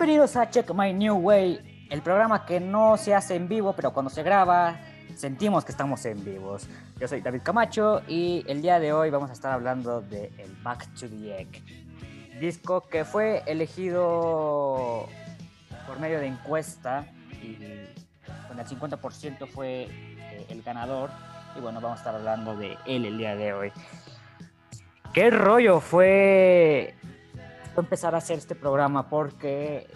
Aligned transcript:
Bienvenidos 0.00 0.34
a 0.36 0.48
Check 0.48 0.72
My 0.72 0.94
New 0.94 1.14
Way, 1.16 1.88
el 1.90 2.00
programa 2.00 2.46
que 2.46 2.58
no 2.58 2.96
se 2.96 3.14
hace 3.14 3.34
en 3.34 3.48
vivo, 3.48 3.74
pero 3.74 3.92
cuando 3.92 4.08
se 4.08 4.22
graba 4.22 4.80
sentimos 5.14 5.62
que 5.62 5.72
estamos 5.72 6.02
en 6.06 6.24
vivos. 6.24 6.66
Yo 6.98 7.06
soy 7.06 7.20
David 7.20 7.42
Camacho 7.42 8.00
y 8.08 8.42
el 8.48 8.62
día 8.62 8.80
de 8.80 8.94
hoy 8.94 9.10
vamos 9.10 9.28
a 9.28 9.34
estar 9.34 9.52
hablando 9.52 10.00
de 10.00 10.32
el 10.38 10.56
Back 10.62 10.86
to 10.94 11.06
the 11.06 11.38
Egg, 11.38 11.62
disco 12.40 12.88
que 12.88 13.04
fue 13.04 13.42
elegido 13.44 15.06
por 15.86 16.00
medio 16.00 16.18
de 16.18 16.28
encuesta 16.28 17.04
y 17.42 17.58
con 18.48 18.58
el 18.58 18.66
50% 18.66 19.46
fue 19.48 19.82
eh, 19.90 20.46
el 20.48 20.62
ganador. 20.62 21.10
Y 21.54 21.60
bueno, 21.60 21.78
vamos 21.82 21.98
a 21.98 22.00
estar 22.00 22.14
hablando 22.14 22.56
de 22.56 22.78
él 22.86 23.04
el 23.04 23.18
día 23.18 23.36
de 23.36 23.52
hoy. 23.52 23.72
¿Qué 25.12 25.30
rollo 25.30 25.80
fue 25.80 26.94
empezar 27.76 28.14
a 28.14 28.18
hacer 28.18 28.38
este 28.38 28.54
programa? 28.54 29.08
Porque 29.08 29.86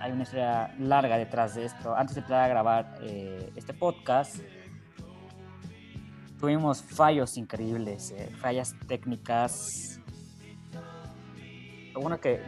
hay 0.00 0.12
una 0.12 0.24
historia 0.24 0.74
larga 0.78 1.16
detrás 1.16 1.54
de 1.54 1.64
esto. 1.64 1.94
Antes 1.94 2.16
de 2.16 2.20
empezar 2.20 2.44
a 2.44 2.48
grabar 2.48 2.98
eh, 3.02 3.52
este 3.56 3.72
podcast, 3.74 4.36
tuvimos 6.38 6.82
fallos 6.82 7.36
increíbles, 7.36 8.10
eh, 8.10 8.30
fallas 8.40 8.74
técnicas. 8.86 10.00
Bueno 11.94 12.20
que, 12.20 12.42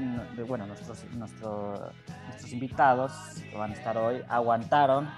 bueno, 0.48 0.66
nuestros, 0.66 1.05
nuestros, 1.12 1.80
nuestros 2.27 2.52
invitados 2.52 3.12
que 3.50 3.56
van 3.56 3.72
a 3.72 3.74
estar 3.74 3.96
hoy 3.96 4.22
aguantaron. 4.28 5.08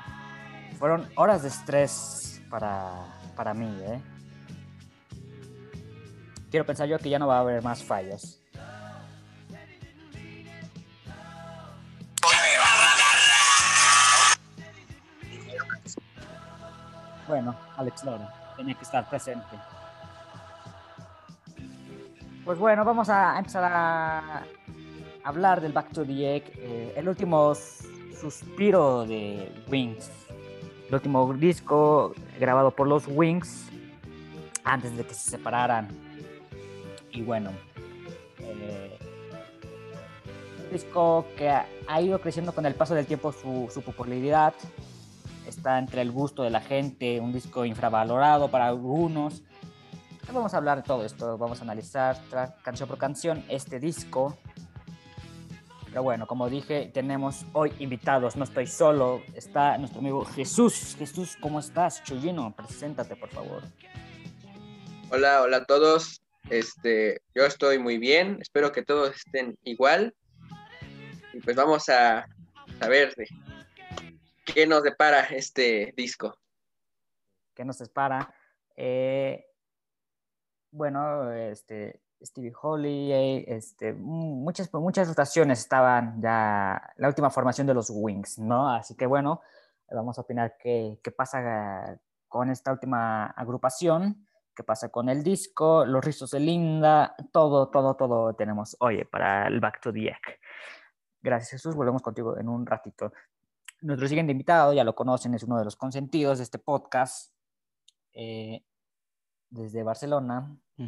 Fueron 0.79 1.09
horas 1.17 1.43
de 1.43 1.49
estrés 1.49 2.43
para, 2.51 3.07
para 3.35 3.55
mí, 3.55 3.73
¿eh? 3.83 4.01
quiero 6.51 6.65
pensar 6.65 6.89
yo 6.89 6.99
que 6.99 7.11
ya 7.11 7.19
no 7.19 7.27
va 7.27 7.37
a 7.37 7.41
haber 7.41 7.63
más 7.63 7.85
fallos. 7.85 8.41
Bueno, 17.29 17.57
Alex 17.77 18.05
Lora 18.05 18.33
tenía 18.57 18.75
que 18.75 18.85
estar 18.85 19.09
presente. 19.09 19.57
Pues 22.45 22.59
bueno, 22.59 22.85
vamos 22.85 23.09
a 23.09 23.37
empezar 23.39 23.65
a 23.65 24.45
hablar 25.25 25.61
del 25.61 25.73
Back 25.73 25.93
to 25.93 26.05
the 26.05 26.37
Egg, 26.37 26.53
eh, 26.57 26.95
el 26.97 27.09
último 27.09 27.53
suspiro 28.21 29.05
de 29.05 29.53
Wings, 29.69 30.09
el 30.89 30.95
último 30.95 31.35
disco 31.35 32.15
grabado 32.39 32.71
por 32.71 32.87
los 32.87 33.09
Wings 33.09 33.69
antes 34.63 34.97
de 34.97 35.05
que 35.05 35.15
se 35.15 35.31
separaran. 35.31 35.89
Y 37.11 37.23
bueno, 37.23 37.51
eh, 38.39 38.97
un 40.65 40.71
disco 40.71 41.27
que 41.37 41.51
ha 41.51 42.01
ido 42.01 42.21
creciendo 42.21 42.53
con 42.53 42.65
el 42.65 42.77
paso 42.77 42.95
del 42.95 43.07
tiempo 43.07 43.33
su, 43.33 43.69
su 43.75 43.83
popularidad, 43.83 44.55
entre 45.75 46.03
el 46.03 46.13
gusto 46.13 46.43
de 46.43 46.51
la 46.51 46.61
gente, 46.61 47.21
un 47.21 47.33
disco 47.33 47.65
infravalorado 47.65 48.51
para 48.51 48.69
algunos. 48.69 49.43
Vamos 50.33 50.55
a 50.55 50.57
hablar 50.57 50.79
de 50.79 50.83
todo 50.83 51.05
esto, 51.05 51.39
vamos 51.39 51.61
a 51.61 51.63
analizar 51.63 52.17
canción 52.63 52.89
por 52.89 52.99
canción 52.99 53.45
este 53.49 53.79
disco. 53.81 54.37
Pero 55.87 56.03
bueno, 56.03 56.27
como 56.27 56.49
dije, 56.49 56.91
tenemos 56.93 57.47
hoy 57.53 57.73
invitados, 57.79 58.37
no 58.37 58.45
estoy 58.45 58.67
solo, 58.67 59.23
está 59.35 59.79
nuestro 59.79 60.01
amigo 60.01 60.25
Jesús. 60.25 60.95
Jesús, 60.99 61.37
¿cómo 61.41 61.59
estás? 61.61 62.03
Chuyino, 62.05 62.55
preséntate 62.55 63.17
por 63.17 63.31
favor. 63.31 63.63
Hola, 65.11 65.43
hola 65.43 65.59
a 65.59 65.65
todos. 65.65 66.23
Este, 66.51 67.23
yo 67.35 67.45
estoy 67.45 67.79
muy 67.79 67.99
bien, 67.99 68.39
espero 68.41 68.73
que 68.73 68.83
todos 68.83 69.17
estén 69.17 69.57
igual. 69.65 70.15
Y 71.33 71.41
pues 71.41 71.57
vamos 71.57 71.89
a, 71.89 72.27
a 72.81 72.89
ver 72.89 73.15
qué 74.47 74.67
nos 74.67 74.83
depara 74.83 75.21
este 75.25 75.93
disco. 75.97 76.39
¿Qué 77.55 77.65
nos 77.65 77.81
espera? 77.81 78.35
Eh, 78.77 79.47
bueno, 80.71 81.33
este, 81.33 82.01
Stevie 82.23 82.53
Holly, 82.61 83.45
este, 83.47 83.93
muchas, 83.93 84.73
muchas 84.73 85.09
rotaciones 85.09 85.59
estaban 85.59 86.21
ya, 86.23 86.93
la 86.97 87.09
última 87.09 87.31
formación 87.31 87.67
de 87.67 87.75
los 87.75 87.91
Wings, 87.91 88.39
¿no? 88.39 88.71
Así 88.71 88.95
que 88.95 89.07
bueno, 89.07 89.43
vamos 89.91 90.19
a 90.19 90.23
opinar 90.23 90.57
qué, 90.59 90.99
qué 91.03 91.11
pasa 91.11 91.99
con 92.29 92.51
esta 92.51 92.73
última 92.73 93.27
agrupación 93.27 94.27
qué 94.57 94.65
pasa 94.65 94.89
con 94.89 95.09
el 95.09 95.23
disco, 95.23 95.85
los 95.85 96.03
rizos 96.03 96.31
de 96.31 96.41
Linda, 96.41 97.15
todo, 97.31 97.69
todo, 97.69 97.95
todo 97.95 98.35
tenemos 98.35 98.75
hoy 98.81 99.05
para 99.05 99.47
el 99.47 99.61
Back 99.61 99.83
to 99.83 99.93
the 99.93 100.09
Egg. 100.09 100.41
Gracias 101.21 101.51
Jesús, 101.51 101.77
volvemos 101.77 102.03
contigo 102.03 102.39
en 102.39 102.49
un 102.49 102.65
ratito. 102.65 103.13
Nuestro 103.83 104.09
siguiente 104.09 104.33
invitado, 104.33 104.73
ya 104.73 104.85
lo 104.85 104.95
conocen, 104.95 105.35
es 105.35 105.43
uno 105.43 105.59
de 105.59 105.65
los 105.65 105.77
consentidos 105.77 106.39
de 106.39 106.45
este 106.45 106.59
podcast, 106.59 107.33
eh, 108.13 108.65
desde 109.51 109.83
Barcelona, 109.83 110.57
mm. 110.77 110.85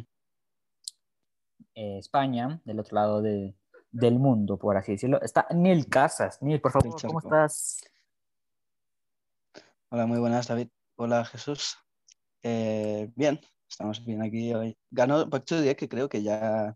eh, 1.75 1.97
España, 1.99 2.61
del 2.65 2.79
otro 2.79 2.95
lado 2.95 3.21
de, 3.21 3.55
del 3.91 4.19
mundo, 4.19 4.57
por 4.57 4.75
así 4.77 4.93
decirlo. 4.93 5.21
Está 5.21 5.47
Neil 5.51 5.87
Casas. 5.87 6.41
Neil, 6.41 6.59
por 6.59 6.71
favor, 6.71 6.99
¿cómo 7.01 7.19
estás? 7.19 7.81
Hola, 9.89 10.05
muy 10.05 10.19
buenas, 10.19 10.47
David. 10.47 10.69
Hola, 10.95 11.25
Jesús. 11.25 11.77
Eh, 12.41 13.11
bien, 13.15 13.39
Estamos 13.69 14.03
bien 14.03 14.21
aquí 14.23 14.51
hoy. 14.53 14.77
Ganó 14.89 15.27
Back 15.27 15.45
to 15.45 15.61
the 15.61 15.75
que 15.75 15.87
creo 15.87 16.09
que 16.09 16.23
ya 16.23 16.75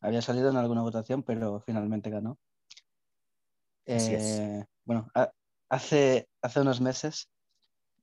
había 0.00 0.20
salido 0.20 0.50
en 0.50 0.56
alguna 0.56 0.82
votación, 0.82 1.22
pero 1.22 1.60
finalmente 1.60 2.10
ganó. 2.10 2.36
Eh, 3.86 4.64
bueno, 4.86 5.10
hace, 5.68 6.28
hace 6.40 6.60
unos 6.60 6.80
meses 6.80 7.28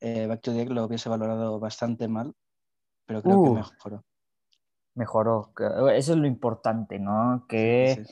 eh, 0.00 0.26
Back 0.26 0.42
to 0.42 0.52
the 0.52 0.66
lo 0.66 0.84
hubiese 0.84 1.08
valorado 1.08 1.58
bastante 1.58 2.06
mal, 2.08 2.34
pero 3.06 3.22
creo 3.22 3.42
que 3.42 3.50
uh. 3.50 3.54
mejoró. 3.54 4.04
Mejoró, 4.94 5.52
eso 5.92 6.12
es 6.12 6.18
lo 6.18 6.26
importante, 6.28 7.00
¿no? 7.00 7.46
Que, 7.48 8.04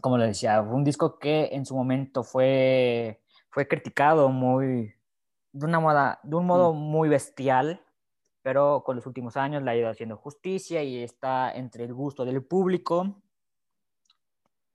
como 0.00 0.18
le 0.18 0.26
decía, 0.26 0.60
fue 0.64 0.74
un 0.74 0.82
disco 0.82 1.18
que 1.20 1.50
en 1.52 1.64
su 1.64 1.76
momento 1.76 2.24
fue, 2.24 3.22
fue 3.50 3.68
criticado 3.68 4.30
muy, 4.30 4.94
de, 5.52 5.66
una 5.66 5.78
moda, 5.78 6.18
de 6.24 6.34
un 6.34 6.46
modo 6.46 6.72
mm. 6.72 6.76
muy 6.76 7.08
bestial 7.08 7.84
pero 8.44 8.82
con 8.84 8.96
los 8.96 9.06
últimos 9.06 9.38
años 9.38 9.62
le 9.62 9.70
ha 9.70 9.76
ido 9.76 9.88
haciendo 9.88 10.18
justicia 10.18 10.82
y 10.82 11.02
está 11.02 11.50
entre 11.52 11.84
el 11.84 11.94
gusto 11.94 12.26
del 12.26 12.44
público. 12.44 13.22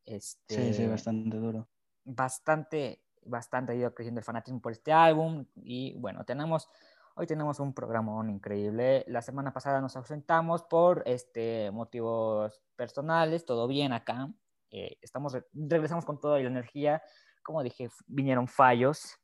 Este, 0.04 0.56
sí, 0.56 0.74
sí, 0.74 0.88
bastante 0.88 1.38
duro. 1.38 1.68
Bastante, 2.12 3.04
bastante 3.24 3.72
ha 3.72 3.76
ido 3.76 3.94
creciendo 3.94 4.20
el 4.20 4.26
fanatismo 4.26 4.60
por 4.60 4.72
este 4.72 4.92
álbum 4.92 5.46
y 5.58 5.94
bueno, 6.00 6.26
tenemos, 6.26 6.68
hoy 7.14 7.28
tenemos 7.28 7.60
un 7.60 7.72
programa 7.72 8.20
increíble. 8.28 9.06
La 9.08 9.22
semana 9.22 9.54
pasada 9.54 9.80
nos 9.80 9.96
ausentamos 9.96 10.64
por 10.64 11.04
este, 11.06 11.70
motivos 11.70 12.64
personales, 12.76 13.46
todo 13.46 13.68
bien 13.68 13.94
acá. 13.94 14.28
Eh, 14.72 14.98
estamos, 15.02 15.38
regresamos 15.54 16.04
con 16.04 16.20
toda 16.20 16.40
la 16.40 16.48
energía. 16.48 17.04
Como 17.44 17.62
dije, 17.62 17.90
vinieron 18.08 18.48
fallos, 18.48 19.20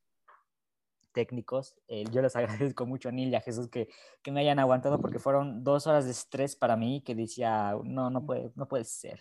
técnicos. 1.11 1.75
Eh, 1.87 2.03
yo 2.11 2.21
les 2.21 2.35
agradezco 2.35 2.85
mucho 2.85 3.09
a 3.09 3.13
y 3.13 3.33
a 3.33 3.41
Jesús 3.41 3.67
que, 3.67 3.89
que, 4.21 4.31
me 4.31 4.41
hayan 4.41 4.59
aguantado 4.59 5.01
porque 5.01 5.17
fueron 5.17 5.63
dos 5.63 5.87
horas 5.87 6.05
de 6.05 6.11
estrés 6.11 6.55
para 6.55 6.75
mí 6.75 7.01
que 7.01 7.15
decía, 7.15 7.75
no, 7.83 8.11
no 8.11 8.23
puede, 8.23 8.51
no 8.53 8.67
puede 8.67 8.83
ser. 8.83 9.19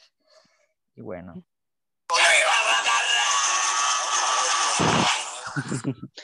Y 0.94 1.00
bueno. 1.00 1.42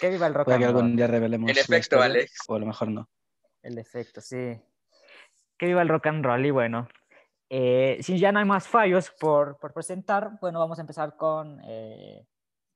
Que 0.01 0.09
viva 0.11 0.27
el 0.27 0.35
rock 0.35 0.47
Puede 0.47 0.59
que 0.59 0.65
algún 0.65 0.97
día 0.97 1.07
revelemos 1.07 1.51
el 1.51 1.59
efecto, 1.59 2.01
Alex. 2.01 2.33
O 2.49 2.55
a 2.55 2.59
lo 2.59 2.67
mejor 2.67 2.89
no. 2.91 3.09
El 3.63 3.79
efecto, 3.79 4.21
sí. 4.21 4.61
Que 5.57 5.67
viva 5.67 5.83
el 5.83 5.89
rock 5.89 6.07
and 6.07 6.25
roll. 6.25 6.45
Y 6.45 6.51
bueno, 6.51 6.89
eh, 7.49 7.99
si 8.03 8.19
ya 8.19 8.33
no 8.33 8.39
hay 8.39 8.45
más 8.45 8.67
fallos 8.67 9.11
por, 9.19 9.59
por 9.59 9.73
presentar, 9.73 10.39
bueno, 10.41 10.59
vamos 10.59 10.79
a 10.79 10.83
empezar 10.83 11.17
con 11.17 11.61
eh, 11.65 12.27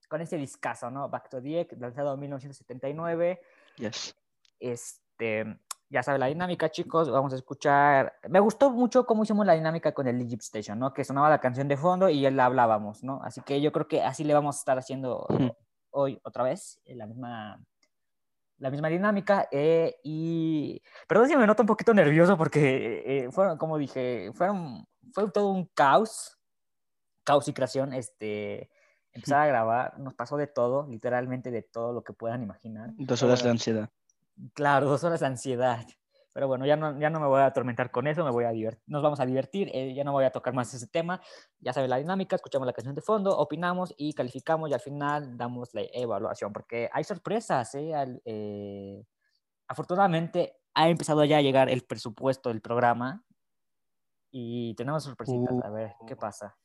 con 0.08 0.20
este 0.20 0.36
discazo, 0.36 0.90
¿no? 0.90 1.08
Back 1.08 1.28
to 1.28 1.42
the 1.42 1.60
Egg, 1.60 1.76
lanzado 1.80 2.14
en 2.14 2.20
1979. 2.20 3.40
Yes. 3.78 4.14
Este, 4.60 5.58
ya 5.88 6.02
sabe 6.02 6.18
la 6.18 6.26
dinámica, 6.26 6.70
chicos. 6.70 7.10
Vamos 7.10 7.32
a 7.32 7.36
escuchar. 7.36 8.14
Me 8.28 8.40
gustó 8.40 8.70
mucho 8.70 9.06
cómo 9.06 9.24
hicimos 9.24 9.46
la 9.46 9.54
dinámica 9.54 9.92
con 9.92 10.06
el 10.06 10.20
Egypt 10.20 10.42
Station, 10.42 10.78
¿no? 10.78 10.92
Que 10.92 11.04
sonaba 11.04 11.30
la 11.30 11.40
canción 11.40 11.68
de 11.68 11.76
fondo 11.76 12.08
y 12.08 12.30
la 12.30 12.44
hablábamos, 12.44 13.02
¿no? 13.02 13.20
Así 13.24 13.40
que 13.40 13.60
yo 13.60 13.72
creo 13.72 13.88
que 13.88 14.02
así 14.02 14.24
le 14.24 14.34
vamos 14.34 14.56
a 14.56 14.58
estar 14.60 14.78
haciendo 14.78 15.26
hoy 15.94 16.20
otra 16.22 16.44
vez, 16.44 16.80
la 16.84 17.06
misma, 17.06 17.64
la 18.58 18.70
misma 18.70 18.88
dinámica. 18.88 19.48
Eh, 19.50 19.96
y 20.02 20.82
perdón 21.08 21.28
si 21.28 21.36
me 21.36 21.46
noto 21.46 21.62
un 21.62 21.68
poquito 21.68 21.94
nervioso 21.94 22.36
porque 22.36 23.02
eh, 23.06 23.32
fueron, 23.32 23.58
como 23.58 23.78
dije, 23.78 24.30
fueron, 24.34 24.86
fue 25.12 25.30
todo 25.30 25.50
un 25.50 25.66
caos, 25.74 26.38
caos 27.24 27.48
y 27.48 27.52
creación, 27.52 27.92
este 27.92 28.70
empezar 29.12 29.42
a 29.42 29.46
grabar, 29.46 29.98
nos 29.98 30.14
pasó 30.14 30.36
de 30.36 30.48
todo, 30.48 30.86
literalmente 30.88 31.50
de 31.52 31.62
todo 31.62 31.92
lo 31.92 32.02
que 32.02 32.12
puedan 32.12 32.42
imaginar. 32.42 32.90
Dos 32.96 33.22
horas 33.22 33.42
de 33.44 33.50
ansiedad. 33.50 33.88
Claro, 34.54 34.86
dos 34.86 35.04
horas 35.04 35.20
de 35.20 35.26
ansiedad. 35.26 35.86
Pero 36.34 36.48
bueno, 36.48 36.66
ya 36.66 36.74
no, 36.74 36.98
ya 36.98 37.10
no 37.10 37.20
me 37.20 37.28
voy 37.28 37.40
a 37.40 37.46
atormentar 37.46 37.92
con 37.92 38.08
eso, 38.08 38.24
me 38.24 38.32
voy 38.32 38.44
a 38.44 38.50
divertir, 38.50 38.82
nos 38.88 39.04
vamos 39.04 39.20
a 39.20 39.24
divertir, 39.24 39.70
eh, 39.72 39.94
ya 39.94 40.02
no 40.02 40.10
voy 40.10 40.24
a 40.24 40.32
tocar 40.32 40.52
más 40.52 40.74
ese 40.74 40.88
tema, 40.88 41.20
ya 41.60 41.72
saben 41.72 41.88
la 41.88 41.96
dinámica, 41.96 42.34
escuchamos 42.34 42.66
la 42.66 42.72
canción 42.72 42.96
de 42.96 43.02
fondo, 43.02 43.38
opinamos 43.38 43.94
y 43.96 44.12
calificamos 44.14 44.68
y 44.68 44.74
al 44.74 44.80
final 44.80 45.36
damos 45.36 45.72
la 45.74 45.82
evaluación, 45.92 46.52
porque 46.52 46.90
hay 46.92 47.04
sorpresas, 47.04 47.72
¿eh? 47.76 47.92
eh 48.24 49.04
afortunadamente 49.68 50.58
ha 50.74 50.88
empezado 50.88 51.24
ya 51.24 51.38
a 51.38 51.40
llegar 51.40 51.70
el 51.70 51.82
presupuesto 51.82 52.48
del 52.48 52.60
programa 52.60 53.24
y 54.32 54.74
tenemos 54.74 55.04
sorpresitas, 55.04 55.54
a 55.62 55.70
ver 55.70 55.94
qué 56.04 56.16
pasa. 56.16 56.58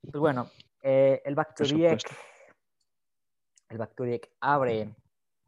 Pues 0.00 0.16
bueno, 0.16 0.50
eh, 0.82 1.22
el 1.24 1.36
Back 1.36 1.54
to 1.54 1.62
the 1.62 1.96
el 3.68 3.78
Back 3.78 3.94
to 3.94 4.04
abre 4.40 4.94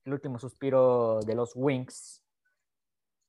el 0.05 0.13
último 0.13 0.39
suspiro 0.39 1.21
de 1.21 1.35
los 1.35 1.53
Wings. 1.57 2.24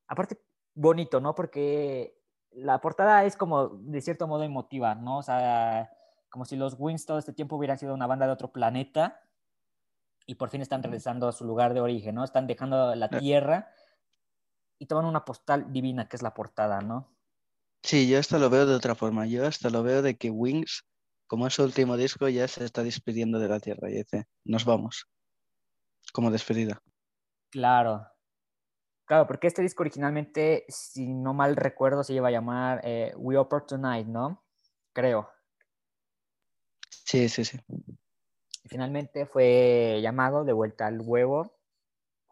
Aparte, 0.08 0.42
bonito, 0.74 1.20
¿no? 1.20 1.36
Porque 1.36 2.22
la 2.52 2.80
portada 2.80 3.26
es 3.26 3.36
como, 3.36 3.70
de 3.70 4.02
cierto 4.02 4.28
modo, 4.28 4.44
emotiva, 4.44 4.96
¿no? 4.96 5.18
O 5.18 5.24
sea, 5.24 5.92
como 6.30 6.46
si 6.46 6.56
los 6.56 6.76
Wings 6.78 7.06
todo 7.06 7.18
este 7.18 7.34
tiempo 7.34 7.56
hubieran 7.56 7.78
sido 7.78 7.94
una 7.94 8.08
banda 8.08 8.26
de 8.26 8.34
otro 8.34 8.52
planeta 8.52 9.22
y 10.26 10.36
por 10.36 10.50
fin 10.50 10.62
están 10.62 10.84
regresando 10.84 11.28
a 11.28 11.32
su 11.32 11.46
lugar 11.46 11.74
de 11.74 11.82
origen, 11.82 12.16
¿no? 12.16 12.24
Están 12.24 12.48
dejando 12.48 12.96
la 12.96 13.06
eh. 13.08 13.20
Tierra 13.20 13.72
y 14.80 14.88
toman 14.88 15.06
una 15.06 15.26
postal 15.26 15.72
divina 15.72 16.08
que 16.08 16.16
es 16.16 16.22
la 16.22 16.34
portada, 16.34 16.82
¿no? 16.82 17.16
Sí, 17.84 18.10
yo 18.10 18.20
hasta 18.20 18.40
lo 18.40 18.50
veo 18.50 18.66
de 18.66 18.74
otra 18.74 18.96
forma. 18.96 19.28
Yo 19.28 19.46
hasta 19.46 19.70
lo 19.70 19.84
veo 19.84 20.02
de 20.02 20.18
que 20.18 20.32
Wings, 20.32 20.86
como 21.28 21.46
es 21.46 21.54
su 21.54 21.64
último 21.64 21.98
disco, 21.98 22.28
ya 22.28 22.48
se 22.48 22.66
está 22.66 22.84
despidiendo 22.84 23.40
de 23.40 23.48
la 23.48 23.60
Tierra 23.60 23.90
y 23.90 23.94
dice, 23.94 24.26
nos 24.44 24.66
vamos, 24.66 25.08
como 26.12 26.32
despedida. 26.32 26.82
Claro. 27.52 28.08
Claro, 29.06 29.28
porque 29.28 29.48
este 29.48 29.62
disco 29.62 29.84
originalmente, 29.84 30.66
si 30.68 31.14
no 31.14 31.34
mal 31.34 31.56
recuerdo, 31.56 32.04
se 32.04 32.14
iba 32.14 32.28
a 32.28 32.32
llamar 32.32 32.82
eh, 32.84 33.14
We 33.18 33.38
Open 33.38 33.62
Tonight, 33.68 34.08
¿no? 34.08 34.44
Creo. 34.94 35.30
Sí, 36.90 37.30
sí, 37.30 37.46
sí. 37.46 37.60
Finalmente 38.66 39.28
fue 39.28 40.00
llamado 40.02 40.44
de 40.44 40.54
vuelta 40.54 40.88
al 40.88 41.02
huevo. 41.02 41.56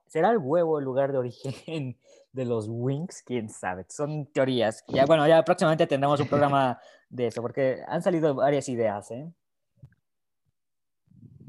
¿Será 0.08 0.32
el 0.32 0.40
huevo 0.40 0.80
el 0.80 0.86
lugar 0.86 1.12
de 1.12 1.20
origen 1.20 2.00
de 2.34 2.46
los 2.46 2.68
Wings, 2.68 3.22
quién 3.24 3.50
sabe. 3.50 3.86
Son 3.88 4.26
teorías. 4.26 4.84
Ya, 4.88 5.06
bueno, 5.06 5.28
ya 5.28 5.44
próximamente 5.46 5.88
tendremos 5.88 6.20
un 6.20 6.28
programa 6.28 6.80
de 7.10 7.28
eso, 7.28 7.42
porque 7.42 7.84
han 7.88 8.02
salido 8.02 8.34
varias 8.34 8.68
ideas, 8.68 9.12
¿eh? 9.12 9.32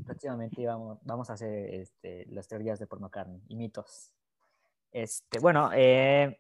Próximamente 0.05 0.67
vamos, 0.67 0.99
vamos 1.03 1.31
a 1.31 1.33
hacer 1.33 1.75
este, 1.75 2.27
las 2.27 2.47
teorías 2.47 2.79
de 2.79 2.87
Paul 2.87 3.01
McCartney 3.01 3.43
y 3.49 3.57
mitos. 3.57 4.13
Este, 4.95 5.41
bueno, 5.41 5.71
eh, 5.75 6.39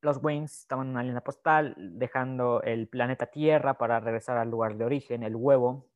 los 0.00 0.18
Wings 0.20 0.62
estaban 0.62 0.88
en 0.88 0.90
una 0.90 1.04
línea 1.04 1.22
postal, 1.22 1.74
dejando 1.78 2.60
el 2.62 2.88
planeta 2.88 3.26
Tierra 3.26 3.78
para 3.78 4.00
regresar 4.00 4.38
al 4.38 4.50
lugar 4.50 4.76
de 4.76 4.84
origen, 4.84 5.22
el 5.22 5.36
huevo. 5.36 5.88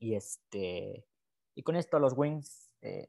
Y, 0.00 0.16
este, 0.16 1.06
y 1.54 1.62
con 1.62 1.76
esto 1.76 2.00
los 2.00 2.14
Wings 2.18 2.74
eh, 2.82 3.08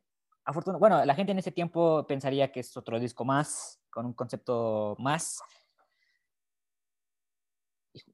bueno, 0.80 1.04
la 1.06 1.16
gente 1.16 1.32
en 1.32 1.40
ese 1.40 1.52
tiempo 1.52 2.06
pensaría 2.06 2.52
que 2.52 2.60
es 2.60 2.78
otro 2.78 3.00
disco 3.00 3.26
más, 3.26 3.82
con 3.90 4.06
un 4.06 4.14
concepto 4.14 4.96
más. 5.00 5.42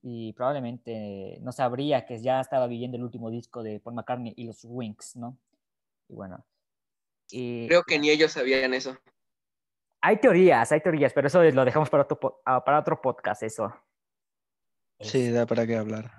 Y, 0.01 0.31
probablemente 0.34 1.40
no 1.42 1.51
sabría 1.51 2.06
que 2.06 2.22
ya 2.22 2.40
estaba 2.40 2.68
viviendo 2.68 2.96
el 2.96 3.04
último 3.04 3.30
disco 3.30 3.63
de 3.63 3.81
Paul 3.81 3.96
McCartney 3.96 4.34
y 4.38 4.46
los 4.46 4.63
Wings, 4.63 5.18
¿no? 5.18 5.38
Y 6.07 6.13
bueno. 6.13 6.46
Creo 7.28 7.84
que 7.84 8.00
ni 8.00 8.10
ellos 8.10 8.31
sabían 8.31 8.74
eso. 8.74 8.98
Hay 10.01 10.18
teorías, 10.18 10.72
hay 10.72 10.81
teorías, 10.81 11.13
pero 11.13 11.28
eso 11.28 11.44
lo 11.44 11.66
dejamos 11.66 11.90
para 11.90 12.04
otro, 12.04 12.42
ah, 12.46 12.63
para 12.63 12.80
otro 12.80 13.01
podcast, 13.01 13.44
eso. 13.44 13.74
Sí, 15.00 15.31
da 15.31 15.46
para 15.46 15.66
qué 15.66 15.75
hablar. 15.75 16.12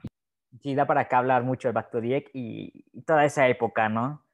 Sí, 0.62 0.74
da 0.74 0.86
para 0.86 1.06
qué 1.08 1.16
hablar 1.16 1.44
mucho 1.44 1.68
de 1.68 1.72
Back 1.72 1.90
to 1.90 2.00
the 2.00 2.16
Egg 2.16 2.30
y 2.34 2.84
toda 3.02 3.24
esa 3.24 3.46
época, 3.48 3.88
¿no? 3.88 4.24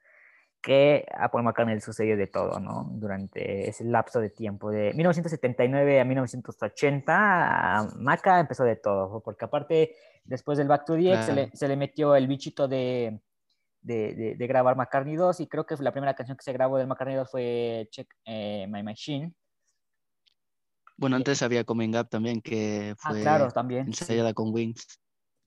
que 0.67 1.05
a 1.17 1.29
Paul 1.31 1.43
McCartney 1.43 1.79
sucedió 1.79 2.17
de 2.17 2.27
todo, 2.27 2.59
¿no? 2.59 2.89
Durante 2.91 3.69
ese 3.69 3.85
lapso 3.85 4.19
de 4.19 4.29
tiempo, 4.29 4.69
de 4.69 4.93
1979 4.93 6.01
a 6.01 6.03
1980, 6.03 7.87
Maca 7.95 8.39
empezó 8.41 8.65
de 8.65 8.75
todo, 8.75 9.21
porque 9.21 9.45
aparte, 9.45 9.95
después 10.25 10.57
del 10.57 10.67
Back 10.67 10.85
to 10.85 10.95
the 10.95 11.23
se, 11.23 11.33
le, 11.33 11.51
se, 11.53 11.67
le, 11.69 11.77
metió 11.77 12.15
el 12.15 12.27
bichito 12.27 12.67
de, 12.67 13.21
de, 13.87 14.35
de, 14.37 14.47
grabar 14.47 14.75
McCartney 14.75 15.15
2, 15.15 15.39
y 15.39 15.47
creo 15.47 15.65
que 15.65 15.75
la 15.77 15.91
primera 15.91 16.13
canción 16.13 16.37
que 16.37 16.43
se 16.43 16.53
grabó 16.53 16.77
del 16.77 16.87
McCartney 16.87 17.15
2 17.15 17.29
fue 17.29 17.87
Check 17.91 18.13
eh, 18.25 18.67
My 18.69 18.83
Machine. 18.83 19.33
Bueno, 20.97 21.15
antes 21.15 21.41
había 21.41 21.63
Coming 21.63 21.95
Up 21.95 22.09
también, 22.09 22.41
que 22.41 22.95
ah, 23.03 23.09
fue 23.09 23.21
claro, 23.21 23.51
también, 23.51 23.87
ensayada 23.87 24.33
con 24.33 24.53
Wings. 24.53 24.99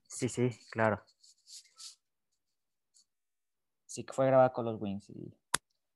Sí, 0.07 0.27
sí, 0.27 0.49
claro. 0.71 1.01
Sí, 3.85 4.03
que 4.03 4.13
fue 4.13 4.25
grabada 4.25 4.53
con 4.53 4.65
los 4.65 4.81
Wings. 4.81 5.09
Y... 5.09 5.33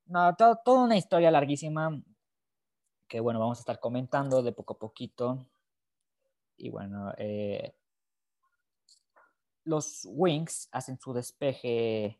No, 0.07 0.35
toda 0.35 0.83
una 0.83 0.97
historia 0.97 1.31
larguísima 1.31 2.01
que, 3.07 3.19
bueno, 3.19 3.39
vamos 3.39 3.57
a 3.59 3.61
estar 3.61 3.79
comentando 3.79 4.43
de 4.43 4.51
poco 4.51 4.73
a 4.73 4.79
poquito. 4.79 5.47
Y 6.57 6.69
bueno, 6.69 7.13
eh, 7.17 7.73
los 9.63 10.05
Wings 10.05 10.69
hacen 10.71 10.99
su 10.99 11.13
despeje 11.13 12.19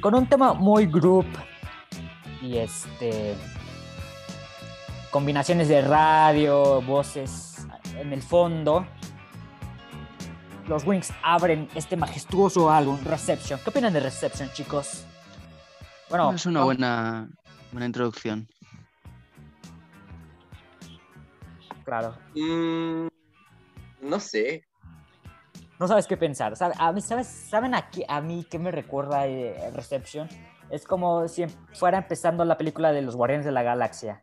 Y 0.00 0.02
con 0.02 0.14
un 0.14 0.26
tema 0.26 0.54
muy 0.54 0.86
group 0.86 1.26
y 2.40 2.56
este 2.56 3.36
combinaciones 5.10 5.68
de 5.68 5.82
radio, 5.82 6.80
voces 6.80 7.66
en 7.98 8.10
el 8.14 8.22
fondo, 8.22 8.86
los 10.66 10.86
Wings 10.86 11.12
abren 11.22 11.68
este 11.74 11.98
majestuoso 11.98 12.70
álbum, 12.70 12.98
Reception. 13.04 13.60
¿Qué 13.62 13.68
opinan 13.68 13.92
de 13.92 14.00
Reception, 14.00 14.50
chicos? 14.54 15.04
Bueno, 16.08 16.32
es 16.32 16.46
una 16.46 16.64
buena, 16.64 17.28
buena 17.70 17.84
introducción. 17.84 18.48
Claro. 21.84 22.16
Mm, 22.34 23.08
no 24.00 24.18
sé. 24.18 24.64
No 25.80 25.88
sabes 25.88 26.06
qué 26.06 26.18
pensar. 26.18 26.56
¿Sabes, 26.56 27.26
¿Saben 27.26 27.74
aquí, 27.74 28.04
a 28.06 28.20
mí 28.20 28.44
qué 28.44 28.58
me 28.58 28.70
recuerda 28.70 29.26
eh, 29.26 29.70
Reception? 29.72 30.28
Es 30.68 30.84
como 30.84 31.26
si 31.26 31.46
fuera 31.72 31.96
empezando 31.96 32.44
la 32.44 32.58
película 32.58 32.92
de 32.92 33.00
los 33.00 33.16
Guardianes 33.16 33.46
de 33.46 33.52
la 33.52 33.62
Galaxia. 33.62 34.22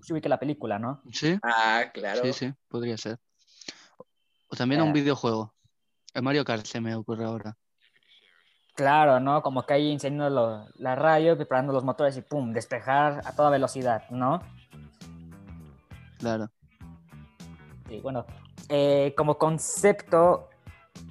Se 0.00 0.20
que 0.20 0.28
la 0.28 0.38
película, 0.38 0.78
¿no? 0.78 1.02
Sí. 1.12 1.36
Ah, 1.42 1.86
claro. 1.92 2.22
Sí, 2.22 2.32
sí, 2.32 2.54
podría 2.68 2.96
ser. 2.96 3.18
O 4.46 4.54
también 4.54 4.80
un 4.80 4.90
eh. 4.90 4.92
videojuego. 4.92 5.52
El 6.14 6.22
Mario 6.22 6.44
Kart 6.44 6.64
se 6.64 6.80
me 6.80 6.94
ocurre 6.94 7.24
ahora. 7.24 7.56
Claro, 8.76 9.18
¿no? 9.18 9.42
Como 9.42 9.66
que 9.66 9.74
ahí 9.74 9.90
encendiendo 9.90 10.68
la 10.76 10.94
radio, 10.94 11.36
preparando 11.36 11.72
los 11.72 11.82
motores 11.82 12.16
y 12.16 12.22
pum, 12.22 12.52
despejar 12.52 13.22
a 13.24 13.34
toda 13.34 13.50
velocidad, 13.50 14.08
¿no? 14.10 14.40
Claro. 16.20 16.48
Sí, 17.88 17.98
bueno, 18.00 18.24
eh, 18.68 19.14
como 19.16 19.36
concepto 19.36 20.48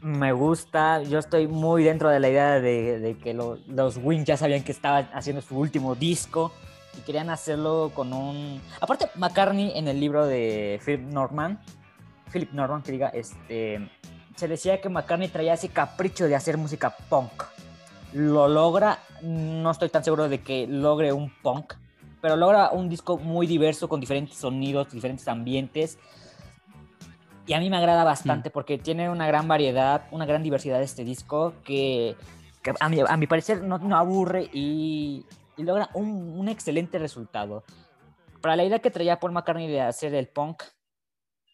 me 0.02 0.34
gusta, 0.34 1.02
yo 1.04 1.20
estoy 1.20 1.48
muy 1.48 1.84
dentro 1.84 2.10
de 2.10 2.20
la 2.20 2.30
idea 2.30 2.60
de, 2.60 3.18
que 3.24 3.34
los 3.34 3.98
Wings 3.98 4.26
ya 4.26 4.38
sabían 4.38 4.64
que 4.64 4.72
estaban 4.72 5.10
haciendo 5.14 5.42
su 5.42 5.58
último 5.58 5.96
disco 5.96 6.52
y 6.98 7.02
querían 7.02 7.30
hacerlo 7.30 7.92
con 7.94 8.14
un... 8.14 8.62
Aparte, 8.80 9.10
McCartney 9.16 9.74
en 9.76 9.88
el 9.88 10.00
libro 10.00 10.26
de 10.26 10.80
Philip 10.86 11.02
Norman, 11.02 11.60
Philip 12.32 12.52
Norman, 12.52 12.82
que 12.82 12.92
diga, 12.92 13.10
este, 13.10 13.90
se 14.36 14.48
decía 14.48 14.82
que 14.82 14.90
McCartney 14.90 15.30
traía 15.30 15.54
ese 15.54 15.70
capricho 15.70 16.28
de 16.28 16.36
hacer 16.36 16.58
música 16.58 16.96
punk. 17.10 17.44
Lo 18.14 18.48
logra, 18.48 19.00
no 19.22 19.72
estoy 19.72 19.90
tan 19.90 20.04
seguro 20.04 20.30
de 20.30 20.42
que 20.42 20.68
logre 20.68 21.12
un 21.12 21.32
punk, 21.42 21.74
pero 22.22 22.36
logra 22.36 22.72
un 22.72 22.90
disco 22.90 23.18
muy 23.18 23.48
diverso 23.48 23.90
con 23.90 24.00
diferentes 24.00 24.38
sonidos, 24.38 24.92
diferentes 24.92 25.28
ambientes. 25.28 25.98
Y 27.48 27.54
a 27.54 27.60
mí 27.60 27.70
me 27.70 27.78
agrada 27.78 28.04
bastante 28.04 28.50
mm. 28.50 28.52
porque 28.52 28.78
tiene 28.78 29.10
una 29.10 29.28
gran 29.28 29.48
variedad, 29.48 30.08
una 30.12 30.26
gran 30.26 30.44
diversidad 30.44 30.80
de 30.80 30.86
este 30.86 31.04
disco 31.04 31.54
que, 31.64 32.16
a, 32.80 33.18
mi, 33.18 33.28
parecer 33.28 33.62
no, 33.62 33.78
no, 33.78 33.96
aburre 33.98 34.50
y 34.52 35.26
y 35.58 35.64
logra 35.64 35.90
un, 35.94 36.38
un, 36.38 36.50
excelente 36.50 37.00
resultado. 37.00 37.64
Para 38.42 38.56
la 38.56 38.64
idea 38.64 38.80
que 38.80 38.92
traía 38.92 39.20
Paul 39.20 39.32
McCartney 39.32 39.68
de 39.68 39.82
hacer 39.82 40.14
el 40.14 40.28
punk, 40.28 40.64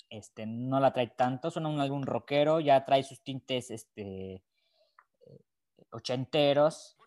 este, 0.09 0.45
no 0.45 0.79
la 0.79 0.91
trae 0.91 1.07
tanto, 1.07 1.51
suena 1.51 1.69
un 1.69 1.79
álbum 1.79 2.03
rockero, 2.03 2.59
ya 2.59 2.83
trae 2.83 3.03
sus 3.03 3.21
tintes 3.21 3.71
este, 3.71 4.43
ochenteros, 5.91 6.97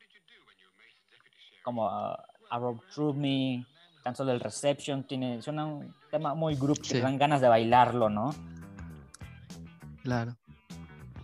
como 1.62 1.86
uh, 1.86 2.16
A 2.50 2.58
Road 2.58 2.78
Through 2.94 3.16
Me, 3.16 3.66
tan 4.02 4.14
solo 4.14 4.32
el 4.32 4.40
Reception, 4.40 5.04
tiene, 5.04 5.42
suena 5.42 5.66
un 5.66 5.94
tema 6.10 6.34
muy 6.34 6.54
group 6.54 6.80
que 6.80 7.00
dan 7.00 7.18
ganas 7.18 7.40
de 7.40 7.48
bailarlo, 7.48 8.08
¿no? 8.08 8.34
Claro. 10.04 10.36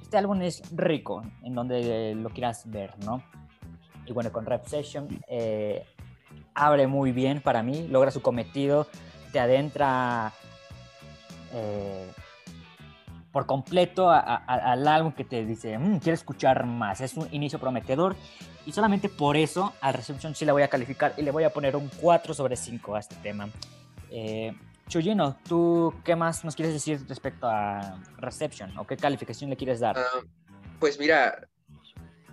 Este 0.02 0.16
álbum 0.16 0.40
es 0.40 0.62
rico 0.74 1.22
en 1.44 1.54
donde 1.54 2.14
lo 2.16 2.30
quieras 2.30 2.68
ver, 2.68 2.92
¿no? 3.04 3.22
Y 4.06 4.12
bueno, 4.12 4.32
con 4.32 4.46
Reception 4.46 5.06
eh, 5.28 5.84
abre 6.54 6.86
muy 6.86 7.12
bien 7.12 7.42
para 7.42 7.62
mí, 7.62 7.86
logra 7.88 8.10
su 8.10 8.22
cometido, 8.22 8.88
te 9.32 9.38
adentra 9.38 10.32
eh, 11.52 12.10
por 13.30 13.44
completo 13.44 14.10
al 14.10 14.88
álbum 14.88 15.12
que 15.12 15.24
te 15.24 15.44
dice, 15.44 15.78
mmm, 15.78 15.98
quiero 15.98 16.14
escuchar 16.14 16.64
más. 16.64 17.02
Es 17.02 17.14
un 17.14 17.28
inicio 17.32 17.58
prometedor 17.58 18.16
y 18.64 18.72
solamente 18.72 19.10
por 19.10 19.36
eso 19.36 19.74
al 19.82 19.92
Reception 19.92 20.34
sí 20.34 20.46
la 20.46 20.54
voy 20.54 20.62
a 20.62 20.68
calificar 20.68 21.12
y 21.18 21.22
le 21.22 21.30
voy 21.30 21.44
a 21.44 21.50
poner 21.50 21.76
un 21.76 21.90
4 22.00 22.32
sobre 22.32 22.56
5 22.56 22.94
a 22.94 23.00
este 23.00 23.14
tema. 23.16 23.48
Eh, 24.10 24.54
Chuyino, 24.90 25.38
¿tú 25.48 25.94
qué 26.04 26.16
más 26.16 26.44
nos 26.44 26.56
quieres 26.56 26.74
decir 26.74 27.00
respecto 27.08 27.46
a 27.46 28.02
Reception 28.16 28.76
o 28.76 28.84
qué 28.84 28.96
calificación 28.96 29.48
le 29.48 29.56
quieres 29.56 29.78
dar? 29.78 29.96
Ah, 29.96 30.20
pues 30.80 30.98
mira, 30.98 31.48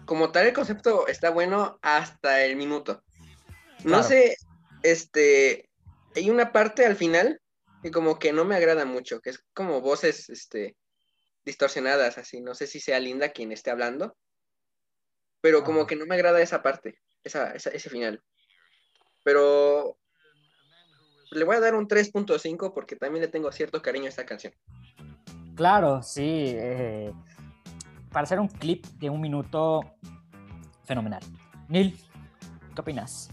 como 0.05 0.31
tal 0.31 0.47
el 0.47 0.53
concepto 0.53 1.07
está 1.07 1.29
bueno 1.29 1.77
hasta 1.83 2.43
el 2.43 2.55
minuto. 2.55 3.03
No 3.83 4.01
sé, 4.01 4.37
este, 4.81 5.69
hay 6.15 6.31
una 6.31 6.51
parte 6.51 6.83
al 6.83 6.95
final 6.95 7.39
que 7.83 7.91
como 7.91 8.17
que 8.17 8.33
no 8.33 8.43
me 8.43 8.55
agrada 8.55 8.85
mucho, 8.85 9.21
que 9.21 9.29
es 9.29 9.45
como 9.53 9.79
voces, 9.81 10.27
este, 10.29 10.75
distorsionadas, 11.45 12.17
así. 12.17 12.41
No 12.41 12.55
sé 12.55 12.65
si 12.65 12.79
sea 12.79 12.99
Linda 12.99 13.29
quien 13.29 13.51
esté 13.51 13.69
hablando, 13.69 14.17
pero 15.41 15.63
como 15.63 15.85
que 15.85 15.95
no 15.95 16.07
me 16.07 16.15
agrada 16.15 16.41
esa 16.41 16.63
parte, 16.63 16.99
esa, 17.23 17.51
ese 17.51 17.89
final. 17.91 18.23
Pero 19.23 19.99
le 21.31 21.43
voy 21.43 21.55
a 21.55 21.59
dar 21.59 21.75
un 21.75 21.87
3.5 21.87 22.73
porque 22.73 22.95
también 22.95 23.21
le 23.21 23.27
tengo 23.27 23.51
cierto 23.51 23.81
cariño 23.81 24.05
a 24.05 24.09
esta 24.09 24.25
canción. 24.25 24.53
Claro, 25.55 26.01
sí. 26.03 26.53
Eh, 26.55 27.11
para 28.11 28.23
hacer 28.23 28.39
un 28.39 28.47
clip 28.47 28.85
de 28.85 29.09
un 29.09 29.21
minuto, 29.21 29.81
fenomenal. 30.85 31.21
Neil, 31.69 31.97
¿qué 32.73 32.81
opinas? 32.81 33.29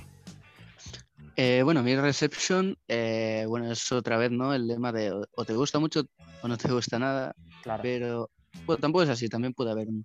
Eh, 1.37 1.63
bueno, 1.65 1.83
mi 1.83 1.97
reception, 1.97 2.77
eh, 2.87 3.45
bueno, 3.49 3.71
es 3.71 3.91
otra 3.91 4.17
vez, 4.17 4.31
¿no? 4.31 4.55
El 4.55 4.69
lema 4.69 4.93
de 4.93 5.13
o 5.13 5.45
te 5.45 5.55
gusta 5.55 5.79
mucho 5.81 6.05
o 6.43 6.49
no 6.49 6.57
te 6.57 6.71
gusta 6.71 6.99
nada. 6.99 7.35
Pero 7.83 8.31
pues, 8.67 8.81
tampoco 8.81 9.03
es 9.03 9.09
así, 9.09 9.29
también 9.29 9.53
puede 9.55 9.73
haber 9.73 9.89
un 9.89 10.05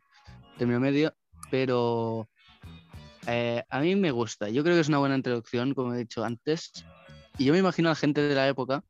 término 0.58 0.80
medio, 0.80 1.14
pero 1.52 2.28
eh, 3.28 3.64
a 3.70 3.80
mí 3.80 3.96
me 3.96 4.12
gusta. 4.12 4.50
Yo 4.50 4.64
creo 4.64 4.76
que 4.76 4.82
es 4.82 4.88
una 4.88 4.98
buena 4.98 5.16
introducción, 5.16 5.74
como 5.74 5.94
he 5.94 6.00
dicho 6.00 6.24
antes. 6.24 6.72
Y 7.40 7.46
yo 7.46 7.54
me 7.54 7.60
imagino 7.60 7.88
a 7.88 7.92
la 7.92 7.96
gente 7.96 8.20
de 8.20 8.36
la 8.36 8.50
época 8.50 8.84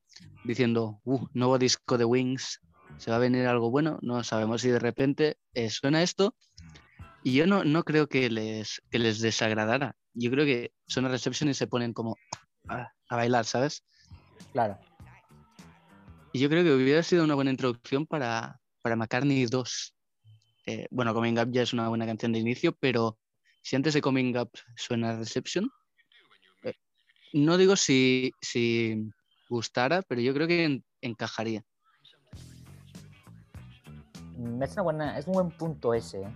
diciendo, 0.43 0.99
uh, 1.03 1.27
nuevo 1.33 1.59
disco 1.59 1.99
de 1.99 2.05
Wings, 2.05 2.59
se 2.97 3.11
va 3.11 3.17
a 3.17 3.19
venir 3.19 3.45
algo 3.45 3.69
bueno, 3.69 3.99
no 4.01 4.23
sabemos 4.23 4.61
si 4.61 4.69
de 4.69 4.79
repente 4.79 5.37
eh, 5.53 5.69
suena 5.69 6.01
esto. 6.01 6.35
Y 7.23 7.33
yo 7.33 7.45
no, 7.45 7.63
no 7.63 7.83
creo 7.83 8.09
que 8.09 8.27
les, 8.31 8.81
que 8.89 8.97
les 8.97 9.19
desagradara. 9.19 9.95
Yo 10.15 10.31
creo 10.31 10.45
que 10.45 10.71
suena 10.87 11.09
reception 11.09 11.51
y 11.51 11.53
se 11.53 11.67
ponen 11.67 11.93
como 11.93 12.15
a, 12.67 12.91
a 13.07 13.15
bailar, 13.15 13.45
¿sabes? 13.45 13.83
Claro. 14.51 14.79
Y 16.33 16.39
yo 16.39 16.49
creo 16.49 16.63
que 16.63 16.73
hubiera 16.73 17.03
sido 17.03 17.23
una 17.23 17.35
buena 17.35 17.51
introducción 17.51 18.07
para, 18.07 18.59
para 18.81 18.95
McCartney 18.95 19.45
2. 19.45 19.95
Eh, 20.65 20.87
bueno, 20.89 21.13
Coming 21.13 21.37
Up 21.37 21.51
ya 21.51 21.61
es 21.61 21.73
una 21.73 21.87
buena 21.87 22.07
canción 22.07 22.31
de 22.31 22.39
inicio, 22.39 22.75
pero 22.79 23.19
si 23.61 23.75
antes 23.75 23.93
de 23.93 24.01
Coming 24.01 24.35
Up 24.37 24.49
suena 24.75 25.17
Reception, 25.17 25.69
no 27.33 27.57
digo 27.57 27.75
si, 27.75 28.31
si 28.41 29.11
gustara, 29.49 30.01
pero 30.03 30.21
yo 30.21 30.33
creo 30.33 30.47
que 30.47 30.81
encajaría. 31.01 31.63
Mm, 34.37 34.63
es, 34.63 34.73
una 34.73 34.81
buena, 34.81 35.17
es 35.17 35.27
un 35.27 35.33
buen 35.33 35.49
punto 35.51 35.93
ese. 35.93 36.21
¿eh? 36.21 36.29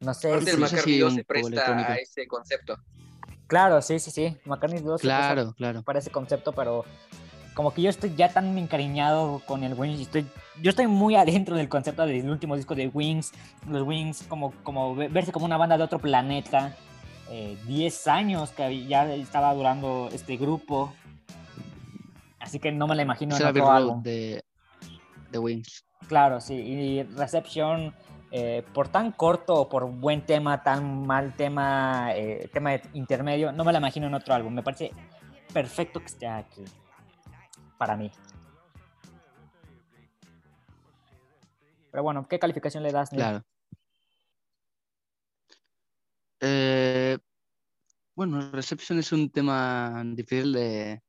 No 0.00 0.14
sé 0.14 0.40
si... 0.40 0.56
McCartney 0.56 0.98
2 0.98 1.14
se 1.14 1.24
presta 1.24 1.76
a 1.76 1.94
ese 1.96 2.26
concepto. 2.26 2.76
Claro, 3.46 3.82
sí, 3.82 3.98
sí, 3.98 4.10
sí. 4.10 4.36
McCartney 4.44 4.80
2 4.80 5.00
claro, 5.00 5.52
claro. 5.54 5.82
para 5.82 5.98
ese 5.98 6.10
concepto, 6.10 6.52
pero 6.52 6.84
como 7.54 7.74
que 7.74 7.82
yo 7.82 7.90
estoy 7.90 8.14
ya 8.14 8.32
tan 8.32 8.56
encariñado 8.56 9.42
con 9.44 9.64
el 9.64 9.74
Wings, 9.74 10.00
estoy, 10.00 10.24
yo 10.62 10.70
estoy 10.70 10.86
muy 10.86 11.16
adentro 11.16 11.56
del 11.56 11.68
concepto 11.68 12.06
del 12.06 12.30
último 12.30 12.56
disco 12.56 12.74
de 12.74 12.88
Wings, 12.88 13.32
los 13.68 13.82
Wings 13.82 14.24
como, 14.28 14.52
como 14.62 14.94
verse 14.94 15.32
como 15.32 15.46
una 15.46 15.56
banda 15.56 15.76
de 15.76 15.84
otro 15.84 15.98
planeta, 15.98 16.76
10 17.30 18.06
eh, 18.06 18.10
años 18.10 18.50
que 18.50 18.86
ya 18.86 19.12
estaba 19.14 19.54
durando 19.54 20.08
este 20.12 20.36
grupo, 20.36 20.92
así 22.40 22.58
que 22.58 22.72
no 22.72 22.88
me 22.88 22.96
la 22.96 23.02
imagino 23.02 23.36
en 23.36 23.46
otro 23.46 23.70
álbum. 23.70 24.02
De, 24.02 24.42
de 25.30 25.38
Wings. 25.38 25.84
Claro, 26.08 26.40
sí, 26.40 26.54
y 26.54 27.02
Reception, 27.04 27.94
eh, 28.32 28.64
por 28.74 28.88
tan 28.88 29.12
corto 29.12 29.54
o 29.54 29.68
por 29.68 29.88
buen 29.88 30.26
tema, 30.26 30.62
tan 30.64 31.06
mal 31.06 31.36
tema, 31.36 32.10
eh, 32.14 32.50
tema 32.52 32.72
intermedio, 32.94 33.52
no 33.52 33.64
me 33.64 33.72
la 33.72 33.78
imagino 33.78 34.08
en 34.08 34.14
otro 34.14 34.34
álbum, 34.34 34.52
me 34.52 34.62
parece 34.62 34.90
perfecto 35.52 36.00
que 36.00 36.06
esté 36.06 36.26
aquí 36.26 36.64
para 37.78 37.96
mí. 37.96 38.10
Pero 41.92 42.02
bueno, 42.02 42.26
¿qué 42.28 42.38
calificación 42.38 42.82
le 42.82 42.92
das? 42.92 43.10
Claro. 43.10 43.42
Eh, 46.40 47.18
bueno, 48.14 48.50
Reception 48.52 48.98
es 48.98 49.12
un 49.12 49.30
tema 49.30 50.02
difícil 50.06 50.52
de, 50.52 51.02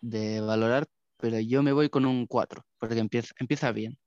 de 0.00 0.40
valorar, 0.40 0.86
pero 1.18 1.40
yo 1.40 1.62
me 1.62 1.72
voy 1.72 1.88
con 1.88 2.06
un 2.06 2.26
4, 2.26 2.64
porque 2.78 2.98
empieza, 2.98 3.34
empieza 3.38 3.72
bien. 3.72 3.98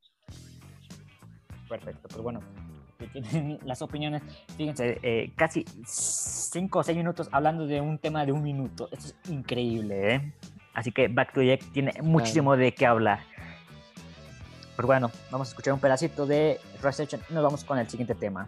Perfecto, 1.68 2.08
pues 2.08 2.22
bueno, 2.22 2.42
las 3.66 3.82
opiniones, 3.82 4.22
fíjense, 4.58 5.00
eh, 5.04 5.32
casi 5.36 5.66
5 5.86 6.80
o 6.80 6.84
6 6.84 6.98
minutos 6.98 7.30
hablando 7.32 7.66
de 7.68 7.82
un 7.82 7.98
tema 7.98 8.26
de 8.26 8.32
un 8.32 8.44
minuto. 8.44 8.90
Esto 8.92 9.08
es 9.08 9.30
increíble, 9.30 10.16
¿eh? 10.16 10.34
Así 10.74 10.92
que 10.92 11.08
Back 11.08 11.34
to 11.34 11.42
Jack 11.42 11.64
tiene 11.72 11.94
muchísimo 12.02 12.56
de 12.56 12.74
qué 12.74 12.86
hablar. 12.86 13.20
Pero 14.76 14.88
bueno, 14.88 15.12
vamos 15.30 15.50
a 15.50 15.52
escuchar 15.52 15.74
un 15.74 15.80
pedacito 15.80 16.26
de 16.26 16.60
Reception 16.82 17.22
y 17.30 17.34
nos 17.34 17.44
vamos 17.44 17.64
con 17.64 17.78
el 17.78 17.90
siguiente 17.90 18.16
tema. 18.16 18.48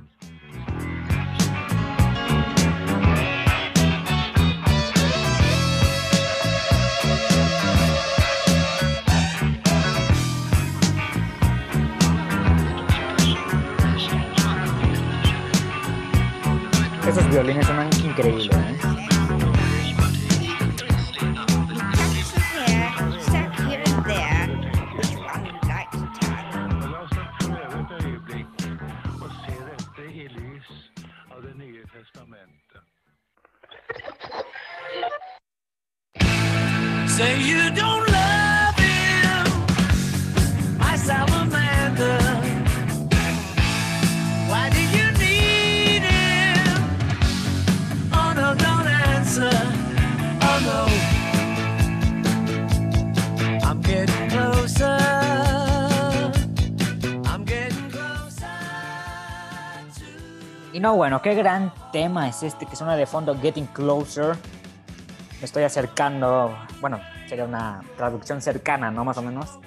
Violines 17.32 17.66
son 17.66 17.90
increíbles. 18.06 18.50
¿eh? 18.52 19.01
No, 60.82 60.96
bueno, 60.96 61.22
qué 61.22 61.36
gran 61.36 61.72
tema 61.92 62.28
es 62.28 62.42
este 62.42 62.66
que 62.66 62.76
suena 62.76 62.96
de 62.96 63.06
fondo, 63.06 63.40
Getting 63.40 63.68
Closer. 63.68 64.36
Me 65.40 65.46
estoy 65.46 65.62
acercando, 65.62 66.58
bueno, 66.80 67.00
sería 67.30 67.46
una 67.46 67.84
traducción 67.98 68.42
cercana, 68.42 68.90
¿no? 68.90 69.06
Más 69.06 69.16
o 69.18 69.22
menos. 69.22 69.60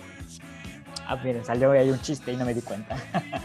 Ah, 1.06 1.16
miren, 1.22 1.44
salió 1.44 1.70
ahí 1.70 1.88
un 1.88 2.00
chiste 2.00 2.32
y 2.32 2.36
no 2.36 2.44
me 2.44 2.52
di 2.52 2.62
cuenta. 2.62 2.96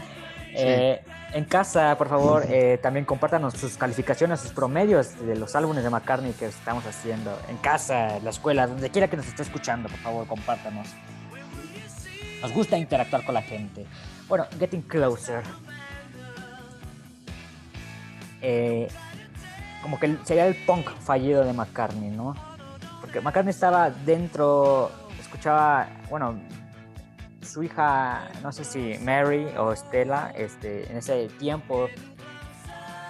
Eh, 0.52 1.00
en 1.32 1.44
casa, 1.44 1.96
por 1.96 2.08
favor, 2.08 2.44
eh, 2.48 2.76
también 2.82 3.04
compártanos 3.04 3.54
sus 3.54 3.76
calificaciones, 3.76 4.40
sus 4.40 4.50
promedios 4.50 5.24
de 5.24 5.36
los 5.36 5.54
álbumes 5.54 5.84
de 5.84 5.90
McCartney 5.90 6.32
que 6.32 6.46
estamos 6.46 6.84
haciendo. 6.86 7.38
En 7.48 7.56
casa, 7.58 8.16
en 8.16 8.24
la 8.24 8.30
escuela, 8.30 8.66
donde 8.66 8.90
quiera 8.90 9.06
que 9.06 9.16
nos 9.16 9.28
esté 9.28 9.44
escuchando, 9.44 9.88
por 9.88 9.98
favor, 10.00 10.26
compártanos. 10.26 10.88
Nos 12.42 12.52
gusta 12.52 12.76
interactuar 12.76 13.24
con 13.24 13.34
la 13.34 13.42
gente. 13.42 13.86
Bueno, 14.28 14.46
Getting 14.58 14.82
Closer. 14.82 15.44
Eh, 18.42 18.88
como 19.82 19.98
que 19.98 20.16
sería 20.24 20.46
el 20.46 20.54
punk 20.66 20.90
fallido 21.00 21.44
de 21.44 21.52
McCartney, 21.52 22.10
¿no? 22.10 22.34
Porque 23.00 23.20
McCartney 23.20 23.50
estaba 23.50 23.90
dentro, 23.90 24.90
escuchaba, 25.18 25.88
bueno, 26.10 26.38
su 27.42 27.62
hija, 27.62 28.28
no 28.42 28.52
sé 28.52 28.64
si 28.64 28.98
Mary 29.02 29.46
o 29.56 29.74
Stella, 29.74 30.32
este, 30.36 30.90
en 30.90 30.98
ese 30.98 31.28
tiempo 31.38 31.88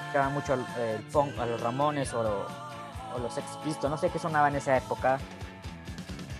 escuchaba 0.01 0.31
mucho 0.31 0.55
el, 0.55 1.03
punk 1.13 1.39
a 1.39 1.47
los 1.47 1.61
Ramones 1.61 2.13
o, 2.15 2.47
los 3.21 3.35
Sex 3.35 3.47
Pistols, 3.65 3.91
no 3.91 3.99
sé 3.99 4.09
qué 4.09 4.19
sonaba 4.19 4.49
en 4.49 4.57
esa 4.57 4.77
época. 4.77 5.19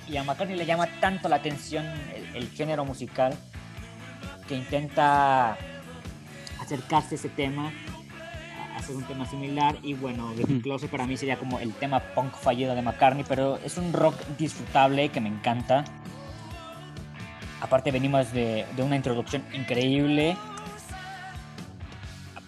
Y 0.07 0.17
a 0.17 0.25
McCartney 0.25 0.57
le 0.57 0.67
llama 0.67 0.87
tanto 1.01 1.29
la 1.29 1.37
atención 1.37 1.85
el, 2.35 2.49
género 2.51 2.85
musical 2.85 3.37
que 4.47 4.57
intenta 4.57 5.57
acercarse 6.61 7.15
a 7.15 7.19
ese 7.19 7.29
tema 7.29 7.73
hacer 8.81 8.97
un 8.97 9.05
tema 9.05 9.25
similar 9.27 9.77
y 9.83 9.95
bueno, 9.95 10.33
Getting 10.37 10.61
Closer 10.61 10.91
para 10.91 11.07
mí 11.07 11.17
sería 11.17 11.39
como 11.39 11.59
el 11.61 11.73
tema 11.75 12.01
punk 12.01 12.35
fallido 12.35 12.75
de 12.75 12.83
McCartney, 12.83 13.25
pero 13.29 13.59
es 13.65 13.79
un 13.79 13.93
rock 13.93 14.15
disfrutable 14.39 15.09
que 15.11 15.21
me 15.21 15.29
encanta. 15.29 15.85
Aparte 17.61 17.91
venimos 17.91 18.33
de, 18.33 18.67
de 18.75 18.83
una 18.83 18.97
introducción 18.97 19.45
increíble. 19.53 20.37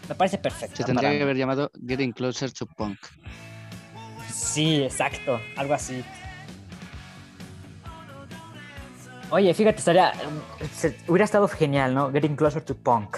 Me 0.08 0.14
parece 0.14 0.38
perfecto. 0.38 0.76
Se 0.76 0.84
tendría 0.84 1.10
que 1.10 1.22
haber 1.22 1.36
llamado 1.36 1.70
Getting 1.86 2.12
Closer 2.12 2.52
to 2.52 2.66
Punk. 2.66 2.98
Sí, 4.28 4.82
exacto, 4.82 5.40
algo 5.56 5.74
así. 5.74 6.02
Oye, 9.30 9.54
fíjate, 9.54 9.78
estaría, 9.78 10.12
hubiera 11.08 11.24
estado 11.24 11.48
genial, 11.48 11.94
¿no? 11.94 12.10
Getting 12.12 12.36
Closer 12.36 12.62
to 12.62 12.76
Punk. 12.76 13.16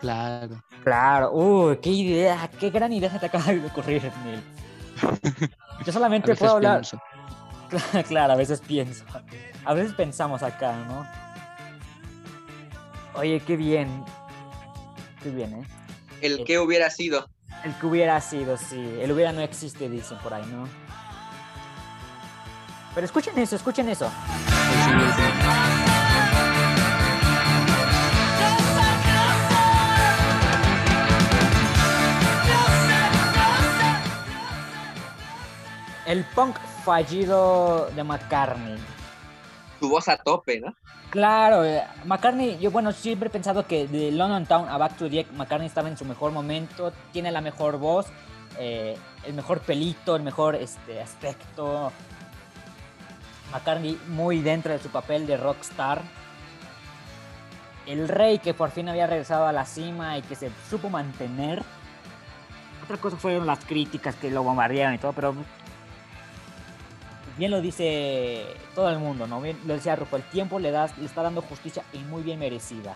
Claro. 0.00 0.62
Claro, 0.86 1.32
uy, 1.32 1.78
qué 1.78 1.90
idea, 1.90 2.48
qué 2.60 2.70
gran 2.70 2.92
idea 2.92 3.10
se 3.10 3.18
te 3.18 3.26
acaba 3.26 3.46
de 3.46 3.66
ocurrir, 3.66 4.08
Neil. 4.24 4.40
Yo 5.84 5.92
solamente 5.92 6.36
puedo 6.36 6.52
hablar. 6.52 6.82
Claro, 8.06 8.34
a 8.34 8.36
veces 8.36 8.60
pienso. 8.60 9.04
A 9.64 9.74
veces 9.74 9.94
pensamos 9.94 10.44
acá, 10.44 10.76
¿no? 10.86 11.04
Oye, 13.14 13.42
qué 13.44 13.56
bien. 13.56 14.04
Qué 15.24 15.30
bien, 15.30 15.54
¿eh? 15.54 15.66
El 16.20 16.44
que 16.44 16.60
hubiera 16.60 16.88
sido. 16.88 17.28
El 17.64 17.74
que 17.74 17.86
hubiera 17.86 18.20
sido, 18.20 18.56
sí. 18.56 18.78
El 19.00 19.10
hubiera 19.10 19.32
no 19.32 19.40
existe, 19.40 19.88
dicen 19.88 20.18
por 20.18 20.34
ahí, 20.34 20.46
¿no? 20.46 20.68
Pero 22.94 23.04
escuchen 23.04 23.36
eso, 23.40 23.56
escuchen 23.56 23.88
eso. 23.88 24.08
El 36.06 36.24
punk 36.24 36.56
fallido 36.84 37.90
de 37.94 38.04
McCartney. 38.04 38.78
Tu 39.80 39.88
voz 39.88 40.08
a 40.08 40.16
tope, 40.16 40.60
¿no? 40.60 40.74
Claro, 41.10 41.64
eh, 41.64 41.82
McCartney, 42.04 42.58
yo 42.58 42.70
bueno, 42.70 42.92
siempre 42.92 43.28
he 43.28 43.30
pensado 43.30 43.66
que 43.66 43.86
de 43.86 44.10
London 44.10 44.46
Town 44.46 44.68
a 44.68 44.78
Back 44.78 44.96
to 44.96 45.10
the 45.10 45.20
Egg, 45.20 45.32
McCartney 45.32 45.66
estaba 45.66 45.88
en 45.88 45.96
su 45.96 46.04
mejor 46.04 46.32
momento, 46.32 46.92
tiene 47.12 47.30
la 47.30 47.40
mejor 47.40 47.78
voz, 47.78 48.06
eh, 48.58 48.96
el 49.24 49.34
mejor 49.34 49.60
pelito, 49.60 50.16
el 50.16 50.22
mejor 50.22 50.54
este, 50.56 51.00
aspecto. 51.00 51.92
McCartney 53.52 53.98
muy 54.08 54.40
dentro 54.40 54.72
de 54.72 54.78
su 54.78 54.88
papel 54.88 55.26
de 55.26 55.36
rockstar. 55.36 56.00
El 57.86 58.08
rey 58.08 58.38
que 58.38 58.52
por 58.52 58.70
fin 58.70 58.88
había 58.88 59.06
regresado 59.06 59.46
a 59.46 59.52
la 59.52 59.64
cima 59.64 60.18
y 60.18 60.22
que 60.22 60.34
se 60.34 60.50
supo 60.68 60.90
mantener. 60.90 61.62
Otra 62.82 62.96
cosa 62.96 63.16
fueron 63.16 63.46
las 63.46 63.64
críticas 63.64 64.16
que 64.16 64.30
lo 64.30 64.42
bombardearon 64.42 64.94
y 64.94 64.98
todo, 64.98 65.12
pero 65.12 65.34
bien 67.36 67.50
lo 67.50 67.60
dice 67.60 68.44
todo 68.74 68.90
el 68.90 68.98
mundo, 68.98 69.26
¿no? 69.26 69.40
Bien 69.40 69.58
lo 69.66 69.74
decía 69.74 69.96
Rufo, 69.96 70.16
el 70.16 70.22
tiempo 70.24 70.58
le, 70.58 70.70
da, 70.70 70.88
le 70.98 71.04
está 71.04 71.22
dando 71.22 71.42
justicia 71.42 71.82
y 71.92 71.98
muy 71.98 72.22
bien 72.22 72.38
merecida. 72.38 72.94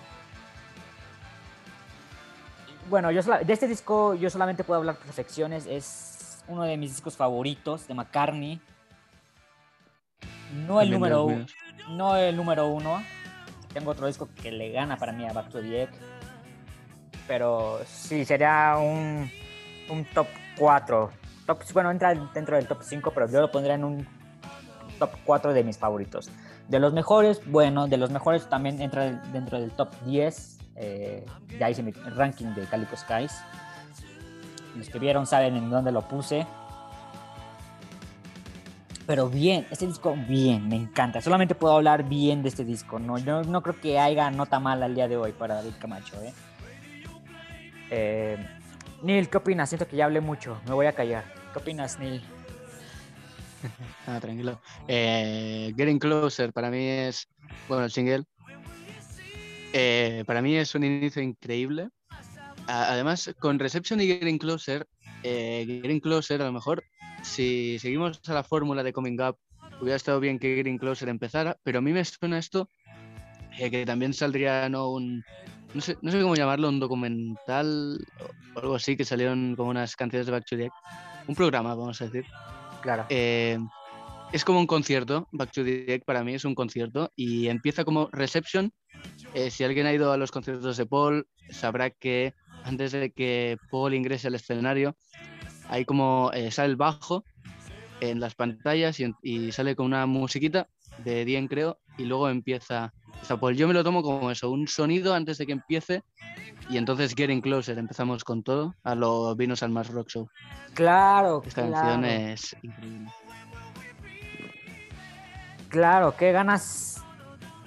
Bueno, 2.88 3.10
yo 3.10 3.22
de 3.22 3.52
este 3.52 3.68
disco 3.68 4.14
yo 4.14 4.30
solamente 4.30 4.64
puedo 4.64 4.80
hablar 4.80 4.96
perfecciones, 4.96 5.66
es 5.66 6.42
uno 6.48 6.64
de 6.64 6.76
mis 6.76 6.90
discos 6.90 7.16
favoritos 7.16 7.86
de 7.86 7.94
McCartney. 7.94 8.60
No 10.66 10.80
el 10.80 10.90
número 10.90 11.24
uno, 11.24 11.46
no 11.90 12.16
el 12.16 12.36
número 12.36 12.66
uno. 12.66 13.02
Tengo 13.72 13.92
otro 13.92 14.08
disco 14.08 14.28
que 14.42 14.50
le 14.50 14.72
gana 14.72 14.96
para 14.96 15.12
mí 15.12 15.24
a 15.24 15.32
Back 15.32 15.50
to 15.50 15.60
the 15.60 15.82
Egg. 15.82 15.90
Pero 17.28 17.80
sí, 17.86 18.24
sería 18.24 18.76
un, 18.76 19.30
un 19.88 20.04
top 20.06 20.26
4. 20.58 21.10
Top, 21.46 21.62
bueno, 21.72 21.92
entra 21.92 22.12
dentro 22.12 22.56
del 22.56 22.66
top 22.66 22.82
5, 22.82 23.12
pero 23.12 23.28
yo 23.28 23.40
lo 23.40 23.50
pondría 23.52 23.74
en 23.74 23.84
un 23.84 24.19
top 25.00 25.10
4 25.24 25.52
de 25.52 25.64
mis 25.64 25.76
favoritos. 25.76 26.30
De 26.68 26.78
los 26.78 26.92
mejores, 26.92 27.40
bueno, 27.46 27.88
de 27.88 27.96
los 27.96 28.10
mejores 28.10 28.48
también 28.48 28.80
entra 28.80 29.10
dentro 29.32 29.58
del 29.58 29.72
top 29.72 29.88
10. 30.06 30.58
Eh, 30.76 31.26
ya 31.58 31.68
hice 31.68 31.82
mi 31.82 31.90
ranking 31.90 32.54
de 32.54 32.64
Calico 32.66 32.96
Skies. 32.96 33.32
Los 34.76 34.88
que 34.88 35.00
vieron 35.00 35.26
saben 35.26 35.56
en 35.56 35.68
dónde 35.68 35.90
lo 35.90 36.02
puse. 36.02 36.46
Pero 39.06 39.28
bien, 39.28 39.66
este 39.72 39.88
disco 39.88 40.14
bien, 40.28 40.68
me 40.68 40.76
encanta. 40.76 41.20
Solamente 41.20 41.56
puedo 41.56 41.74
hablar 41.74 42.04
bien 42.04 42.44
de 42.44 42.48
este 42.48 42.64
disco. 42.64 43.00
No, 43.00 43.18
yo 43.18 43.42
no 43.42 43.60
creo 43.60 43.80
que 43.80 43.98
haya 43.98 44.30
nota 44.30 44.60
mala 44.60 44.86
al 44.86 44.94
día 44.94 45.08
de 45.08 45.16
hoy 45.16 45.32
para 45.32 45.56
David 45.56 45.72
Camacho. 45.80 46.22
¿eh? 46.22 46.32
Eh, 47.90 48.46
Neil, 49.02 49.28
¿qué 49.28 49.38
opinas? 49.38 49.68
Siento 49.68 49.88
que 49.88 49.96
ya 49.96 50.04
hablé 50.04 50.20
mucho. 50.20 50.60
Me 50.66 50.74
voy 50.74 50.86
a 50.86 50.92
callar. 50.92 51.24
¿Qué 51.52 51.58
opinas, 51.58 51.98
Neil? 51.98 52.22
ah, 54.06 54.18
tranquilo. 54.20 54.60
Eh, 54.88 55.72
Getting 55.76 55.98
Closer 55.98 56.52
para 56.52 56.70
mí 56.70 56.86
es, 56.86 57.28
bueno, 57.68 57.84
el 57.84 57.90
single. 57.90 58.24
Eh, 59.72 60.24
para 60.26 60.42
mí 60.42 60.56
es 60.56 60.74
un 60.74 60.84
inicio 60.84 61.22
increíble. 61.22 61.88
Además, 62.66 63.34
con 63.38 63.58
Reception 63.58 64.00
y 64.00 64.06
Getting 64.06 64.38
Closer, 64.38 64.86
eh, 65.22 65.64
Getting 65.66 66.00
Closer 66.00 66.40
a 66.42 66.46
lo 66.46 66.52
mejor, 66.52 66.84
si 67.22 67.78
seguimos 67.80 68.20
a 68.28 68.34
la 68.34 68.44
fórmula 68.44 68.82
de 68.82 68.92
Coming 68.92 69.20
Up, 69.20 69.36
hubiera 69.80 69.96
estado 69.96 70.20
bien 70.20 70.38
que 70.38 70.54
Getting 70.54 70.78
Closer 70.78 71.08
empezara, 71.08 71.56
pero 71.64 71.78
a 71.78 71.82
mí 71.82 71.92
me 71.92 72.04
suena 72.04 72.38
esto 72.38 72.70
que 73.58 73.84
también 73.84 74.14
saldría 74.14 74.70
no 74.70 74.90
un 74.90 75.22
no 75.74 75.80
sé, 75.80 75.96
no 76.02 76.10
sé 76.10 76.20
cómo 76.20 76.34
llamarlo, 76.34 76.68
un 76.68 76.80
documental 76.80 77.98
o 78.54 78.58
algo 78.58 78.74
así, 78.74 78.96
que 78.96 79.04
salieron 79.04 79.54
como 79.54 79.70
unas 79.70 79.94
canciones 79.94 80.26
de 80.26 80.32
Back 80.32 80.44
to 80.46 80.56
the 80.56 80.70
Un 81.28 81.34
programa, 81.34 81.74
vamos 81.74 82.00
a 82.00 82.06
decir, 82.06 82.24
Claro. 82.82 83.06
Eh, 83.08 83.58
es 84.32 84.44
como 84.44 84.60
un 84.60 84.66
concierto, 84.66 85.28
Back 85.32 85.50
to 85.50 85.64
the 85.64 85.84
Deck 85.84 86.04
para 86.04 86.22
mí 86.22 86.34
es 86.34 86.44
un 86.44 86.54
concierto 86.54 87.10
y 87.16 87.48
empieza 87.48 87.84
como 87.84 88.08
Reception. 88.12 88.72
Eh, 89.34 89.50
si 89.50 89.64
alguien 89.64 89.86
ha 89.86 89.92
ido 89.92 90.12
a 90.12 90.16
los 90.16 90.30
conciertos 90.30 90.76
de 90.76 90.86
Paul, 90.86 91.26
sabrá 91.50 91.90
que 91.90 92.34
antes 92.64 92.92
de 92.92 93.10
que 93.10 93.56
Paul 93.70 93.94
ingrese 93.94 94.28
al 94.28 94.36
escenario, 94.36 94.96
hay 95.68 95.84
como 95.84 96.30
eh, 96.32 96.50
sale 96.50 96.70
el 96.70 96.76
bajo 96.76 97.24
en 98.00 98.20
las 98.20 98.34
pantallas 98.34 98.98
y, 99.00 99.52
sale 99.52 99.74
con 99.76 99.86
una 99.86 100.06
musiquita 100.06 100.68
de 101.04 101.24
Dien, 101.24 101.48
creo, 101.48 101.78
y 101.96 102.04
luego 102.04 102.28
empieza, 102.28 102.92
Paul. 103.40 103.56
Yo 103.56 103.68
me 103.68 103.74
lo 103.74 103.84
tomo 103.84 104.02
como 104.02 104.30
eso, 104.30 104.50
un 104.50 104.68
sonido 104.68 105.14
antes 105.14 105.38
de 105.38 105.46
que 105.46 105.52
empiece 105.52 106.02
y 106.68 106.78
entonces 106.78 107.14
Getting 107.14 107.40
Closer, 107.40 107.78
empezamos 107.78 108.24
con 108.24 108.42
todo 108.42 108.74
a 108.84 108.94
los 108.94 109.36
Vinos 109.36 109.62
al 109.62 109.70
Más 109.70 109.88
Rock 109.88 110.08
Show. 110.08 110.28
Claro, 110.74 111.42
Esta 111.44 111.62
canción 111.62 112.04
es 112.04 112.56
increíble. 112.62 113.10
Claro, 115.68 116.14
qué 116.16 116.32
ganas 116.32 117.04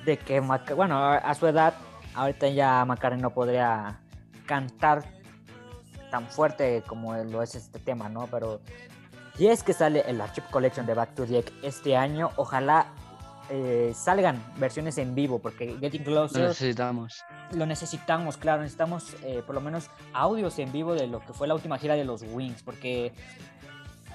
de 0.06 0.18
que, 0.18 0.40
bueno, 0.40 1.04
a 1.04 1.34
su 1.36 1.48
edad, 1.48 1.74
ahorita 2.16 2.50
ya 2.50 2.84
McCartney 2.86 3.22
no 3.22 3.32
podría 3.32 4.00
cantar 4.46 5.04
tan 6.12 6.28
fuerte 6.28 6.84
como 6.86 7.16
lo 7.16 7.42
es 7.42 7.56
este 7.56 7.80
tema, 7.80 8.08
¿no? 8.10 8.28
Pero 8.28 8.62
y 9.38 9.48
es 9.48 9.64
que 9.64 9.74
sale 9.74 10.04
el 10.08 10.22
Archive 10.22 10.46
Collection 10.52 10.86
de 10.86 10.94
Back 10.94 11.16
to 11.16 11.26
the 11.26 11.40
Egg 11.40 11.52
este 11.64 11.98
año, 11.98 12.30
ojalá 12.36 12.86
eh, 13.50 13.94
salgan 13.96 14.42
versiones 14.58 14.98
en 14.98 15.16
vivo, 15.16 15.40
porque 15.40 15.78
Getting 15.80 16.04
Closer... 16.04 16.42
Lo 16.42 16.48
necesitamos. 16.50 17.24
Lo 17.52 17.66
necesitamos, 17.66 18.38
claro, 18.38 18.62
necesitamos 18.62 19.16
eh, 19.24 19.44
por 19.46 19.56
lo 19.56 19.62
menos 19.62 19.90
audios 20.14 20.58
en 20.60 20.72
vivo 20.72 20.94
de 20.94 21.08
lo 21.08 21.20
que 21.20 21.34
fue 21.34 21.48
la 21.48 21.54
última 21.54 21.78
gira 21.78 21.96
de 21.96 22.06
los 22.06 22.24
Wings, 22.24 22.64
porque 22.64 23.14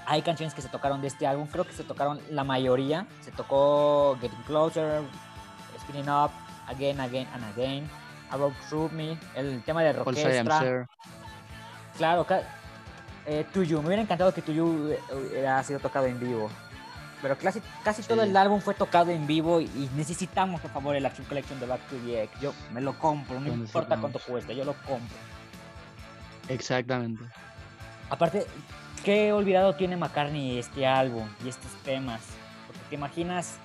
hay 0.07 0.23
canciones 0.23 0.55
que 0.55 0.63
se 0.63 0.69
tocaron 0.69 1.03
de 1.03 1.09
este 1.09 1.27
álbum, 1.27 1.47
creo 1.47 1.65
que 1.65 1.73
se 1.73 1.85
tocaron 1.85 2.21
la 2.31 2.43
mayoría, 2.43 3.07
se 3.21 3.31
tocó 3.31 4.17
Getting 4.21 4.43
Closer, 4.43 5.03
Spinning 5.81 6.09
Up, 6.09 6.31
Again, 6.67 7.01
Again 7.01 7.29
and 7.33 7.45
Again, 7.53 7.91
About 8.31 8.55
Through 8.69 8.93
Me, 8.93 9.19
el 9.35 9.63
tema 9.63 9.83
de 9.83 9.99
orquesta. 10.01 10.87
Claro, 11.97 12.27
eh, 13.27 13.45
Tuyu, 13.53 13.81
me 13.81 13.89
hubiera 13.89 14.03
encantado 14.03 14.33
que 14.33 14.41
Tuyu 14.41 14.93
eh, 14.93 15.01
hubiera 15.13 15.63
sido 15.63 15.81
tocado 15.81 16.07
en 16.07 16.19
vivo. 16.19 16.49
Pero 17.21 17.37
casi, 17.37 17.61
casi 17.83 18.03
todo 18.03 18.23
el 18.23 18.37
álbum 18.37 18.61
fue 18.61 18.75
tocado 18.75 19.11
en 19.11 19.27
vivo 19.27 19.61
y, 19.61 19.91
necesitamos, 19.97 20.61
por 20.61 20.71
favor, 20.71 20.95
el 20.95 21.05
Archive 21.05 21.27
Collection 21.29 21.59
de 21.59 21.67
Back 21.67 21.81
to 21.89 21.97
the 21.97 22.29
Yo 22.41 22.55
me 22.73 22.81
lo 22.81 22.99
compro, 22.99 23.41
no 23.41 23.53
importa 23.53 23.97
cuánto 23.97 24.19
cuesta, 24.21 24.53
yo 24.53 24.65
lo 24.65 24.75
compro. 24.75 25.17
Exactamente. 26.49 27.25
Aparte, 28.11 28.47
qué 29.05 29.33
olvidado 29.33 29.75
tiene 29.75 29.97
McCartney 29.97 30.59
este 30.59 30.87
álbum 30.87 31.29
y 31.45 31.49
estos 31.49 31.71
temas. 31.85 32.21
Porque 32.67 32.83
te 32.89 32.95
imaginas, 32.95 33.57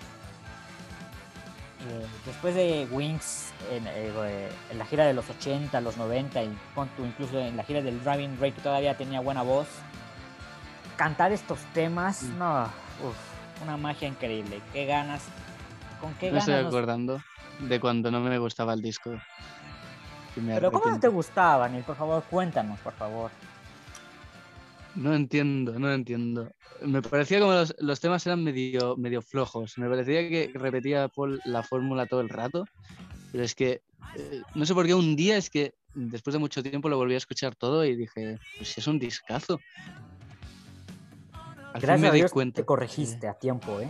eh, 1.90 2.06
después 2.26 2.56
de 2.56 2.88
Wings, 2.92 3.52
eh, 3.70 4.52
en, 4.72 4.78
la 4.80 4.86
gira 4.86 5.06
de 5.06 5.14
los 5.14 5.30
80, 5.30 5.80
los 5.82 5.98
90, 5.98 6.44
y 6.44 6.50
incluso 7.00 7.40
en 7.40 7.56
la 7.56 7.64
gira 7.64 7.82
del 7.82 8.04
Driving 8.04 8.38
Ray, 8.40 8.52
que 8.52 8.62
todavía 8.62 8.98
tenía 8.98 9.20
buena 9.20 9.44
voz, 9.44 9.68
cantar 10.98 11.32
estos 11.32 11.60
temas, 11.74 12.24
no, 12.24 12.70
una 13.62 13.78
magia 13.78 14.08
increíble. 14.08 14.62
Qué 14.72 14.86
ganas, 14.86 15.24
con 16.02 16.14
qué 16.16 16.32
me 16.32 16.40
estoy 16.40 16.56
acordando 16.56 17.22
de 17.60 17.80
cuando 17.80 18.12
no 18.12 18.20
me 18.20 18.38
gustaba 18.38 18.74
el 18.74 18.82
disco. 18.82 19.12
Pero 20.36 20.72
¿cómo 20.72 20.92
no 20.92 21.00
te 21.00 21.08
gustaba, 21.08 21.70
Neil? 21.70 21.84
Por 21.84 21.96
favor, 21.96 22.24
cuéntanos, 22.24 22.80
por 22.80 22.94
favor. 22.94 23.32
No 24.96 25.14
entiendo, 25.14 25.78
no 25.80 25.92
entiendo. 25.92 26.52
Me 26.82 27.02
parecía 27.02 27.40
como 27.40 27.54
los, 27.54 28.00
temas 28.00 28.26
eran 28.26 28.44
medio, 28.44 28.96
medio 28.98 29.22
flojos. 29.22 29.78
Me 29.78 29.90
parecía 29.90 30.28
que 30.30 30.52
repetía 30.54 31.10
la 31.46 31.64
fórmula 31.64 32.06
todo 32.08 32.22
el 32.22 32.30
rato. 32.30 32.66
Pero 33.32 33.44
es 33.44 33.56
que 33.56 33.82
eh, 34.16 34.42
no 34.54 34.66
sé 34.66 34.74
por 34.74 34.86
qué 34.86 34.94
un 34.94 35.16
día 35.16 35.38
es 35.38 35.50
que 35.50 35.74
después 35.94 36.34
de 36.34 36.40
mucho 36.40 36.62
tiempo 36.62 36.90
lo 36.90 36.98
volví 36.98 37.16
a 37.16 37.18
escuchar 37.18 37.56
todo 37.56 37.86
y 37.86 37.96
dije, 37.96 38.38
pues 38.58 38.78
es 38.78 38.88
un 38.88 39.00
discazo. 39.00 39.60
Al 41.74 41.82
Gracias 41.82 42.00
me 42.00 42.08
a 42.08 42.12
Dios 42.12 42.32
cuenta. 42.32 42.62
te 42.62 42.66
corregiste 42.66 43.28
a 43.28 43.34
tiempo, 43.34 43.80
¿eh? 43.80 43.90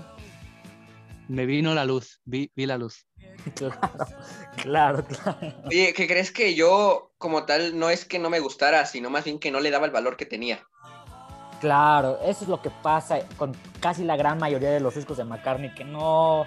Me 1.28 1.46
vino 1.46 1.74
la 1.74 1.86
luz, 1.86 2.22
vi, 2.26 2.52
vi 2.56 2.66
la 2.66 2.78
luz. 2.78 3.06
Claro, 3.56 4.06
claro, 4.56 5.04
claro. 5.04 5.54
Oye, 5.66 5.94
¿qué 5.94 6.08
crees 6.08 6.32
que 6.32 6.56
yo 6.56 7.12
como 7.18 7.46
tal 7.46 7.78
no 7.78 7.90
es 7.90 8.06
que 8.06 8.18
no 8.18 8.30
me 8.30 8.40
gustara, 8.40 8.86
sino 8.86 9.10
más 9.10 9.26
bien 9.26 9.38
que 9.38 9.52
no 9.52 9.60
le 9.60 9.70
daba 9.70 9.86
el 9.86 9.92
valor 9.92 10.16
que 10.16 10.26
tenía? 10.26 10.66
Claro, 11.60 12.20
eso 12.24 12.44
es 12.44 12.50
lo 12.50 12.62
que 12.62 12.70
pasa 12.70 13.20
con 13.38 13.54
casi 13.82 14.04
la 14.04 14.16
gran 14.16 14.38
mayoría 14.38 14.72
de 14.72 14.80
los 14.80 14.96
discos 14.96 15.18
de 15.18 15.26
McCartney, 15.26 15.74
que 15.74 15.84
no... 15.84 16.46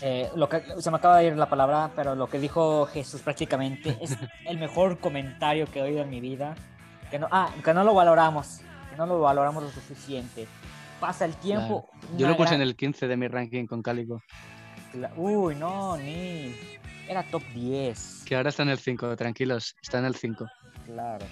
Eh, 0.00 0.30
lo 0.34 0.48
que, 0.48 0.62
se 0.78 0.90
me 0.90 0.96
acaba 0.96 1.18
de 1.18 1.26
ir 1.26 1.36
la 1.36 1.48
palabra, 1.48 1.90
pero 1.96 2.14
lo 2.14 2.28
que 2.28 2.38
dijo 2.38 2.86
Jesús 2.86 3.20
prácticamente 3.20 3.96
es 4.00 4.16
el 4.46 4.58
mejor 4.58 4.98
comentario 4.98 5.66
que 5.66 5.78
he 5.80 5.82
oído 5.82 6.02
en 6.02 6.10
mi 6.10 6.20
vida. 6.20 6.54
Que 7.10 7.18
no, 7.18 7.28
ah, 7.30 7.50
que 7.64 7.72
no 7.72 7.84
lo 7.84 7.94
valoramos, 7.94 8.60
no 8.96 9.06
lo 9.06 9.20
valoramos 9.20 9.62
lo 9.62 9.70
suficiente. 9.70 10.46
Pasa 11.00 11.24
el 11.24 11.34
tiempo. 11.36 11.88
Yo 12.16 12.28
lo 12.28 12.36
puse 12.36 12.54
en 12.54 12.62
el 12.62 12.76
15 12.76 13.08
de 13.08 13.16
mi 13.16 13.28
ranking 13.28 13.66
con 13.66 13.82
Cálico. 13.82 14.22
Uy, 15.16 15.54
no, 15.56 15.96
ni. 15.96 16.54
Era 17.08 17.22
top 17.24 17.42
10. 17.54 18.24
Que 18.26 18.36
ahora 18.36 18.48
está 18.48 18.62
en 18.62 18.70
el 18.70 18.78
5, 18.78 19.16
tranquilos, 19.16 19.74
está 19.82 19.98
en 19.98 20.06
el 20.06 20.14
5. 20.14 20.46
Claro 20.86 21.26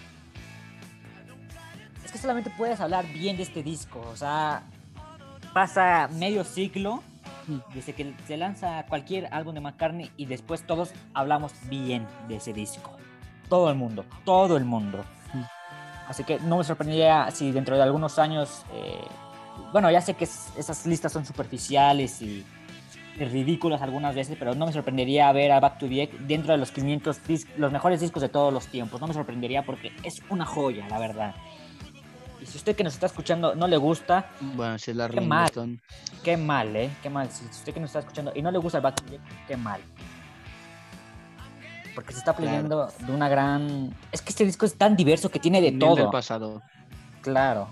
que 2.12 2.18
solamente 2.18 2.50
puedes 2.50 2.78
hablar 2.80 3.06
bien 3.12 3.36
de 3.36 3.42
este 3.42 3.62
disco. 3.62 4.00
O 4.12 4.16
sea, 4.16 4.62
pasa 5.52 6.08
medio 6.12 6.44
ciclo 6.44 7.02
desde 7.74 7.94
que 7.94 8.14
se 8.26 8.36
lanza 8.36 8.84
cualquier 8.88 9.26
álbum 9.32 9.54
de 9.54 9.60
McCartney 9.60 10.10
y 10.16 10.26
después 10.26 10.64
todos 10.64 10.92
hablamos 11.14 11.52
bien 11.68 12.06
de 12.28 12.36
ese 12.36 12.52
disco. 12.52 12.96
Todo 13.48 13.70
el 13.70 13.76
mundo, 13.76 14.04
todo 14.24 14.56
el 14.56 14.64
mundo. 14.64 15.04
Así 16.12 16.24
que 16.24 16.38
no 16.40 16.58
me 16.58 16.64
sorprendería 16.64 17.30
si 17.30 17.52
dentro 17.52 17.74
de 17.74 17.82
algunos 17.82 18.18
años, 18.18 18.66
eh, 18.74 19.00
bueno, 19.72 19.90
ya 19.90 20.02
sé 20.02 20.12
que 20.12 20.24
esas 20.24 20.84
listas 20.84 21.10
son 21.10 21.24
superficiales 21.24 22.20
y, 22.20 22.44
ridículas 23.16 23.80
algunas 23.80 24.14
veces, 24.14 24.36
pero 24.38 24.54
no 24.54 24.66
me 24.66 24.72
sorprendería 24.72 25.32
ver 25.32 25.52
a 25.52 25.60
Back 25.60 25.78
to 25.78 25.88
the 25.88 26.10
dentro 26.20 26.52
de 26.52 26.58
los 26.58 26.70
500 26.70 27.20
los 27.56 27.72
mejores 27.72 28.00
discos 28.00 28.20
de 28.20 28.28
todos 28.28 28.52
los 28.52 28.66
tiempos. 28.66 29.00
No 29.00 29.06
me 29.06 29.14
sorprendería 29.14 29.64
porque 29.64 29.90
es 30.02 30.20
una 30.28 30.44
joya, 30.44 30.86
la 30.90 30.98
verdad. 30.98 31.34
Y 32.42 32.44
si 32.44 32.58
usted 32.58 32.76
que 32.76 32.84
nos 32.84 32.92
está 32.92 33.06
escuchando 33.06 33.54
no 33.54 33.66
le 33.66 33.78
gusta, 33.78 34.26
bueno, 34.54 34.78
si 34.78 34.92
la 34.92 35.08
qué 35.08 35.20
mal, 35.22 35.50
qué 36.22 36.36
mal, 36.36 36.76
¿eh? 36.76 36.90
Qué 37.02 37.08
mal. 37.08 37.30
Si 37.30 37.46
usted 37.46 37.72
que 37.72 37.80
nos 37.80 37.88
está 37.88 38.00
escuchando 38.00 38.32
y 38.34 38.42
no 38.42 38.50
le 38.50 38.58
gusta 38.58 38.78
el 38.78 38.82
Batman, 38.82 39.18
qué 39.48 39.56
mal. 39.56 39.80
Porque 41.94 42.12
se 42.12 42.18
está 42.20 42.34
pidiendo 42.34 42.90
de 42.98 43.12
una 43.12 43.28
gran... 43.28 43.94
Es 44.10 44.22
que 44.22 44.30
este 44.30 44.44
disco 44.44 44.64
es 44.66 44.74
tan 44.74 44.96
diverso 44.96 45.30
que 45.30 45.38
tiene 45.38 45.60
de 45.60 45.72
todo. 45.72 45.96
del 45.96 46.10
pasado. 46.10 46.62
Claro. 47.20 47.68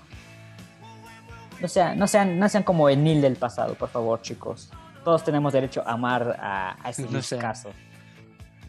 No 1.60 1.68
sean, 1.68 1.98
no, 1.98 2.06
sean, 2.06 2.38
no 2.38 2.48
sean 2.48 2.62
como 2.62 2.88
el 2.88 3.02
Nil 3.02 3.20
del 3.20 3.36
pasado, 3.36 3.74
por 3.74 3.88
favor, 3.88 4.20
chicos. 4.22 4.70
Todos 5.04 5.24
tenemos 5.24 5.52
derecho 5.52 5.82
a 5.86 5.92
amar 5.92 6.38
a, 6.40 6.76
a 6.82 6.90
este 6.90 7.02
no 7.10 7.20
caso. 7.40 7.70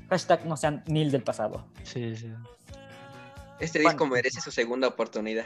Hashtag 0.09 0.45
no 0.45 0.57
sean 0.57 0.83
Nil 0.87 1.11
del 1.11 1.23
pasado. 1.23 1.65
Sí, 1.83 2.15
sí. 2.15 2.31
Este 3.59 3.79
disco 3.79 4.05
merece 4.07 4.41
su 4.41 4.51
segunda 4.51 4.87
oportunidad. 4.87 5.45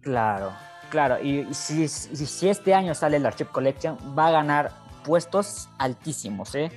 Claro, 0.00 0.52
claro. 0.88 1.22
Y 1.22 1.52
si, 1.52 1.88
si, 1.88 2.48
este 2.48 2.72
año 2.72 2.94
sale 2.94 3.16
el 3.16 3.26
Archive 3.26 3.50
Collection, 3.50 3.98
va 4.16 4.28
a 4.28 4.30
ganar 4.30 4.72
puestos 5.04 5.68
altísimos, 5.78 6.54
¿eh? 6.54 6.70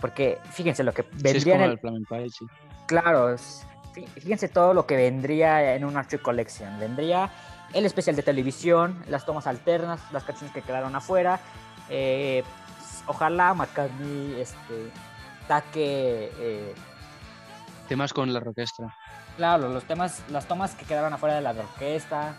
Porque 0.00 0.38
fíjense 0.50 0.84
lo 0.84 0.92
que 0.92 1.04
vendría 1.12 1.56
en 1.56 1.62
el... 1.62 1.80
Claro, 2.86 3.36
fíjense 4.14 4.48
todo 4.48 4.74
lo 4.74 4.86
que 4.86 4.96
vendría 4.96 5.74
en 5.74 5.84
un 5.84 5.96
Archive 5.96 6.22
Collection. 6.22 6.78
Vendría 6.78 7.30
el 7.72 7.84
especial 7.84 8.16
de 8.16 8.22
televisión, 8.22 9.02
las 9.08 9.24
tomas 9.24 9.46
alternas, 9.46 10.00
las 10.12 10.24
canciones 10.24 10.54
que 10.54 10.62
quedaron 10.62 10.94
afuera. 10.94 11.40
Eh, 11.88 12.42
ojalá 13.06 13.54
McCartney 13.54 14.40
este, 14.40 14.90
taque... 15.48 16.30
Eh, 16.38 16.74
Temas 17.88 18.12
con 18.12 18.32
la 18.32 18.40
orquesta. 18.40 18.94
Claro, 19.36 19.68
los 19.68 19.84
temas, 19.84 20.22
las 20.30 20.46
tomas 20.46 20.74
que 20.74 20.84
quedaron 20.84 21.12
afuera 21.12 21.36
de 21.36 21.40
la 21.40 21.50
orquesta. 21.50 22.34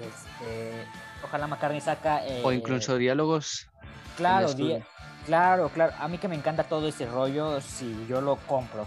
Este, 0.00 0.86
ojalá 1.22 1.46
McCartney 1.46 1.80
saca. 1.80 2.22
o 2.42 2.52
incluso 2.52 2.96
diálogos. 2.96 3.68
Claro, 4.16 4.48
claro, 5.26 5.68
claro. 5.68 5.92
A 5.98 6.08
mí 6.08 6.18
que 6.18 6.28
me 6.28 6.36
encanta 6.36 6.64
todo 6.64 6.88
ese 6.88 7.06
rollo, 7.06 7.60
sí, 7.60 8.06
yo 8.08 8.20
lo 8.20 8.36
compro. 8.36 8.86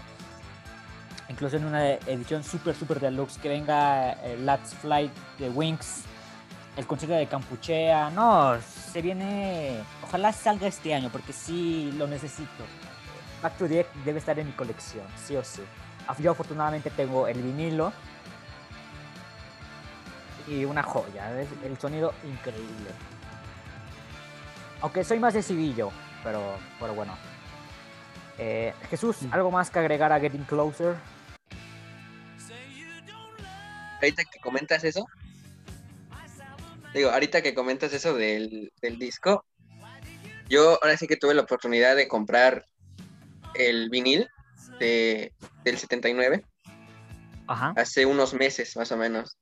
Incluso 1.28 1.56
en 1.56 1.66
una 1.66 1.92
edición 1.92 2.42
súper, 2.42 2.74
súper 2.74 3.00
deluxe 3.00 3.38
que 3.38 3.48
venga 3.48 4.12
el 4.12 4.46
Last 4.46 4.74
Flight 4.80 5.12
de 5.38 5.50
Wings, 5.50 6.04
el 6.76 6.86
concierto 6.86 7.16
de 7.16 7.26
Campuchea. 7.26 8.10
No, 8.10 8.56
se 8.60 9.02
viene. 9.02 9.80
Ojalá 10.02 10.32
salga 10.32 10.66
este 10.66 10.94
año 10.94 11.10
porque 11.10 11.32
sí 11.32 11.92
lo 11.98 12.06
necesito. 12.06 12.64
Back 13.42 13.58
to 13.58 13.68
the 13.68 13.86
debe 14.04 14.18
estar 14.18 14.38
en 14.38 14.46
mi 14.46 14.52
colección, 14.52 15.04
sí 15.16 15.36
o 15.36 15.44
sí. 15.44 15.62
Yo 16.18 16.30
afortunadamente 16.30 16.88
tengo 16.90 17.28
el 17.28 17.42
vinilo 17.42 17.92
y 20.46 20.64
una 20.64 20.82
joya, 20.82 21.30
el 21.62 21.78
sonido 21.78 22.14
increíble. 22.24 22.90
Aunque 24.80 25.04
soy 25.04 25.18
más 25.18 25.34
de 25.34 25.42
civillo, 25.42 25.90
pero, 26.28 26.58
pero 26.78 26.94
bueno. 26.94 27.16
Eh, 28.36 28.74
Jesús, 28.90 29.22
mm. 29.22 29.32
¿algo 29.32 29.50
más 29.50 29.70
que 29.70 29.78
agregar 29.78 30.12
a 30.12 30.20
Getting 30.20 30.44
Closer? 30.44 30.94
Ahorita 33.94 34.24
que 34.24 34.38
comentas 34.40 34.84
eso, 34.84 35.06
digo, 36.92 37.10
ahorita 37.10 37.40
que 37.40 37.54
comentas 37.54 37.94
eso 37.94 38.14
del, 38.14 38.70
del 38.82 38.98
disco, 38.98 39.44
yo 40.50 40.78
ahora 40.82 40.98
sí 40.98 41.06
que 41.06 41.16
tuve 41.16 41.32
la 41.32 41.42
oportunidad 41.42 41.96
de 41.96 42.06
comprar 42.08 42.66
el 43.54 43.88
vinil 43.88 44.28
de, 44.78 45.32
del 45.64 45.78
79. 45.78 46.44
Hace 47.48 48.04
unos 48.04 48.34
meses 48.34 48.76
más 48.76 48.92
o 48.92 48.98
menos. 48.98 49.38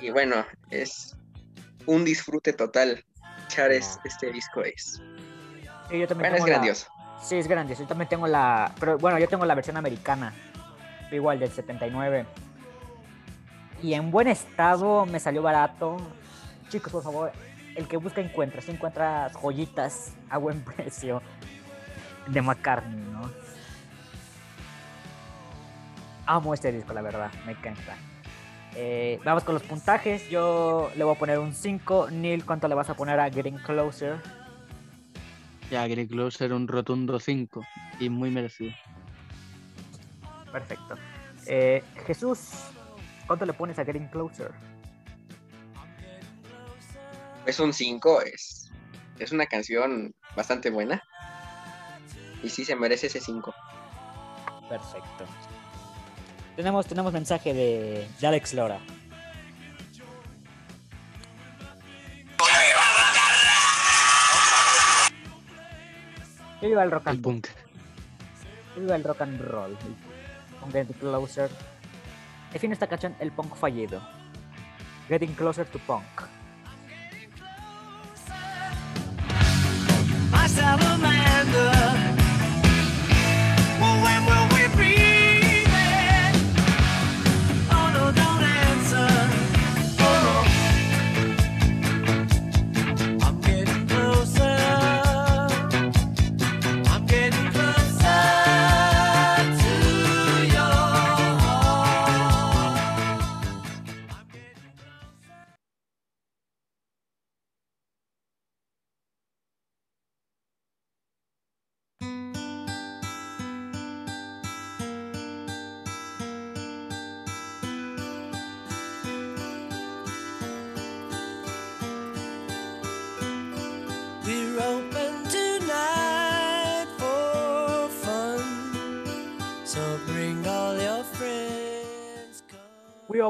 Y 0.00 0.10
bueno, 0.10 0.46
es 0.70 1.16
un 1.86 2.04
disfrute 2.04 2.52
total. 2.52 3.04
Echar 3.46 3.72
este 3.72 4.30
disco 4.32 4.62
es. 4.62 5.02
Bueno, 5.88 6.36
es 6.36 6.44
grandioso. 6.44 6.86
Sí, 7.22 7.36
es 7.36 7.48
grandioso. 7.48 7.82
Yo 7.82 7.88
también 7.88 8.08
tengo 8.08 8.26
la. 8.26 8.72
Pero 8.78 8.98
bueno, 8.98 9.18
yo 9.18 9.28
tengo 9.28 9.44
la 9.44 9.54
versión 9.54 9.76
americana. 9.76 10.32
Igual 11.10 11.38
del 11.38 11.50
79. 11.50 12.26
Y 13.82 13.94
en 13.94 14.10
buen 14.10 14.28
estado 14.28 15.06
me 15.06 15.20
salió 15.20 15.42
barato. 15.42 15.96
Chicos, 16.68 16.92
por 16.92 17.02
favor, 17.02 17.32
el 17.76 17.86
que 17.86 17.96
busca 17.96 18.20
encuentra. 18.20 18.60
Si 18.60 18.70
encuentra 18.70 19.30
joyitas 19.30 20.12
a 20.30 20.38
buen 20.38 20.62
precio 20.64 21.22
de 22.26 22.42
McCartney, 22.42 23.04
¿no? 23.12 23.44
amo 26.26 26.54
este 26.54 26.72
disco, 26.72 26.92
la 26.92 27.02
verdad, 27.02 27.30
me 27.46 27.52
encanta. 27.52 27.96
Eh, 28.76 29.20
vamos 29.24 29.44
con 29.44 29.54
los 29.54 29.62
puntajes. 29.62 30.28
Yo 30.28 30.90
le 30.96 31.04
voy 31.04 31.14
a 31.14 31.18
poner 31.18 31.38
un 31.38 31.52
5. 31.54 32.08
Neil, 32.10 32.44
¿cuánto 32.44 32.66
le 32.68 32.74
vas 32.74 32.90
a 32.90 32.94
poner 32.94 33.20
a 33.20 33.30
Getting 33.30 33.58
Closer? 33.58 34.16
Ya, 35.74 35.88
Getting 35.88 36.06
Closer 36.06 36.52
un 36.52 36.68
rotundo 36.68 37.18
5 37.18 37.66
y 37.98 38.08
muy 38.08 38.30
merecido. 38.30 38.72
Perfecto. 40.52 40.94
Eh, 41.48 41.82
Jesús, 42.06 42.50
¿cuánto 43.26 43.44
le 43.44 43.54
pones 43.54 43.76
a 43.80 43.84
Getting 43.84 44.06
Closer? 44.06 44.52
Es 47.44 47.58
un 47.58 47.72
5, 47.72 48.22
es, 48.22 48.70
es 49.18 49.32
una 49.32 49.46
canción 49.46 50.14
bastante 50.36 50.70
buena. 50.70 51.02
Y 52.44 52.50
sí 52.50 52.64
se 52.64 52.76
merece 52.76 53.08
ese 53.08 53.18
5. 53.18 53.52
Perfecto. 54.68 55.24
Tenemos, 56.54 56.86
tenemos 56.86 57.12
mensaje 57.12 57.52
de, 57.52 58.06
Alex 58.24 58.54
Lora. 58.54 58.78
Que 66.64 66.68
viva 66.68 66.82
el 66.82 66.90
rock 66.90 67.08
and 67.08 67.22
roll. 67.22 67.42
Que 67.42 68.80
viva 68.80 68.96
el 68.96 69.04
rock 69.04 69.20
and 69.20 69.38
roll. 69.38 69.76
Con 70.58 70.72
Getting 70.72 70.96
Closer. 70.98 71.50
Define 72.54 72.72
esta 72.72 72.86
canción 72.86 73.14
el 73.20 73.32
punk 73.32 73.54
fallido. 73.54 74.00
Getting 75.10 75.34
Closer 75.34 75.66
to 75.66 75.78
Punk. 75.80 76.22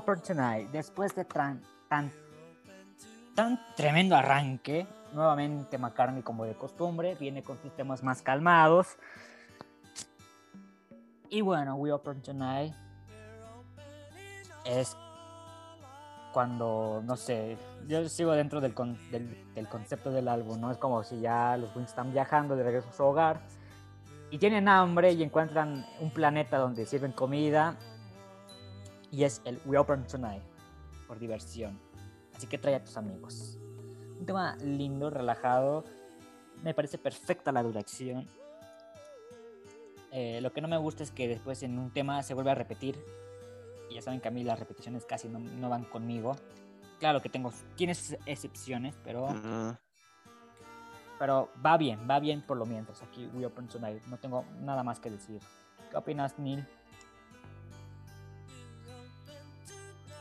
Tonight, 0.04 0.70
después 0.70 1.14
de 1.14 1.24
tan, 1.24 1.62
tan, 1.88 2.12
tan 3.34 3.58
tremendo 3.74 4.14
arranque, 4.14 4.86
nuevamente 5.14 5.78
McCartney 5.78 6.22
como 6.22 6.44
de 6.44 6.54
costumbre, 6.54 7.14
viene 7.14 7.42
con 7.42 7.58
sus 7.62 7.74
temas 7.74 8.02
más 8.02 8.20
calmados. 8.20 8.98
Y 11.30 11.40
bueno, 11.40 11.76
We 11.76 11.90
Open 11.90 12.20
Tonight 12.20 12.74
es 14.66 14.94
cuando, 16.34 17.00
no 17.02 17.16
sé, 17.16 17.56
yo 17.88 18.06
sigo 18.08 18.32
dentro 18.32 18.60
del, 18.60 18.74
del, 19.54 19.68
concepto 19.68 20.10
del 20.10 20.28
álbum, 20.28 20.60
¿no? 20.60 20.70
Es 20.70 20.76
como 20.76 21.02
si 21.02 21.20
ya 21.20 21.56
los 21.56 21.74
Wings 21.74 21.90
están 21.90 22.12
viajando 22.12 22.56
de 22.56 22.62
regreso 22.62 22.90
a 22.90 22.92
su 22.92 23.04
hogar 23.04 23.40
y 24.30 24.38
tienen 24.38 24.68
hambre 24.68 25.12
y 25.12 25.22
encuentran 25.22 25.86
un 26.00 26.10
planeta 26.10 26.58
donde 26.58 26.84
sirven 26.84 27.12
comida 27.12 27.76
y 29.14 29.22
es 29.22 29.40
el 29.44 29.60
We 29.64 29.78
Open 29.78 30.04
Tonight, 30.04 30.42
por 31.06 31.20
diversión. 31.20 31.78
Así 32.34 32.48
que 32.48 32.58
trae 32.58 32.74
a 32.74 32.82
tus 32.82 32.96
amigos. 32.96 33.58
Un 34.18 34.26
tema 34.26 34.56
lindo, 34.56 35.08
relajado. 35.08 35.84
Me 36.64 36.74
parece 36.74 36.98
perfecta 36.98 37.52
la 37.52 37.62
duración. 37.62 38.28
Eh, 40.10 40.40
lo 40.40 40.52
que 40.52 40.60
no 40.60 40.66
me 40.66 40.76
gusta 40.78 41.04
es 41.04 41.12
que 41.12 41.28
después 41.28 41.62
en 41.62 41.78
un 41.78 41.92
tema 41.92 42.24
se 42.24 42.34
vuelve 42.34 42.50
a 42.50 42.54
repetir. 42.56 42.98
Y 43.88 43.94
ya 43.94 44.02
saben 44.02 44.20
que 44.20 44.26
a 44.26 44.30
mí 44.32 44.42
las 44.42 44.58
repeticiones 44.58 45.04
casi 45.06 45.28
no, 45.28 45.68
van 45.68 45.84
conmigo. 45.84 46.34
Claro 46.98 47.22
que 47.22 47.28
tengo, 47.28 47.52
tienes 47.76 48.16
excepciones, 48.26 48.96
pero... 49.04 49.28
Pero 51.20 51.50
va 51.64 51.76
bien, 51.76 52.00
va 52.10 52.18
bien 52.18 52.42
por 52.42 52.56
lo 52.56 52.66
menos. 52.66 53.00
Aquí 53.02 53.30
We 53.32 53.46
Open 53.46 53.68
Tonight. 53.68 54.02
No 54.06 54.18
tengo 54.18 54.44
nada 54.60 54.82
más 54.82 54.98
que 54.98 55.08
decir. 55.08 55.40
¿Qué 55.88 55.96
opinas, 55.96 56.36
Neil? 56.40 56.66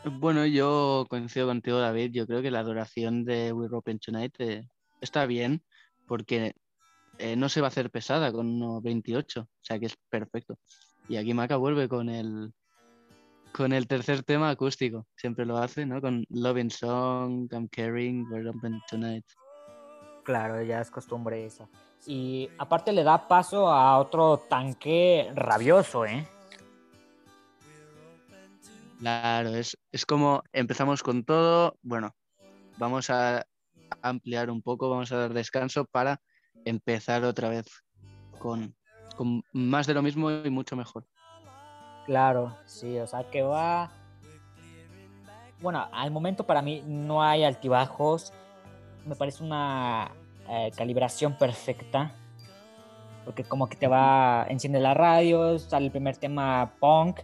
Bueno, 0.06 0.46
yo 0.46 1.06
coincido 1.10 1.48
contigo, 1.48 1.80
David. 1.80 2.12
Yo 2.12 2.28
creo 2.28 2.42
que 2.42 2.52
la 2.52 2.64
duración 2.64 3.24
de 3.24 3.54
We 3.54 3.68
Open 3.72 4.00
Tonight 4.00 4.36
eh, 4.40 4.68
está 5.00 5.26
bien 5.26 5.64
porque 6.08 6.54
eh, 7.20 7.36
no 7.38 7.48
se 7.48 7.62
va 7.62 7.68
a 7.68 7.70
hacer 7.70 7.90
pesada 7.90 8.32
con 8.32 8.48
unos 8.48 8.84
28, 8.84 9.42
o 9.42 9.48
sea 9.62 9.80
que 9.80 9.86
es 9.86 9.96
perfecto. 10.10 10.58
Y 11.08 11.16
aquí 11.16 11.34
Maca 11.34 11.56
vuelve 11.56 11.88
con 11.88 12.10
el 12.10 12.52
con 13.54 13.72
el 13.72 13.88
tercer 13.88 14.24
tema 14.24 14.50
acústico, 14.50 15.06
siempre 15.16 15.46
lo 15.46 15.58
hace, 15.58 15.86
¿no? 15.86 16.02
Con 16.02 16.26
Loving 16.30 16.72
Song, 16.72 17.48
I'm 17.52 17.68
Caring, 17.68 18.26
We're 18.32 18.50
Open 18.50 18.82
Tonight. 18.90 19.26
Claro, 20.24 20.62
ya 20.64 20.82
es 20.82 20.90
costumbre 20.90 21.46
esa. 21.46 21.70
Y 22.08 22.50
aparte 22.58 22.92
le 22.92 23.04
da 23.04 23.28
paso 23.28 23.70
a 23.70 24.00
otro 24.00 24.40
tanque 24.50 25.32
rabioso, 25.36 26.06
¿eh? 26.06 26.28
Claro, 29.04 29.50
es, 29.50 29.76
como 30.08 30.44
empezamos 30.54 31.04
con 31.04 31.26
todo, 31.26 31.78
bueno, 31.82 32.16
vamos 32.78 33.10
a 33.10 33.46
ampliar 34.02 34.50
un 34.50 34.62
poco, 34.62 34.90
vamos 34.90 35.12
a 35.12 35.18
dar 35.18 35.34
descanso 35.34 35.84
para 35.84 36.22
empezar 36.64 37.26
otra 37.26 37.50
vez 37.50 37.66
con, 38.40 38.74
más 39.52 39.88
de 39.88 39.94
lo 39.94 40.02
mismo 40.02 40.32
y 40.32 40.50
mucho 40.50 40.78
mejor. 40.78 41.06
Claro, 42.06 42.56
sí, 42.66 42.98
o 42.98 43.06
sea 43.06 43.30
que 43.30 43.42
va... 43.42 43.92
Bueno, 45.60 45.86
al 45.92 46.10
momento 46.10 46.46
para 46.46 46.62
mí 46.62 46.82
no 46.88 47.22
hay 47.22 47.44
altibajos, 47.44 48.32
me 49.06 49.18
parece 49.18 49.44
una 49.44 50.14
eh, 50.48 50.72
calibración 50.78 51.38
perfecta, 51.38 52.16
porque 53.26 53.44
como 53.44 53.68
que 53.68 53.76
te 53.76 53.88
va, 53.88 54.46
enciende 54.48 54.80
la 54.80 54.94
radio, 54.94 55.60
sale 55.60 55.88
el 55.88 55.92
primer 55.92 56.16
tema 56.16 56.72
punk 56.80 57.20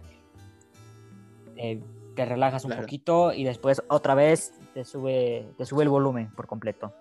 eh, 1.62 1.78
te 2.16 2.24
relajas 2.24 2.64
un 2.64 2.74
poquito 2.74 3.34
y 3.34 3.44
después 3.44 3.82
otra 3.88 4.14
vez 4.14 4.54
te 4.72 4.82
sube, 4.82 5.46
te 5.58 5.66
sube 5.66 5.82
el 5.82 5.90
volumen 5.90 6.30
por 6.34 6.46
completo. 6.46 6.94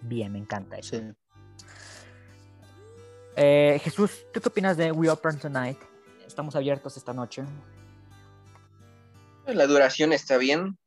Bien, 0.00 0.30
me 0.30 0.38
encanta 0.38 0.78
eso. 0.78 0.96
Eh, 3.34 3.80
Jesús, 3.82 4.26
¿tú 4.32 4.40
qué 4.40 4.48
opinas 4.48 4.76
de 4.76 4.92
We 4.92 5.10
Open 5.10 5.40
Tonight? 5.40 5.78
Estamos 6.24 6.54
abiertos 6.54 6.96
esta 6.96 7.12
noche. 7.12 7.42
La 9.46 9.66
duración 9.66 10.12
está 10.12 10.36
bien. 10.36 10.78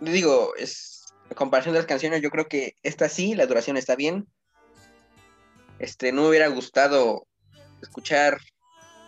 Digo, 0.00 0.54
es 0.56 1.04
en 1.28 1.36
comparación 1.36 1.74
de 1.74 1.80
las 1.80 1.86
canciones, 1.86 2.22
yo 2.22 2.30
creo 2.30 2.48
que 2.48 2.74
esta 2.82 3.10
sí, 3.10 3.34
la 3.34 3.44
duración 3.44 3.76
está 3.76 3.96
bien. 3.96 4.26
Este, 5.78 6.10
no 6.10 6.22
me 6.22 6.28
hubiera 6.30 6.48
gustado 6.48 7.26
escuchar, 7.82 8.38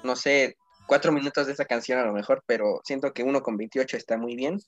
no 0.04 0.16
sé, 0.16 0.58
cuatro 0.86 1.12
minutos 1.12 1.46
de 1.46 1.52
esa 1.52 1.64
canción 1.64 1.98
a 1.98 2.04
lo 2.04 2.12
mejor, 2.12 2.42
pero 2.46 2.80
siento 2.84 3.12
que 3.12 3.22
uno 3.22 3.42
con 3.42 3.56
28 3.56 3.96
está 3.96 4.16
muy 4.16 4.36
bien. 4.36 4.60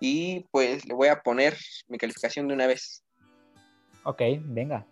Y 0.00 0.46
pues 0.50 0.86
le 0.86 0.94
voy 0.94 1.08
a 1.08 1.20
poner 1.22 1.56
mi 1.88 1.98
calificación 1.98 2.48
de 2.48 2.54
una 2.54 2.66
vez. 2.66 3.02
Ok, 4.04 4.22
venga. 4.44 4.86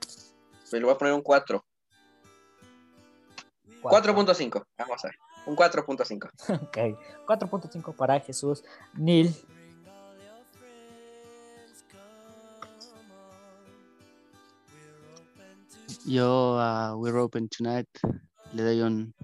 Pues 0.00 0.72
le 0.72 0.84
voy 0.84 0.94
a 0.94 0.98
poner 0.98 1.14
un 1.14 1.22
4. 1.22 1.64
4.5, 3.82 4.64
vamos 4.78 5.04
a 5.04 5.08
ver. 5.08 5.16
Un 5.46 5.56
4.5. 5.56 6.30
ok, 6.62 6.78
4.5 7.26 7.96
para 7.96 8.18
Jesús. 8.20 8.64
Neil. 8.94 9.34
Yo 16.06 16.58
a 16.58 16.96
We're 16.96 17.18
Open 17.18 17.48
Tonight 17.48 17.88
le 18.54 18.62
doy 18.62 18.80
un, 18.80 19.14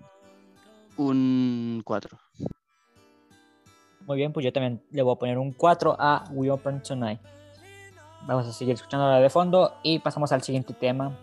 un 0.96 1.82
4. 1.84 2.18
Muy 4.06 4.16
bien, 4.16 4.32
pues 4.32 4.44
yo 4.44 4.52
también 4.52 4.82
le 4.90 5.02
voy 5.02 5.14
a 5.14 5.18
poner 5.18 5.38
un 5.38 5.52
4 5.52 5.96
a 5.98 6.24
We 6.32 6.50
Open 6.50 6.82
Tonight. 6.82 7.20
Vamos 8.26 8.46
a 8.46 8.52
seguir 8.52 8.74
escuchando 8.74 9.08
la 9.08 9.20
de 9.20 9.30
fondo 9.30 9.74
y 9.82 9.98
pasamos 10.00 10.32
al 10.32 10.42
siguiente 10.42 10.74
tema. 10.74 11.16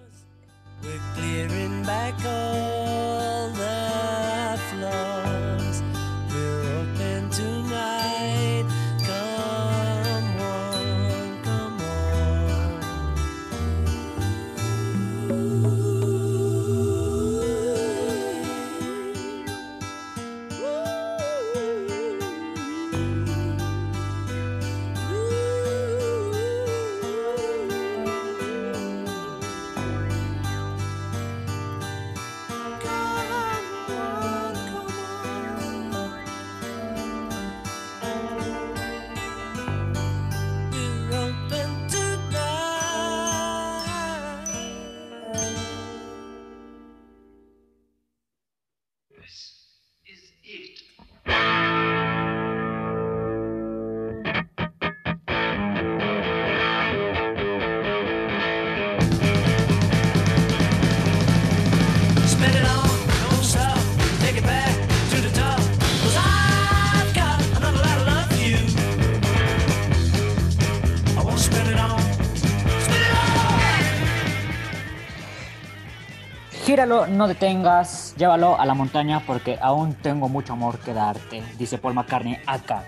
Gíralo, 76.78 77.08
no 77.08 77.28
detengas, 77.28 78.14
llévalo 78.18 78.56
a 78.60 78.64
la 78.64 78.76
montaña 78.76 79.24
porque 79.26 79.58
aún 79.60 79.96
tengo 79.96 80.30
mucho 80.30 80.54
amor 80.54 80.78
que 80.78 80.94
darte, 80.94 81.42
dice 81.58 81.80
Paul 81.80 81.96
McCartney 81.96 82.38
acá. 82.46 82.84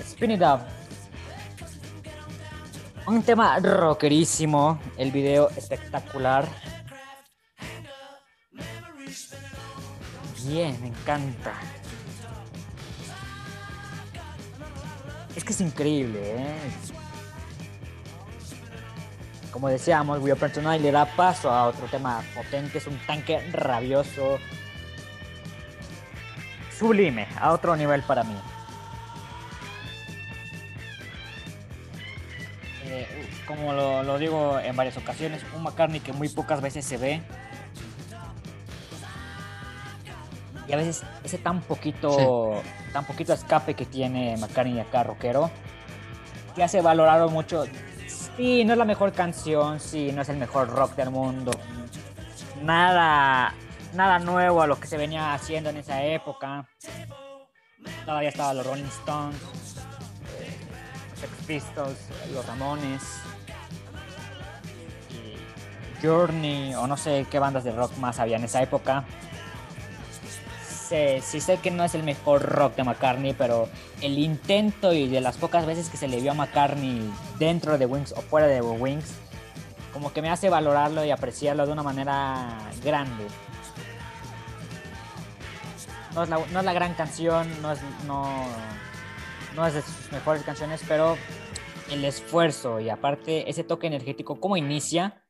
Spin 0.00 0.32
it 0.32 0.42
up. 0.42 0.62
Un 3.06 3.22
tema 3.22 3.56
rockerísimo, 3.60 4.80
el 4.96 5.12
video 5.12 5.48
espectacular. 5.50 6.44
Bien, 10.44 10.76
me 10.80 10.88
encanta. 10.88 11.52
Es 15.36 15.44
que 15.44 15.52
es 15.52 15.60
increíble, 15.60 16.34
¿eh? 16.36 16.56
Como 19.52 19.68
decíamos, 19.68 20.20
Will 20.20 20.36
Personal 20.36 20.80
le 20.80 20.92
da 20.92 21.06
paso 21.06 21.50
a 21.50 21.66
otro 21.66 21.86
tema 21.88 22.22
potente, 22.34 22.78
es 22.78 22.86
un 22.86 22.98
tanque 23.06 23.40
rabioso, 23.50 24.38
sublime, 26.76 27.26
a 27.38 27.52
otro 27.52 27.74
nivel 27.74 28.02
para 28.02 28.22
mí. 28.22 28.36
Eh, 32.84 33.28
como 33.46 33.72
lo, 33.72 34.18
digo 34.18 34.58
en 34.60 34.76
varias 34.76 34.96
ocasiones, 34.96 35.44
un 35.54 35.64
McCartney 35.64 36.00
que 36.00 36.12
muy 36.12 36.28
pocas 36.28 36.60
veces 36.60 36.84
se 36.84 36.96
ve. 36.96 37.22
Y 40.68 40.72
a 40.72 40.76
veces 40.76 41.02
ese 41.24 41.38
tan 41.38 41.60
poquito, 41.62 42.62
tan 42.92 43.04
poquito 43.04 43.32
escape 43.32 43.74
que 43.74 43.84
tiene 43.84 44.36
McCartney 44.36 44.78
acá, 44.78 45.02
rockero, 45.02 45.50
que 46.54 46.62
hace 46.62 46.80
valorado 46.80 47.28
mucho 47.28 47.64
Sí, 48.36 48.64
no 48.64 48.72
es 48.72 48.78
la 48.78 48.84
mejor 48.84 49.12
canción, 49.12 49.80
sí, 49.80 50.12
no 50.12 50.22
es 50.22 50.28
el 50.28 50.36
mejor 50.36 50.68
rock 50.70 50.94
del 50.94 51.10
mundo. 51.10 51.52
Nada, 52.62 53.54
nada 53.94 54.18
nuevo 54.18 54.62
a 54.62 54.66
lo 54.66 54.78
que 54.78 54.86
se 54.86 54.96
venía 54.96 55.34
haciendo 55.34 55.70
en 55.70 55.78
esa 55.78 56.02
época. 56.04 56.66
Todavía 58.04 58.30
estaban 58.30 58.56
los 58.56 58.66
Rolling 58.66 58.84
Stones, 58.84 59.36
eh, 60.38 60.58
Sex 61.14 61.32
Pistols, 61.46 61.98
los 62.32 62.46
Ramones, 62.46 63.02
Journey, 66.02 66.74
o 66.74 66.86
no 66.86 66.96
sé 66.96 67.26
qué 67.30 67.38
bandas 67.38 67.64
de 67.64 67.72
rock 67.72 67.96
más 67.98 68.18
había 68.18 68.36
en 68.36 68.44
esa 68.44 68.62
época 68.62 69.04
sí 70.90 71.40
sé 71.40 71.58
que 71.58 71.70
no 71.70 71.84
es 71.84 71.94
el 71.94 72.02
mejor 72.02 72.42
rock 72.42 72.74
de 72.74 72.84
McCartney, 72.84 73.34
pero 73.34 73.68
el 74.00 74.18
intento 74.18 74.92
y 74.92 75.08
de 75.08 75.20
las 75.20 75.36
pocas 75.36 75.64
veces 75.64 75.88
que 75.88 75.96
se 75.96 76.08
le 76.08 76.20
vio 76.20 76.32
a 76.32 76.34
McCartney 76.34 77.10
dentro 77.38 77.78
de 77.78 77.86
Wings 77.86 78.12
o 78.12 78.22
fuera 78.22 78.46
de 78.48 78.60
Wings, 78.60 79.14
como 79.92 80.12
que 80.12 80.20
me 80.22 80.30
hace 80.30 80.48
valorarlo 80.48 81.04
y 81.04 81.10
apreciarlo 81.10 81.66
de 81.66 81.72
una 81.72 81.82
manera 81.82 82.58
grande. 82.84 83.24
No 86.14 86.24
es 86.24 86.28
la, 86.28 86.72
gran 86.72 86.94
canción, 86.94 87.48
no 87.62 87.70
es, 87.70 87.78
no, 88.06 88.44
no 89.54 89.66
es 89.66 89.74
de 89.74 89.82
sus 89.82 90.10
mejores 90.10 90.42
canciones, 90.42 90.82
pero 90.88 91.16
el 91.88 92.04
esfuerzo 92.04 92.80
y 92.80 92.90
aparte 92.90 93.48
ese 93.48 93.62
toque 93.62 93.86
energético, 93.86 94.40
cómo 94.40 94.56
inicia, 94.56 95.22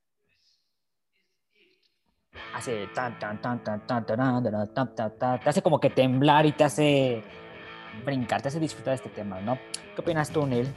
hace 2.61 2.87
tan 2.94 3.18
tan 3.18 3.40
tan 3.40 3.62
tan 3.64 3.87
tan 3.87 4.07
tan 4.07 4.75
tan 4.75 4.94
tan 4.94 5.40
te 5.40 5.49
hace 5.49 5.62
como 5.62 5.81
que 5.81 5.90
temblar 5.90 6.46
y 6.46 6.53
te 6.53 6.64
hace 6.64 7.25
brincar, 8.05 8.42
te 8.42 8.49
hace 8.49 8.61
disfrutar 8.61 8.92
de 8.92 8.96
este 8.96 9.09
tema, 9.11 9.40
¿no? 9.40 9.59
¿Qué 9.94 10.01
opinas 10.01 10.31
tú, 10.31 10.46
Neil? 10.46 10.68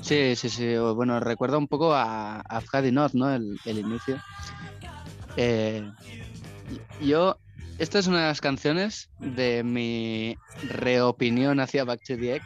Sí, 0.00 0.34
sí, 0.34 0.48
sí. 0.48 0.76
Bueno, 0.76 1.20
recuerda 1.20 1.58
un 1.58 1.68
poco 1.68 1.94
a, 1.94 2.40
a 2.40 2.62
Not, 2.90 3.12
¿no? 3.12 3.32
El, 3.32 3.60
el 3.64 3.78
inicio. 3.78 4.18
Eh, 5.36 5.88
yo, 7.00 7.38
esta 7.78 7.98
es 7.98 8.06
una 8.06 8.22
de 8.22 8.26
las 8.26 8.40
canciones 8.40 9.10
de 9.18 9.62
mi 9.62 10.36
reopinión 10.68 11.60
hacia 11.60 11.84
Back 11.84 12.02
to 12.02 12.16
the 12.16 12.36
Egg. 12.36 12.42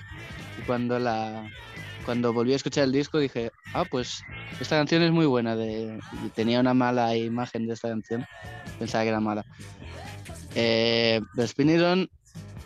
Cuando 0.67 0.99
la, 0.99 1.49
cuando 2.05 2.33
volví 2.33 2.53
a 2.53 2.57
escuchar 2.57 2.85
el 2.85 2.93
disco 2.93 3.19
dije, 3.19 3.51
ah, 3.73 3.85
pues 3.91 4.23
esta 4.61 4.77
canción 4.77 5.03
es 5.03 5.13
muy 5.13 5.27
buena. 5.27 5.57
De... 5.57 5.99
Y 6.25 6.29
tenía 6.31 6.61
una 6.61 6.75
mala 6.75 7.17
imagen 7.17 7.67
de 7.67 7.75
esta 7.75 7.89
canción. 7.89 8.27
Pensaba 8.79 9.05
que 9.05 9.11
era 9.11 9.21
mala. 9.21 9.45
Eh, 10.55 11.21
The 11.35 11.49
Spinning 11.49 12.09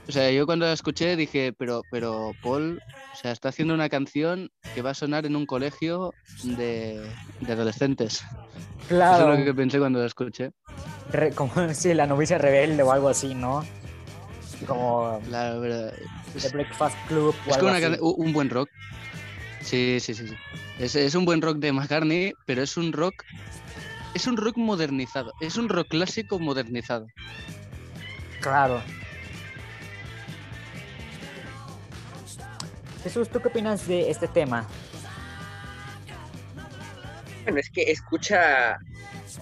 o 0.08 0.12
sea, 0.12 0.30
yo 0.30 0.46
cuando 0.46 0.64
la 0.64 0.72
escuché 0.72 1.16
dije, 1.16 1.52
pero, 1.52 1.82
pero 1.90 2.32
Paul, 2.42 2.82
o 3.12 3.16
sea, 3.16 3.30
está 3.30 3.50
haciendo 3.50 3.74
una 3.74 3.90
canción 3.90 4.50
que 4.74 4.80
va 4.80 4.90
a 4.90 4.94
sonar 4.94 5.26
en 5.26 5.36
un 5.36 5.44
colegio 5.44 6.14
de, 6.44 7.06
adolescentes. 7.46 8.24
Claro. 8.88 9.16
Eso 9.16 9.32
es 9.34 9.38
lo 9.40 9.44
que 9.44 9.54
pensé 9.54 9.78
cuando 9.78 9.98
la 9.98 10.06
escuché. 10.06 10.52
como 11.34 11.52
si 11.74 11.92
la 11.92 12.06
novicia 12.06 12.38
rebelde 12.38 12.82
o 12.82 12.90
algo 12.90 13.10
así, 13.10 13.34
¿no? 13.34 13.62
Como. 14.66 15.20
Claro, 15.26 15.60
pero. 15.60 15.90
The 16.40 16.48
Breakfast 16.54 16.96
Club. 17.06 17.34
O 17.46 17.50
es 17.50 17.58
como 17.58 18.14
un 18.14 18.32
buen 18.32 18.48
rock. 18.48 18.70
Sí, 19.68 20.00
sí, 20.00 20.14
sí. 20.14 20.28
sí. 20.28 20.34
Es, 20.78 20.96
es, 20.96 21.14
un 21.14 21.26
buen 21.26 21.42
rock 21.42 21.58
de 21.58 21.72
McCartney, 21.72 22.32
pero 22.46 22.62
es 22.62 22.78
un 22.78 22.90
rock. 22.90 23.22
Es 24.14 24.26
un 24.26 24.38
rock 24.38 24.56
modernizado. 24.56 25.34
Es 25.40 25.58
un 25.58 25.68
rock 25.68 25.88
clásico 25.88 26.38
modernizado. 26.38 27.06
Claro. 28.40 28.80
Jesús, 33.02 33.28
¿tú 33.28 33.40
qué 33.40 33.48
opinas 33.48 33.86
de 33.86 34.10
este 34.10 34.26
tema? 34.26 34.66
Bueno, 37.42 37.60
es 37.60 37.68
que 37.68 37.90
escucha, 37.90 38.78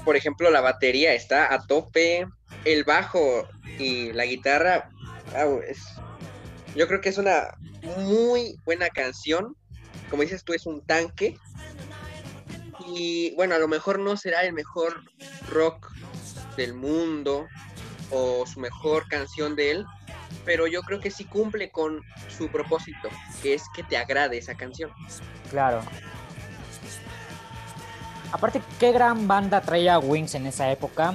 por 0.05 0.17
ejemplo, 0.17 0.51
la 0.51 0.61
batería 0.61 1.15
está 1.15 1.55
a 1.55 1.65
tope, 1.69 2.27
el 2.65 2.83
bajo 2.83 3.47
y 3.79 4.13
la 4.13 4.25
guitarra. 4.25 4.91
yo 6.75 6.89
creo 6.89 7.01
que 7.01 7.11
es 7.11 7.19
una 7.19 7.57
muy 7.97 8.57
buena 8.65 8.89
canción 8.89 9.57
como 10.11 10.23
dices 10.23 10.45
tú, 10.45 10.53
es 10.53 10.67
un 10.67 10.81
tanque. 10.81 11.39
Y 12.89 13.35
bueno, 13.35 13.55
a 13.55 13.59
lo 13.59 13.69
mejor 13.69 13.99
no 13.99 14.17
será 14.17 14.43
el 14.43 14.53
mejor 14.53 15.03
rock 15.51 15.93
del 16.57 16.75
mundo 16.75 17.47
o 18.11 18.47
su 18.47 18.61
mejor 18.61 19.09
canción 19.09 19.57
de 19.57 19.73
él, 19.73 19.87
pero 20.45 20.67
yo 20.67 20.83
creo 20.83 21.01
que 21.01 21.11
sí 21.11 21.25
cumple 21.25 21.71
con 21.71 22.01
su 22.29 22.49
propósito, 22.49 23.09
que 23.43 23.55
es 23.55 23.65
que 23.75 23.83
te 23.83 23.97
agrade 23.97 24.39
esa 24.39 24.55
canción. 24.55 24.91
Claro. 25.51 25.83
Aparte, 28.33 28.63
qué 28.79 28.93
gran 28.93 29.27
banda 29.27 29.61
traía 29.61 29.99
Wings 29.99 30.35
en 30.35 30.47
esa 30.47 30.71
época. 30.71 31.15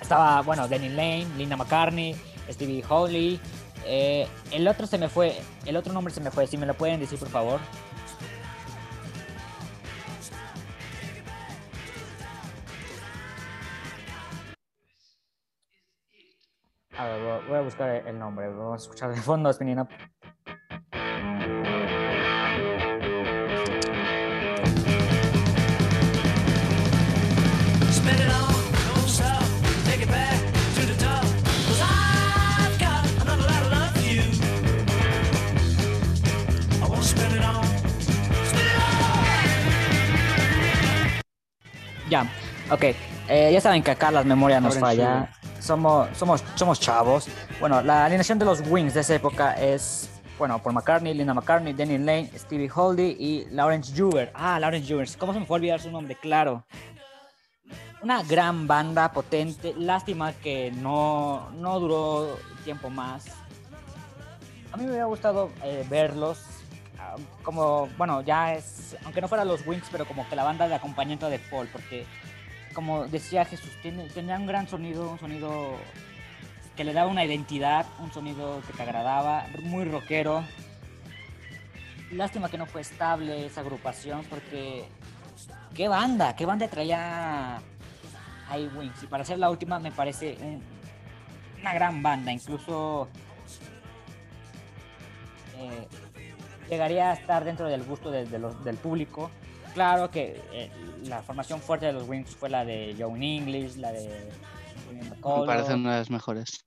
Estaba, 0.00 0.42
bueno, 0.42 0.68
Danny 0.68 0.88
Lane, 0.88 1.26
Linda 1.36 1.56
McCartney, 1.56 2.16
Stevie 2.50 2.84
Holly, 2.88 3.40
eh, 3.86 4.26
el 4.52 4.66
otro 4.68 4.86
se 4.86 4.98
me 4.98 5.08
fue, 5.08 5.36
el 5.66 5.76
otro 5.76 5.92
nombre 5.92 6.12
se 6.12 6.20
me 6.20 6.30
fue, 6.30 6.46
si 6.46 6.56
me 6.56 6.66
lo 6.66 6.74
pueden 6.74 7.00
decir 7.00 7.18
por 7.18 7.28
favor. 7.28 7.60
A 16.96 17.06
ver, 17.06 17.42
voy 17.48 17.56
a 17.56 17.60
buscar 17.62 17.88
el 18.06 18.18
nombre, 18.18 18.48
vamos 18.48 18.82
a 18.82 18.84
escuchar 18.84 19.14
de 19.14 19.20
fondo 19.20 19.52
Spinning 19.52 19.86
Ya, 42.10 42.26
ok. 42.70 42.84
Eh, 43.28 43.50
ya 43.52 43.60
saben 43.60 43.82
que 43.82 43.92
acá 43.92 44.10
las 44.10 44.26
memorias 44.26 44.60
nos 44.60 44.76
falla. 44.76 45.30
Somos, 45.60 46.08
somos, 46.18 46.42
somos 46.56 46.80
chavos. 46.80 47.28
Bueno, 47.60 47.80
la 47.80 48.06
alineación 48.06 48.38
de 48.38 48.44
los 48.44 48.60
Wings 48.66 48.94
de 48.94 49.00
esa 49.00 49.14
época 49.14 49.54
es, 49.54 50.10
bueno, 50.36 50.60
Paul 50.60 50.74
McCartney, 50.74 51.14
Linda 51.14 51.32
McCartney, 51.32 51.72
Danny 51.72 51.98
Lane, 51.98 52.30
Stevie 52.36 52.68
Holdy 52.68 53.16
y 53.18 53.46
Lawrence 53.50 53.92
Juber. 53.96 54.32
Ah, 54.34 54.58
Lawrence 54.58 54.92
Juber. 54.92 55.08
¿Cómo 55.16 55.32
se 55.32 55.38
me 55.38 55.46
fue 55.46 55.56
a 55.56 55.58
olvidar 55.58 55.80
su 55.80 55.90
nombre? 55.90 56.16
Claro. 56.16 56.64
Una 58.02 58.22
gran 58.24 58.66
banda 58.66 59.12
potente. 59.12 59.74
Lástima 59.76 60.32
que 60.32 60.72
no, 60.72 61.50
no 61.52 61.78
duró 61.78 62.36
tiempo 62.64 62.90
más. 62.90 63.26
A 64.72 64.76
mí 64.76 64.84
me 64.84 64.90
hubiera 64.90 65.04
gustado 65.04 65.50
eh, 65.62 65.86
verlos 65.88 66.49
como, 67.42 67.88
bueno, 67.96 68.22
ya 68.22 68.54
es, 68.54 68.96
aunque 69.04 69.20
no 69.20 69.28
fuera 69.28 69.44
los 69.44 69.66
Wings, 69.66 69.88
pero 69.90 70.06
como 70.06 70.28
que 70.28 70.36
la 70.36 70.44
banda 70.44 70.68
de 70.68 70.74
acompañamiento 70.74 71.28
de 71.28 71.38
Paul, 71.38 71.68
porque 71.72 72.06
como 72.74 73.06
decía 73.06 73.44
Jesús, 73.44 73.70
tiene, 73.82 74.08
tenía 74.08 74.36
un 74.36 74.46
gran 74.46 74.68
sonido, 74.68 75.10
un 75.10 75.18
sonido 75.18 75.76
que 76.76 76.84
le 76.84 76.92
daba 76.92 77.10
una 77.10 77.24
identidad, 77.24 77.86
un 77.98 78.12
sonido 78.12 78.62
que 78.66 78.72
te 78.72 78.82
agradaba, 78.82 79.46
muy 79.62 79.84
rockero. 79.84 80.44
Lástima 82.12 82.48
que 82.48 82.58
no 82.58 82.66
fue 82.66 82.80
estable 82.80 83.46
esa 83.46 83.60
agrupación 83.60 84.24
porque 84.30 84.84
qué 85.74 85.88
banda, 85.88 86.34
qué 86.34 86.46
banda 86.46 86.68
traía 86.68 87.60
Wings. 88.74 89.02
Y 89.02 89.06
para 89.06 89.24
ser 89.24 89.38
la 89.38 89.50
última 89.50 89.78
me 89.78 89.92
parece 89.92 90.36
una 91.60 91.74
gran 91.74 92.02
banda. 92.02 92.32
Incluso 92.32 93.08
eh, 95.58 95.88
llegaría 96.70 97.10
a 97.10 97.14
estar 97.14 97.44
dentro 97.44 97.66
del 97.66 97.82
gusto 97.82 98.10
del 98.10 98.76
público. 98.76 99.30
Claro 99.74 100.10
que 100.10 100.42
eh, 100.52 100.70
la 101.04 101.22
formación 101.22 101.60
fuerte 101.60 101.86
de 101.86 101.92
los 101.92 102.08
Wings 102.08 102.34
fue 102.34 102.48
la 102.48 102.64
de 102.64 102.96
John 102.98 103.22
English, 103.22 103.76
la 103.76 103.92
de... 103.92 104.30
Me 104.90 105.46
parecen 105.46 105.80
una 105.80 105.92
de 105.92 105.98
las 105.98 106.10
mejores. 106.10 106.64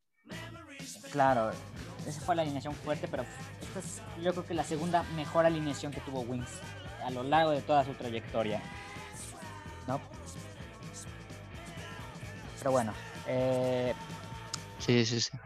Claro, 1.11 1.51
esa 2.07 2.21
fue 2.21 2.35
la 2.35 2.41
alineación 2.41 2.73
fuerte, 2.73 3.07
pero 3.07 3.23
esta 3.61 3.79
es 3.79 4.01
yo 4.23 4.31
creo 4.31 4.45
que 4.45 4.53
la 4.53 4.63
segunda 4.63 5.03
mejor 5.15 5.45
alineación 5.45 5.91
que 5.91 5.99
tuvo 6.01 6.21
Wings 6.21 6.49
a 7.03 7.11
lo 7.11 7.23
largo 7.23 7.51
de 7.51 7.61
toda 7.61 7.83
su 7.83 7.93
trayectoria. 7.93 8.61
¿No? 9.87 9.99
Pero 12.59 12.71
bueno. 12.71 12.93
Eh, 13.27 13.93
sí, 14.79 15.05
sí, 15.05 15.19
sí. 15.19 15.37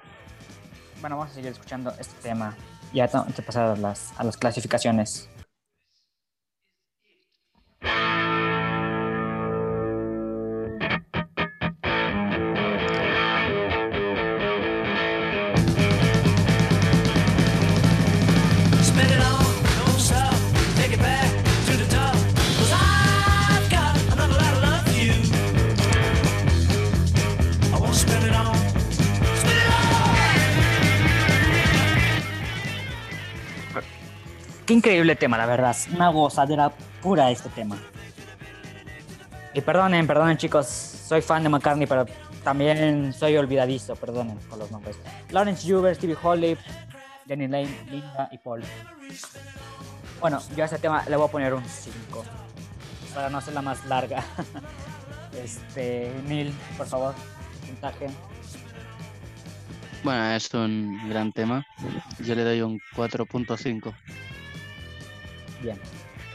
Bueno, 1.02 1.18
vamos 1.18 1.32
a 1.32 1.36
seguir 1.36 1.52
escuchando 1.52 1.92
este 2.00 2.22
tema. 2.22 2.56
Ya 2.94 3.08
de 3.08 3.44
pasar 3.44 3.66
a 3.66 3.76
las, 3.76 4.14
a 4.18 4.24
las 4.24 4.38
clasificaciones. 4.38 5.30
Qué 34.68 34.74
increíble 34.74 35.16
tema, 35.16 35.38
la 35.38 35.46
verdad. 35.46 35.78
Una 35.96 36.10
gozadera 36.10 36.70
pura 37.02 37.32
este 37.32 37.48
tema. 37.48 37.78
Y 39.54 39.62
perdonen, 39.62 40.06
perdonen 40.06 40.36
chicos, 40.36 40.68
soy 40.68 41.22
fan 41.22 41.42
de 41.42 41.48
McCartney, 41.48 41.88
pero 41.88 42.06
también 42.44 43.14
soy 43.14 43.38
olvidadizo, 43.38 43.96
perdonen 43.96 44.38
con 44.50 44.60
los 44.60 44.70
nombres. 44.70 44.98
Lawrence 45.32 45.74
Huber, 45.74 45.96
Stevie 45.96 46.18
Holly, 46.22 46.58
Jenny 47.26 47.48
Lane, 47.48 47.70
Linda 47.90 48.28
y 48.30 48.38
Paul. 48.40 48.62
Bueno, 50.20 50.42
yo 50.54 50.64
a 50.64 50.66
este 50.66 50.80
tema 50.80 51.02
le 51.08 51.16
voy 51.16 51.30
a 51.30 51.32
poner 51.32 51.54
un 51.54 51.64
5, 51.64 52.26
para 53.16 53.30
no 53.30 53.40
la 53.54 53.62
más 53.62 53.86
larga. 53.86 54.24
Este, 55.44 56.12
Neil, 56.26 56.52
por 56.78 56.88
favor, 56.88 57.14
puntaje. 57.68 58.08
Bueno, 60.04 60.32
es 60.32 60.52
un 60.54 61.08
gran 61.10 61.32
tema. 61.32 61.64
Yo 62.20 62.34
le 62.34 62.44
doy 62.44 62.62
un 62.62 62.80
4.5. 62.96 63.94
Bien. 65.68 65.82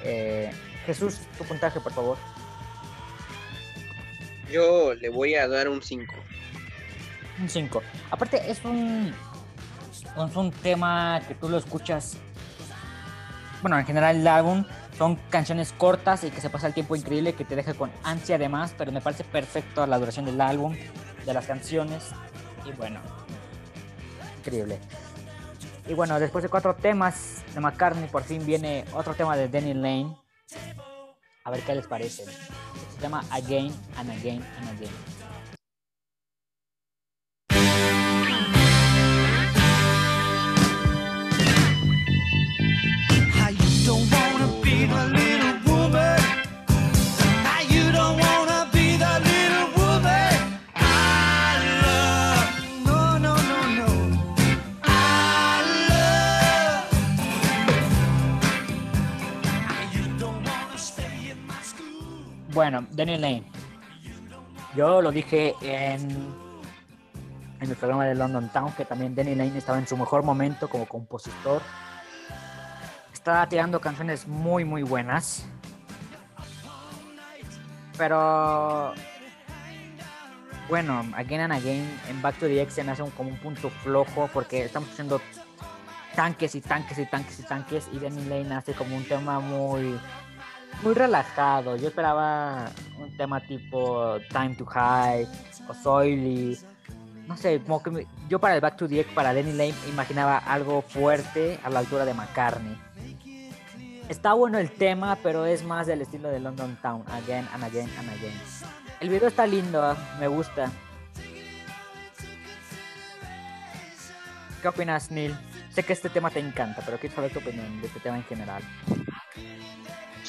Eh, 0.05 0.51
Jesús, 0.85 1.21
tu 1.39 1.45
puntaje, 1.45 1.81
por 1.81 1.91
favor. 1.93 2.19
Yo 4.51 4.93
le 4.93 5.09
voy 5.09 5.37
a 5.37 5.49
dar 5.49 5.71
un 5.71 5.81
5. 5.81 6.15
Un 7.41 7.49
5. 7.49 7.83
Aparte, 8.11 8.51
es 8.51 8.63
un, 8.63 9.15
es 10.29 10.37
un 10.37 10.53
tema 10.53 11.23
que 11.27 11.35
tú 11.35 11.49
lo 11.49 11.57
escuchas. 11.57 12.19
Bueno, 13.63 13.79
en 13.79 13.87
general 13.87 14.17
el 14.17 14.29
álbum 14.29 14.67
son 14.99 15.17
canciones 15.31 15.73
cortas 15.79 16.25
y 16.25 16.31
que 16.31 16.43
se 16.43 16.51
pasa 16.51 16.67
el 16.67 16.75
tiempo 16.75 16.95
increíble, 16.95 17.33
que 17.33 17.47
te 17.47 17.57
deja 17.57 17.73
con 17.73 17.91
ansia 18.05 18.37
además, 18.37 18.75
pero 18.77 18.93
me 18.93 19.01
parece 19.01 19.25
perfecto 19.25 19.87
la 19.87 19.99
duración 19.99 20.27
del 20.27 20.39
álbum, 20.43 20.77
de 21.25 21.33
las 21.33 21.47
canciones. 21.47 22.11
Y 22.67 22.73
bueno, 22.73 23.01
increíble. 24.41 24.79
Y 25.89 25.95
bueno, 25.95 26.19
después 26.21 26.43
de 26.43 26.49
cuatro 26.49 26.75
temas 26.75 27.43
de 27.55 27.61
McCartney, 27.61 28.09
por 28.09 28.23
fin 28.23 28.45
viene 28.47 28.85
otro 28.95 29.15
tema 29.15 29.37
de 29.37 29.49
Danny 29.49 29.75
Lane. 29.75 30.17
A 31.45 31.51
ver 31.51 31.61
qué 31.63 31.75
les 31.75 31.87
parece. 31.87 32.25
Se 32.25 33.01
llama 33.01 33.25
Again 33.31 33.75
and 33.97 34.11
Again 34.11 34.45
and 34.59 34.69
Again. 34.69 35.22
Bueno, 62.63 62.87
Daniel 62.93 63.21
Lane. 63.21 63.43
Yo 64.77 65.03
lo 65.03 65.11
dije 65.11 65.57
en, 65.63 66.33
en 67.61 67.69
el 67.69 67.75
programa 67.75 68.05
de 68.05 68.15
London 68.15 68.49
Town 68.51 68.71
que 68.77 68.85
también 68.85 69.17
Danny 69.17 69.35
Lane 69.35 69.59
estaba 69.59 69.81
en 69.81 69.89
su 69.89 69.97
mejor 69.97 70.23
momento 70.23 70.71
como 70.71 70.87
compositor. 70.87 71.61
Estaba 73.13 73.49
tirando 73.49 73.81
canciones 73.81 74.29
muy, 74.29 74.65
muy 74.65 74.85
buenas. 74.85 75.45
Pero 77.99 78.95
bueno, 80.69 81.05
Again 81.17 81.41
and 81.41 81.55
Again 81.55 82.01
en 82.11 82.23
Back 82.23 82.39
to 82.39 82.47
the 82.47 82.63
X 82.63 82.75
se 82.75 82.85
me 82.85 82.93
hace 82.93 83.03
como 83.17 83.31
un 83.31 83.39
punto 83.39 83.71
flojo 83.71 84.31
porque 84.33 84.67
estamos 84.67 84.89
haciendo 84.89 85.21
tanques 86.15 86.55
y 86.55 86.61
tanques 86.61 86.97
y 86.97 87.07
tanques 87.07 87.41
y 87.41 87.43
tanques 87.43 87.89
y 87.93 87.99
Danny 87.99 88.25
Lane 88.27 88.55
hace 88.55 88.73
como 88.73 88.97
un 88.97 89.05
tema 89.05 89.41
muy 89.41 89.99
muy 90.83 90.95
relajado. 90.95 91.77
Yo 91.77 91.89
esperaba 91.89 92.71
un 92.99 93.17
tema 93.17 93.41
tipo 93.41 94.19
Time 94.31 94.55
to 94.57 94.65
High 94.65 95.27
o 95.69 95.75
Soily. 95.75 96.59
No 97.27 97.37
sé, 97.37 97.61
como 97.61 97.83
que 97.83 98.07
yo 98.29 98.39
para 98.39 98.55
el 98.55 98.61
Back 98.61 98.77
to 98.77 98.89
the 98.89 99.01
Egg, 99.01 99.15
para 99.15 99.33
Danny 99.33 99.53
Lane, 99.53 99.75
imaginaba 99.89 100.39
algo 100.39 100.83
fuerte 100.83 101.59
a 101.63 101.71
la 101.71 101.81
altura 101.81 102.05
de 102.05 102.15
McCartney. 102.15 102.77
Está 104.09 104.35
bueno 104.35 104.59
el 104.59 104.71
tema, 104.71 105.17
pero 105.23 105.47
es 105.47 105.65
más 105.65 105.87
del 105.87 106.03
estilo 106.03 106.29
de 106.29 106.41
London 106.41 106.77
Town, 106.83 107.05
again 107.13 107.49
and 107.55 107.65
again 107.65 107.89
and 107.99 108.11
again. 108.11 108.35
El 109.01 109.09
video 109.09 109.29
está 109.29 109.47
lindo, 109.47 109.97
me 110.19 110.29
gusta. 110.29 110.71
¿Qué 114.61 114.69
opinas, 114.69 115.11
Neil? 115.11 115.35
Sé 115.71 115.83
que 115.83 115.93
este 115.93 116.11
tema 116.11 116.31
te 116.31 116.39
encanta, 116.39 116.83
pero 116.85 116.99
quiero 116.99 117.15
saber 117.15 117.33
tu 117.33 117.39
opinión 117.39 117.81
de 117.81 117.87
este 117.87 118.01
tema 118.01 118.17
en 118.17 118.25
general. 118.25 118.63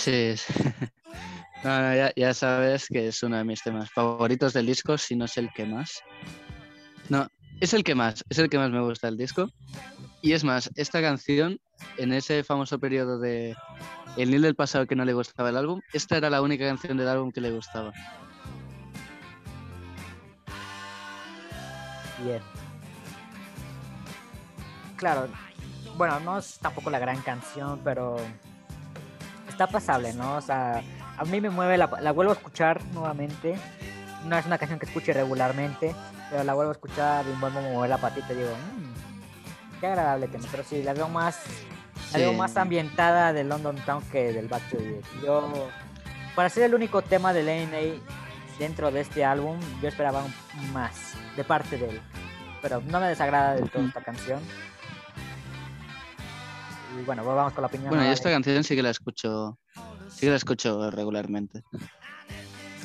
Sí, 0.04 0.36
ya, 2.18 2.34
sabes 2.34 2.88
que 2.88 3.08
es 3.08 3.24
uno 3.24 3.38
de 3.38 3.46
mis 3.46 3.64
temas 3.64 3.90
favoritos 3.90 4.52
del 4.52 4.66
disco, 4.66 4.98
si 4.98 5.16
no 5.16 5.24
es 5.24 5.38
el 5.38 5.50
que 5.54 5.66
más. 5.66 6.02
No, 7.08 7.26
es 7.62 7.74
el 7.74 7.86
que 7.86 7.96
más, 7.96 8.22
es 8.28 8.38
el 8.38 8.50
que 8.50 8.58
más 8.58 8.70
me 8.70 8.82
gusta 8.82 9.08
del 9.08 9.16
disco. 9.16 9.48
Y 10.22 10.34
es 10.34 10.44
más, 10.44 10.70
esta 10.76 11.02
canción, 11.02 11.58
en 11.98 12.12
ese 12.12 12.44
famoso 12.44 12.80
periodo 12.80 13.18
de 13.18 13.56
el 14.18 14.30
Neil 14.30 14.42
del 14.42 14.56
pasado 14.56 14.88
que 14.88 14.98
no 14.98 15.06
le 15.06 15.14
gustaba 15.14 15.52
el 15.52 15.56
álbum, 15.56 15.80
esta 15.94 16.18
era 16.18 16.30
la 16.30 16.42
única 16.42 16.66
canción 16.66 16.98
del 16.98 17.08
álbum 17.08 17.32
que 17.32 17.40
le 17.40 17.52
gustaba. 17.52 17.94
Bien. 22.26 22.42
Claro, 24.98 25.30
bueno, 25.96 26.20
no 26.20 26.40
es 26.40 26.60
tampoco 26.60 26.90
la 26.90 27.00
gran 27.00 27.22
canción, 27.22 27.80
pero 27.86 28.18
está 29.54 29.68
pasable, 29.68 30.14
¿no? 30.14 30.36
O 30.36 30.42
sea, 30.42 30.82
a 31.18 31.26
mí 31.26 31.40
me 31.40 31.50
mueve, 31.50 31.78
la, 31.78 31.88
vuelvo 31.88 32.32
a 32.32 32.36
escuchar 32.36 32.84
nuevamente. 32.94 33.56
No 34.26 34.38
es 34.38 34.46
una 34.46 34.58
canción 34.58 34.80
que 34.80 34.86
escuche 34.86 35.14
regularmente, 35.14 35.96
pero 36.30 36.44
la 36.44 36.54
vuelvo 36.54 36.72
a 36.72 36.74
escuchar 36.74 37.26
y 37.26 37.40
vuelvo 37.40 37.60
a 37.60 37.62
mover 37.62 37.90
la 37.90 37.98
patita 37.98 38.34
y 38.34 38.38
digo, 38.38 38.50
mmm, 38.52 39.80
qué 39.80 39.88
agradable 39.88 40.28
tema. 40.28 40.46
Pero 40.52 40.64
sí, 40.64 40.84
la 40.84 40.94
veo 40.94 41.08
más, 41.08 41.40
la 42.12 42.20
veo 42.20 42.34
más 42.34 42.58
ambientada 42.58 43.34
de 43.34 43.44
London 43.44 43.76
Town 43.86 44.02
que 44.12 44.34
del 44.34 44.48
Back 44.48 44.70
to 44.70 44.78
the 44.78 45.02
Yo, 45.24 45.70
para 46.36 46.50
ser 46.50 46.64
el 46.64 46.74
único 46.74 47.02
tema 47.02 47.34
de 47.34 47.44
Lane 47.44 48.00
dentro 48.58 48.92
de 48.92 49.02
este 49.02 49.26
álbum, 49.26 49.60
yo 49.82 49.88
esperaba 49.88 50.24
más 50.72 51.14
de 51.36 51.44
parte 51.44 51.78
de 51.78 51.90
él. 51.90 52.02
Pero 52.62 52.82
no 52.82 53.00
me 53.00 53.08
desagrada 53.08 53.56
del 53.56 53.70
todo 53.70 53.86
esta 53.86 54.02
canción. 54.02 54.40
Y 57.00 57.04
bueno, 57.04 57.24
pues 57.24 57.36
vamos 57.36 57.54
con 57.54 57.62
la 57.62 57.68
opinión. 57.68 57.90
Bueno, 57.90 58.06
yo 58.06 58.12
esta 58.12 58.30
canción 58.30 58.64
sí 58.64 58.76
que 58.76 58.84
la 58.84 58.90
escucho, 58.90 59.58
sí 60.10 60.22
que 60.22 60.30
la 60.30 60.36
escucho 60.36 60.92
regularmente. 60.92 61.64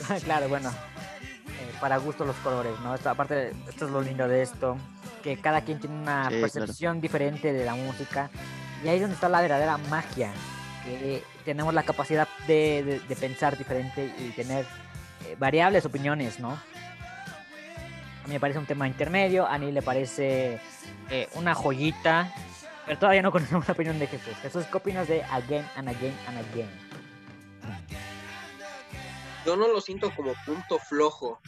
claro, 0.25 0.49
bueno, 0.49 0.71
eh, 0.71 1.75
para 1.81 1.97
gusto 1.99 2.25
los 2.25 2.37
colores, 2.37 2.73
¿no? 2.81 2.93
aparte, 2.93 3.53
esto 3.69 3.87
es 3.87 3.91
lo 3.91 4.01
lindo 4.01 4.27
de 4.29 4.43
esto, 4.43 4.77
que 5.23 5.37
cada 5.37 5.63
quien 5.63 5.81
tiene 5.81 5.97
una 5.97 6.29
percepción 6.31 7.01
diferente 7.01 7.53
de 7.53 7.65
la 7.65 7.75
música 7.75 8.31
y 8.85 8.89
ahí 8.89 8.97
es 8.97 9.03
donde 9.03 9.15
está 9.15 9.29
la 9.29 9.41
verdadera 9.41 9.77
magia, 9.77 10.33
que 10.85 11.23
tenemos 11.45 11.75
la 11.75 11.83
capacidad 11.83 12.29
de, 12.47 13.01
pensar 13.19 13.59
diferente 13.59 14.15
y 14.19 14.31
tener 14.31 14.65
eh, 15.27 15.37
variables 15.39 15.85
opiniones, 15.85 16.39
¿no? 16.39 16.57
me 18.29 18.39
parece 18.39 18.59
un 18.59 18.67
tema 18.67 18.87
intermedio, 18.87 19.47
a 19.47 19.59
Neil 19.59 19.75
le 19.75 19.83
parece 19.83 20.61
eh, 21.11 21.29
una 21.35 21.55
joyita, 21.55 22.33
pero 22.89 23.01
todavía 23.01 23.21
no 23.21 23.31
conocemos 23.31 23.69
la 23.69 23.75
opinión 23.75 23.99
de 23.99 24.07
Jesús. 24.07 24.35
Jesús, 24.41 24.65
¿qué 24.65 24.79
opinas 24.79 25.07
de 25.09 25.23
Again 25.25 25.69
and 25.77 25.91
Again 25.91 26.17
and 26.27 26.39
Again? 26.39 26.71
Yo 29.45 29.57
no 29.57 29.69
lo 29.69 29.79
siento 29.83 30.11
como 30.17 30.33
punto 30.47 30.79
flojo. 30.79 31.39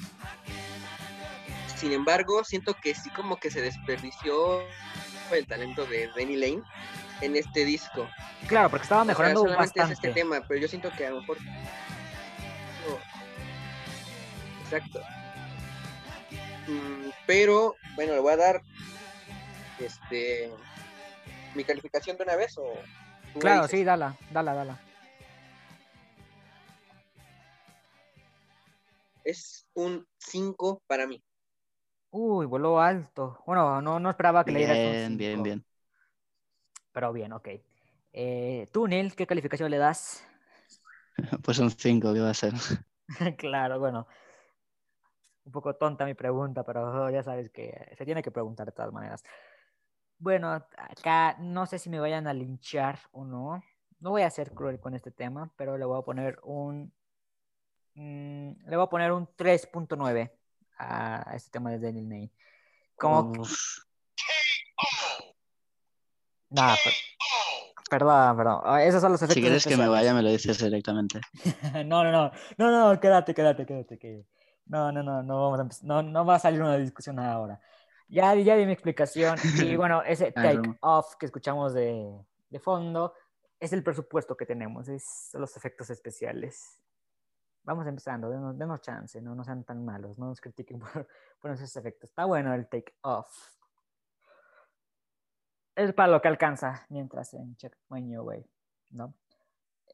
Sin 1.76 1.92
embargo, 1.92 2.44
siento 2.44 2.74
que 2.74 2.94
sí 2.94 3.08
como 3.10 3.38
que 3.38 3.50
se 3.50 3.62
desperdició 3.62 4.60
el 5.32 5.46
talento 5.46 5.86
de 5.86 6.08
Danny 6.08 6.36
Lane 6.36 6.62
en 7.22 7.34
este 7.36 7.64
disco. 7.64 8.06
Claro, 8.46 8.68
porque 8.68 8.82
estaba 8.82 9.04
mejorando 9.04 9.44
bastante. 9.44 9.94
este 9.94 10.12
tema, 10.12 10.42
pero 10.46 10.60
yo 10.60 10.68
siento 10.68 10.90
que 10.90 11.06
a 11.06 11.10
lo 11.10 11.20
mejor 11.20 11.38
Exacto. 14.64 15.00
Mm, 16.68 17.08
pero, 17.26 17.76
bueno, 17.96 18.12
le 18.12 18.20
voy 18.20 18.32
a 18.34 18.36
dar 18.36 18.62
este 19.78 20.50
mi 21.54 21.64
calificación 21.64 22.16
de 22.16 22.24
una 22.24 22.36
vez 22.36 22.56
o 22.58 22.74
Claro, 23.38 23.68
sí, 23.68 23.84
dala, 23.84 24.16
dala, 24.32 24.54
dala. 24.54 24.78
Es 29.24 29.66
un 29.74 30.06
5 30.18 30.82
para 30.86 31.06
mí. 31.06 31.22
Uy, 32.10 32.46
voló 32.46 32.80
alto. 32.80 33.42
Bueno, 33.46 33.80
no, 33.80 34.00
no 34.00 34.10
esperaba 34.10 34.44
que 34.44 34.50
le 34.50 34.58
dieras 34.60 35.08
un 35.08 35.16
Bien, 35.16 35.42
bien, 35.42 35.64
Pero 36.92 37.12
bien, 37.12 37.32
ok. 37.32 37.48
Eh, 38.12 38.66
tú, 38.72 38.88
Neil, 38.88 39.14
¿qué 39.14 39.26
calificación 39.26 39.70
le 39.70 39.78
das? 39.78 40.26
Pues 41.42 41.58
un 41.58 41.70
5, 41.70 42.14
¿qué 42.14 42.20
va 42.20 42.30
a 42.30 42.34
ser? 42.34 42.54
claro, 43.36 43.78
bueno. 43.78 44.06
Un 45.44 45.52
poco 45.52 45.76
tonta 45.76 46.04
mi 46.04 46.14
pregunta, 46.14 46.64
pero 46.64 47.10
ya 47.10 47.22
sabes 47.22 47.50
que 47.50 47.94
se 47.96 48.04
tiene 48.04 48.22
que 48.22 48.30
preguntar 48.30 48.66
de 48.66 48.72
todas 48.72 48.92
maneras. 48.92 49.22
Bueno, 50.20 50.52
acá 50.52 51.36
no 51.40 51.64
sé 51.64 51.78
si 51.78 51.88
me 51.88 51.98
vayan 51.98 52.26
a 52.26 52.34
linchar 52.34 52.98
o 53.10 53.24
no. 53.24 53.62
No 54.00 54.10
voy 54.10 54.20
a 54.20 54.30
ser 54.30 54.52
cruel 54.52 54.78
con 54.78 54.94
este 54.94 55.10
tema, 55.10 55.50
pero 55.56 55.78
le 55.78 55.86
voy 55.86 55.98
a 55.98 56.02
poner 56.02 56.38
un. 56.42 56.92
Mm, 57.94 58.68
le 58.68 58.76
voy 58.76 58.84
a 58.84 58.90
poner 58.90 59.12
un 59.12 59.26
3.9 59.26 60.30
a, 60.78 61.32
este 61.34 61.50
tema 61.50 61.70
de 61.70 61.78
Daniel 61.78 62.06
Ney. 62.06 62.30
Como. 62.96 63.42
Nada, 66.50 66.76
perdón, 67.88 68.36
perdón. 68.36 68.60
Ah, 68.64 68.84
esos 68.84 69.00
son 69.00 69.12
los 69.12 69.22
efectos. 69.22 69.36
Si 69.36 69.40
quieres 69.40 69.66
que 69.66 69.76
me 69.78 69.88
vaya, 69.88 70.12
me 70.12 70.22
lo 70.22 70.28
dices 70.28 70.62
directamente. 70.62 71.20
no, 71.86 72.04
no, 72.04 72.12
no. 72.12 72.30
No, 72.58 72.70
no, 72.70 73.00
quédate, 73.00 73.32
quédate, 73.32 73.64
quédate. 73.64 73.98
Que... 73.98 74.26
No, 74.66 74.92
no, 74.92 75.02
no, 75.02 75.22
no, 75.22 75.50
vamos 75.50 75.82
a 75.82 75.86
no, 75.86 76.02
no 76.02 76.26
va 76.26 76.34
a 76.34 76.38
salir 76.38 76.60
una 76.60 76.76
discusión 76.76 77.18
ahora. 77.18 77.58
Ya, 78.10 78.34
ya 78.34 78.56
di 78.56 78.66
mi 78.66 78.72
explicación. 78.72 79.38
Y 79.62 79.76
bueno, 79.76 80.02
ese 80.02 80.32
take 80.32 80.76
off 80.80 81.14
que 81.16 81.26
escuchamos 81.26 81.72
de, 81.72 82.12
de 82.48 82.58
fondo 82.58 83.14
es 83.60 83.72
el 83.72 83.84
presupuesto 83.84 84.36
que 84.36 84.46
tenemos, 84.46 84.88
es 84.88 85.30
los 85.34 85.56
efectos 85.56 85.90
especiales. 85.90 86.82
Vamos 87.62 87.86
empezando, 87.86 88.28
denos, 88.30 88.58
denos, 88.58 88.80
chance, 88.80 89.20
no, 89.20 89.34
no 89.34 89.44
sean 89.44 89.64
tan 89.64 89.84
malos, 89.84 90.18
no 90.18 90.26
nos 90.26 90.40
critiquen 90.40 90.78
por, 90.80 91.06
por 91.40 91.50
esos 91.52 91.76
efectos. 91.76 92.10
Está 92.10 92.24
bueno 92.24 92.52
el 92.52 92.66
take 92.66 92.94
off. 93.02 93.28
Es 95.76 95.92
para 95.94 96.10
lo 96.10 96.20
que 96.20 96.28
alcanza 96.28 96.84
mientras 96.88 97.32
en 97.34 97.56
Check 97.56 97.76
My 97.90 98.02
New 98.02 98.22
Way, 98.24 98.44
¿no? 98.90 99.14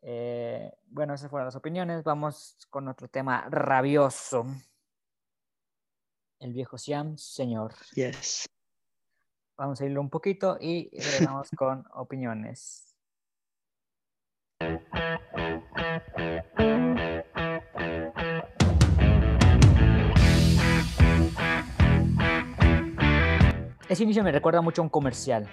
Eh, 0.00 0.72
bueno, 0.86 1.14
esas 1.14 1.30
fueron 1.30 1.46
las 1.46 1.56
opiniones. 1.56 2.02
Vamos 2.02 2.56
con 2.70 2.88
otro 2.88 3.08
tema 3.08 3.46
rabioso. 3.50 4.46
El 6.39 6.53
viejo 6.53 6.76
Siam, 6.76 7.16
señor. 7.16 7.72
Yes. 7.95 8.47
Vamos 9.57 9.80
a 9.80 9.87
irlo 9.87 10.01
un 10.03 10.11
poquito 10.11 10.59
y 10.61 10.91
regresamos 10.93 11.49
con 11.57 11.84
opiniones. 11.95 12.95
Ese 23.89 24.03
inicio 24.03 24.22
me 24.22 24.32
recuerda 24.32 24.61
mucho 24.61 24.82
a 24.82 24.84
un 24.84 24.91
comercial. 24.91 25.49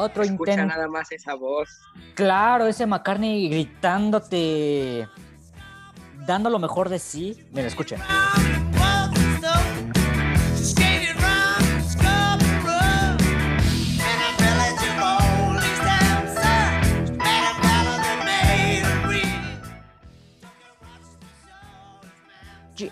Otro 0.00 0.24
intento. 0.24 0.66
nada 0.66 0.88
más 0.88 1.10
esa 1.12 1.34
voz. 1.34 1.68
Claro, 2.14 2.66
ese 2.66 2.86
McCartney 2.86 3.48
gritándote, 3.48 5.08
dando 6.26 6.50
lo 6.50 6.58
mejor 6.58 6.88
de 6.88 6.98
sí. 6.98 7.46
Mira, 7.52 7.66
escuchen. 7.66 8.00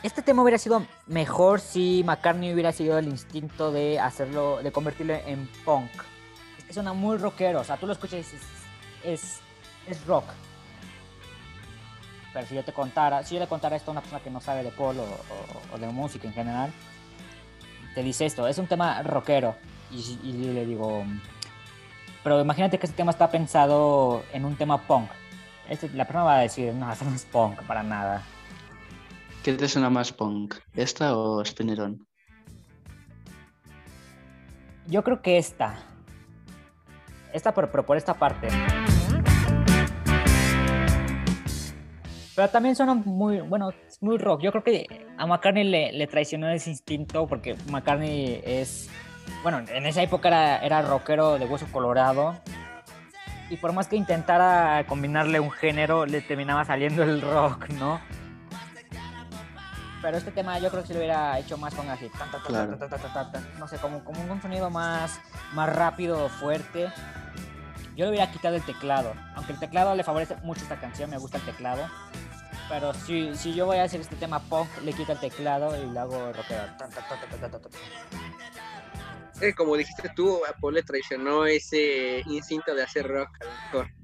Este 0.03 0.21
tema 0.21 0.43
hubiera 0.43 0.59
sido 0.59 0.85
mejor 1.07 1.61
si 1.61 2.03
McCartney 2.05 2.53
hubiera 2.53 2.73
sido 2.73 2.99
el 2.99 3.09
instinto 3.09 3.73
de 3.73 3.99
hacerlo, 3.99 4.59
de 4.63 4.71
convertirlo 4.71 5.15
en 5.15 5.49
punk 5.65 5.91
suena 6.73 6.93
muy 6.93 7.17
rockero. 7.17 7.61
O 7.61 7.65
sea, 7.65 7.77
tú 7.77 7.87
lo 7.87 7.93
escuchas 7.93 8.33
y 8.33 9.09
es, 9.09 9.41
es, 9.87 10.07
rock. 10.07 10.25
Pero 12.33 12.47
si 12.47 12.55
yo 12.55 12.65
te 12.65 12.73
contara, 12.73 13.23
si 13.25 13.35
yo 13.35 13.41
le 13.41 13.47
contara 13.47 13.77
esto 13.77 13.91
a 13.91 13.93
una 13.93 14.01
persona 14.01 14.23
que 14.23 14.31
no 14.31 14.41
sabe 14.41 14.63
de 14.63 14.71
polo 14.71 15.05
o, 15.73 15.79
de 15.79 15.87
música 15.89 16.29
en 16.29 16.35
general, 16.35 16.73
te 17.95 18.03
dice 18.03 18.27
esto, 18.27 18.47
es 18.47 18.59
un 18.59 18.67
tema 18.67 19.03
rockero. 19.03 19.57
Y, 19.91 20.33
le 20.33 20.67
digo, 20.67 21.05
pero 22.23 22.41
imagínate 22.41 22.79
que 22.79 22.85
este 22.85 22.97
tema 22.97 23.11
está 23.11 23.31
pensado 23.31 24.23
en 24.33 24.45
un 24.45 24.57
tema 24.57 24.87
punk. 24.87 25.11
Este, 25.69 25.89
la 25.91 26.05
persona 26.05 26.25
va 26.25 26.37
a 26.37 26.41
decir, 26.41 26.75
no, 26.75 26.93
esto 26.93 27.07
no 27.07 27.15
es 27.15 27.25
punk 27.25 27.63
para 27.63 27.83
nada. 27.83 28.23
¿Qué 29.43 29.55
te 29.55 29.67
suena 29.67 29.89
más 29.89 30.13
punk? 30.13 30.57
¿Esta 30.75 31.17
o 31.17 31.43
Spinnerón? 31.43 32.07
Yo 34.87 35.03
creo 35.05 35.23
que 35.23 35.39
esta. 35.39 35.79
Esta, 37.33 37.53
pero, 37.53 37.71
por 37.71 37.97
esta 37.97 38.15
parte. 38.15 38.49
Pero 42.35 42.49
también 42.51 42.77
suena 42.77 42.95
muy, 42.95 43.41
bueno, 43.41 43.71
muy 44.01 44.17
rock. 44.17 44.43
Yo 44.43 44.53
creo 44.53 44.63
que 44.63 45.07
a 45.17 45.27
McCartney 45.27 45.65
le, 45.65 45.93
le, 45.93 46.07
traicionó 46.07 46.49
ese 46.49 46.71
instinto 46.71 47.27
porque 47.27 47.57
McCartney 47.69 48.41
es, 48.45 48.89
bueno, 49.43 49.59
en 49.59 49.87
esa 49.87 50.03
época 50.03 50.29
era, 50.29 50.59
era 50.59 50.83
rockero 50.83 51.39
de 51.39 51.47
hueso 51.47 51.67
colorado. 51.73 52.37
Y 53.51 53.57
por 53.57 53.73
más 53.73 53.89
que 53.89 53.97
intentara 53.97 54.85
combinarle 54.87 55.41
un 55.41 55.51
género, 55.51 56.07
le 56.07 56.21
terminaba 56.21 56.65
saliendo 56.65 57.03
el 57.03 57.21
rock, 57.23 57.71
¿no? 57.71 58.01
Pero 60.01 60.17
este 60.17 60.31
tema 60.31 60.59
yo 60.59 60.71
creo 60.71 60.83
que 60.83 60.89
se 60.89 60.95
lo 60.95 61.01
hubiera 61.01 61.39
hecho 61.39 61.59
más 61.59 61.75
con 61.75 61.89
así, 61.89 62.09
no 63.59 63.67
sé, 63.67 63.79
como, 63.79 64.05
como 64.05 64.33
un 64.33 64.41
sonido 64.41 64.71
más, 64.71 65.21
más 65.55 65.75
rápido, 65.75 66.29
fuerte. 66.29 66.89
Yo 67.99 68.05
le 68.05 68.11
hubiera 68.11 68.31
quitado 68.31 68.55
el 68.55 68.63
teclado, 68.63 69.13
aunque 69.35 69.55
el 69.55 69.59
teclado 69.59 69.97
le 69.97 70.05
favorece 70.05 70.37
mucho 70.45 70.63
esta 70.63 70.79
canción, 70.79 71.11
me 71.11 71.19
gusta 71.19 71.39
el 71.39 71.45
teclado. 71.45 71.85
Pero 72.69 72.95
si, 72.95 73.35
si 73.35 73.53
yo 73.55 73.67
voy 73.67 73.79
a 73.79 73.83
hacer 73.83 74.01
este 74.01 74.15
tema 74.15 74.39
punk, 74.39 74.69
le 74.85 74.93
quito 74.93 75.11
el 75.11 75.19
teclado 75.19 75.77
y 75.77 75.85
lo 75.91 76.01
hago 76.03 76.33
rockero. 76.33 76.63
Como 79.57 79.75
dijiste 79.77 80.13
tú, 80.15 80.41
Paul 80.61 80.75
le 80.75 80.85
traicionó 80.85 81.45
ese 81.45 82.23
instinto 82.27 82.73
de 82.73 82.85
hacer 82.85 83.09
rock. 83.09 83.31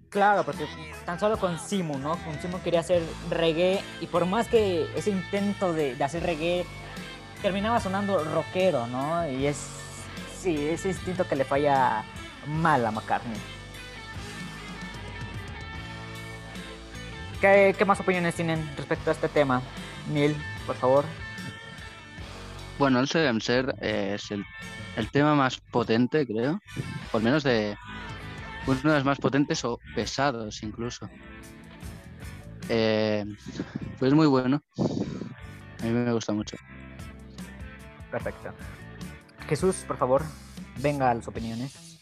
Claro, 0.08 0.42
porque 0.42 0.66
tan 1.06 1.20
solo 1.20 1.38
con 1.38 1.56
Simu, 1.56 1.96
¿no? 1.96 2.16
Con 2.24 2.36
Simu 2.42 2.60
quería 2.62 2.80
hacer 2.80 3.00
reggae 3.30 3.80
y 4.00 4.06
por 4.08 4.26
más 4.26 4.48
que 4.48 4.88
ese 4.96 5.10
intento 5.10 5.72
de, 5.72 6.02
hacer 6.02 6.24
reggae 6.24 6.66
terminaba 7.42 7.78
sonando 7.78 8.24
rockero, 8.24 8.88
¿no? 8.88 9.30
Y 9.30 9.46
es, 9.46 9.68
sí, 10.36 10.66
ese 10.66 10.88
instinto 10.88 11.28
que 11.28 11.36
le 11.36 11.44
falla 11.44 12.04
mal 12.48 12.84
a 12.84 12.90
McCartney. 12.90 13.63
¿Qué, 17.40 17.84
más 17.86 18.00
opiniones 18.00 18.34
tienen 18.34 18.66
respecto 18.76 19.10
a 19.10 19.12
este 19.12 19.28
tema? 19.28 19.62
Neil, 20.12 20.36
por 20.66 20.76
favor. 20.76 21.04
Bueno, 22.78 23.00
el 23.00 23.08
Ser 23.08 23.74
es 23.80 24.30
el, 24.30 24.44
el 24.96 25.10
tema 25.10 25.34
más 25.34 25.58
potente, 25.58 26.26
creo, 26.26 26.58
por 27.12 27.22
menos 27.22 27.44
de, 27.44 27.76
uno 28.66 28.80
de 28.82 28.94
los 28.96 29.04
más 29.04 29.18
potentes 29.18 29.64
o 29.64 29.78
pesados 29.94 30.62
incluso. 30.62 31.08
Eh, 32.68 33.24
pues 33.98 34.14
muy 34.14 34.26
bueno. 34.26 34.62
A 35.80 35.84
mí 35.84 35.90
me 35.90 36.12
gusta 36.12 36.32
mucho. 36.32 36.56
Perfecto. 38.10 38.52
Jesús, 39.48 39.84
por 39.86 39.98
favor, 39.98 40.22
venga 40.80 41.10
a 41.10 41.14
las 41.14 41.28
opiniones. 41.28 41.93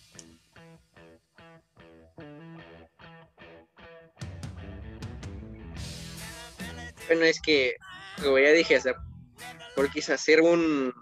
Bueno, 7.13 7.27
es 7.27 7.43
que, 7.43 7.77
como 8.23 8.39
ya 8.39 8.53
dije, 8.53 8.79
o 8.79 9.75
por 9.77 9.91
quise 9.91 10.15
hacer 10.15 10.41
un, 10.41 10.95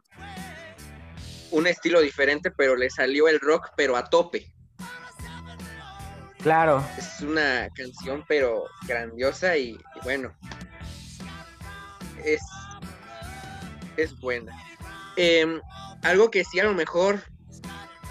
un 1.52 1.66
estilo 1.68 2.00
diferente, 2.00 2.50
pero 2.50 2.74
le 2.74 2.90
salió 2.90 3.28
el 3.28 3.38
rock, 3.38 3.68
pero 3.76 3.96
a 3.96 4.11
tope. 4.11 4.52
Claro. 6.42 6.84
Es 6.98 7.20
una 7.20 7.68
canción, 7.76 8.24
pero 8.26 8.64
grandiosa 8.88 9.56
y, 9.56 9.78
bueno, 10.02 10.34
es, 12.24 12.42
es 13.96 14.18
buena. 14.18 14.52
Em, 15.14 15.61
algo 16.02 16.28
que 16.28 16.42
sí 16.42 16.58
a 16.58 16.64
lo 16.64 16.74
mejor 16.74 17.20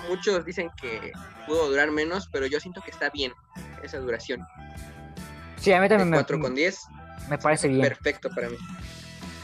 muchos 0.08 0.46
dicen 0.46 0.72
que 0.82 1.12
pudo 1.46 1.68
durar 1.68 1.92
menos, 1.92 2.30
pero 2.32 2.46
yo 2.46 2.62
siento 2.62 2.80
que 2.80 2.92
está 2.92 3.10
bien 3.10 3.34
esa 3.84 3.98
duración. 3.98 4.48
Sí, 5.58 5.74
a 5.74 5.82
mí 5.82 5.90
también 5.90 6.12
me... 6.12 6.16
4 6.16 6.40
con 6.40 6.56
10. 6.56 6.80
Me 7.30 7.38
parece 7.38 7.68
bien. 7.68 7.82
Perfecto 7.82 8.30
para 8.30 8.50
mí. 8.50 8.58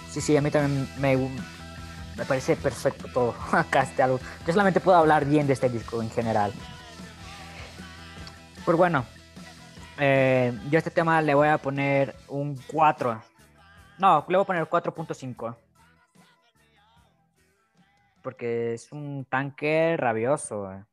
Sí, 0.10 0.22
sí, 0.22 0.36
a 0.36 0.42
mí 0.42 0.50
también 0.50 0.90
me, 0.98 1.16
me 1.18 2.26
parece 2.26 2.56
perfecto 2.56 3.08
todo. 3.14 3.36
Acá 3.52 3.84
este 3.84 4.02
algo. 4.02 4.20
Yo 4.46 4.54
solamente 4.54 4.80
puedo 4.80 4.98
hablar 4.98 5.26
bien 5.26 5.48
de 5.48 5.54
este 5.54 5.70
disco 5.70 6.02
en 6.02 6.10
general. 6.10 6.54
Pues 8.66 8.78
bueno, 8.78 9.06
eh, 10.00 10.58
yo 10.70 10.78
a 10.78 10.80
este 10.80 10.92
tema 10.92 11.22
le 11.22 11.36
voy 11.36 11.48
a 11.48 11.58
poner 11.58 12.16
un 12.28 12.60
4. 12.68 13.22
No, 14.00 14.26
le 14.28 14.38
voy 14.38 14.44
a 14.44 14.48
poner 14.48 14.66
4.5. 14.66 15.56
Porque 18.22 18.74
es 18.74 18.92
un 18.92 19.26
tanque 19.26 19.96
rabioso. 19.98 20.72
Eh. 20.72 20.84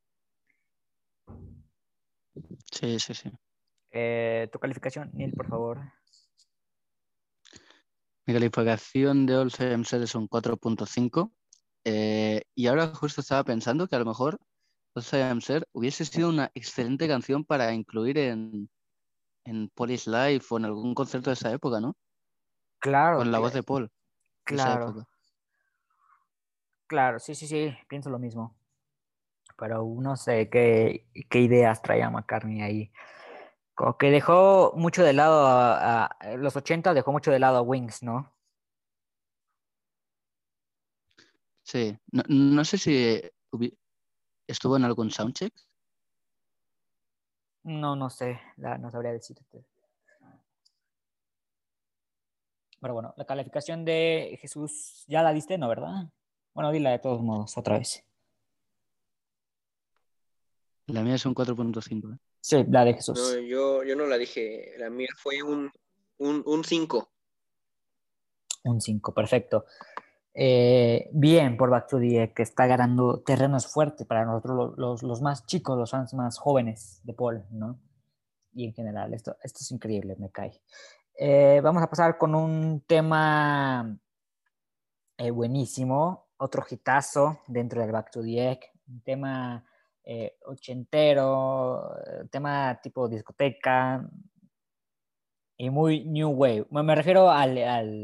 Sí, 2.71 3.01
sí, 3.01 3.15
sí. 3.15 3.33
Eh, 3.91 4.49
tu 4.53 4.59
calificación, 4.59 5.11
Neil, 5.15 5.33
por 5.33 5.49
favor. 5.49 5.81
Mi 8.27 8.35
calificación 8.35 9.27
de 9.27 9.37
All 9.37 9.51
Set 9.51 10.03
es 10.03 10.15
un 10.15 10.29
4.5. 10.29 11.33
Eh, 11.85 12.43
y 12.55 12.67
ahora 12.69 12.95
justo 12.95 13.21
estaba 13.21 13.43
pensando 13.43 13.89
que 13.89 13.97
a 13.97 13.99
lo 13.99 14.05
mejor 14.05 14.39
All 14.95 15.03
Set 15.03 15.65
hubiese 15.73 16.05
sido 16.05 16.29
una 16.29 16.51
excelente 16.55 17.09
canción 17.09 17.45
para 17.45 17.73
incluir 17.73 18.19
en, 18.19 18.71
en 19.45 19.69
Police 19.71 20.09
Life 20.09 20.47
o 20.51 20.59
en 20.59 20.67
algún 20.67 20.95
concierto 20.95 21.31
de 21.31 21.35
esa 21.35 21.53
época, 21.53 21.81
¿no? 21.81 21.97
Claro. 22.79 23.19
Con 23.19 23.33
la 23.33 23.39
voz 23.39 23.53
de 23.53 23.63
Paul. 23.63 23.91
Claro. 24.45 25.07
Claro, 26.87 27.19
sí, 27.19 27.35
sí, 27.35 27.47
sí, 27.47 27.75
pienso 27.89 28.11
lo 28.11 28.19
mismo. 28.19 28.55
Pero 29.57 29.85
no 29.99 30.17
sé 30.17 30.49
qué, 30.51 31.07
qué 31.29 31.41
ideas 31.41 31.81
traía 31.81 32.11
McCartney 32.11 32.61
ahí. 32.61 32.93
Como 33.75 33.97
que 33.97 34.11
dejó 34.11 34.73
mucho 34.77 35.03
de 35.03 35.13
lado 35.13 35.47
a, 35.47 36.17
los 36.37 36.57
80 36.57 36.95
dejó 36.95 37.13
mucho 37.13 37.31
de 37.31 37.39
lado 37.39 37.59
a 37.59 37.63
Wings, 37.63 38.03
¿no? 38.03 38.33
Sí, 41.63 41.97
no, 42.29 42.65
sé 42.65 42.77
si 42.77 43.23
estuvo 44.47 44.77
en 44.77 44.85
algún 44.85 45.11
soundcheck. 45.11 45.55
No, 47.65 47.95
no 47.97 48.11
sé, 48.11 48.41
no 48.57 48.91
sabría 48.91 49.13
decirte. 49.13 49.65
Pero 52.81 52.95
bueno, 52.95 53.15
la 53.17 53.25
calificación 53.25 53.85
de 53.85 54.37
Jesús, 54.41 55.05
¿ya 55.07 55.23
la 55.23 55.33
diste, 55.33 55.57
no, 55.57 55.69
verdad? 55.69 56.09
Bueno, 56.53 56.73
dila 56.73 56.91
de 56.91 56.99
todos 56.99 57.23
modos, 57.23 57.57
otra 57.57 57.79
vez. 57.79 58.05
La 60.89 61.03
mía 61.03 61.15
es 61.15 61.25
un 61.25 61.35
4.5. 61.35 62.13
¿eh? 62.13 62.19
Sí, 62.43 62.65
la 62.69 62.85
de 62.85 62.95
Jesús. 62.95 63.19
No, 63.19 63.41
yo, 63.41 63.85
yo 63.85 63.97
no 63.97 64.07
la 64.07 64.19
dije, 64.19 64.75
la 64.77 64.91
mía 64.91 65.09
fue 65.17 65.43
un 65.43 65.71
5. 66.19 67.09
Un 68.65 68.81
5, 68.81 69.15
perfecto. 69.15 69.65
Eh, 70.35 71.11
bien 71.13 71.59
por 71.59 71.69
Back 71.69 71.89
to 71.89 71.99
the 71.99 72.33
que 72.35 72.43
está 72.43 72.67
ganando 72.67 73.21
terrenos 73.21 73.67
fuertes 73.67 74.07
para 74.07 74.25
nosotros, 74.25 74.75
los, 74.77 75.23
más 75.23 75.47
chicos, 75.47 75.79
los 75.79 75.91
fans 75.91 76.15
más 76.15 76.39
jóvenes 76.39 77.01
de 77.05 77.13
Paul, 77.13 77.45
¿no? 77.51 77.79
Y 78.55 78.67
en 78.67 78.75
general, 78.75 79.15
esto, 79.15 79.37
esto 79.43 79.59
es 79.61 79.71
increíble, 79.71 80.17
me 80.19 80.31
cae. 80.31 80.61
Eh, 81.15 81.61
vamos 81.63 81.83
a 81.83 81.91
pasar 81.91 82.19
con 82.19 82.35
un 82.35 82.83
tema 82.87 83.97
eh, 85.19 85.31
buenísimo, 85.31 86.31
otro 86.39 86.65
hitazo 86.69 87.41
dentro 87.47 87.81
del 87.81 87.93
Back 87.93 88.11
to 88.11 88.23
the 88.23 88.59
un 88.89 89.01
tema 89.03 89.65
eh, 90.05 90.39
ochentero, 90.47 91.97
eh, 92.05 92.29
tema 92.31 92.79
tipo 92.83 93.09
discoteca 93.09 94.09
y 95.57 95.71
muy 95.71 96.05
new 96.05 96.31
wave. 96.31 96.67
Me 96.71 96.95
refiero 96.95 97.31
al, 97.31 97.59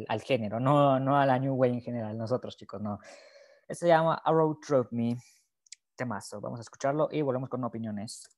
al, 0.09 0.23
género, 0.23 0.61
no, 0.61 1.01
no 1.01 1.19
a 1.19 1.27
la 1.27 1.39
new 1.39 1.55
wave 1.55 1.75
en 1.75 1.81
general, 1.81 2.17
nosotros 2.17 2.57
chicos, 2.57 2.81
no. 2.81 2.99
Este 3.67 3.87
se 3.87 3.89
llama 3.89 4.21
Arrow 4.25 4.59
Truth 4.61 4.93
Me, 4.93 5.17
temazo. 5.97 6.41
Vamos 6.41 6.61
a 6.61 6.63
escucharlo 6.63 7.09
y 7.11 7.23
volvemos 7.23 7.49
con 7.49 7.65
opiniones. 7.65 8.29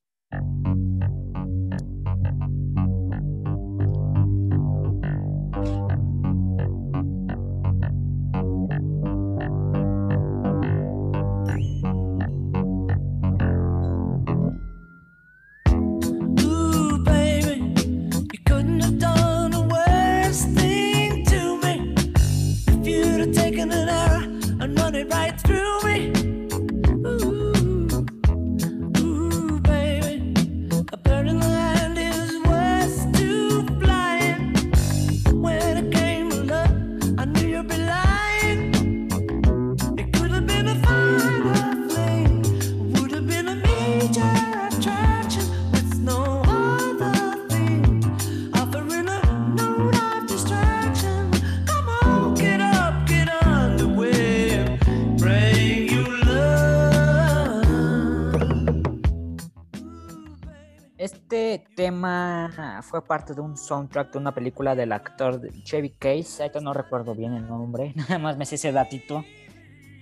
Fue 62.91 63.05
parte 63.05 63.35
de 63.35 63.41
un 63.41 63.57
soundtrack 63.57 64.11
de 64.11 64.19
una 64.19 64.35
película 64.35 64.75
del 64.75 64.91
actor 64.91 65.41
Chevy 65.63 65.91
Case, 65.91 66.43
ahorita 66.43 66.61
no 66.61 66.75
recuerdo 66.75 67.15
bien 67.15 67.35
el 67.35 67.47
nombre, 67.47 67.93
nada 67.97 68.19
más 68.19 68.37
me 68.37 68.45
sé 68.45 68.57
ese 68.57 68.73
datito. 68.73 69.25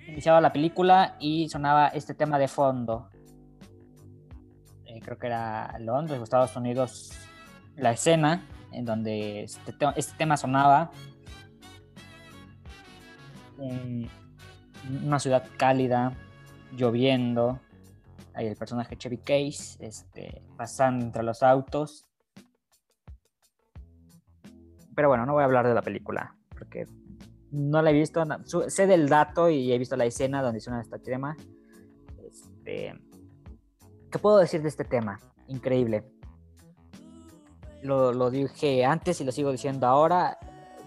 Iniciaba 0.06 0.40
la 0.40 0.54
película 0.54 1.16
y 1.20 1.50
sonaba 1.50 1.88
este 1.88 2.14
tema 2.14 2.38
de 2.38 2.48
fondo. 2.48 3.10
Eh, 4.86 5.00
creo 5.04 5.18
que 5.18 5.26
era 5.26 5.78
Londres 5.80 6.18
o 6.18 6.24
Estados 6.24 6.56
Unidos 6.56 7.12
la 7.76 7.90
escena 7.90 8.46
en 8.72 8.86
donde 8.86 9.42
este, 9.42 9.74
este 9.96 10.16
tema 10.16 10.38
sonaba. 10.38 10.90
una 13.58 15.18
ciudad 15.18 15.44
cálida, 15.58 16.14
lloviendo, 16.74 17.60
ahí 18.32 18.46
el 18.46 18.56
personaje 18.56 18.96
Chevy 18.96 19.18
Case 19.18 19.76
este, 19.80 20.42
pasando 20.56 21.04
entre 21.04 21.22
los 21.22 21.42
autos 21.42 22.07
pero 24.98 25.06
bueno, 25.06 25.26
no 25.26 25.34
voy 25.34 25.42
a 25.42 25.44
hablar 25.44 25.64
de 25.64 25.74
la 25.74 25.82
película, 25.82 26.34
porque 26.48 26.84
no 27.52 27.80
la 27.82 27.90
he 27.90 27.92
visto. 27.92 28.20
sé 28.66 28.88
del 28.88 29.08
dato 29.08 29.48
y 29.48 29.72
he 29.72 29.78
visto 29.78 29.96
la 29.96 30.04
escena 30.06 30.42
donde 30.42 30.58
suena 30.58 30.80
este 30.80 30.98
tema. 30.98 31.36
Este, 32.20 33.00
¿Qué 34.10 34.18
puedo 34.18 34.38
decir 34.38 34.60
de 34.60 34.66
este 34.66 34.82
tema? 34.82 35.20
Increíble. 35.46 36.02
Lo, 37.80 38.12
lo, 38.12 38.28
dije 38.28 38.84
antes 38.84 39.20
y 39.20 39.24
lo 39.24 39.30
sigo 39.30 39.52
diciendo 39.52 39.86
ahora. 39.86 40.36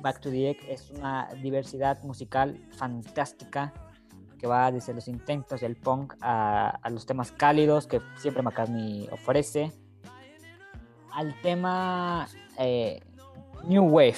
Back 0.01 0.19
to 0.19 0.29
the 0.29 0.49
Egg 0.49 0.57
es 0.67 0.91
una 0.91 1.29
diversidad 1.41 2.03
musical 2.03 2.59
fantástica 2.71 3.71
que 4.37 4.45
va 4.45 4.73
desde 4.73 4.93
los 4.93 5.07
intentos 5.07 5.61
del 5.61 5.77
punk 5.77 6.15
a, 6.19 6.81
los 6.89 7.05
temas 7.05 7.31
cálidos 7.31 7.87
que 7.87 8.01
siempre 8.17 8.43
McCartney 8.43 9.07
ofrece, 9.09 9.71
al 11.13 11.33
tema 11.41 12.27
eh, 12.59 12.99
New 13.63 13.83
Wave, 13.85 14.15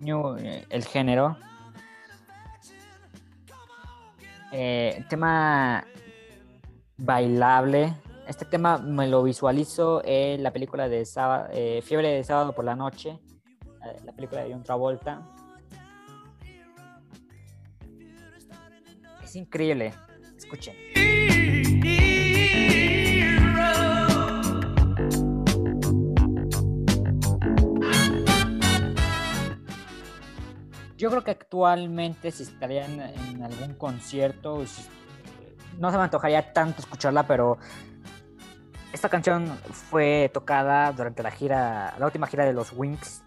new, 0.00 0.36
eh, 0.36 0.64
el 0.70 0.84
género. 0.84 1.36
Eh, 4.52 5.04
tema 5.08 5.84
bailable. 6.96 7.94
Este 8.26 8.44
tema 8.44 8.78
me 8.78 9.06
lo 9.08 9.22
visualizo 9.22 10.02
en 10.04 10.42
la 10.42 10.52
película 10.52 10.88
de 10.88 11.04
Fiebre 11.82 12.08
de 12.08 12.24
Sábado 12.24 12.54
por 12.54 12.64
la 12.64 12.74
Noche, 12.74 13.18
la 14.04 14.12
película 14.12 14.44
de 14.44 14.52
John 14.52 14.62
Travolta 14.62 15.34
increíble. 19.36 19.92
Escuchen. 20.36 20.74
Yo 31.04 31.10
creo 31.10 31.22
que 31.22 31.32
actualmente 31.32 32.30
si 32.30 32.44
estarían 32.44 32.98
en 32.98 33.42
algún 33.42 33.74
concierto, 33.74 34.64
no 35.78 35.90
se 35.90 35.98
me 35.98 36.02
antojaría 36.02 36.54
tanto 36.54 36.80
escucharla, 36.80 37.26
pero 37.26 37.58
esta 38.90 39.10
canción 39.10 39.54
fue 39.90 40.30
tocada 40.32 40.90
durante 40.92 41.22
la 41.22 41.30
gira, 41.30 41.94
la 41.98 42.06
última 42.06 42.26
gira 42.26 42.46
de 42.46 42.54
los 42.54 42.72
Wings. 42.72 43.22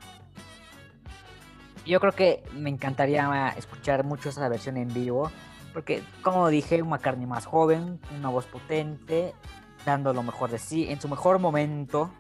Yo 1.86 2.00
creo 2.00 2.14
que 2.14 2.44
me 2.54 2.72
encantaría 2.72 3.50
escuchar 3.50 4.04
mucho 4.04 4.30
esa 4.30 4.50
versión 4.50 4.78
en 4.78 4.92
vivo. 4.92 5.30
Porque, 5.72 6.02
como 6.24 6.48
dije, 6.48 6.82
un 6.82 6.90
McCartney 6.90 7.28
más 7.28 7.46
joven, 7.46 8.00
una 8.18 8.30
voz 8.30 8.48
potente, 8.48 9.36
dando 9.86 10.16
lo 10.16 10.24
mejor 10.24 10.50
de 10.50 10.58
sí, 10.58 10.88
en 10.90 11.00
su 11.00 11.08
mejor 11.10 11.38
momento. 11.38 12.12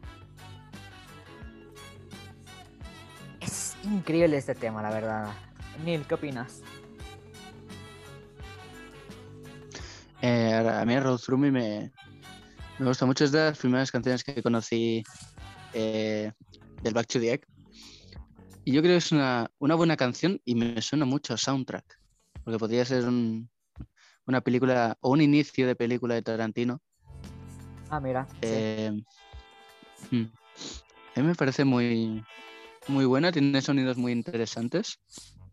Es 3.39 3.75
increíble 3.83 4.37
este 4.37 4.53
tema, 4.53 4.83
la 4.83 4.91
verdad. 4.91 5.46
Neil, 5.83 6.05
¿qué 6.07 6.15
opinas? 6.15 6.61
Eh, 10.21 10.53
a 10.53 10.83
mí 10.85 10.99
Road 10.99 11.19
Through 11.19 11.39
Me 11.39 11.51
me, 11.51 11.91
gusta 12.79 13.05
mucho. 13.05 13.23
Es 13.23 13.31
de 13.31 13.39
las 13.39 13.57
primeras 13.57 13.91
canciones 13.91 14.23
que 14.23 14.41
conocí 14.41 15.03
eh, 15.73 16.31
del 16.81 16.93
Back 16.93 17.07
to 17.07 17.19
the 17.19 17.33
Egg. 17.33 17.45
Y 18.65 18.73
yo 18.73 18.81
creo 18.81 18.93
que 18.93 18.97
es 18.97 19.11
una, 19.11 19.49
una 19.59 19.75
buena 19.75 19.95
canción 19.95 20.41
y 20.43 20.55
me 20.55 20.81
suena 20.81 21.05
mucho 21.05 21.33
a 21.33 21.37
soundtrack 21.37 21.97
porque 22.47 22.59
podría 22.59 22.85
ser 22.85 23.03
una 24.25 24.39
película 24.39 24.97
o 25.01 25.09
un 25.11 25.19
inicio 25.19 25.67
de 25.67 25.75
película 25.75 26.15
de 26.15 26.21
Tarantino. 26.21 26.81
Ah, 27.89 27.99
mira. 27.99 28.25
Eh, 28.41 28.89
hmm. 30.09 30.23
A 31.17 31.19
mí 31.19 31.27
me 31.27 31.35
parece 31.35 31.65
muy, 31.65 32.23
muy 32.87 33.03
buena, 33.03 33.33
tiene 33.33 33.61
sonidos 33.61 33.97
muy 33.97 34.13
interesantes, 34.13 34.97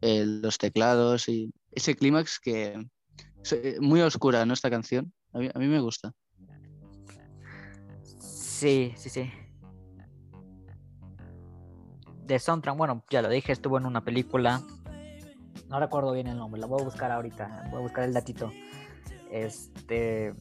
eh, 0.04 0.24
los 0.24 0.58
teclados 0.58 1.28
y 1.28 1.52
ese 1.72 1.94
clímax 1.94 2.38
que 2.38 2.76
es 3.42 3.80
muy 3.80 4.00
oscura, 4.00 4.44
¿no? 4.46 4.54
Esta 4.54 4.70
canción. 4.70 5.12
A 5.32 5.38
mí, 5.38 5.50
a 5.52 5.58
mí 5.58 5.66
me 5.66 5.80
gusta. 5.80 6.12
Sí, 8.20 8.92
sí, 8.96 9.10
sí. 9.10 9.30
De 12.24 12.38
soundtrack, 12.38 12.76
bueno, 12.76 13.04
ya 13.10 13.20
lo 13.20 13.28
dije, 13.28 13.52
estuvo 13.52 13.76
en 13.76 13.86
una 13.86 14.02
película 14.02 14.62
no 15.68 15.80
recuerdo 15.80 16.12
bien 16.12 16.26
el 16.26 16.36
nombre, 16.36 16.60
lo 16.60 16.68
voy 16.68 16.82
a 16.82 16.84
buscar 16.84 17.10
ahorita, 17.10 17.68
voy 17.70 17.80
a 17.80 17.82
buscar 17.82 18.04
el 18.04 18.12
datito. 18.12 18.52
Este. 19.30 20.34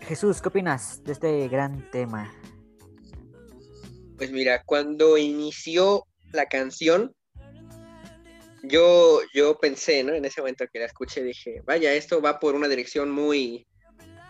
Jesús, 0.00 0.40
¿qué 0.40 0.48
opinas 0.48 1.02
de 1.04 1.12
este 1.12 1.48
gran 1.48 1.90
tema? 1.90 2.32
Pues 4.16 4.30
mira, 4.30 4.62
cuando 4.64 5.18
inició 5.18 6.06
la 6.32 6.46
canción, 6.46 7.14
yo, 8.68 9.20
yo 9.32 9.58
pensé, 9.58 10.02
¿no? 10.02 10.12
En 10.12 10.24
ese 10.24 10.40
momento 10.40 10.66
que 10.72 10.78
la 10.78 10.86
escuché, 10.86 11.22
dije, 11.22 11.62
vaya, 11.64 11.92
esto 11.92 12.20
va 12.20 12.38
por 12.38 12.54
una 12.54 12.68
dirección 12.68 13.10
muy, 13.10 13.66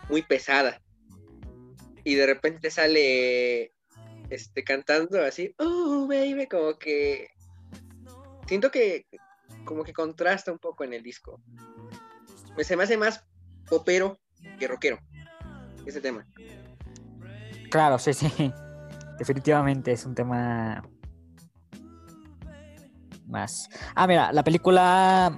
muy 0.08 0.22
pesada. 0.22 0.80
Y 2.04 2.14
de 2.14 2.26
repente 2.26 2.70
sale 2.70 3.72
este 4.30 4.64
cantando 4.64 5.22
así, 5.22 5.54
oh 5.58 6.06
baby, 6.08 6.46
como 6.46 6.78
que 6.78 7.28
siento 8.46 8.70
que 8.70 9.06
como 9.64 9.84
que 9.84 9.92
contrasta 9.92 10.52
un 10.52 10.58
poco 10.58 10.84
en 10.84 10.92
el 10.92 11.02
disco. 11.02 11.40
Se 12.58 12.76
me 12.76 12.84
hace 12.84 12.96
más 12.96 13.24
popero 13.68 14.18
que 14.58 14.68
rockero 14.68 14.98
ese 15.86 16.00
tema. 16.00 16.26
Claro, 17.70 17.98
sí, 17.98 18.12
sí. 18.12 18.52
Definitivamente 19.18 19.92
es 19.92 20.04
un 20.04 20.14
tema 20.14 20.82
Ah, 23.94 24.06
mira, 24.06 24.32
la 24.32 24.44
película 24.44 25.32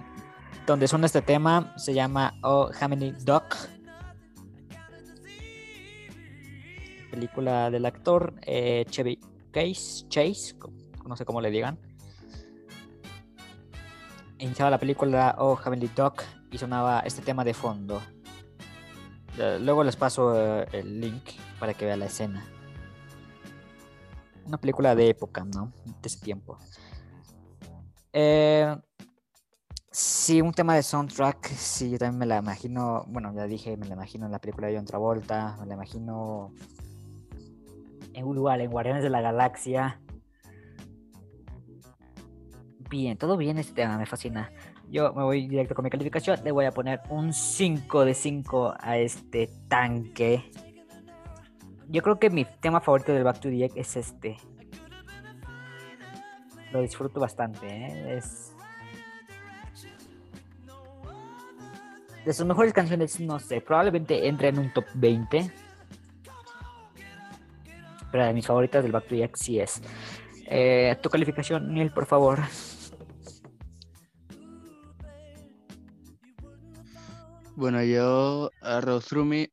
donde 0.67 0.89
suena 0.89 1.07
este 1.07 1.23
tema 1.23 1.73
se 1.77 1.95
llama 1.95 2.35
Oh 2.43 2.71
Haminy 2.81 3.13
Duck. 3.13 3.57
Película 7.11 7.71
del 7.71 7.87
actor 7.87 8.35
eh, 8.43 8.85
Chevy 8.91 9.19
Chase, 9.53 10.07
Chase, 10.09 10.57
no 11.07 11.17
sé 11.17 11.25
cómo 11.25 11.41
le 11.41 11.51
digan 11.51 11.79
iniciaba 14.39 14.71
la 14.71 14.79
película 14.79 15.35
Oh 15.39 15.57
Heavenly 15.57 15.91
Dog 15.95 16.17
y 16.51 16.59
sonaba 16.59 17.01
este 17.01 17.23
tema 17.23 17.45
de 17.45 17.55
fondo. 17.55 18.03
Luego 19.37 19.85
les 19.85 19.97
paso 19.97 20.35
eh, 20.35 20.67
el 20.73 21.01
link 21.01 21.23
para 21.59 21.75
que 21.75 21.85
vean 21.85 22.01
la 22.01 22.07
escena. 22.07 22.47
Una 24.47 24.59
película 24.59 24.95
de 24.95 25.11
época, 25.11 25.45
¿no? 25.45 25.73
De 25.85 26.09
ese 26.09 26.21
tiempo. 26.21 26.59
Eh, 28.19 28.75
sí, 29.91 30.41
un 30.41 30.55
tema 30.55 30.75
de 30.75 30.83
soundtrack, 30.83 31.49
sí, 31.49 31.91
yo 31.91 31.99
también 31.99 32.19
me 32.19 32.25
la 32.25 32.39
imagino, 32.39 33.05
bueno, 33.09 33.31
ya 33.35 33.45
dije, 33.45 33.77
me 33.77 33.85
la 33.85 33.93
imagino 33.93 34.25
en 34.25 34.33
la 34.33 34.39
película 34.39 34.69
de 34.69 34.77
John 34.77 34.87
Travolta, 34.87 35.59
me 35.61 35.67
la 35.67 35.75
imagino 35.75 36.51
en 38.15 38.27
igual, 38.27 38.63
en 38.63 38.71
Guardianes 38.71 39.03
de 39.03 39.11
la 39.11 39.21
Galaxia, 39.21 40.01
bien, 42.89 43.19
todo 43.19 43.37
bien 43.37 43.59
este 43.59 43.75
tema, 43.75 43.99
me 43.99 44.07
fascina. 44.07 44.51
Yo 44.89 45.13
me 45.13 45.23
voy 45.23 45.47
directo 45.47 45.75
con 45.75 45.85
mi 45.85 45.91
calificación, 45.91 46.43
le 46.43 46.53
voy 46.53 46.65
a 46.65 46.73
poner 46.73 47.03
un 47.11 47.35
5 47.35 48.07
de 48.07 48.15
5 48.15 48.77
a 48.81 48.97
este 48.97 49.51
tanque. 49.69 50.51
Yo 51.89 52.01
creo 52.01 52.19
que 52.19 52.31
mi 52.31 52.47
tema 52.63 52.81
favorito 52.81 53.13
del 53.13 53.25
Back 53.25 53.41
to 53.41 53.51
the 53.51 53.67
Egg 53.67 53.73
es 53.77 53.95
este. 53.95 54.39
Lo 56.73 56.81
disfruto 56.81 57.21
bastante, 57.21 57.67
¿eh? 57.67 58.17
Es... 58.19 58.53
De 62.25 62.33
sus 62.33 62.45
mejores 62.45 62.73
canciones, 62.73 63.21
no 63.21 63.39
sé, 63.39 63.61
probablemente 63.61 64.27
entre 64.27 64.49
en 64.49 64.59
un 64.59 64.73
top 64.73 64.85
20. 64.95 65.51
Pero 68.11 68.27
de 68.27 68.33
mis 68.33 68.47
favoritas 68.47 68.83
del 68.83 68.93
Back 68.93 69.07
to 69.07 69.15
Egg 69.15 69.37
sí 69.37 69.61
es. 69.61 69.81
Eh, 70.47 70.97
tu 71.03 71.09
calificación, 71.09 71.73
Neil, 71.73 71.93
por 71.93 72.07
favor. 72.07 72.41
Bueno, 77.57 77.83
yo 77.83 78.51
a 78.61 78.81
Me 79.25 79.51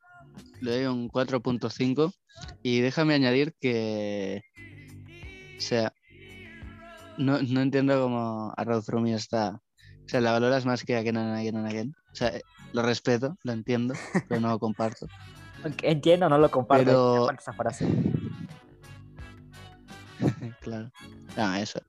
le 0.59 0.71
doy 0.71 0.85
un 0.87 1.09
4.5 1.09 2.13
y 2.61 2.81
déjame 2.81 3.13
añadir 3.13 3.53
que, 3.61 4.41
o 5.57 5.61
sea, 5.61 5.93
no, 7.17 7.37
entiendo 7.37 8.01
cómo 8.01 8.53
a 8.55 8.81
Through 8.81 9.01
Me 9.01 9.13
está, 9.13 9.61
o 10.05 10.09
sea, 10.09 10.21
la 10.21 10.31
valoras 10.31 10.65
más 10.65 10.83
que 10.83 10.95
a 10.95 10.99
Again 10.99 11.17
and 11.17 11.37
Again 11.37 11.55
and 11.55 11.67
Again. 11.67 11.95
O 12.11 12.15
sea, 12.15 12.31
lo 12.73 12.81
respeto, 12.81 13.37
lo 13.43 13.53
entiendo, 13.53 13.93
pero 14.27 14.41
no 14.41 14.49
lo 14.49 14.59
comparto. 14.59 15.07
Entiendo, 15.81 16.27
no 16.27 16.37
lo 16.37 16.51
comparto. 16.51 16.85
Pero... 16.85 17.31
esa 17.31 17.53
frase. 17.53 17.87
claro. 20.61 20.91
Ah, 21.37 21.59
eso. 21.59 21.79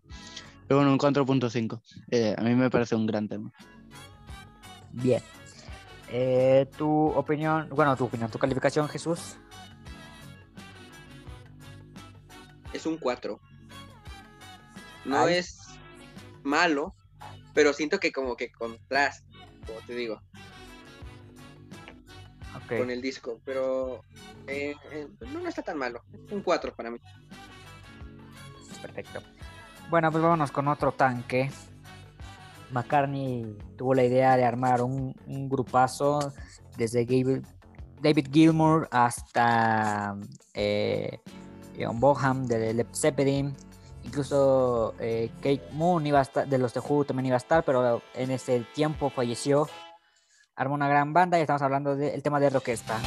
Pero 0.66 0.78
bueno, 0.78 0.92
un 0.92 0.98
4.5. 0.98 1.80
Eh, 2.10 2.34
a 2.36 2.42
mí 2.42 2.54
me 2.54 2.70
parece 2.70 2.94
un 2.94 3.06
gran 3.06 3.28
tema. 3.28 3.52
Bien. 4.92 5.22
Eh, 6.08 6.70
tu 6.78 6.88
opinión, 7.08 7.68
bueno, 7.70 7.96
tu 7.96 8.04
opinión, 8.04 8.30
tu 8.30 8.38
calificación, 8.38 8.88
Jesús. 8.88 9.36
Es 12.72 12.86
un 12.86 12.96
4. 12.96 13.40
No 15.04 15.28
es 15.28 15.58
malo, 16.42 16.94
pero 17.52 17.72
siento 17.72 18.00
que 18.00 18.12
como 18.12 18.36
que 18.36 18.50
contrasta, 18.50 19.26
como 19.66 19.80
te 19.86 19.94
digo. 19.94 20.20
Con 22.68 22.90
el 22.90 23.02
disco, 23.02 23.40
pero 23.44 24.02
eh, 24.46 24.74
eh, 24.90 25.08
no, 25.32 25.40
no 25.40 25.48
está 25.48 25.62
tan 25.62 25.76
malo. 25.76 26.02
Un 26.30 26.40
4 26.40 26.74
para 26.74 26.90
mí. 26.90 26.98
Perfecto. 28.80 29.20
Bueno, 29.90 30.10
pues 30.10 30.22
vámonos 30.22 30.50
con 30.50 30.68
otro 30.68 30.92
tanque 30.92 31.50
McCartney 32.74 33.56
tuvo 33.76 33.94
la 33.94 34.04
idea 34.04 34.36
de 34.36 34.44
armar 34.44 34.82
un, 34.82 35.14
grupazo 35.48 36.32
desde 36.76 37.06
David 38.02 38.28
Gilmour 38.32 38.88
hasta 38.90 40.16
eh, 40.52 41.18
John 41.78 42.00
Boham 42.00 42.46
de 42.46 42.74
Led 42.74 42.86
Zeppelin. 42.92 43.54
Incluso 44.04 44.94
eh, 45.00 45.30
Kate 45.36 45.62
Moon 45.72 46.06
iba 46.06 46.22
de 46.46 46.58
los 46.58 46.72
The 46.72 46.80
Who 46.80 47.04
también 47.04 47.26
iba 47.26 47.36
a 47.36 47.38
estar, 47.38 47.64
pero 47.64 48.02
en 48.14 48.30
ese 48.30 48.64
tiempo 48.74 49.10
falleció. 49.10 49.68
Armó 50.56 50.74
una 50.74 50.88
gran 50.88 51.12
banda 51.12 51.38
y 51.38 51.40
estamos 51.40 51.62
hablando 51.62 51.96
del 51.96 52.22
tema 52.22 52.38
de 52.38 52.46
orquesta. 52.46 53.00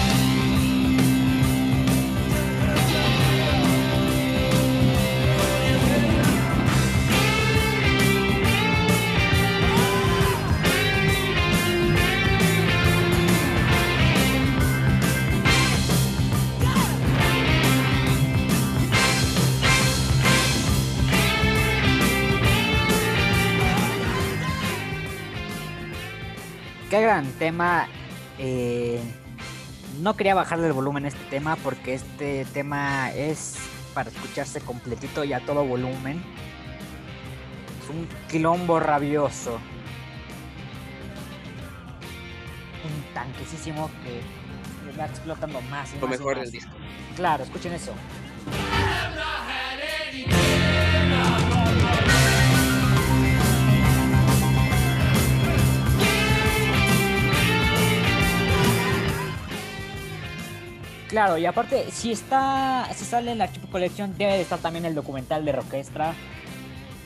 Qué 26.98 27.04
gran 27.04 27.26
tema. 27.34 27.88
Eh, 28.40 29.00
no 30.02 30.16
quería 30.16 30.34
bajarle 30.36 30.68
el 30.68 30.74
volumen 30.74 31.06
a 31.06 31.10
este 31.10 31.24
tema 31.30 31.56
porque 31.58 31.94
este 31.94 32.46
tema 32.46 33.12
es 33.12 33.56
para 33.94 34.10
escucharse 34.10 34.62
completito 34.62 35.24
y 35.24 35.34
a 35.34 35.46
todo 35.46 35.64
volumen. 35.64 36.24
Es 37.84 37.90
un 37.90 38.08
quilombo 38.30 38.80
rabioso. 38.80 39.60
Un 42.84 43.14
tanquecísimo 43.14 43.92
que 44.04 45.00
va 45.00 45.06
explotando 45.06 45.62
más. 45.62 45.94
Y 45.94 46.00
Lo 46.00 46.08
mejor 46.08 46.40
del 46.40 46.52
disco. 46.52 46.72
Claro, 47.16 47.44
escuchen 47.44 47.74
eso. 47.74 47.94
Claro, 61.08 61.38
y 61.38 61.46
aparte, 61.46 61.90
si 61.92 62.12
está, 62.12 62.88
si 62.94 63.06
sale 63.06 63.32
en 63.32 63.38
la 63.38 63.46
Archivo 63.46 63.70
Colección, 63.70 64.18
debe 64.18 64.34
de 64.34 64.42
estar 64.42 64.60
también 64.60 64.86
el 64.86 64.94
documental 64.94 65.46
de 65.46 65.54
Rockestra. 65.54 66.14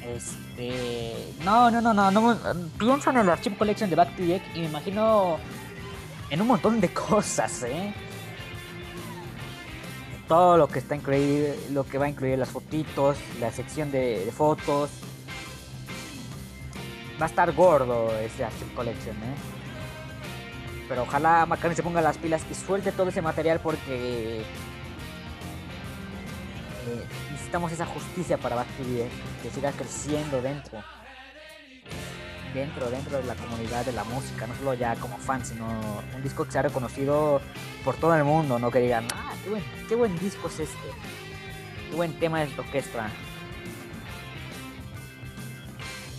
Este. 0.03 1.33
No, 1.45 1.69
no, 1.69 1.81
no, 1.81 1.93
no, 1.93 2.09
no. 2.09 2.31
En 2.33 3.17
el 3.17 3.29
Archivo 3.29 3.57
Collection 3.57 3.89
de 3.89 3.95
Deck 3.95 4.43
y 4.55 4.59
me 4.59 4.65
imagino 4.65 5.37
en 6.31 6.41
un 6.41 6.47
montón 6.47 6.81
de 6.81 6.89
cosas, 6.93 7.63
¿eh? 7.63 7.93
Todo 10.27 10.57
lo 10.57 10.67
que 10.67 10.79
está 10.79 10.95
incluido, 10.95 11.53
lo 11.71 11.83
que 11.83 11.97
va 11.99 12.05
a 12.05 12.09
incluir 12.09 12.39
las 12.39 12.49
fotitos, 12.49 13.17
la 13.39 13.51
sección 13.51 13.91
de, 13.91 14.25
de 14.25 14.31
fotos. 14.31 14.89
Va 17.21 17.25
a 17.25 17.29
estar 17.29 17.51
gordo 17.51 18.17
ese 18.17 18.45
Archive 18.45 18.73
Collection, 18.73 19.15
¿eh? 19.17 19.60
Pero 20.91 21.03
ojalá 21.03 21.45
McCartney 21.45 21.77
se 21.77 21.83
ponga 21.83 22.01
las 22.01 22.17
pilas 22.17 22.45
y 22.51 22.53
suelte 22.53 22.91
todo 22.91 23.07
ese 23.07 23.21
material 23.21 23.61
porque 23.61 24.41
eh, 24.41 24.43
necesitamos 27.31 27.71
esa 27.71 27.85
justicia 27.85 28.37
para 28.37 28.57
Backstreet 28.57 29.09
que 29.41 29.49
siga 29.51 29.71
creciendo 29.71 30.41
dentro 30.41 30.83
dentro 32.53 32.89
dentro 32.89 33.19
de 33.19 33.23
la 33.23 33.35
comunidad 33.35 33.85
de 33.85 33.93
la 33.93 34.03
música 34.03 34.45
no 34.47 34.55
solo 34.57 34.73
ya 34.73 34.97
como 34.97 35.17
fan 35.17 35.45
sino 35.45 35.65
un 36.13 36.23
disco 36.23 36.43
que 36.43 36.51
sea 36.51 36.63
reconocido 36.63 37.39
por 37.85 37.95
todo 37.95 38.13
el 38.13 38.25
mundo 38.25 38.59
no 38.59 38.69
que 38.69 38.79
digan 38.79 39.07
ah 39.13 39.31
qué 39.45 39.49
buen, 39.49 39.63
qué 39.87 39.95
buen 39.95 40.19
disco 40.19 40.49
es 40.49 40.59
este 40.59 40.89
qué 41.89 41.95
buen 41.95 42.19
tema 42.19 42.43
es 42.43 42.51
la 42.57 42.63
orquesta 42.63 43.09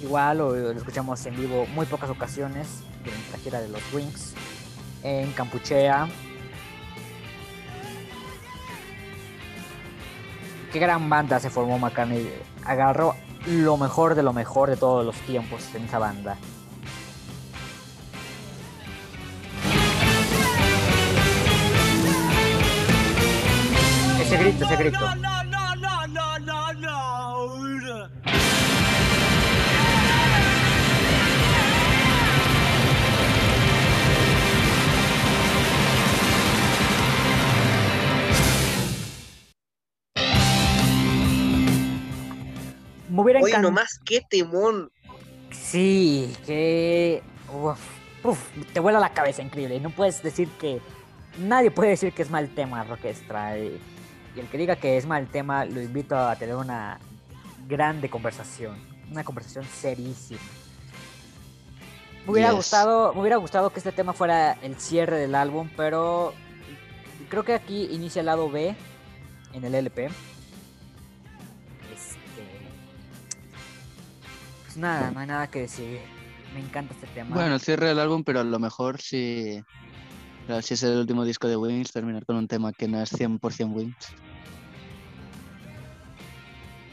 igual 0.00 0.38
lo, 0.38 0.56
lo 0.56 0.70
escuchamos 0.70 1.26
en 1.26 1.36
vivo 1.36 1.66
muy 1.74 1.84
pocas 1.84 2.08
ocasiones 2.08 2.68
durante 3.04 3.30
la 3.32 3.36
gira 3.36 3.60
de 3.60 3.68
los 3.68 3.82
Wings 3.92 4.34
en 5.02 5.32
Campuchea. 5.32 6.08
Qué 10.72 10.78
gran 10.78 11.08
banda 11.10 11.38
se 11.38 11.50
formó 11.50 11.78
McCartney. 11.78 12.32
Agarró 12.64 13.14
lo 13.46 13.76
mejor 13.76 14.14
de 14.14 14.22
lo 14.22 14.32
mejor 14.32 14.70
de 14.70 14.76
todos 14.76 15.04
los 15.04 15.16
tiempos 15.26 15.62
en 15.74 15.84
esa 15.84 15.98
banda. 15.98 16.36
Ese 24.20 24.36
grito, 24.38 24.64
ese 24.64 24.76
grito. 24.76 25.06
Nomás, 43.58 43.98
qué 44.04 44.22
temón. 44.28 44.90
Sí, 45.50 46.34
que. 46.46 47.22
te 48.72 48.80
vuela 48.80 49.00
la 49.00 49.12
cabeza, 49.12 49.42
increíble. 49.42 49.80
No 49.80 49.90
puedes 49.90 50.22
decir 50.22 50.48
que. 50.60 50.80
Nadie 51.38 51.70
puede 51.70 51.90
decir 51.90 52.12
que 52.12 52.22
es 52.22 52.30
mal 52.30 52.48
tema 52.54 52.84
Rockestra. 52.84 53.58
Y, 53.58 53.80
y 54.36 54.40
el 54.40 54.46
que 54.48 54.58
diga 54.58 54.76
que 54.76 54.96
es 54.96 55.06
mal 55.06 55.26
tema, 55.28 55.64
lo 55.64 55.80
invito 55.80 56.16
a 56.16 56.36
tener 56.36 56.56
una 56.56 56.98
grande 57.66 58.08
conversación. 58.08 58.76
Una 59.10 59.24
conversación 59.24 59.64
serísima. 59.64 60.40
Me 62.24 62.32
hubiera, 62.32 62.52
gustado, 62.52 63.12
me 63.14 63.20
hubiera 63.20 63.36
gustado 63.36 63.70
que 63.70 63.80
este 63.80 63.90
tema 63.90 64.12
fuera 64.12 64.52
el 64.62 64.76
cierre 64.76 65.16
del 65.16 65.34
álbum, 65.34 65.68
pero 65.76 66.32
creo 67.28 67.44
que 67.44 67.54
aquí 67.54 67.88
inicia 67.90 68.20
el 68.20 68.26
lado 68.26 68.48
B 68.48 68.76
en 69.52 69.64
el 69.64 69.74
LP. 69.74 70.08
Pues 74.72 74.80
nada, 74.80 75.10
no 75.10 75.20
hay 75.20 75.26
nada 75.26 75.48
que 75.48 75.60
decir. 75.60 76.00
Me 76.54 76.60
encanta 76.60 76.94
este 76.94 77.06
tema. 77.08 77.36
Bueno, 77.36 77.58
cierre 77.58 77.90
el 77.90 77.98
álbum, 77.98 78.24
pero 78.24 78.40
a 78.40 78.44
lo 78.44 78.58
mejor 78.58 79.02
si, 79.02 79.62
si 80.62 80.74
es 80.74 80.82
el 80.82 80.96
último 80.96 81.26
disco 81.26 81.46
de 81.46 81.58
Wings, 81.58 81.92
terminar 81.92 82.24
con 82.24 82.36
un 82.36 82.48
tema 82.48 82.72
que 82.72 82.88
no 82.88 83.02
es 83.02 83.12
100% 83.12 83.70
Wings. 83.70 84.14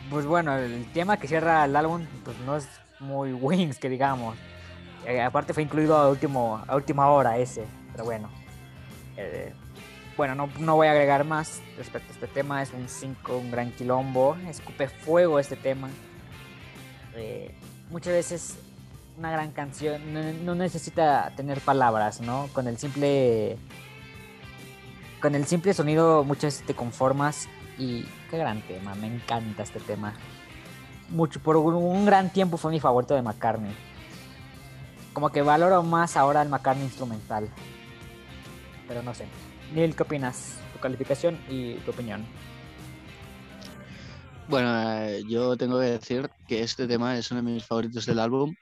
Pues 0.10 0.26
bueno, 0.26 0.58
el 0.58 0.92
tema 0.92 1.16
que 1.16 1.30
cierra 1.30 1.64
el 1.64 1.74
álbum 1.74 2.06
pues 2.26 2.38
no 2.40 2.58
es 2.58 2.68
muy 3.00 3.32
Wings, 3.32 3.80
que 3.80 3.88
digamos. 3.88 4.36
Eh, 5.06 5.22
aparte 5.22 5.54
fue 5.54 5.64
incluido 5.64 5.96
a, 5.96 6.10
último, 6.10 6.62
a 6.68 6.76
última 6.76 7.08
hora 7.08 7.38
ese, 7.38 7.66
pero 7.94 8.04
bueno. 8.04 8.30
Eh, 9.16 9.54
bueno, 10.18 10.36
no, 10.36 10.50
no, 10.60 10.76
voy 10.76 10.88
a 10.88 10.92
agregar 10.92 11.24
más 11.24 11.62
respecto 11.78 12.10
a 12.10 12.14
este 12.14 12.28
tema. 12.28 12.62
Es 12.62 12.74
un 12.74 12.90
5, 12.90 13.38
un 13.38 13.52
gran 13.52 13.72
quilombo. 13.72 14.36
Escupe 14.50 14.90
fuego 14.90 15.40
este 15.40 15.56
tema. 15.56 15.90
Eh, 17.16 17.54
muchas 17.90 18.14
veces 18.14 18.56
una 19.18 19.32
gran 19.32 19.52
canción 19.52 20.02
no, 20.46 20.56
necesita 20.56 21.34
tener 21.36 21.60
palabras, 21.60 22.22
¿no? 22.22 22.48
Con 22.54 22.68
el 22.68 22.78
simple 22.78 23.58
con 25.22 25.36
el 25.36 25.46
simple 25.46 25.74
sonido 25.74 26.24
muchas 26.24 26.54
veces 26.54 26.66
te 26.66 26.74
conformas 26.74 27.50
y 27.78 28.06
qué 28.30 28.38
gran 28.38 28.62
tema, 28.62 28.96
me 28.96 29.08
encanta 29.08 29.64
este 29.64 29.80
tema. 29.80 30.14
Mucho 31.10 31.42
por 31.42 31.58
un, 31.58 32.06
gran 32.06 32.32
tiempo 32.32 32.58
fue 32.58 32.72
mi 32.72 32.80
favorito 32.80 33.16
de 33.16 33.22
McCartney. 33.22 33.76
Como 35.14 35.32
que 35.32 35.42
valoro 35.42 35.82
más 35.84 36.16
ahora 36.16 36.42
el 36.42 36.50
McCartney 36.50 36.86
instrumental. 36.86 37.50
Pero 38.88 39.02
no 39.02 39.14
sé. 39.14 39.26
Neil, 39.74 39.96
¿qué 39.96 40.04
opinas? 40.04 40.56
Tu 40.74 40.80
calificación 40.80 41.40
y 41.50 41.76
tu 41.78 41.92
opinión. 41.92 42.26
Bueno, 44.50 45.04
eh, 45.04 45.24
yo 45.28 45.56
tengo 45.58 45.80
que 45.80 45.86
decir 45.86 46.28
que 46.48 46.64
este 46.64 46.88
tema 46.88 47.16
es 47.16 47.30
uno 47.30 47.44
de 47.44 47.52
mis 47.52 47.64
favoritos 47.64 48.08
del 48.08 48.18
álbum. 48.18 48.56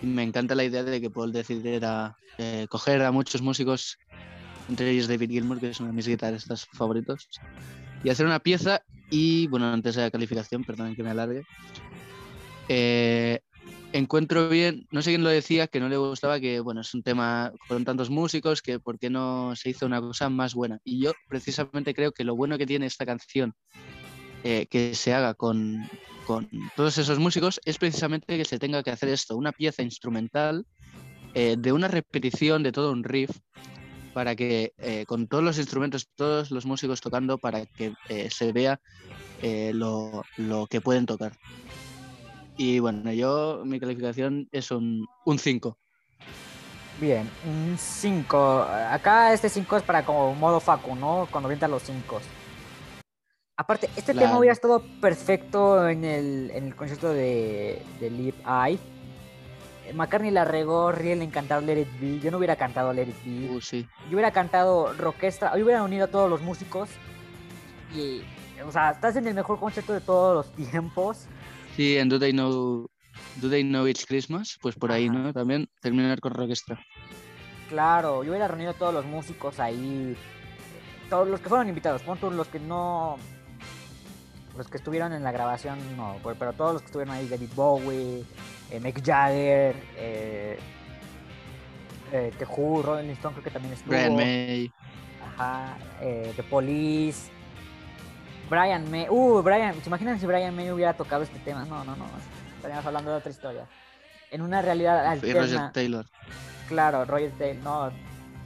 Me 0.00 0.22
encanta 0.22 0.54
la 0.54 0.62
idea 0.62 0.84
de 0.84 1.00
que 1.00 1.10
Paul 1.10 1.32
decidiera 1.32 2.16
eh, 2.38 2.68
coger 2.70 3.02
a 3.02 3.10
muchos 3.10 3.42
músicos, 3.42 3.98
entre 4.68 4.90
ellos 4.90 5.08
David 5.08 5.30
Gilmour, 5.30 5.58
que 5.58 5.70
es 5.70 5.80
uno 5.80 5.88
de 5.88 5.94
mis 5.96 6.06
guitarristas 6.06 6.68
favoritos, 6.72 7.28
y 8.04 8.10
hacer 8.10 8.24
una 8.24 8.38
pieza. 8.38 8.82
Y 9.10 9.48
bueno, 9.48 9.72
antes 9.72 9.96
de 9.96 10.02
la 10.02 10.12
calificación, 10.12 10.62
perdón 10.62 10.94
que 10.94 11.02
me 11.02 11.10
alargue, 11.10 11.42
eh, 12.68 13.40
encuentro 13.92 14.48
bien, 14.48 14.86
no 14.92 15.02
sé 15.02 15.10
quién 15.10 15.24
lo 15.24 15.30
decía, 15.30 15.66
que 15.66 15.80
no 15.80 15.88
le 15.88 15.96
gustaba 15.96 16.38
que, 16.38 16.60
bueno, 16.60 16.82
es 16.82 16.94
un 16.94 17.02
tema 17.02 17.50
con 17.66 17.84
tantos 17.84 18.10
músicos, 18.10 18.62
que 18.62 18.78
por 18.78 18.96
qué 18.96 19.10
no 19.10 19.56
se 19.56 19.70
hizo 19.70 19.86
una 19.86 20.00
cosa 20.00 20.30
más 20.30 20.54
buena. 20.54 20.78
Y 20.84 21.02
yo 21.02 21.10
precisamente 21.28 21.94
creo 21.94 22.12
que 22.12 22.22
lo 22.22 22.36
bueno 22.36 22.58
que 22.58 22.66
tiene 22.66 22.86
esta 22.86 23.04
canción 23.04 23.54
eh, 24.44 24.66
que 24.70 24.94
se 24.94 25.14
haga 25.14 25.34
con, 25.34 25.88
con, 26.26 26.48
todos 26.76 26.98
esos 26.98 27.18
músicos 27.18 27.60
es 27.64 27.78
precisamente 27.78 28.36
que 28.36 28.44
se 28.44 28.58
tenga 28.58 28.82
que 28.82 28.90
hacer 28.90 29.08
esto, 29.08 29.36
una 29.36 29.52
pieza 29.52 29.82
instrumental 29.82 30.66
eh, 31.34 31.56
de 31.58 31.72
una 31.72 31.88
repetición 31.88 32.62
de 32.62 32.72
todo 32.72 32.92
un 32.92 33.04
riff 33.04 33.30
para 34.12 34.36
que 34.36 34.74
con 35.06 35.26
todos 35.26 35.42
los 35.42 35.56
instrumentos, 35.56 36.06
todos 36.14 36.50
los 36.50 36.66
músicos 36.66 37.00
tocando, 37.00 37.38
para 37.38 37.64
que 37.64 37.94
se 38.28 38.52
vea 38.52 38.78
lo, 39.72 40.22
lo, 40.36 40.66
que 40.66 40.82
pueden 40.82 41.06
tocar. 41.06 41.32
Y 42.58 42.78
bueno, 42.78 43.10
yo 43.10 43.62
mi 43.64 43.80
calificación 43.80 44.50
es 44.52 44.70
un 44.70 45.08
5. 45.26 45.78
Bien, 47.00 47.28
un 47.46 47.76
5. 47.76 48.66
Acá 48.90 49.32
este 49.32 49.48
5 49.48 49.78
es 49.78 49.82
para 49.82 50.04
como 50.04 50.34
modo 50.34 50.60
Facu, 50.60 50.94
¿no? 50.94 51.26
Cuando 51.30 51.48
vienta 51.48 51.66
los 51.66 51.82
5. 51.82 52.20
Aparte, 53.62 53.88
este 53.94 54.12
tema 54.12 54.40
hubiera 54.40 54.52
estado 54.52 54.82
perfecto 55.00 55.88
en 55.88 56.04
el, 56.04 56.50
en 56.52 56.66
el 56.66 56.74
concierto 56.74 57.10
de, 57.10 57.80
de 58.00 58.10
Live 58.10 58.38
Eye. 58.44 58.80
McCartney 59.94 60.32
la 60.32 60.44
regó, 60.44 60.90
Riel 60.90 61.20
le 61.20 61.26
encantado 61.26 61.60
Let 61.60 61.82
It 61.82 62.00
Be. 62.00 62.18
Yo 62.18 62.32
no 62.32 62.38
hubiera 62.38 62.56
cantado 62.56 62.92
Let 62.92 63.10
It 63.10 63.24
Be. 63.24 63.54
Uh, 63.54 63.60
sí. 63.60 63.86
Yo 64.06 64.14
hubiera 64.14 64.32
cantado 64.32 64.92
Rockestra. 64.94 65.56
Yo 65.56 65.64
hubiera 65.64 65.84
unido 65.84 66.06
a 66.06 66.08
todos 66.08 66.28
los 66.28 66.42
músicos. 66.42 66.90
Y, 67.94 68.22
o 68.66 68.72
sea, 68.72 68.90
estás 68.90 69.14
en 69.14 69.28
el 69.28 69.34
mejor 69.34 69.60
concierto 69.60 69.92
de 69.92 70.00
todos 70.00 70.34
los 70.34 70.52
tiempos. 70.56 71.28
Sí, 71.76 71.96
en 71.98 72.08
Do 72.08 72.18
They 72.18 72.32
Know 72.32 72.90
Do 73.36 73.48
They 73.48 73.62
Know 73.62 73.86
It's 73.86 74.04
Christmas? 74.06 74.58
Pues 74.60 74.74
por 74.74 74.90
ahí, 74.90 75.08
¿no? 75.08 75.32
También 75.32 75.68
terminar 75.80 76.18
con 76.18 76.34
rock 76.34 76.50
extra. 76.50 76.80
Claro, 77.68 78.24
yo 78.24 78.30
hubiera 78.30 78.48
reunido 78.48 78.72
a 78.72 78.74
todos 78.74 78.92
los 78.92 79.04
músicos 79.04 79.60
ahí, 79.60 80.16
todos 81.08 81.28
los 81.28 81.40
que 81.40 81.48
fueron 81.48 81.68
invitados, 81.68 82.02
punto 82.02 82.28
los 82.30 82.48
que 82.48 82.58
no, 82.58 83.18
los 84.56 84.68
que 84.68 84.76
estuvieron 84.76 85.12
en 85.12 85.22
la 85.22 85.32
grabación, 85.32 85.78
no, 85.96 86.16
pero 86.38 86.52
todos 86.52 86.74
los 86.74 86.82
que 86.82 86.86
estuvieron 86.86 87.14
ahí, 87.14 87.28
David 87.28 87.50
Bowie, 87.54 88.24
eh, 88.70 88.80
Mick 88.80 89.04
Jagger, 89.04 89.76
eh, 89.96 90.58
eh, 92.12 92.32
The 92.38 92.44
Who, 92.44 92.82
Rolling 92.82 93.10
Stone 93.10 93.34
creo 93.34 93.44
que 93.44 93.50
también 93.50 93.74
estuvo. 93.74 93.90
Brian 93.90 94.14
May. 94.14 94.70
Ajá, 95.24 95.76
eh, 96.00 96.32
The 96.36 96.42
Police. 96.42 97.30
Brian 98.50 98.90
May. 98.90 99.06
Uh, 99.08 99.40
Brian, 99.42 99.74
¿se 99.80 99.88
imaginan 99.88 100.20
si 100.20 100.26
Brian 100.26 100.54
May 100.54 100.70
hubiera 100.70 100.92
tocado 100.92 101.22
este 101.22 101.38
tema? 101.38 101.64
No, 101.64 101.84
no, 101.84 101.96
no 101.96 102.06
estaríamos 102.56 102.86
hablando 102.86 103.10
de 103.10 103.16
otra 103.16 103.30
historia. 103.30 103.66
En 104.30 104.40
una 104.40 104.62
realidad 104.62 105.04
alterna. 105.04 105.40
Roger 105.40 105.72
Taylor. 105.72 106.06
Claro, 106.68 107.04
Roger 107.04 107.32
Taylor. 107.32 107.62
No, 107.62 107.92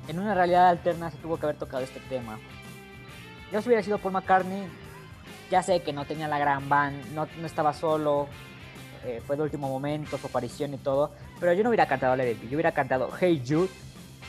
en 0.08 0.18
una 0.18 0.34
realidad 0.34 0.68
alterna 0.68 1.10
se 1.10 1.18
tuvo 1.18 1.36
que 1.36 1.46
haber 1.46 1.58
tocado 1.58 1.82
este 1.82 2.00
tema. 2.00 2.38
Yo 3.52 3.60
si 3.60 3.68
hubiera 3.68 3.82
sido 3.82 3.98
Paul 3.98 4.14
McCartney, 4.14 4.66
ya 5.50 5.62
sé 5.62 5.82
que 5.82 5.92
no 5.92 6.04
tenía 6.04 6.28
la 6.28 6.38
gran 6.38 6.68
band, 6.68 7.12
no, 7.14 7.28
no 7.38 7.46
estaba 7.46 7.72
solo, 7.72 8.28
eh, 9.04 9.22
fue 9.26 9.36
de 9.36 9.42
último 9.42 9.68
momento, 9.68 10.18
su 10.18 10.26
aparición 10.26 10.74
y 10.74 10.78
todo, 10.78 11.12
pero 11.38 11.52
yo 11.52 11.62
no 11.62 11.70
hubiera 11.70 11.86
cantado 11.86 12.16
Lady 12.16 12.36
yo 12.48 12.56
hubiera 12.56 12.72
cantado 12.72 13.10
Hey 13.18 13.42
Jude 13.46 13.68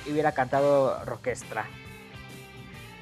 y 0.05 0.11
hubiera 0.11 0.31
cantado 0.31 1.03
Rockestra. 1.05 1.65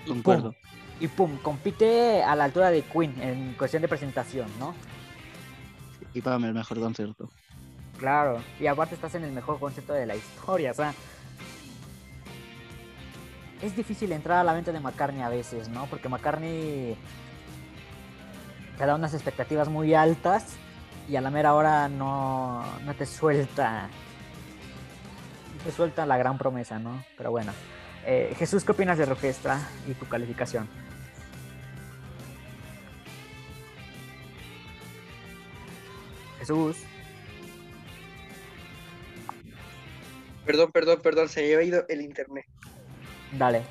Y 0.05 0.13
pum, 0.13 0.51
y 0.99 1.07
pum, 1.07 1.37
compite 1.37 2.23
a 2.23 2.35
la 2.35 2.45
altura 2.45 2.69
de 2.69 2.83
Queen 2.83 3.19
en 3.21 3.53
cuestión 3.55 3.81
de 3.81 3.87
presentación, 3.87 4.47
¿no? 4.59 4.73
y 6.15 6.21
págame 6.21 6.47
el 6.47 6.53
mejor 6.53 6.79
concierto. 6.79 7.29
Claro, 7.99 8.41
y 8.59 8.67
aparte 8.67 8.95
estás 8.95 9.13
en 9.15 9.25
el 9.25 9.33
mejor 9.33 9.59
concierto 9.59 9.93
de 9.93 10.05
la 10.05 10.15
historia, 10.15 10.71
o 10.71 10.73
sea. 10.73 10.93
Es 13.61 13.75
difícil 13.75 14.11
entrar 14.11 14.39
a 14.39 14.43
la 14.43 14.53
mente 14.53 14.71
de 14.71 14.79
McCartney 14.79 15.21
a 15.21 15.29
veces, 15.29 15.69
¿no? 15.69 15.85
Porque 15.87 16.09
McCartney 16.09 16.95
te 18.77 18.85
da 18.85 18.95
unas 18.95 19.13
expectativas 19.13 19.69
muy 19.69 19.93
altas 19.93 20.55
y 21.07 21.15
a 21.15 21.21
la 21.21 21.29
mera 21.29 21.53
hora 21.53 21.87
no, 21.87 22.63
no 22.83 22.93
te 22.95 23.05
suelta. 23.05 23.89
Te 25.63 25.71
suelta 25.71 26.05
la 26.05 26.17
gran 26.17 26.37
promesa, 26.37 26.79
¿no? 26.79 27.03
Pero 27.17 27.31
bueno. 27.31 27.53
Eh, 28.05 28.35
Jesús, 28.37 28.63
¿qué 28.63 28.71
opinas 28.71 28.97
de 28.97 29.05
Roquestra 29.05 29.59
y 29.87 29.93
tu 29.93 30.07
calificación? 30.07 30.67
Jesús. 36.39 36.77
Perdón, 40.45 40.71
perdón, 40.71 40.99
perdón, 41.01 41.29
se 41.29 41.39
había 41.39 41.63
ido 41.63 41.85
el 41.89 42.01
internet. 42.01 42.45
Dale. 43.31 43.63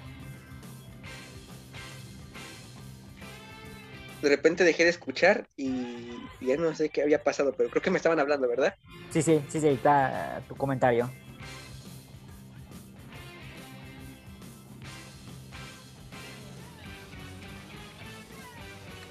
De 4.25 4.31
repente 4.31 4.65
dejé 4.65 4.85
de 4.85 4.91
escuchar 4.91 5.47
y 5.55 6.31
ya 6.41 6.57
no 6.57 6.75
sé 6.75 6.89
qué 6.89 7.03
había 7.03 7.23
pasado, 7.23 7.55
pero 7.55 7.69
creo 7.69 7.83
que 7.83 7.91
me 7.91 7.99
estaban 7.99 8.19
hablando, 8.19 8.49
¿verdad? 8.49 8.75
Sí, 9.11 9.21
sí, 9.21 9.43
sí, 9.51 9.61
sí, 9.61 9.69
está 9.69 10.43
tu 10.49 10.57
comentario. 10.57 11.11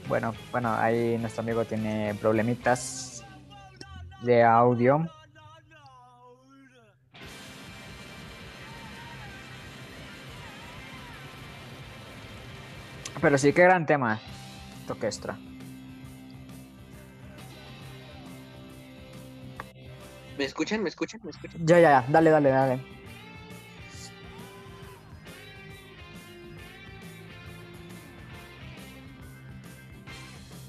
Bueno, 0.08 0.34
bueno, 0.52 0.74
ahí 0.74 1.16
nuestro 1.20 1.44
amigo 1.44 1.64
tiene 1.64 2.16
problemitas 2.16 3.24
de 4.24 4.42
audio. 4.42 5.08
Pero 13.22 13.38
sí, 13.38 13.54
qué 13.54 13.62
gran 13.62 13.86
tema, 13.86 14.20
Toquestra. 14.88 15.38
¿Me 20.38 20.46
escuchan? 20.46 20.82
¿Me 20.82 20.90
escuchan? 20.90 21.22
¿Me 21.24 21.30
escuchan? 21.32 21.66
Ya, 21.66 21.80
ya, 21.80 22.02
ya. 22.02 22.06
Dale, 22.10 22.30
dale, 22.30 22.50
dale. 22.50 22.94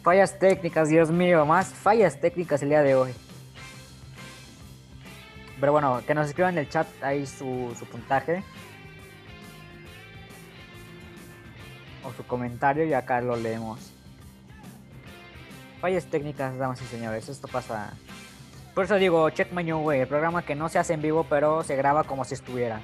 Fallas 0.03 0.39
técnicas, 0.39 0.91
Dios 0.91 1.11
mío, 1.11 1.47
más 1.47 1.73
fallas 1.73 2.21
técnicas 2.21 2.63
el 2.63 2.69
día 2.69 2.83
de 2.83 2.95
hoy. 2.95 3.13
Pero 5.59 5.73
bueno, 5.73 6.03
que 6.07 6.15
nos 6.15 6.27
escriban 6.27 6.53
en 6.53 6.59
el 6.59 6.69
chat 6.69 6.87
ahí 7.03 7.25
su, 7.25 7.73
puntaje. 7.91 8.45
O 12.05 12.13
su 12.13 12.23
comentario 12.27 12.85
y 12.85 12.93
acá 12.93 13.23
lo 13.23 13.35
leemos. 13.35 13.94
Fallas 15.85 16.07
técnicas, 16.07 16.57
damas 16.57 16.81
y 16.81 16.87
señores. 16.87 17.29
Esto 17.29 17.47
pasa. 17.47 17.93
Por 18.75 18.87
eso 18.87 18.95
digo, 18.95 19.29
Check 19.29 19.53
My 19.53 19.63
New 19.63 19.81
Way, 19.81 20.01
el 20.01 20.09
programa 20.09 20.41
que 20.41 20.55
no 20.55 20.71
se 20.71 20.79
hace 20.79 20.95
en 20.95 21.03
vivo, 21.03 21.27
pero 21.29 21.63
se 21.63 21.77
graba 21.77 22.05
como 22.05 22.25
si 22.25 22.33
estuviera. 22.33 22.81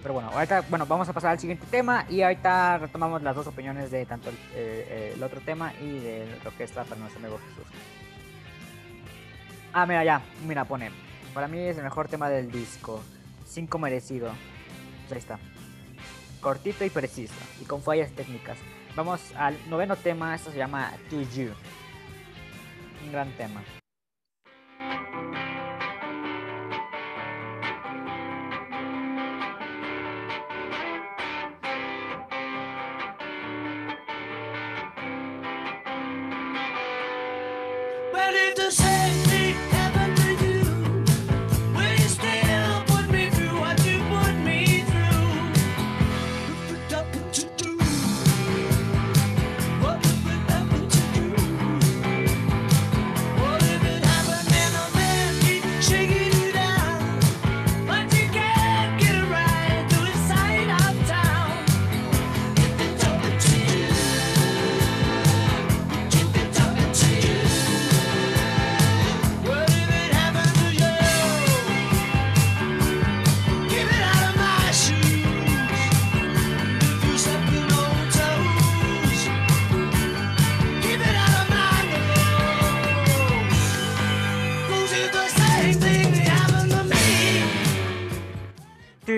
Pero 0.00 0.14
bueno, 0.14 0.30
ahorita, 0.32 0.60
bueno, 0.70 0.86
vamos 0.86 1.08
a 1.08 1.12
pasar 1.12 1.32
al 1.32 1.40
siguiente 1.40 1.66
tema 1.68 2.06
y 2.08 2.22
ahorita 2.22 2.78
retomamos 2.78 3.20
las 3.20 3.34
dos 3.34 3.48
opiniones 3.48 3.90
de 3.90 4.06
tanto 4.06 4.30
el, 4.30 4.36
eh, 4.54 5.20
otro 5.20 5.40
tema 5.40 5.72
y 5.82 5.98
de 5.98 6.38
lo 6.44 6.56
que 6.56 6.62
está 6.62 6.84
para 6.84 7.00
nuestro 7.00 7.18
amigo 7.18 7.40
Jesús. 7.48 8.03
Ah, 9.76 9.86
mira, 9.86 10.04
ya. 10.04 10.22
Mira, 10.46 10.64
pone. 10.64 10.92
Para 11.34 11.48
mí 11.48 11.58
es 11.58 11.76
el 11.76 11.82
mejor 11.82 12.06
tema 12.06 12.30
del 12.30 12.48
disco. 12.48 13.02
cinco 13.44 13.76
merecido. 13.76 14.30
Pues 15.08 15.12
ahí 15.12 15.18
está. 15.18 15.38
Cortito 16.40 16.84
y 16.84 16.90
preciso. 16.90 17.34
Y 17.60 17.64
con 17.64 17.82
fallas 17.82 18.12
técnicas. 18.12 18.56
Vamos 18.94 19.20
al 19.36 19.58
noveno 19.68 19.96
tema. 19.96 20.32
Esto 20.36 20.52
se 20.52 20.58
llama 20.58 20.92
To 21.10 21.20
You. 21.22 21.50
Un 23.04 23.10
gran 23.10 23.32
tema. 23.32 23.62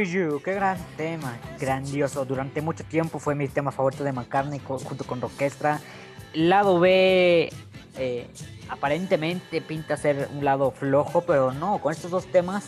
Qué 0.05 0.53
gran 0.53 0.77
tema, 0.99 1.39
grandioso. 1.59 2.27
Durante 2.27 2.61
mucho 2.61 2.85
tiempo 2.85 3.19
fue 3.19 3.35
mi 3.35 3.49
tema 3.49 3.71
favorito 3.71 4.05
de 4.05 4.13
McCartney 4.13 4.61
junto 4.61 5.05
con 5.05 5.25
Orquestra. 5.25 5.81
Lado 6.35 6.79
B, 6.79 7.51
eh, 7.97 8.27
aparentemente 8.69 9.63
pinta 9.63 9.97
ser 9.97 10.29
un 10.35 10.45
lado 10.45 10.71
flojo, 10.71 11.23
pero 11.23 11.51
no, 11.53 11.79
con 11.79 11.93
estos 11.93 12.11
dos 12.11 12.27
temas 12.27 12.65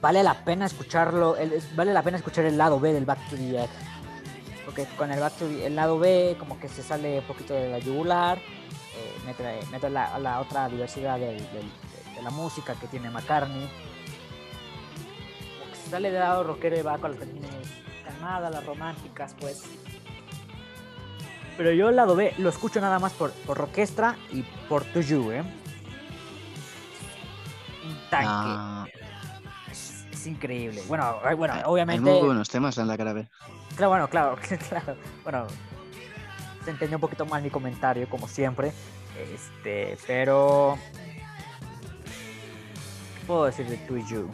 vale 0.00 0.24
la 0.24 0.44
pena 0.44 0.66
escucharlo, 0.66 1.36
vale 1.76 1.92
la 1.92 2.02
pena 2.02 2.16
escuchar 2.16 2.44
el 2.46 2.58
lado 2.58 2.80
B 2.80 2.92
del 2.92 3.04
Back 3.04 3.30
to 3.30 3.36
the 3.36 3.62
Egg. 3.62 3.70
Porque 4.64 4.86
con 4.98 5.12
el, 5.12 5.76
lado 5.76 5.98
B 6.00 6.34
como 6.40 6.58
que 6.58 6.68
se 6.68 6.82
sale 6.82 7.20
un 7.20 7.24
poquito 7.24 7.54
de 7.54 7.70
la 7.70 7.78
yugular, 7.78 8.38
eh, 8.38 9.60
mete, 9.70 9.90
la, 9.90 10.40
otra 10.40 10.68
diversidad 10.68 11.20
de, 11.20 11.40
la 12.20 12.30
música 12.30 12.74
que 12.74 12.88
tiene 12.88 13.10
McCartney. 13.10 13.70
Sale 15.94 16.10
del 16.10 16.18
lado 16.18 16.42
rockero 16.42 16.76
y 16.76 16.82
va 16.82 16.98
con 16.98 17.12
las 17.12 17.20
canciones 17.20 17.52
calmadas, 18.04 18.50
las 18.52 18.66
románticas, 18.66 19.36
pues. 19.38 19.62
Pero 21.56 21.70
yo 21.70 21.90
el 21.90 21.94
lado 21.94 22.16
B 22.16 22.34
lo 22.38 22.48
escucho 22.48 22.80
nada 22.80 22.98
más 22.98 23.12
por, 23.12 23.30
por 23.30 23.60
orquestra 23.60 24.16
y 24.32 24.42
por 24.68 24.82
To 24.86 25.00
You, 25.00 25.30
¿eh? 25.30 25.42
Un 27.84 28.10
tanque. 28.10 28.26
Ah. 28.28 28.86
Es, 29.70 30.26
increíble. 30.26 30.82
Bueno, 30.88 31.20
bueno, 31.36 31.54
obviamente. 31.66 32.10
Hay 32.10 32.16
muy 32.16 32.26
buenos 32.26 32.48
temas 32.48 32.76
en 32.78 32.88
la 32.88 32.96
cara 32.96 33.12
B. 33.12 33.28
Claro, 33.76 33.90
bueno, 33.90 34.08
claro, 34.10 34.36
claro. 34.68 34.96
Bueno, 35.22 35.46
se 36.64 36.72
entendió 36.72 36.96
un 36.96 37.02
poquito 37.02 37.24
mal 37.24 37.40
mi 37.40 37.50
comentario, 37.50 38.08
como 38.10 38.26
siempre. 38.26 38.72
Este, 39.32 39.96
pero. 40.08 40.76
¿Qué 43.20 43.26
puedo 43.28 43.44
decir 43.44 43.68
de 43.68 43.76
To 43.76 43.96
You? 43.96 44.28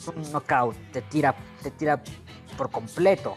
Es 0.00 0.08
un 0.08 0.32
knockout, 0.32 0.74
te 0.92 1.02
tira, 1.02 1.34
te 1.62 1.70
tira 1.70 2.02
por 2.56 2.70
completo. 2.70 3.36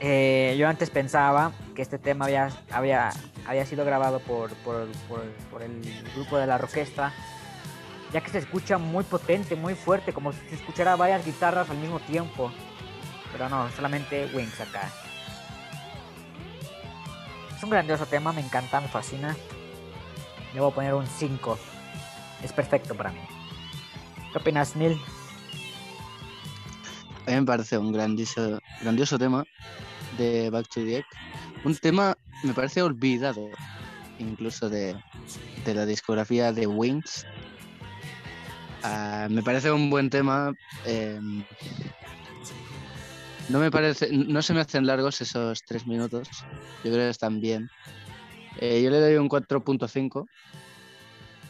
Eh, 0.00 0.56
yo 0.58 0.68
antes 0.68 0.90
pensaba 0.90 1.52
que 1.76 1.82
este 1.82 2.00
tema 2.00 2.24
había, 2.24 2.50
había, 2.68 3.12
había 3.46 3.64
sido 3.64 3.84
grabado 3.84 4.18
por, 4.18 4.52
por, 4.56 4.88
por, 5.08 5.62
el 5.62 6.04
grupo 6.16 6.36
de 6.36 6.48
la 6.48 6.56
orquesta, 6.56 7.14
ya 8.12 8.20
que 8.22 8.30
se 8.30 8.38
escucha 8.38 8.76
muy 8.76 9.04
potente, 9.04 9.54
muy 9.54 9.76
fuerte, 9.76 10.12
como 10.12 10.32
si 10.32 10.40
se 10.48 10.56
escuchara 10.56 10.96
varias 10.96 11.24
guitarras 11.24 11.70
al 11.70 11.78
mismo 11.78 12.00
tiempo. 12.00 12.50
Pero 13.30 13.48
no, 13.48 13.70
solamente 13.70 14.28
Wings 14.34 14.60
acá. 14.60 14.90
Es 17.56 17.62
un 17.62 17.70
grandioso 17.70 18.04
tema, 18.06 18.32
me 18.32 18.40
encanta, 18.40 18.80
me 18.80 18.88
fascina. 18.88 19.36
Le 20.52 20.60
voy 20.60 20.72
a 20.72 20.74
poner 20.74 20.94
un 20.94 21.06
5. 21.06 21.56
Es 22.46 22.52
perfecto 22.52 22.94
para 22.94 23.10
mí. 23.10 23.18
¿Qué 24.30 24.38
opinas, 24.38 24.76
Neil? 24.76 24.96
A 27.26 27.30
mí 27.30 27.36
me 27.40 27.42
parece 27.42 27.76
un 27.76 27.90
grandioso, 27.90 28.60
grandioso 28.82 29.18
tema 29.18 29.42
de 30.16 30.48
Back 30.50 30.68
to 30.68 30.84
the 30.84 30.98
Egg. 30.98 31.04
Un 31.64 31.74
tema, 31.74 32.16
me 32.44 32.54
parece 32.54 32.82
olvidado, 32.82 33.50
incluso 34.20 34.70
de, 34.70 34.94
la 35.66 35.86
discografía 35.86 36.52
de 36.52 36.68
Wings. 36.68 37.26
Ah, 38.84 39.26
me 39.28 39.42
parece 39.42 39.72
un 39.72 39.90
buen 39.90 40.08
tema. 40.08 40.54
Em, 40.84 41.42
no 43.48 43.58
me 43.58 43.72
parece, 43.72 44.08
no 44.12 44.40
se 44.40 44.54
me 44.54 44.60
hacen 44.60 44.86
largos 44.86 45.20
esos 45.20 45.64
tres 45.64 45.84
minutos. 45.88 46.28
Yo 46.84 46.92
creo 46.92 47.06
que 47.06 47.10
están 47.10 47.40
bien. 47.40 47.68
Eh, 48.60 48.82
yo 48.84 48.90
le 48.90 49.00
doy 49.00 49.16
un 49.16 49.28
4.5 49.28 50.28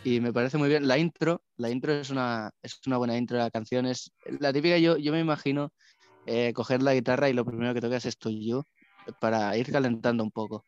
y 0.07 0.21
me 0.21 0.33
parece 0.33 0.57
muy 0.57 0.69
bien. 0.69 0.87
La 0.87 0.99
intro, 0.99 1.43
la 1.57 1.69
intro 1.69 1.93
es 1.93 2.11
una, 2.11 2.53
es 2.63 2.81
una 2.87 2.97
buena 2.97 3.17
intro 3.17 3.39
de 3.39 3.43
la 3.43 3.51
canción. 3.51 3.87
Es 3.87 4.13
la 4.39 4.53
típica, 4.53 4.79
yo, 4.79 4.97
yo 4.99 5.11
me 5.11 5.19
imagino 5.19 5.73
eh, 6.27 6.53
coger 6.53 6.81
la 6.81 6.95
guitarra 6.95 7.29
y 7.29 7.33
lo 7.33 7.45
primero 7.45 7.75
que 7.75 7.81
tocas 7.81 8.07
es 8.07 8.17
yo 8.21 8.63
para 9.19 9.57
ir 9.57 9.73
calentando 9.73 10.23
un 10.23 10.31
poco. 10.31 10.65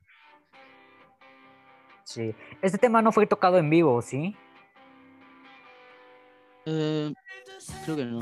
Sí. 2.02 2.34
Este 2.62 2.78
tema 2.78 3.00
no 3.00 3.12
fue 3.12 3.28
tocado 3.28 3.58
en 3.58 3.70
vivo, 3.70 4.02
¿sí? 4.02 4.34
Eh, 6.66 7.14
creo 7.84 7.96
que 7.96 8.04
no. 8.06 8.20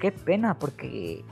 Qué 0.00 0.10
pena, 0.10 0.58
porque. 0.58 1.24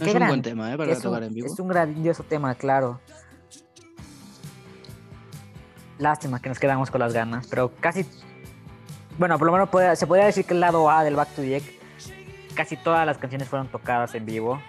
Es 0.00 0.14
un 0.14 0.26
buen 0.26 0.42
tema, 0.42 0.72
¿eh? 0.72 0.76
Para 0.76 0.98
tocar 0.98 1.22
en 1.22 1.32
vivo. 1.32 1.46
Es 1.46 1.60
un 1.60 1.68
grandioso 1.68 2.24
tema, 2.24 2.56
claro. 2.56 3.00
Lástima 5.98 6.40
que 6.40 6.48
nos 6.48 6.58
quedamos 6.58 6.90
con 6.90 7.00
las 7.00 7.12
ganas, 7.12 7.46
pero 7.46 7.72
casi. 7.80 8.06
Bueno, 9.18 9.38
por 9.38 9.46
lo 9.46 9.52
menos 9.52 9.98
se 9.98 10.06
podría 10.06 10.26
decir 10.26 10.44
que 10.44 10.54
el 10.54 10.60
lado 10.60 10.90
A 10.90 11.04
del 11.04 11.16
Back 11.16 11.30
to 11.30 11.42
the 11.42 11.56
Egg 11.56 11.76
casi 12.54 12.76
todas 12.76 13.06
las 13.06 13.18
canciones 13.18 13.48
fueron 13.48 13.68
tocadas 13.68 14.14
en 14.14 14.26
vivo. 14.26 14.60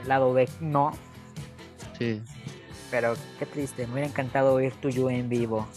El 0.00 0.08
lado 0.08 0.32
B 0.32 0.48
no. 0.60 0.92
Sí. 1.98 2.22
Pero 2.90 3.14
qué 3.38 3.46
triste, 3.46 3.86
me 3.86 3.94
hubiera 3.94 4.08
encantado 4.08 4.54
oír 4.54 4.72
tuyo 4.80 5.10
en 5.10 5.28
vivo. 5.28 5.68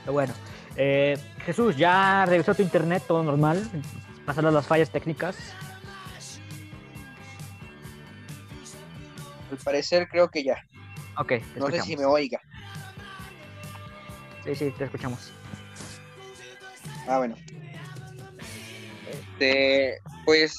Pero 0.00 0.12
bueno, 0.12 0.34
eh, 0.76 1.18
Jesús, 1.44 1.76
¿ya 1.76 2.26
revisó 2.26 2.54
tu 2.54 2.62
internet 2.62 3.02
todo 3.06 3.22
normal? 3.22 3.68
¿Pasaron 4.26 4.52
las 4.52 4.66
fallas 4.66 4.90
técnicas? 4.90 5.36
Al 9.50 9.56
parecer 9.58 10.08
creo 10.08 10.28
que 10.28 10.44
ya. 10.44 10.56
Ok, 11.18 11.32
no 11.56 11.70
sé 11.70 11.82
si 11.82 11.96
me 11.96 12.04
oiga. 12.04 12.40
Sí, 14.44 14.54
sí, 14.54 14.70
te 14.76 14.84
escuchamos. 14.84 15.32
Ah, 17.08 17.18
bueno. 17.18 17.36
Este, 19.10 19.98
pues, 20.24 20.54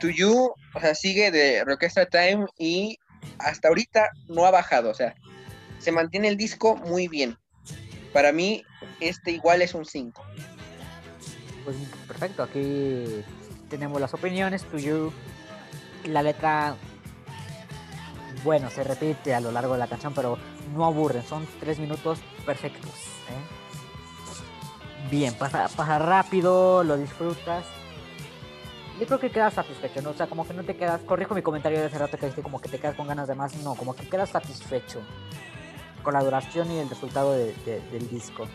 To 0.00 0.08
You, 0.08 0.54
o 0.74 0.80
sea, 0.80 0.94
sigue 0.94 1.30
de 1.30 1.64
Rockestra 1.64 2.06
Time 2.06 2.46
y 2.58 2.98
hasta 3.38 3.68
ahorita 3.68 4.10
no 4.28 4.46
ha 4.46 4.50
bajado, 4.50 4.90
o 4.90 4.94
sea, 4.94 5.14
se 5.78 5.92
mantiene 5.92 6.28
el 6.28 6.36
disco 6.36 6.76
muy 6.76 7.08
bien. 7.08 7.36
Para 8.12 8.32
mí, 8.32 8.64
este 9.00 9.30
igual 9.32 9.62
es 9.62 9.74
un 9.74 9.84
5. 9.84 10.24
Pues 11.64 11.76
perfecto, 12.08 12.42
aquí 12.42 13.22
tenemos 13.68 14.00
las 14.00 14.14
opiniones, 14.14 14.64
To 14.64 14.78
You, 14.78 15.12
la 16.04 16.22
letra, 16.22 16.76
bueno, 18.44 18.70
se 18.70 18.84
repite 18.84 19.34
a 19.34 19.40
lo 19.40 19.52
largo 19.52 19.74
de 19.74 19.78
la 19.78 19.86
canción, 19.86 20.12
pero 20.14 20.38
no 20.74 20.84
aburren, 20.84 21.22
son 21.22 21.46
tres 21.58 21.78
minutos 21.78 22.18
perfectos. 22.44 22.90
¿eh? 23.28 23.42
Bien, 25.10 25.34
pasa, 25.34 25.68
pasa 25.74 25.98
rápido, 25.98 26.84
lo 26.84 26.96
disfrutas 26.96 27.64
yo 29.00 29.06
creo 29.06 29.18
que 29.18 29.30
quedas 29.30 29.54
satisfecho, 29.54 30.02
¿no? 30.02 30.10
O 30.10 30.14
sea, 30.14 30.26
como 30.26 30.46
que 30.46 30.52
no 30.52 30.62
te 30.62 30.76
quedas, 30.76 31.00
corrijo 31.00 31.34
mi 31.34 31.40
comentario 31.40 31.80
de 31.80 31.86
hace 31.86 31.98
rato 31.98 32.18
que 32.18 32.26
dijiste 32.26 32.42
como 32.42 32.60
que 32.60 32.68
te 32.68 32.78
quedas 32.78 32.94
con 32.94 33.08
ganas 33.08 33.26
de 33.28 33.34
más, 33.34 33.56
no, 33.56 33.74
como 33.74 33.96
que 33.96 34.06
quedas 34.06 34.28
satisfecho 34.28 35.00
con 36.02 36.12
la 36.12 36.22
duración 36.22 36.70
y 36.70 36.78
el 36.80 36.88
resultado 36.90 37.32
del 37.32 38.08
disco. 38.10 38.46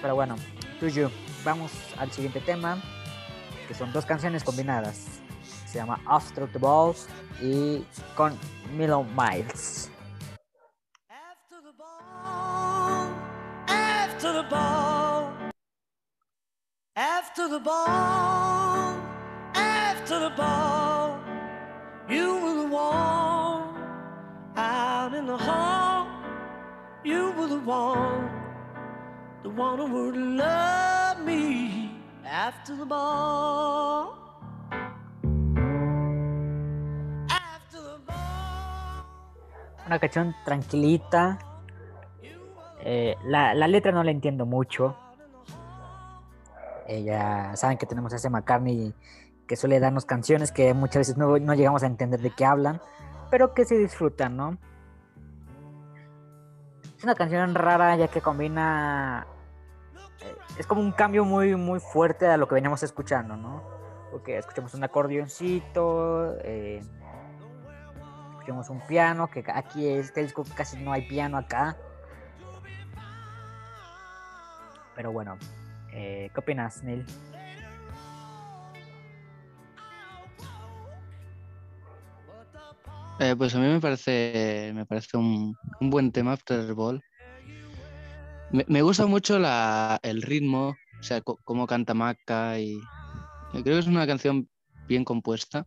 Pero 0.00 0.14
bueno, 0.14 0.36
to 0.80 0.88
you. 0.88 1.10
Vamos 1.44 1.72
al 1.98 2.10
siguiente 2.10 2.40
tema, 2.40 2.82
que 3.68 3.74
son 3.74 3.92
dos 3.92 4.06
canciones 4.06 4.44
combinadas. 4.44 5.20
Se 5.70 5.78
llama 5.78 6.00
After 6.06 6.46
the 6.50 6.58
Ball 6.58 6.94
y 7.40 7.84
con 8.16 8.38
Milo 8.76 9.04
Miles. 9.04 9.90
After 11.08 11.62
the 11.62 11.72
ball, 11.78 13.14
after 13.68 14.32
the 14.32 14.48
ball, 14.48 15.32
after 16.96 17.48
the 17.48 17.60
ball. 17.60 18.70
to 20.10 20.18
the 20.18 20.30
ball. 20.30 21.20
You 22.08 22.34
were 22.42 22.54
the 22.62 22.66
one 22.66 23.76
out 24.56 25.14
in 25.14 25.24
the 25.24 25.36
hall. 25.36 26.08
You 27.04 27.30
were 27.38 27.46
the 27.46 27.60
one, 27.60 28.28
the 29.44 29.50
one 29.50 29.78
who 29.78 29.86
would 29.86 30.16
love 30.16 31.24
me 31.24 31.92
after 32.24 32.74
the 32.74 32.86
ball. 32.86 34.19
Una 39.90 39.98
canción 39.98 40.36
tranquilita. 40.44 41.36
Eh, 42.84 43.16
la, 43.24 43.54
la 43.54 43.66
letra 43.66 43.90
no 43.90 44.04
la 44.04 44.12
entiendo 44.12 44.46
mucho. 44.46 44.96
Eh, 46.86 47.02
ya 47.02 47.56
saben 47.56 47.76
que 47.76 47.86
tenemos 47.86 48.12
a 48.12 48.16
ese 48.16 48.30
McCartney 48.30 48.94
que 49.48 49.56
suele 49.56 49.80
darnos 49.80 50.04
canciones 50.04 50.52
que 50.52 50.74
muchas 50.74 51.00
veces 51.00 51.16
no, 51.16 51.36
llegamos 51.54 51.82
a 51.82 51.86
entender 51.86 52.20
de 52.20 52.30
qué 52.30 52.44
hablan, 52.44 52.80
pero 53.32 53.52
que 53.52 53.64
se 53.64 53.78
disfrutan, 53.78 54.36
¿no? 54.36 54.58
Es 56.96 57.02
una 57.02 57.16
canción 57.16 57.56
rara 57.56 57.96
ya 57.96 58.06
que 58.06 58.20
combina... 58.20 59.26
Eh, 60.20 60.36
es 60.56 60.68
como 60.68 60.82
un 60.82 60.92
cambio 60.92 61.24
muy, 61.24 61.56
muy 61.56 61.80
fuerte 61.80 62.28
a 62.28 62.36
lo 62.36 62.46
que 62.46 62.54
veníamos 62.54 62.84
escuchando, 62.84 63.36
¿no? 63.36 63.64
Porque 64.12 64.38
escuchamos 64.38 64.72
un 64.74 64.84
acordeoncito, 64.84 66.36
escuchamos 68.40 68.70
un 68.70 68.80
piano, 68.80 69.30
que 69.30 69.44
aquí 69.52 69.86
este 69.86 70.22
disco 70.22 70.44
casi 70.54 70.78
no 70.78 70.92
hay 70.92 71.02
piano 71.02 71.36
acá. 71.36 71.76
Pero 74.96 75.12
bueno, 75.12 75.36
eh, 75.92 76.30
¿qué 76.32 76.40
opinas, 76.40 76.82
Neil? 76.82 77.04
Eh, 83.18 83.36
pues 83.36 83.54
a 83.54 83.58
mí 83.58 83.66
me 83.66 83.80
parece, 83.80 84.72
me 84.74 84.86
parece 84.86 85.18
un, 85.18 85.54
buen 85.78 86.10
tema 86.10 86.32
After 86.32 86.72
Ball. 86.72 87.02
Me, 88.50 88.64
me 88.68 88.80
gusta 88.80 89.04
mucho 89.04 89.36
el 89.36 90.22
ritmo, 90.22 90.76
o 90.98 91.02
sea, 91.02 91.20
cómo 91.20 91.66
canta 91.66 91.92
Maca 91.92 92.58
y 92.58 92.80
creo 93.52 93.64
que 93.64 93.78
es 93.78 93.86
una 93.86 94.06
canción 94.06 94.48
bien 94.88 95.04
compuesta. 95.04 95.66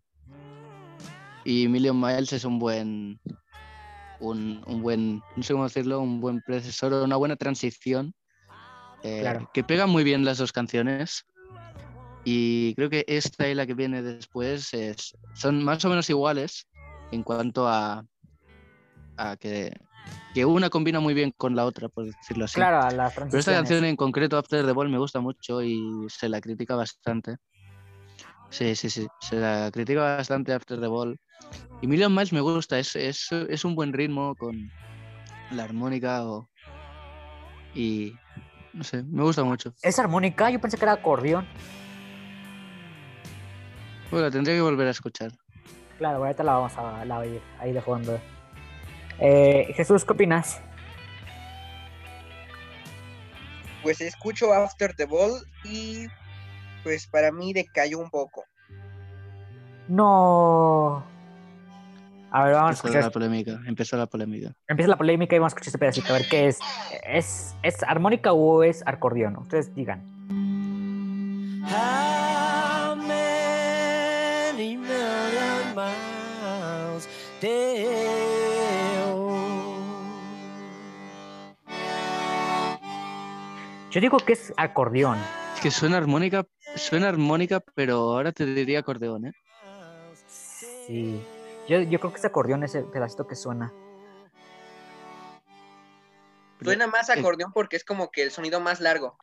Y 1.45 1.68
Million 1.68 1.99
Miles 1.99 2.34
es 2.34 2.45
un 2.45 2.60
buen, 2.60 3.20
un, 4.20 4.82
buen, 4.82 5.22
no 5.36 5.44
sé 5.44 5.53
cómo 5.53 5.65
decirlo, 5.65 5.99
un 5.99 6.22
buen 6.22 6.41
predecesor, 6.41 6.94
una 6.94 7.15
buena 7.15 7.36
transición. 7.36 8.14
Eh, 9.03 9.38
que 9.53 9.64
pega 9.64 9.86
muy 9.86 10.03
bien 10.03 10.24
las 10.24 10.38
dos 10.38 10.53
canciones. 10.53 11.26
Y 12.24 12.74
creo 12.76 12.90
que 12.90 13.03
esta 13.07 13.49
y 13.49 13.56
la 13.56 13.68
que 13.68 13.74
viene 13.74 14.02
después 14.02 14.74
es, 14.74 15.18
son 15.36 15.64
más 15.64 15.84
o 15.84 15.90
menos 15.90 16.10
iguales, 16.10 16.68
en 17.11 17.22
cuanto 17.22 17.68
a, 17.68 18.06
a 19.18 19.36
que, 19.36 19.76
que, 20.34 20.45
una 20.45 20.70
combina 20.70 21.02
muy 21.02 21.14
bien 21.14 21.34
con 21.36 21.53
la 21.53 21.65
otra, 21.65 21.90
por 21.90 22.06
decirlo 22.06 22.45
así. 22.45 22.56
Claro, 22.56 23.10
Pero 23.14 23.38
esta 23.38 23.52
canción 23.52 23.84
en 23.84 23.98
concreto, 23.98 24.38
After 24.38 24.65
the 24.65 24.72
Ball, 24.72 24.90
me 24.90 24.98
gusta 24.98 25.20
mucho 25.20 25.61
y 25.61 26.07
se 26.07 26.30
la 26.30 26.40
critica 26.40 26.78
bastante. 26.78 27.36
Sí, 28.49 28.76
sí, 28.76 28.90
sí, 28.90 29.07
se 29.20 29.36
la 29.36 29.70
critica 29.72 30.15
bastante 30.15 30.53
After 30.53 30.80
the 30.80 30.88
Ball. 30.88 31.20
Y 31.82 31.88
Million 31.88 32.14
Miles 32.14 32.32
me 32.32 32.41
gusta, 32.41 32.80
es, 32.80 32.95
es, 32.95 33.32
es 33.32 33.65
un 33.65 33.76
buen 33.76 33.91
ritmo 33.91 34.36
con 34.36 34.72
la 35.52 35.64
armónica 35.64 36.26
o... 36.26 36.48
y 37.76 38.14
no 38.74 38.84
sé, 38.84 39.03
me 39.03 39.22
gusta 39.24 39.44
mucho. 39.44 39.74
¿Es 39.82 39.99
armónica? 39.99 40.49
Yo 40.49 40.60
pensé 40.60 40.78
que 40.78 40.86
era 40.86 40.94
acordeón. 40.94 41.45
Bueno, 44.10 44.32
tendría 44.32 44.56
que 44.56 44.61
volver 44.61 44.88
a 44.88 44.91
escuchar. 44.91 45.32
Claro, 45.98 46.18
ahorita 46.18 46.44
la 46.44 46.53
vamos 46.53 46.78
a 46.78 47.06
la 47.06 47.20
oír 47.20 47.41
ahí 47.60 47.72
de 47.72 47.82
fondo. 47.82 48.20
Eh, 49.20 49.74
Jesús, 49.76 50.06
¿qué 50.06 50.14
opinas? 50.14 50.61
Pues 53.84 54.02
escucho 54.02 54.53
After 54.53 54.95
the 54.95 55.06
Ball 55.06 55.34
y 55.65 56.07
pues 56.84 57.07
para 57.07 57.32
mí 57.32 57.53
decayó 57.53 57.99
un 57.99 58.10
poco. 58.10 58.44
No. 59.88 61.06
A 62.35 62.45
ver, 62.45 62.53
vamos 62.55 62.72
a 62.72 62.73
escuchar. 62.73 63.03
la 63.03 63.11
polémica, 63.11 63.60
empezó 63.68 63.95
la 63.95 64.07
polémica. 64.07 64.55
Empieza 64.68 64.89
la 64.89 64.97
polémica 64.97 65.35
y 65.35 65.39
vamos 65.39 65.53
a 65.53 65.55
escuchar 65.55 65.68
este 65.68 65.77
pedacito, 65.77 66.10
a 66.10 66.18
ver 66.18 66.27
qué 66.27 66.47
es. 66.47 66.57
¿Es, 67.07 67.55
es 67.61 67.84
armónica 67.84 68.34
o 68.34 68.64
es 68.64 68.81
acordeón? 68.88 69.38
Ustedes 69.38 69.76
digan. 69.76 70.01
Yo 83.91 84.01
digo 84.01 84.18
que 84.18 84.34
es 84.34 84.51
acordeón. 84.57 85.19
Es 85.53 85.61
que 85.61 85.69
suena 85.69 85.97
armónica, 85.97 86.47
suena 86.77 87.10
armónica, 87.10 87.61
pero 87.76 87.97
ahora 87.97 88.31
te 88.31 88.47
diría 88.47 88.80
acordeón, 88.80 89.27
¿eh? 89.27 89.31
Sí. 90.88 91.22
Yo, 91.68 91.81
yo 91.81 91.99
creo 91.99 92.11
que 92.11 92.19
es 92.19 92.26
acordeón 92.26 92.64
ese 92.64 92.84
pedacito 92.84 93.27
que 93.27 93.35
suena. 93.35 93.72
Suena 96.61 96.88
más 96.88 97.10
acordeón 97.10 97.52
porque 97.52 97.76
es 97.76 97.84
como 97.84 98.10
que 98.10 98.23
el 98.23 98.31
sonido 98.31 98.60
más 98.60 98.80
largo. 98.80 99.18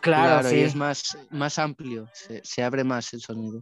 Claro, 0.00 0.48
sí. 0.48 0.56
y 0.56 0.62
es 0.62 0.74
más, 0.74 1.16
más 1.30 1.58
amplio, 1.58 2.08
se, 2.12 2.42
se 2.44 2.62
abre 2.62 2.82
más 2.84 3.12
el 3.12 3.20
sonido. 3.20 3.60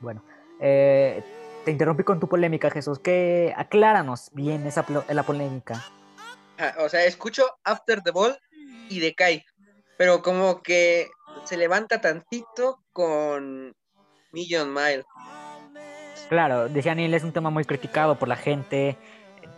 Bueno, 0.00 0.22
eh, 0.60 1.22
te 1.64 1.70
interrumpí 1.70 2.04
con 2.04 2.20
tu 2.20 2.28
polémica, 2.28 2.70
Jesús. 2.70 2.98
Que 2.98 3.52
acláranos 3.56 4.30
bien 4.32 4.66
esa 4.66 4.84
la 5.08 5.22
polémica. 5.24 5.84
Ah, 6.58 6.74
o 6.78 6.88
sea, 6.88 7.04
escucho 7.04 7.44
After 7.64 8.02
the 8.02 8.10
Ball 8.10 8.38
y 8.88 9.00
decae, 9.00 9.44
pero 9.96 10.22
como 10.22 10.62
que 10.62 11.10
se 11.44 11.56
levanta 11.56 12.00
tantito 12.00 12.84
con 12.92 13.74
Million 14.34 14.74
Mile. 14.74 15.04
Claro, 16.28 16.68
decía 16.68 16.94
Neil, 16.94 17.14
es 17.14 17.22
un 17.22 17.32
tema 17.32 17.50
muy 17.50 17.64
criticado 17.64 18.18
por 18.18 18.28
la 18.28 18.36
gente. 18.36 18.98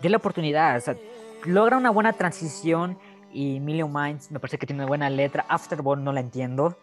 De 0.02 0.08
la 0.10 0.18
oportunidad, 0.18 0.76
o 0.76 0.80
sea, 0.80 0.96
logra 1.44 1.76
una 1.76 1.90
buena 1.90 2.12
transición 2.12 2.98
y 3.32 3.60
Million 3.60 3.92
Minds 3.92 4.30
me 4.30 4.38
parece 4.38 4.58
que 4.58 4.66
tiene 4.66 4.82
una 4.82 4.88
buena 4.88 5.08
letra. 5.08 5.46
After 5.48 5.80
Ball 5.80 6.04
no 6.04 6.12
la 6.12 6.20
entiendo. 6.20 6.76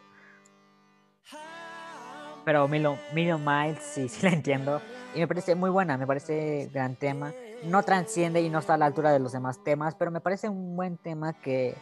Pero 2.45 2.67
Million, 2.67 2.97
Miles 3.45 3.79
sí, 3.81 4.09
sí 4.09 4.21
la 4.23 4.33
entiendo. 4.33 4.81
Y 5.15 5.19
me 5.19 5.27
parece 5.27 5.55
muy 5.55 5.69
buena, 5.69 5.97
me 5.97 6.07
parece 6.07 6.69
gran 6.73 6.95
tema. 6.95 7.31
No 7.63 7.83
transciende 7.83 8.41
y 8.41 8.49
no 8.49 8.59
está 8.59 8.73
a 8.73 8.77
la 8.77 8.87
altura 8.87 9.11
de 9.11 9.19
los 9.19 9.31
demás 9.31 9.63
temas, 9.63 9.95
pero 9.95 10.11
me 10.11 10.19
parece 10.19 10.49
un 10.49 10.75
buen 10.75 10.97
tema 10.97 11.33
que, 11.33 11.75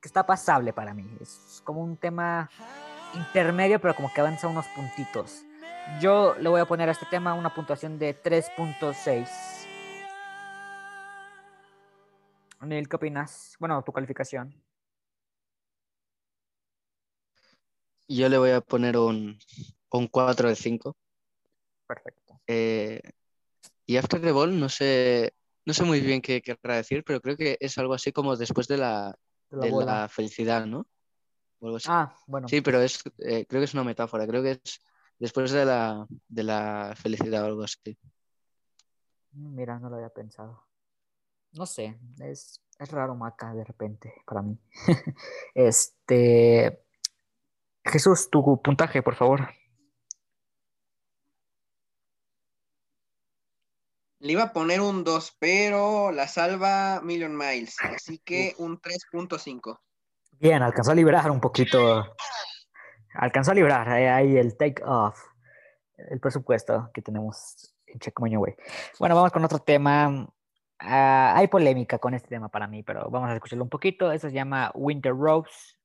que 0.00 0.08
está 0.08 0.26
pasable 0.26 0.72
para 0.72 0.92
mí. 0.92 1.06
Es 1.20 1.62
como 1.64 1.82
un 1.82 1.96
tema 1.96 2.50
intermedio, 3.14 3.80
pero 3.80 3.94
como 3.94 4.12
que 4.12 4.20
avanza 4.20 4.48
unos 4.48 4.66
puntitos. 4.68 5.42
Yo 6.00 6.34
le 6.40 6.48
voy 6.48 6.60
a 6.60 6.66
poner 6.66 6.88
a 6.88 6.92
este 6.92 7.06
tema 7.06 7.34
una 7.34 7.54
puntuación 7.54 7.98
de 7.98 8.20
3.6. 8.20 9.28
Neil, 12.62 12.88
¿qué 12.88 12.96
opinas? 12.96 13.56
Bueno, 13.60 13.82
tu 13.82 13.92
calificación. 13.92 14.54
Yo 18.08 18.28
le 18.28 18.38
voy 18.38 18.50
a 18.50 18.60
poner 18.60 18.96
un 18.96 19.38
un 19.96 20.08
4 20.08 20.48
de 20.48 20.56
5. 20.56 20.96
Perfecto. 21.86 22.40
Eh, 22.46 23.00
y 23.86 23.96
After 23.96 24.20
the 24.20 24.32
Ball, 24.32 24.58
no 24.58 24.68
sé, 24.68 25.34
no 25.64 25.72
sé 25.72 25.84
muy 25.84 26.00
bien 26.00 26.20
qué 26.20 26.42
querrá 26.42 26.76
decir, 26.76 27.04
pero 27.04 27.20
creo 27.20 27.36
que 27.36 27.56
es 27.60 27.78
algo 27.78 27.94
así 27.94 28.12
como 28.12 28.36
después 28.36 28.66
de 28.68 28.78
la, 28.78 29.16
de 29.50 29.70
la, 29.70 30.08
felicidad, 30.08 30.66
¿no? 30.66 30.86
Ah, 31.86 32.14
bueno. 32.26 32.48
Sí, 32.48 32.60
pero 32.60 32.80
es, 32.80 33.02
eh, 33.18 33.46
creo 33.46 33.60
que 33.60 33.64
es 33.64 33.74
una 33.74 33.84
metáfora, 33.84 34.26
creo 34.26 34.42
que 34.42 34.52
es 34.52 34.80
después 35.18 35.50
de 35.50 35.64
la, 35.64 36.06
de 36.28 36.42
la 36.42 36.94
felicidad 36.96 37.44
o 37.44 37.46
algo 37.46 37.62
así. 37.62 37.98
Mira, 39.32 39.78
no 39.78 39.90
lo 39.90 39.96
había 39.96 40.08
pensado. 40.08 40.66
No 41.52 41.66
sé, 41.66 41.98
es, 42.20 42.62
es 42.78 42.90
raro 42.90 43.14
Maca 43.14 43.54
de 43.54 43.64
repente 43.64 44.14
para 44.26 44.42
mí. 44.42 44.58
este. 45.54 46.82
Jesús, 47.84 48.28
tu 48.30 48.60
puntaje, 48.62 49.02
por 49.02 49.14
favor. 49.14 49.48
Le 54.18 54.32
iba 54.32 54.44
a 54.44 54.52
poner 54.52 54.80
un 54.80 55.04
2, 55.04 55.36
pero 55.38 56.10
la 56.10 56.26
salva 56.26 57.00
Million 57.02 57.36
Miles, 57.36 57.76
así 57.80 58.18
que 58.18 58.54
un 58.58 58.80
3.5. 58.80 59.80
Bien, 60.38 60.62
alcanzó 60.62 60.92
a 60.92 60.94
librar 60.94 61.30
un 61.30 61.40
poquito. 61.40 62.04
Alcanzó 63.14 63.52
a 63.52 63.54
librar 63.54 63.88
eh, 63.98 64.10
ahí 64.10 64.36
el 64.36 64.56
take 64.56 64.82
off, 64.84 65.18
el 65.96 66.20
presupuesto 66.20 66.90
que 66.92 67.00
tenemos 67.00 67.74
en 67.86 67.98
Checkmoño, 67.98 68.38
güey. 68.38 68.54
Bueno, 68.98 69.14
vamos 69.14 69.32
con 69.32 69.44
otro 69.44 69.58
tema. 69.58 70.28
Ah, 70.78 71.32
hay 71.34 71.48
polémica 71.48 71.98
con 71.98 72.12
este 72.12 72.28
tema 72.28 72.50
para 72.50 72.66
mí, 72.66 72.82
pero 72.82 73.08
vamos 73.08 73.30
a 73.30 73.34
escucharlo 73.34 73.64
un 73.64 73.70
poquito. 73.70 74.12
Eso 74.12 74.28
se 74.28 74.34
llama 74.34 74.70
Winter 74.74 75.14
Rose 75.16 75.78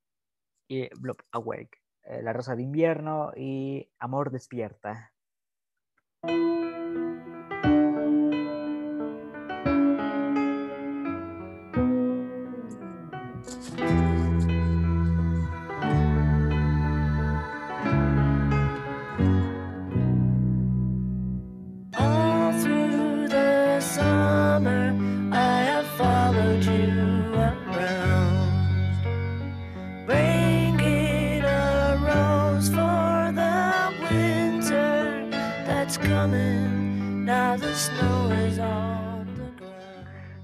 y 0.68 0.90
Block 1.00 1.24
Awake. 1.32 1.78
Eh, 2.04 2.22
la 2.22 2.34
Rosa 2.34 2.56
de 2.56 2.64
Invierno 2.64 3.32
y 3.36 3.90
Amor 4.00 4.32
Despierta. 4.32 5.14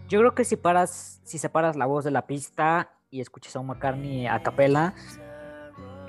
Yo 0.09 0.19
creo 0.19 0.35
que 0.35 0.45
si 0.45 0.55
paras, 0.55 1.21
si 1.23 1.37
separas 1.37 1.75
la 1.75 1.85
voz 1.85 2.03
de 2.03 2.11
la 2.11 2.27
pista 2.27 2.91
y 3.11 3.21
escuchas 3.21 3.55
a 3.55 3.59
un 3.59 3.67
McCartney 3.67 4.27
a 4.27 4.41
capela, 4.41 4.93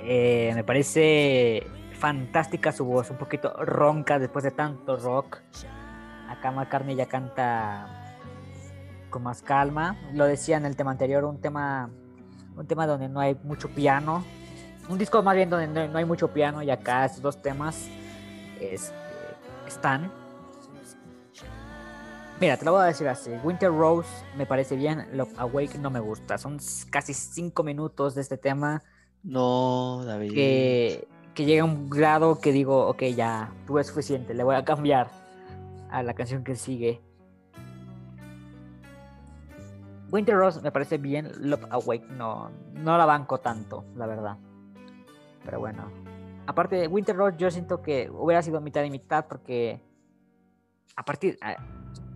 eh, 0.00 0.52
me 0.54 0.64
parece 0.64 1.66
fantástica 1.92 2.72
su 2.72 2.84
voz, 2.84 3.10
un 3.10 3.16
poquito 3.16 3.52
ronca 3.64 4.18
después 4.18 4.44
de 4.44 4.50
tanto 4.50 4.96
rock. 4.96 5.38
Acá 6.28 6.50
McCartney 6.50 6.96
ya 6.96 7.06
canta 7.06 8.16
con 9.10 9.22
más 9.22 9.42
calma. 9.42 9.96
Lo 10.14 10.24
decía 10.24 10.56
en 10.56 10.66
el 10.66 10.76
tema 10.76 10.92
anterior, 10.92 11.24
un 11.24 11.40
tema, 11.40 11.90
un 12.56 12.66
tema 12.66 12.86
donde 12.86 13.08
no 13.08 13.20
hay 13.20 13.36
mucho 13.42 13.68
piano. 13.68 14.24
Un 14.88 14.98
disco 14.98 15.22
más 15.22 15.34
bien 15.34 15.50
donde 15.50 15.88
no, 15.88 15.98
hay 15.98 16.04
mucho 16.04 16.28
piano 16.28 16.62
y 16.62 16.70
acá 16.70 17.04
estos 17.04 17.22
dos 17.22 17.42
temas 17.42 17.88
este, 18.60 19.07
están. 19.68 20.10
Mira, 22.40 22.56
te 22.56 22.64
lo 22.64 22.72
voy 22.72 22.82
a 22.82 22.84
decir 22.84 23.08
así. 23.08 23.32
Winter 23.42 23.70
Rose 23.70 24.08
me 24.36 24.46
parece 24.46 24.76
bien, 24.76 25.08
Love 25.12 25.32
Awake 25.38 25.78
no 25.78 25.90
me 25.90 25.98
gusta. 25.98 26.38
Son 26.38 26.58
casi 26.90 27.12
cinco 27.12 27.64
minutos 27.64 28.14
de 28.14 28.20
este 28.20 28.36
tema. 28.36 28.82
No, 29.24 30.04
David. 30.04 30.32
Que, 30.32 31.08
que 31.34 31.44
llega 31.44 31.62
a 31.62 31.64
un 31.64 31.90
grado 31.90 32.40
que 32.40 32.52
digo, 32.52 32.86
ok, 32.86 33.02
ya, 33.14 33.52
tuve 33.66 33.82
suficiente, 33.82 34.34
le 34.34 34.44
voy 34.44 34.54
a 34.54 34.64
cambiar 34.64 35.10
a 35.90 36.02
la 36.02 36.14
canción 36.14 36.44
que 36.44 36.54
sigue. 36.54 37.00
Winter 40.10 40.36
Rose 40.36 40.60
me 40.62 40.70
parece 40.70 40.96
bien, 40.96 41.32
Love 41.38 41.66
Awake 41.70 42.06
no, 42.10 42.50
no 42.72 42.96
la 42.96 43.04
banco 43.04 43.40
tanto, 43.40 43.84
la 43.96 44.06
verdad. 44.06 44.36
Pero 45.44 45.58
bueno. 45.58 46.07
Aparte 46.48 46.76
de 46.76 46.88
Winter 46.88 47.14
Rose, 47.14 47.36
yo 47.36 47.50
siento 47.50 47.82
que 47.82 48.08
hubiera 48.10 48.42
sido 48.42 48.58
mitad 48.62 48.82
y 48.82 48.88
mitad 48.88 49.26
porque 49.28 49.82
a 50.96 51.04
partir 51.04 51.38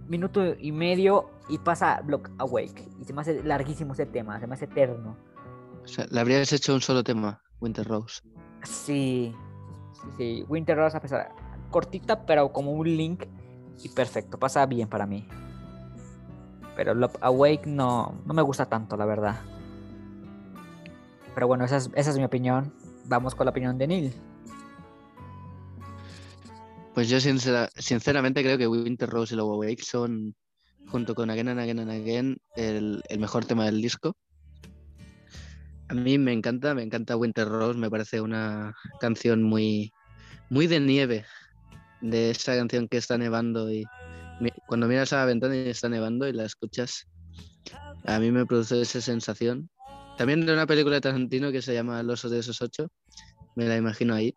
minuto 0.08 0.54
y 0.58 0.72
medio 0.72 1.28
y 1.50 1.58
pasa 1.58 2.00
Block 2.02 2.30
Awake. 2.38 2.88
Y 2.98 3.04
se 3.04 3.12
me 3.12 3.20
hace 3.20 3.44
larguísimo 3.44 3.92
ese 3.92 4.06
tema, 4.06 4.40
se 4.40 4.46
me 4.46 4.54
hace 4.54 4.64
eterno. 4.64 5.18
O 5.84 5.86
sea, 5.86 6.06
le 6.10 6.18
habrías 6.18 6.50
hecho 6.50 6.72
un 6.72 6.80
solo 6.80 7.04
tema, 7.04 7.42
Winter 7.60 7.86
Rose. 7.86 8.22
Sí, 8.62 9.34
sí, 9.92 10.08
sí. 10.16 10.44
Winter 10.48 10.78
Rose, 10.78 10.96
a 10.96 11.00
pesar 11.00 11.30
cortita, 11.68 12.24
pero 12.24 12.54
como 12.54 12.72
un 12.72 12.86
link 12.86 13.24
y 13.82 13.90
perfecto, 13.90 14.38
pasa 14.38 14.64
bien 14.64 14.88
para 14.88 15.04
mí. 15.04 15.28
Pero 16.74 16.94
Love 16.94 17.18
Awake 17.20 17.66
no, 17.66 18.14
no 18.24 18.32
me 18.32 18.40
gusta 18.40 18.64
tanto, 18.64 18.96
la 18.96 19.04
verdad. 19.04 19.42
Pero 21.34 21.46
bueno, 21.46 21.66
esa 21.66 21.76
es, 21.76 21.90
esa 21.94 22.10
es 22.10 22.16
mi 22.16 22.24
opinión. 22.24 22.72
Vamos 23.06 23.34
con 23.34 23.46
la 23.46 23.50
opinión 23.50 23.78
de 23.78 23.86
Neil. 23.86 24.12
Pues 26.94 27.08
yo 27.08 27.18
sinceramente 27.20 28.42
creo 28.42 28.58
que 28.58 28.68
Winter 28.68 29.08
Rose 29.08 29.34
y 29.34 29.38
Love 29.38 29.54
Awake 29.54 29.82
son, 29.82 30.34
junto 30.88 31.14
con 31.14 31.30
Again 31.30 31.48
and 31.48 31.60
Again 31.60 31.78
and 31.78 31.90
Again, 31.90 32.36
el, 32.56 33.02
el, 33.08 33.18
mejor 33.18 33.46
tema 33.46 33.64
del 33.64 33.80
disco. 33.80 34.14
A 35.88 35.94
mí 35.94 36.18
me 36.18 36.32
encanta, 36.32 36.74
me 36.74 36.82
encanta 36.82 37.16
Winter 37.16 37.48
Rose, 37.48 37.78
me 37.78 37.90
parece 37.90 38.20
una 38.20 38.74
canción 39.00 39.42
muy, 39.42 39.92
muy 40.50 40.66
de 40.66 40.80
nieve, 40.80 41.24
de 42.02 42.30
esa 42.30 42.56
canción 42.56 42.88
que 42.88 42.98
está 42.98 43.16
nevando 43.16 43.72
y 43.72 43.84
cuando 44.66 44.88
miras 44.88 45.12
a 45.12 45.18
la 45.18 45.26
ventana 45.26 45.56
y 45.56 45.68
está 45.68 45.88
nevando 45.88 46.26
y 46.26 46.32
la 46.32 46.44
escuchas, 46.44 47.06
a 48.04 48.18
mí 48.18 48.30
me 48.30 48.46
produce 48.46 48.80
esa 48.80 49.00
sensación. 49.00 49.70
También 50.16 50.44
de 50.46 50.52
una 50.52 50.66
película 50.66 50.96
de 50.96 51.00
Tarantino 51.00 51.50
que 51.50 51.62
se 51.62 51.74
llama 51.74 52.02
Los 52.02 52.28
de 52.28 52.38
esos 52.38 52.60
ocho, 52.60 52.90
me 53.56 53.66
la 53.66 53.76
imagino 53.76 54.14
ahí. 54.14 54.34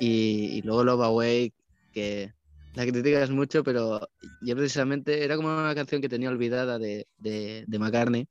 Y, 0.00 0.62
luego 0.62 0.84
Love 0.84 1.02
Away, 1.02 1.52
que 1.92 2.32
la 2.74 2.86
criticas 2.86 3.30
mucho, 3.30 3.64
pero 3.64 4.08
yo 4.42 4.56
precisamente 4.56 5.24
era 5.24 5.36
como 5.36 5.48
una 5.48 5.74
canción 5.74 6.00
que 6.00 6.08
tenía 6.08 6.28
olvidada 6.28 6.78
de, 6.78 7.06
de, 7.18 7.64
de 7.66 7.78
McCartney. 7.78 8.28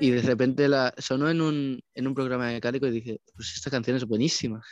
Y 0.00 0.10
de 0.10 0.22
repente 0.22 0.68
la 0.68 0.92
sonó 0.98 1.30
en 1.30 1.40
un, 1.40 1.80
en 1.94 2.06
un 2.06 2.14
programa 2.14 2.46
mecánico 2.46 2.86
y 2.86 2.90
dije, 2.90 3.20
pues 3.34 3.54
esta 3.54 3.70
canción 3.70 3.96
es 3.96 4.04
buenísima. 4.04 4.62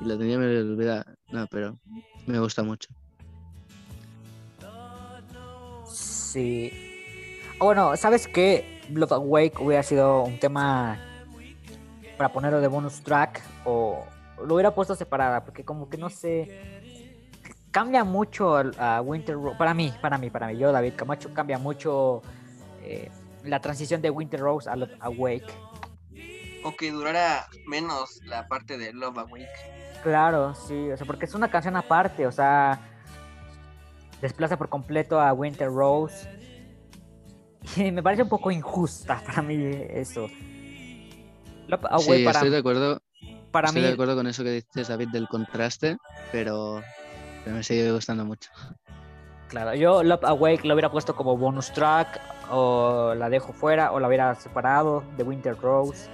Y 0.00 0.04
la 0.04 0.18
tenía 0.18 0.36
olvidada. 0.38 1.14
No, 1.30 1.46
pero 1.48 1.78
me 2.26 2.38
gusta 2.38 2.62
mucho. 2.62 2.88
Sí. 5.86 6.91
Bueno, 7.62 7.96
¿sabes 7.96 8.26
qué? 8.26 8.82
Blood 8.88 9.12
Awake 9.12 9.62
hubiera 9.62 9.84
sido 9.84 10.24
un 10.24 10.40
tema 10.40 10.98
para 12.18 12.32
ponerlo 12.32 12.60
de 12.60 12.66
bonus 12.66 13.02
track 13.04 13.40
o 13.64 14.04
lo 14.44 14.54
hubiera 14.54 14.74
puesto 14.74 14.96
separada 14.96 15.44
porque 15.44 15.64
como 15.64 15.88
que 15.88 15.96
no 15.96 16.10
sé 16.10 16.82
cambia 17.70 18.02
mucho 18.02 18.56
a 18.78 19.00
Winter 19.00 19.36
Rose 19.36 19.56
para 19.56 19.74
mí 19.74 19.94
para 20.02 20.18
mí 20.18 20.28
para 20.28 20.48
mí 20.48 20.58
yo 20.58 20.72
David 20.72 20.94
Camacho 20.96 21.32
cambia 21.32 21.58
mucho 21.58 22.22
eh, 22.82 23.10
la 23.44 23.60
transición 23.60 24.02
de 24.02 24.10
Winter 24.10 24.40
Rose 24.40 24.68
a 24.68 24.74
Love 24.74 24.96
Awake 25.00 25.54
o 26.64 26.76
que 26.76 26.90
durara 26.90 27.46
menos 27.66 28.20
la 28.24 28.48
parte 28.48 28.76
de 28.76 28.92
Love 28.92 29.18
Awake 29.18 30.00
claro 30.02 30.54
sí 30.54 30.90
o 30.90 30.96
sea 30.96 31.06
porque 31.06 31.26
es 31.26 31.34
una 31.34 31.48
canción 31.48 31.76
aparte 31.76 32.26
o 32.26 32.32
sea 32.32 32.80
desplaza 34.20 34.56
por 34.56 34.68
completo 34.68 35.20
a 35.20 35.32
Winter 35.32 35.68
Rose. 35.68 36.41
Me 37.76 38.02
parece 38.02 38.22
un 38.22 38.28
poco 38.28 38.50
injusta 38.50 39.22
para 39.24 39.42
mí 39.42 39.56
eso. 39.90 40.28
sí, 41.98 42.26
estoy 42.26 42.50
de 42.50 42.58
acuerdo. 42.58 43.00
Para 43.50 43.68
estoy 43.68 43.82
de 43.82 43.92
acuerdo 43.92 44.16
con 44.16 44.26
eso 44.26 44.42
que 44.42 44.50
dices, 44.50 44.88
David, 44.88 45.08
del 45.08 45.28
contraste, 45.28 45.98
pero, 46.32 46.82
me 47.44 47.62
sigue 47.62 47.92
gustando 47.92 48.24
mucho. 48.24 48.50
Claro, 49.48 49.74
yo 49.74 50.02
Love 50.02 50.24
Awake 50.24 50.64
lo 50.64 50.72
hubiera 50.72 50.90
puesto 50.90 51.14
como 51.14 51.36
bonus 51.36 51.70
track, 51.72 52.18
o 52.50 53.14
la 53.14 53.28
dejo 53.28 53.52
fuera, 53.52 53.92
o 53.92 54.00
la 54.00 54.08
hubiera 54.08 54.34
separado 54.36 55.04
de 55.18 55.22
Winter 55.22 55.54
Rose. 55.60 56.08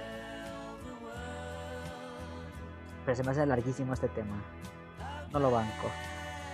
Pero 3.05 3.15
se 3.15 3.23
me 3.23 3.31
hace 3.31 3.45
larguísimo 3.45 3.93
este 3.93 4.09
tema. 4.09 4.43
No 5.31 5.39
lo 5.39 5.49
banco. 5.49 5.89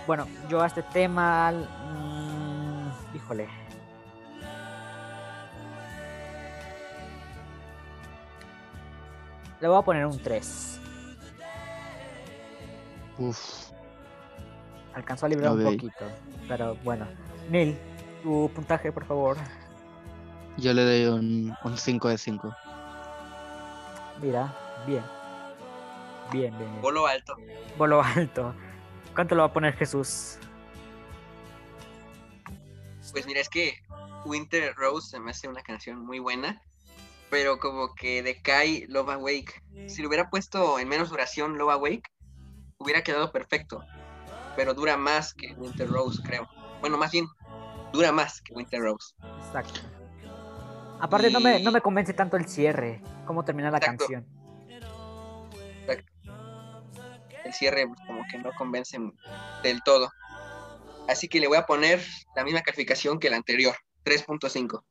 Bueno, 0.06 0.28
yo 0.48 0.62
a 0.62 0.66
este 0.66 0.82
tema. 0.84 1.50
Mmm, 1.52 3.16
híjole. 3.16 3.65
Le 9.60 9.68
voy 9.68 9.78
a 9.78 9.82
poner 9.82 10.06
un 10.06 10.18
3. 10.22 10.80
Uf. 13.18 13.70
Alcanzó 14.94 15.26
a 15.26 15.28
librar 15.28 15.52
un 15.52 15.64
poquito. 15.64 16.04
Pero 16.48 16.76
bueno. 16.84 17.06
Neil, 17.50 17.76
tu 18.22 18.50
puntaje, 18.54 18.92
por 18.92 19.04
favor. 19.04 19.36
Yo 20.56 20.72
le 20.72 20.84
doy 20.84 21.06
un, 21.06 21.56
un 21.64 21.76
5 21.76 22.08
de 22.08 22.18
5. 22.18 22.56
Mira, 24.20 24.54
bien. 24.86 25.02
Bien, 26.32 26.56
bien, 26.56 26.70
bien. 26.70 26.82
Bolo 26.82 27.06
alto. 27.06 27.36
Bolo 27.78 28.02
alto. 28.02 28.54
¿Cuánto 29.14 29.34
lo 29.34 29.42
va 29.42 29.48
a 29.48 29.52
poner 29.52 29.74
Jesús? 29.74 30.38
Pues 33.12 33.26
mira, 33.26 33.40
es 33.40 33.48
que 33.48 33.82
Winter 34.24 34.74
Rose 34.74 35.10
se 35.10 35.20
me 35.20 35.30
hace 35.30 35.48
una 35.48 35.62
canción 35.62 36.04
muy 36.04 36.18
buena, 36.18 36.60
pero 37.30 37.58
como 37.58 37.94
que 37.94 38.22
decae 38.22 38.86
Love 38.88 39.10
Awake. 39.10 39.62
Si 39.88 40.02
lo 40.02 40.08
hubiera 40.08 40.30
puesto 40.30 40.78
en 40.78 40.88
menos 40.88 41.10
duración 41.10 41.58
Love 41.58 41.72
Awake, 41.72 42.10
hubiera 42.78 43.02
quedado 43.02 43.32
perfecto, 43.32 43.82
pero 44.56 44.74
dura 44.74 44.96
más 44.96 45.34
que 45.34 45.52
Winter 45.54 45.88
Rose, 45.88 46.22
creo. 46.22 46.48
Bueno, 46.80 46.98
más 46.98 47.12
bien, 47.12 47.26
dura 47.92 48.12
más 48.12 48.40
que 48.42 48.52
Winter 48.54 48.80
Rose. 48.80 49.14
Exacto. 49.46 49.80
Aparte, 51.00 51.30
no, 51.30 51.40
me, 51.40 51.60
no 51.60 51.70
me 51.70 51.80
convence 51.80 52.14
tanto 52.14 52.36
el 52.36 52.46
cierre, 52.46 53.02
cómo 53.26 53.44
termina 53.44 53.70
la 53.70 53.80
canción 53.80 54.26
el 57.46 57.54
cierre 57.54 57.86
pues, 57.86 58.00
como 58.06 58.24
que 58.30 58.38
no 58.38 58.52
convence 58.52 58.98
del 59.62 59.82
todo. 59.82 60.10
Así 61.08 61.28
que 61.28 61.40
le 61.40 61.46
voy 61.46 61.56
a 61.56 61.66
poner 61.66 62.02
la 62.34 62.44
misma 62.44 62.62
calificación 62.62 63.18
que 63.18 63.30
la 63.30 63.36
anterior, 63.36 63.74
3.5. 64.04 64.82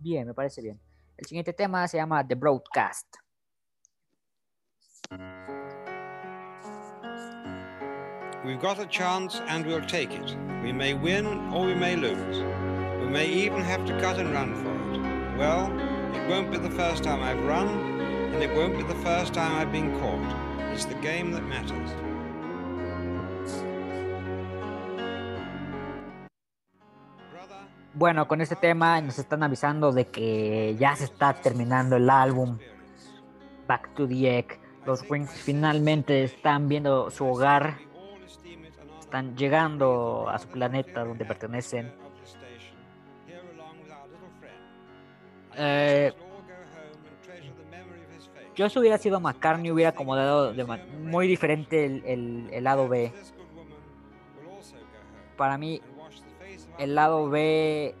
Bien, 0.00 0.26
me 0.26 0.34
parece 0.34 0.60
bien. 0.60 0.80
El 1.18 1.26
siguiente 1.26 1.52
tema 1.52 1.88
se 1.88 1.98
llama 1.98 2.24
The 2.26 2.36
Broadcast. 2.36 3.16
We've 8.44 8.60
got 8.60 8.78
a 8.78 8.86
chance 8.86 9.40
and 9.48 9.66
we'll 9.66 9.84
take 9.84 10.12
it. 10.12 10.36
We 10.62 10.72
may 10.72 10.94
win 10.94 11.26
or 11.52 11.66
we 11.66 11.74
may 11.74 11.96
lose. 11.96 12.38
We 13.00 13.08
may 13.08 13.26
even 13.26 13.62
have 13.62 13.84
to 13.86 14.00
cut 14.00 14.20
and 14.20 14.32
run 14.32 14.54
for 14.54 14.72
it. 14.94 15.36
Well, 15.36 15.66
it 16.14 16.28
won't 16.28 16.52
be 16.52 16.58
the 16.58 16.70
first 16.70 17.02
time 17.02 17.20
I've 17.20 17.44
run, 17.44 17.66
and 17.66 18.40
it 18.40 18.54
won't 18.54 18.76
be 18.76 18.84
the 18.84 18.94
first 19.02 19.34
time 19.34 19.56
I've 19.56 19.72
been 19.72 19.98
caught. 19.98 20.48
Bueno, 27.98 28.28
con 28.28 28.40
este 28.40 28.54
tema 28.54 29.00
nos 29.00 29.18
están 29.18 29.42
avisando 29.42 29.90
de 29.90 30.06
que 30.06 30.76
ya 30.78 30.94
se 30.94 31.02
está 31.02 31.34
terminando 31.34 31.96
el 31.96 32.08
álbum 32.08 32.56
Back 33.66 33.92
to 33.94 34.06
the 34.06 34.38
Egg. 34.38 34.60
Los 34.86 35.02
Wings 35.10 35.32
finalmente 35.32 36.22
están 36.22 36.68
viendo 36.68 37.10
su 37.10 37.26
hogar, 37.26 37.78
están 39.00 39.36
llegando 39.36 40.28
a 40.30 40.38
su 40.38 40.46
planeta 40.46 41.04
donde 41.04 41.24
pertenecen. 41.24 41.92
Eh, 45.56 46.12
yo 48.54 48.68
si 48.68 48.78
hubiera 48.78 48.98
sido 48.98 49.18
McCartney 49.18 49.72
hubiera 49.72 49.90
acomodado 49.90 50.52
de 50.52 50.64
muy 51.00 51.26
diferente 51.26 51.84
el, 51.84 52.48
el, 52.52 52.62
lado 52.62 52.88
B. 52.88 53.12
Para 55.36 55.58
mí, 55.58 55.80
el 56.78 56.94
lado 56.94 57.28
B. 57.28 57.94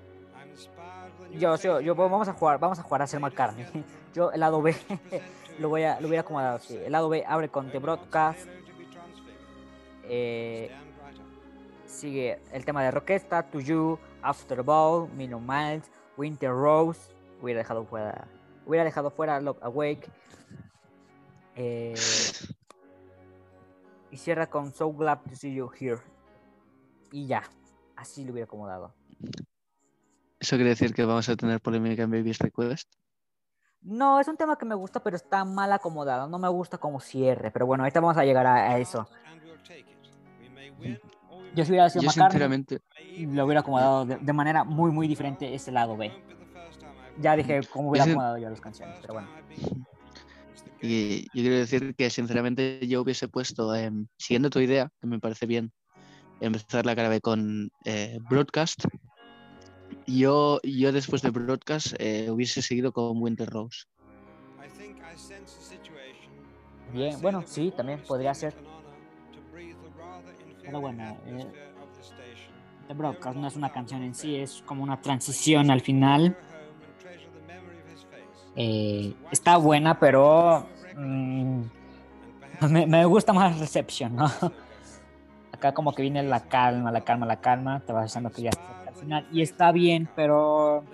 Yo, 1.32 1.56
yo, 1.56 1.80
yo, 1.80 1.94
vamos 1.94 2.28
a 2.28 2.32
jugar, 2.32 2.58
vamos 2.58 2.78
a 2.78 2.82
jugar 2.82 3.02
a 3.02 3.06
ser 3.06 3.20
McCartney. 3.20 3.66
Yo 4.14 4.32
el 4.32 4.40
lado 4.40 4.62
B 4.62 4.74
lo 5.58 5.68
voy 5.68 5.82
a, 5.82 6.00
lo 6.00 6.08
hubiera 6.08 6.22
acomodado 6.22 6.56
así. 6.56 6.76
El 6.76 6.92
lado 6.92 7.10
B 7.10 7.22
abre 7.26 7.50
con 7.50 7.70
The 7.70 7.78
Broadcast. 7.78 8.48
Eh, 10.04 10.70
sigue 11.84 12.40
el 12.52 12.64
tema 12.64 12.82
de 12.82 12.90
Roquesta, 12.90 13.42
To 13.42 13.60
You, 13.60 13.98
After 14.22 14.62
Ball, 14.62 15.10
Miles, 15.10 15.90
Winter 16.16 16.50
Rose. 16.50 17.12
Hubiera 17.42 17.58
dejado 17.58 17.84
fuera, 17.84 18.26
hubiera 18.64 18.84
dejado 18.84 19.10
fuera 19.10 19.38
Love 19.40 19.58
Awake. 19.60 20.08
Eh, 21.56 21.94
y 24.10 24.16
cierra 24.16 24.48
con 24.48 24.72
So 24.72 24.90
Glad 24.92 25.18
to 25.28 25.36
See 25.36 25.54
You 25.54 25.70
Here. 25.78 26.00
Y 27.12 27.26
ya, 27.26 27.42
así 27.98 28.24
lo 28.24 28.32
hubiera 28.32 28.46
acomodado. 28.46 28.94
¿Eso 30.40 30.56
quiere 30.56 30.70
decir 30.70 30.94
que 30.94 31.04
vamos 31.04 31.28
a 31.28 31.36
tener 31.36 31.60
polémica 31.60 32.04
en 32.04 32.10
Baby's 32.10 32.38
Request? 32.38 32.88
No, 33.82 34.20
es 34.20 34.28
un 34.28 34.36
tema 34.36 34.56
que 34.56 34.64
me 34.64 34.74
gusta, 34.74 35.02
pero 35.02 35.16
está 35.16 35.44
mal 35.44 35.72
acomodado. 35.72 36.28
No 36.28 36.38
me 36.38 36.48
gusta 36.48 36.78
como 36.78 37.00
cierre. 37.00 37.50
Pero 37.50 37.66
bueno, 37.66 37.84
ahorita 37.84 38.00
vamos 38.00 38.16
a 38.16 38.24
llegar 38.24 38.46
a, 38.46 38.78
eso. 38.78 39.08
Yo 41.54 41.64
si 41.64 41.70
hubiera 41.72 41.90
sido 41.90 42.04
Yo 42.04 42.10
sinceramente... 42.10 42.80
lo 43.18 43.44
hubiera 43.44 43.60
acomodado 43.60 44.06
de, 44.06 44.32
manera 44.32 44.64
muy, 44.64 44.92
muy 44.92 45.08
diferente 45.08 45.54
ese 45.54 45.72
lado 45.72 45.96
B. 45.96 46.12
Ya 47.20 47.34
dije 47.34 47.60
cómo 47.72 47.90
hubiera 47.90 48.04
acomodado 48.04 48.38
yo 48.38 48.48
las 48.48 48.60
canciones, 48.60 48.96
pero 49.00 49.14
bueno. 49.14 49.28
Y 50.80 51.24
yo 51.24 51.32
quiero 51.32 51.56
decir 51.56 51.94
que 51.96 52.10
sinceramente 52.10 52.86
yo 52.86 53.02
hubiese 53.02 53.26
puesto, 53.26 53.72
siguiendo 54.16 54.50
tu 54.50 54.60
idea, 54.60 54.88
que 55.00 55.08
me 55.08 55.18
parece 55.18 55.46
bien, 55.46 55.72
empezar 56.40 56.86
la 56.86 56.96
cara 56.96 57.08
B 57.08 57.20
con 57.20 57.70
eh, 57.84 58.18
Broadcast. 58.28 58.84
Yo, 60.06 60.60
yo 60.62 60.92
después 60.92 61.22
de 61.22 61.30
Broadcast 61.30 61.94
eh, 61.98 62.30
hubiese 62.30 62.62
seguido 62.62 62.92
con 62.92 63.20
Winter 63.20 63.48
Rose. 63.48 63.84
Bien, 66.92 67.20
bueno, 67.20 67.42
sí, 67.46 67.72
también 67.76 68.00
podría 68.06 68.32
ser. 68.34 68.54
Pero 70.64 70.80
bueno, 70.80 71.16
eh, 71.26 71.46
The 72.88 72.94
Broadcast 72.94 73.36
no 73.36 73.46
es 73.46 73.56
una 73.56 73.70
canción 73.70 74.02
en 74.02 74.14
sí, 74.14 74.36
es 74.36 74.62
como 74.64 74.82
una 74.82 75.00
transición 75.00 75.70
al 75.70 75.80
final. 75.80 76.36
Eh, 78.56 79.14
está 79.30 79.56
buena, 79.56 79.98
pero 80.00 80.66
mm, 80.96 81.62
me, 82.70 82.86
me, 82.86 83.04
gusta 83.04 83.32
más 83.32 83.58
Reception, 83.58 84.16
¿no? 84.16 84.30
Acá 85.58 85.74
como 85.74 85.92
que 85.92 86.02
viene 86.02 86.22
la 86.22 86.48
calma, 86.48 86.92
la 86.92 87.02
calma, 87.02 87.26
la 87.26 87.40
calma, 87.40 87.80
te 87.80 87.92
vas 87.92 88.04
pensando 88.04 88.30
que 88.30 88.42
ya 88.42 88.50
está 88.50 88.84
al 88.86 88.94
final. 88.94 89.28
Y 89.32 89.42
está 89.42 89.72
bien, 89.72 90.08
pero 90.14 90.84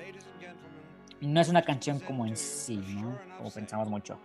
no 1.20 1.40
es 1.40 1.50
una 1.50 1.62
canción 1.62 2.00
como 2.00 2.26
en 2.26 2.34
sí, 2.34 2.76
¿no? 2.76 3.18
Como 3.36 3.50
pensamos 3.50 3.88
mucho. 3.88 4.18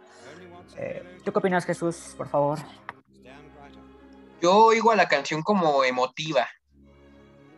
Eh, 0.77 1.19
¿Tú 1.25 1.33
qué 1.33 1.39
opinas, 1.39 1.65
Jesús, 1.65 2.13
por 2.15 2.29
favor? 2.29 2.57
Yo 4.41 4.55
oigo 4.55 4.91
a 4.91 4.95
la 4.95 5.09
canción 5.09 5.41
como 5.41 5.83
emotiva. 5.83 6.47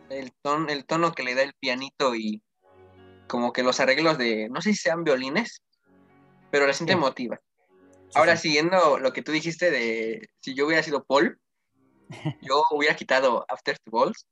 El, 0.08 0.32
ton, 0.42 0.68
el 0.68 0.84
tono 0.84 1.12
que 1.12 1.22
le 1.22 1.36
da 1.36 1.42
el 1.42 1.54
pianito 1.54 2.16
y 2.16 2.42
como 3.28 3.52
que 3.52 3.62
los 3.62 3.78
arreglos 3.78 4.18
de, 4.18 4.48
no 4.50 4.60
sé 4.60 4.72
si 4.72 4.78
sean 4.78 5.04
violines, 5.04 5.62
pero 6.50 6.66
la 6.66 6.72
siente 6.72 6.94
emotiva. 6.94 7.38
Ahora, 8.14 8.36
siguiendo 8.36 8.98
lo 8.98 9.12
que 9.12 9.22
tú 9.22 9.30
dijiste 9.32 9.70
de 9.70 10.28
si 10.40 10.54
yo 10.54 10.66
hubiera 10.66 10.82
sido 10.82 11.04
Paul, 11.04 11.40
yo 12.42 12.62
hubiera 12.70 12.94
quitado 12.94 13.44
After 13.48 13.76
the 13.78 13.90
Balls 13.90 14.26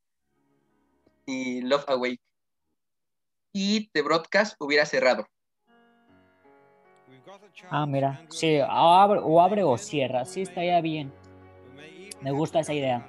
y 1.26 1.62
Love 1.62 1.84
Awake. 1.88 2.20
Y 3.52 3.88
The 3.90 4.02
Broadcast 4.02 4.54
hubiera 4.60 4.86
cerrado. 4.86 5.26
Ah, 7.68 7.86
mira. 7.86 8.24
Sí, 8.28 8.58
abre, 8.66 9.20
o 9.22 9.40
abre 9.40 9.62
o 9.62 9.76
cierra. 9.76 10.24
Sí, 10.24 10.42
estaría 10.42 10.80
bien. 10.80 11.12
Me 12.20 12.30
gusta 12.32 12.60
esa 12.60 12.72
idea. 12.72 13.06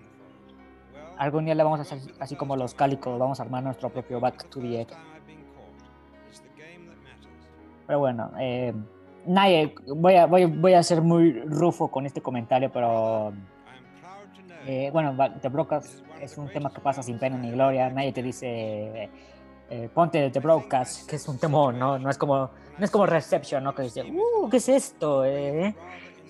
Algún 1.17 1.45
día 1.45 1.53
le 1.53 1.63
vamos 1.63 1.79
a 1.79 1.83
hacer 1.83 1.99
así 2.19 2.35
como 2.35 2.55
los 2.55 2.73
cálicos, 2.73 3.19
vamos 3.19 3.39
a 3.39 3.43
armar 3.43 3.63
nuestro 3.63 3.89
propio 3.89 4.19
Back 4.19 4.49
to 4.49 4.59
the 4.59 4.81
Egg. 4.81 4.87
Pero 7.85 7.99
bueno, 7.99 8.31
eh, 8.39 8.73
nadie, 9.25 9.75
voy 9.85 10.15
a, 10.15 10.25
voy, 10.25 10.45
voy 10.45 10.73
a 10.73 10.81
ser 10.81 11.01
muy 11.01 11.33
rufo 11.41 11.89
con 11.89 12.05
este 12.05 12.21
comentario, 12.21 12.71
pero 12.71 13.33
eh, 14.65 14.89
bueno, 14.91 15.15
The 15.41 15.49
Broadcast 15.49 16.01
es 16.19 16.37
un 16.37 16.49
tema 16.49 16.71
que 16.71 16.81
pasa 16.81 17.01
sin 17.03 17.17
pena 17.19 17.37
ni 17.37 17.51
gloria. 17.51 17.89
Nadie 17.89 18.11
te 18.11 18.21
dice 18.21 19.09
eh, 19.69 19.89
ponte 19.93 20.29
The 20.29 20.39
Broadcast, 20.39 21.09
que 21.09 21.15
es 21.15 21.27
un 21.27 21.37
temor, 21.37 21.73
¿no? 21.73 21.97
No 21.97 22.09
es 22.09 22.17
como, 22.17 22.49
no 22.77 22.85
es 22.85 22.91
como 22.91 23.05
Reception, 23.05 23.63
¿no? 23.63 23.73
Que 23.73 23.83
dice, 23.83 24.03
uh, 24.03 24.49
¿qué 24.49 24.57
es 24.57 24.69
esto? 24.69 25.25
Eh? 25.25 25.75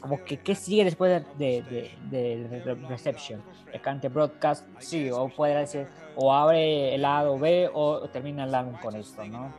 como 0.02 0.24
que 0.26 0.40
qué 0.40 0.56
sigue 0.56 0.84
después 0.84 1.24
de, 1.38 1.62
de, 2.10 2.88
Reception. 2.90 3.42
El 3.72 3.80
cante 3.82 4.10
broadcast, 4.10 4.66
sí, 4.80 5.10
o 5.12 5.30
puede 5.30 5.56
decir, 5.56 5.88
o 6.16 6.34
abre 6.34 6.94
el 6.96 7.04
lado 7.04 7.38
B 7.40 7.70
o 7.72 8.10
termina 8.10 8.44
el 8.44 8.54
álbum 8.54 8.76
con 8.82 8.96
esto, 8.96 9.24
¿no? 9.26 9.54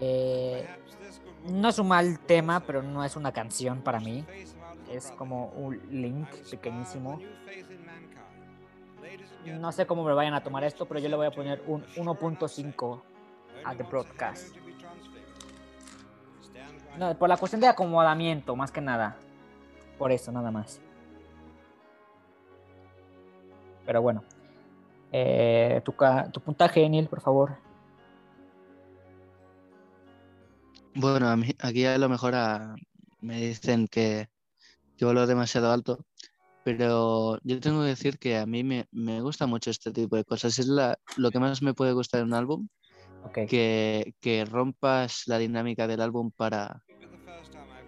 Eh, 0.00 0.66
no 1.44 1.68
es 1.68 1.78
un 1.78 1.88
mal 1.88 2.18
tema, 2.20 2.60
pero 2.60 2.82
no 2.82 3.04
es 3.04 3.16
una 3.16 3.32
canción 3.32 3.82
para 3.82 4.00
mí. 4.00 4.24
Es 4.94 5.10
como 5.10 5.48
un 5.56 5.80
link 5.90 6.28
pequeñísimo. 6.48 7.18
No 9.44 9.72
sé 9.72 9.86
cómo 9.86 10.04
me 10.04 10.14
vayan 10.14 10.34
a 10.34 10.42
tomar 10.42 10.62
esto, 10.62 10.86
pero 10.86 11.00
yo 11.00 11.08
le 11.08 11.16
voy 11.16 11.26
a 11.26 11.32
poner 11.32 11.62
un 11.66 11.84
1.5 11.96 13.02
a 13.64 13.74
The 13.74 13.82
Broadcast. 13.82 14.56
No, 16.96 17.18
por 17.18 17.28
la 17.28 17.36
cuestión 17.36 17.60
de 17.60 17.66
acomodamiento, 17.66 18.54
más 18.54 18.70
que 18.70 18.80
nada. 18.80 19.16
Por 19.98 20.12
eso, 20.12 20.30
nada 20.30 20.52
más. 20.52 20.80
Pero 23.84 24.00
bueno. 24.00 24.22
Eh, 25.10 25.82
tu, 25.84 25.92
tu, 26.32 26.40
puntaje, 26.40 26.88
Neil, 26.88 27.08
por 27.08 27.20
favor. 27.20 27.56
Bueno, 30.94 31.28
a 31.28 31.36
mí, 31.36 31.48
aquí 31.58 31.84
a 31.84 31.98
lo 31.98 32.08
mejor 32.08 32.34
me 33.20 33.40
dicen 33.40 33.88
que, 33.88 34.28
que 34.96 35.04
lo 35.04 35.26
demasiado 35.26 35.70
alto, 35.70 36.04
pero 36.62 37.38
yo 37.42 37.60
tengo 37.60 37.82
que 37.82 37.88
decir 37.88 38.18
que 38.18 38.38
a 38.38 38.46
mí 38.46 38.64
me, 38.64 38.86
me 38.90 39.20
gusta 39.20 39.46
mucho 39.46 39.70
este 39.70 39.92
tipo 39.92 40.16
de 40.16 40.24
cosas. 40.24 40.58
Es 40.58 40.66
la, 40.66 40.98
lo 41.16 41.30
que 41.30 41.38
más 41.38 41.62
me 41.62 41.74
puede 41.74 41.92
gustar 41.92 42.20
de 42.20 42.24
un 42.24 42.34
álbum 42.34 42.68
que, 43.46 44.46
rompas 44.50 45.24
la 45.26 45.38
dinámica 45.38 45.86
del 45.86 46.00
álbum 46.00 46.30
para, 46.30 46.82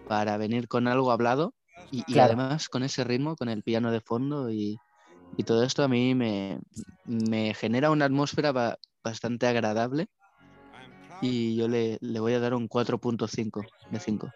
para 0.07 0.37
venir 0.37 0.67
con 0.67 0.87
algo 0.87 1.11
hablado 1.11 1.53
y, 1.91 2.19
además 2.19 2.69
con 2.69 2.83
ese 2.83 3.03
ritmo, 3.03 3.35
con 3.35 3.49
el 3.49 3.63
piano 3.63 3.91
de 3.91 4.01
fondo 4.01 4.51
y, 4.51 4.79
todo 5.45 5.63
esto 5.63 5.83
a 5.83 5.87
mí 5.87 6.15
me, 6.15 6.59
genera 7.53 7.91
una 7.91 8.05
atmósfera 8.05 8.77
bastante 9.03 9.47
agradable 9.47 10.07
y 11.21 11.55
yo 11.55 11.67
le, 11.67 11.99
voy 12.19 12.33
a 12.33 12.39
dar 12.39 12.53
un 12.53 12.67
4.5 12.69 13.65
de 13.91 13.99
5. 13.99 14.27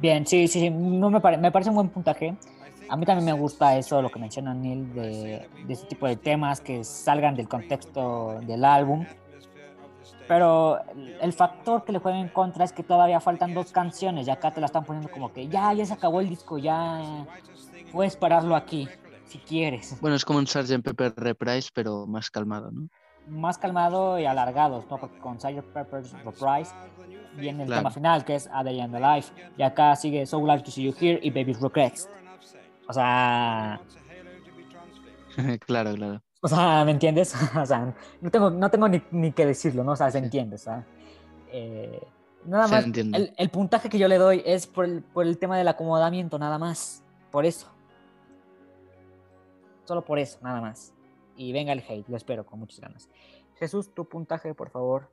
Bien, 0.00 0.26
sí, 0.26 0.48
sí, 0.48 0.70
No 0.70 1.10
me, 1.10 1.20
me 1.38 1.52
parece 1.52 1.70
un 1.70 1.76
buen 1.76 1.88
puntaje. 1.88 2.36
A 2.88 2.96
mí 2.96 3.06
también 3.06 3.24
me 3.24 3.32
gusta 3.32 3.76
eso, 3.78 4.02
lo 4.02 4.10
que 4.10 4.18
menciona 4.18 4.52
Neil, 4.52 4.92
de, 4.92 5.48
de 5.66 5.72
ese 5.72 5.86
tipo 5.86 6.06
de 6.06 6.16
temas 6.16 6.60
que 6.60 6.84
salgan 6.84 7.34
del 7.34 7.48
contexto 7.48 8.40
del 8.46 8.64
álbum 8.64 9.06
pero 10.26 10.80
el 11.20 11.32
factor 11.32 11.84
que 11.84 11.92
le 11.92 11.98
juega 11.98 12.18
en 12.18 12.28
contra 12.28 12.64
es 12.64 12.72
que 12.72 12.82
todavía 12.82 13.20
faltan 13.20 13.52
dos 13.52 13.72
canciones 13.72 14.26
y 14.26 14.30
acá 14.30 14.52
te 14.52 14.60
la 14.60 14.66
están 14.66 14.84
poniendo 14.84 15.10
como 15.10 15.32
que 15.32 15.48
ya, 15.48 15.72
ya 15.74 15.84
se 15.84 15.92
acabó 15.92 16.20
el 16.20 16.28
disco, 16.28 16.56
ya 16.58 17.26
puedes 17.92 18.16
pararlo 18.16 18.56
aquí, 18.56 18.88
si 19.26 19.38
quieres. 19.38 19.98
Bueno, 20.00 20.16
es 20.16 20.24
como 20.24 20.38
un 20.38 20.46
Sgt. 20.46 20.82
Pepper 20.82 21.12
Reprise, 21.16 21.68
pero 21.74 22.06
más 22.06 22.30
calmado, 22.30 22.70
¿no? 22.70 22.88
Más 23.28 23.58
calmado 23.58 24.18
y 24.18 24.26
alargado, 24.26 24.84
¿no? 24.90 24.98
Porque 24.98 25.18
con 25.18 25.40
Sgt. 25.40 25.62
Pepper's 25.72 26.12
Reprise 26.24 26.72
viene 27.36 27.64
el 27.64 27.70
tema 27.70 27.90
final, 27.90 28.24
que 28.24 28.34
es 28.34 28.48
A 28.52 28.62
Day 28.62 28.80
and 28.80 28.94
the 28.94 29.00
Life, 29.00 29.32
y 29.56 29.62
acá 29.62 29.96
sigue 29.96 30.26
So 30.26 30.40
Glad 30.40 30.62
to 30.62 30.70
See 30.70 30.84
You 30.84 30.94
Here 30.98 31.18
y 31.22 31.30
Baby's 31.30 31.60
Regrets. 31.60 32.08
O 32.88 32.92
sea... 32.92 33.80
claro, 35.66 35.94
claro. 35.94 36.22
O 36.40 36.48
sea, 36.48 36.84
¿me 36.84 36.90
entiendes? 36.92 37.34
o 37.56 37.66
sea, 37.66 37.94
no 38.20 38.30
tengo, 38.30 38.50
no 38.50 38.70
tengo 38.70 38.88
ni, 38.88 39.02
ni 39.10 39.32
que 39.32 39.46
decirlo, 39.46 39.82
¿no? 39.82 39.92
O 39.92 39.96
sea, 39.96 40.10
se 40.10 40.18
entiende, 40.18 40.58
¿sabes? 40.58 40.84
Eh, 41.50 42.06
nada 42.44 42.68
más, 42.68 42.84
el, 42.84 43.32
el, 43.36 43.48
puntaje 43.50 43.88
que 43.88 43.98
yo 43.98 44.08
le 44.08 44.18
doy 44.18 44.42
es 44.44 44.66
por 44.66 44.84
el, 44.84 45.02
por 45.02 45.26
el 45.26 45.38
tema 45.38 45.56
del 45.56 45.68
acomodamiento, 45.68 46.38
nada 46.38 46.58
más. 46.58 47.02
Por 47.30 47.46
eso. 47.46 47.68
Solo 49.84 50.04
por 50.04 50.18
eso, 50.18 50.38
nada 50.42 50.60
más. 50.60 50.93
Y 51.36 51.52
venga 51.52 51.72
el 51.72 51.84
hate, 51.86 52.08
lo 52.08 52.16
espero 52.16 52.46
con 52.46 52.60
muchas 52.60 52.80
ganas. 52.80 53.08
Jesús, 53.58 53.92
tu 53.94 54.08
puntaje, 54.08 54.54
por 54.54 54.70
favor. 54.70 55.10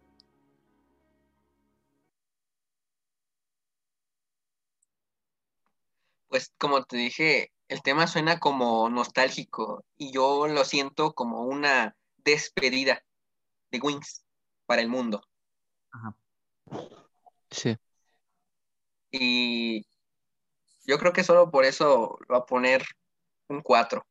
como 6.58 6.84
te 6.84 6.98
dije, 6.98 7.52
el 7.68 7.82
tema 7.82 8.08
suena 8.08 8.40
como 8.40 8.90
nostálgico 8.90 9.84
y 9.98 10.12
yo 10.12 10.48
lo 10.48 10.64
siento 10.66 11.14
como 11.14 11.44
una 11.44 11.96
despedida 12.18 13.04
de 13.72 13.80
Wings 13.80 14.24
para 14.66 14.82
el 14.82 14.90
mundo. 14.90 15.22
Ajá. 15.92 16.16
Sí. 17.50 17.78
Y 19.12 19.86
yo 20.86 20.98
creo 20.98 21.14
que 21.14 21.24
solo 21.24 21.52
por 21.52 21.66
eso 21.66 22.18
lo 22.28 22.34
va 22.34 22.40
a 22.40 22.46
poner 22.46 22.84
un 23.48 23.62
4. 23.62 24.06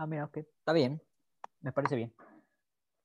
Ah, 0.00 0.06
mira, 0.06 0.26
ok, 0.26 0.36
está 0.36 0.72
bien, 0.72 1.02
me 1.60 1.72
parece 1.72 1.96
bien. 1.96 2.14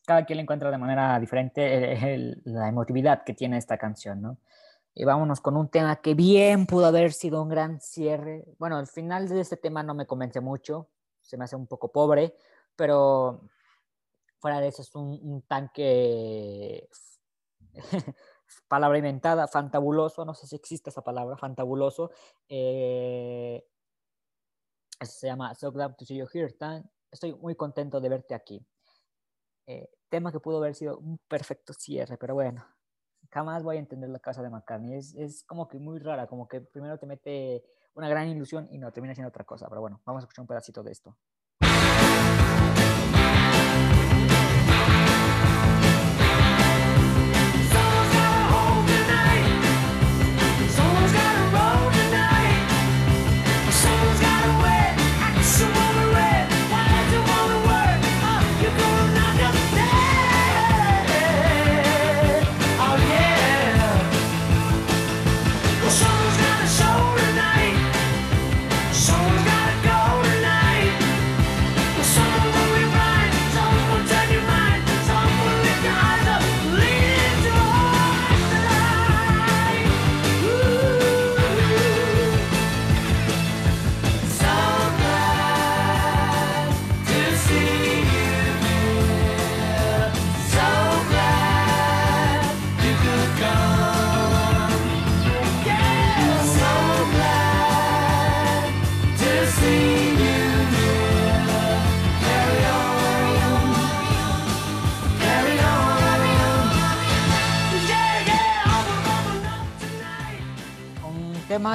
Cada 0.06 0.26
quien 0.26 0.38
le 0.38 0.44
encuentra 0.44 0.70
de 0.70 0.78
manera 0.78 1.20
diferente 1.20 2.40
la 2.44 2.68
emotividad 2.68 3.24
que 3.24 3.34
tiene 3.34 3.58
esta 3.58 3.80
canción, 3.80 4.22
¿no? 4.22 4.38
Y 4.94 5.04
vámonos 5.04 5.42
con 5.42 5.58
un 5.58 5.70
tema 5.70 5.96
que 5.96 6.14
bien 6.14 6.68
pudo 6.68 6.86
haber 6.86 7.12
sido 7.12 7.42
un 7.42 7.50
gran 7.50 7.82
cierre. 7.82 8.46
Bueno, 8.60 8.80
el 8.80 8.86
final 8.86 9.28
de 9.28 9.42
este 9.42 9.58
tema 9.58 9.82
no 9.82 9.96
me 9.96 10.06
convence 10.06 10.40
mucho, 10.40 10.88
se 11.20 11.36
me 11.36 11.46
hace 11.46 11.56
un 11.56 11.66
poco 11.66 11.92
pobre, 11.92 12.36
pero 12.76 13.42
fuera 14.38 14.60
de 14.60 14.68
eso 14.68 14.84
es 14.84 14.94
un, 14.94 15.42
tanque, 15.48 16.88
palabra 18.68 19.00
inventada, 19.00 19.48
fantabuloso, 19.48 20.26
no 20.26 20.36
sé 20.36 20.46
si 20.46 20.56
existe 20.56 20.92
esa 20.92 21.02
palabra, 21.02 21.38
fantabuloso. 21.38 22.12
Eh, 22.48 23.66
se 25.06 25.28
llama 25.28 25.54
So 25.56 25.72
Glad 25.72 25.96
to 25.96 26.06
See 26.06 26.18
You 26.18 26.28
Here. 26.32 26.54
estoy 27.12 27.34
muy 27.36 27.56
contento 27.56 28.00
de 28.00 28.10
verte 28.10 28.34
aquí. 28.34 28.66
Eh, 29.66 29.90
tema 30.10 30.32
que 30.32 30.40
pudo 30.40 30.58
haber 30.58 30.76
sido 30.76 30.98
un 30.98 31.18
perfecto 31.28 31.74
cierre, 31.74 32.18
pero 32.18 32.34
bueno, 32.34 32.66
jamás 33.32 33.64
voy 33.64 33.78
a 33.78 33.80
entender 33.80 34.10
la 34.10 34.20
casa 34.20 34.42
de 34.42 34.50
McCartney. 34.50 34.96
Es, 34.96 35.16
es, 35.16 35.44
como 35.44 35.68
que 35.68 35.80
muy 35.80 36.00
rara, 36.00 36.28
como 36.28 36.48
que 36.48 36.62
primero 36.62 36.98
te 36.98 37.06
mete 37.06 37.64
una 37.96 38.10
gran 38.10 38.28
ilusión 38.30 38.68
y 38.72 38.78
no, 38.78 38.92
termina 38.92 39.16
siendo 39.16 39.30
otra 39.30 39.44
cosa. 39.44 39.68
Pero 39.70 39.82
bueno, 39.82 40.02
vamos 40.06 40.22
a 40.22 40.26
escuchar 40.26 40.44
un 40.44 40.48
pedacito 40.48 40.84
de 40.84 40.92
esto. 40.92 41.18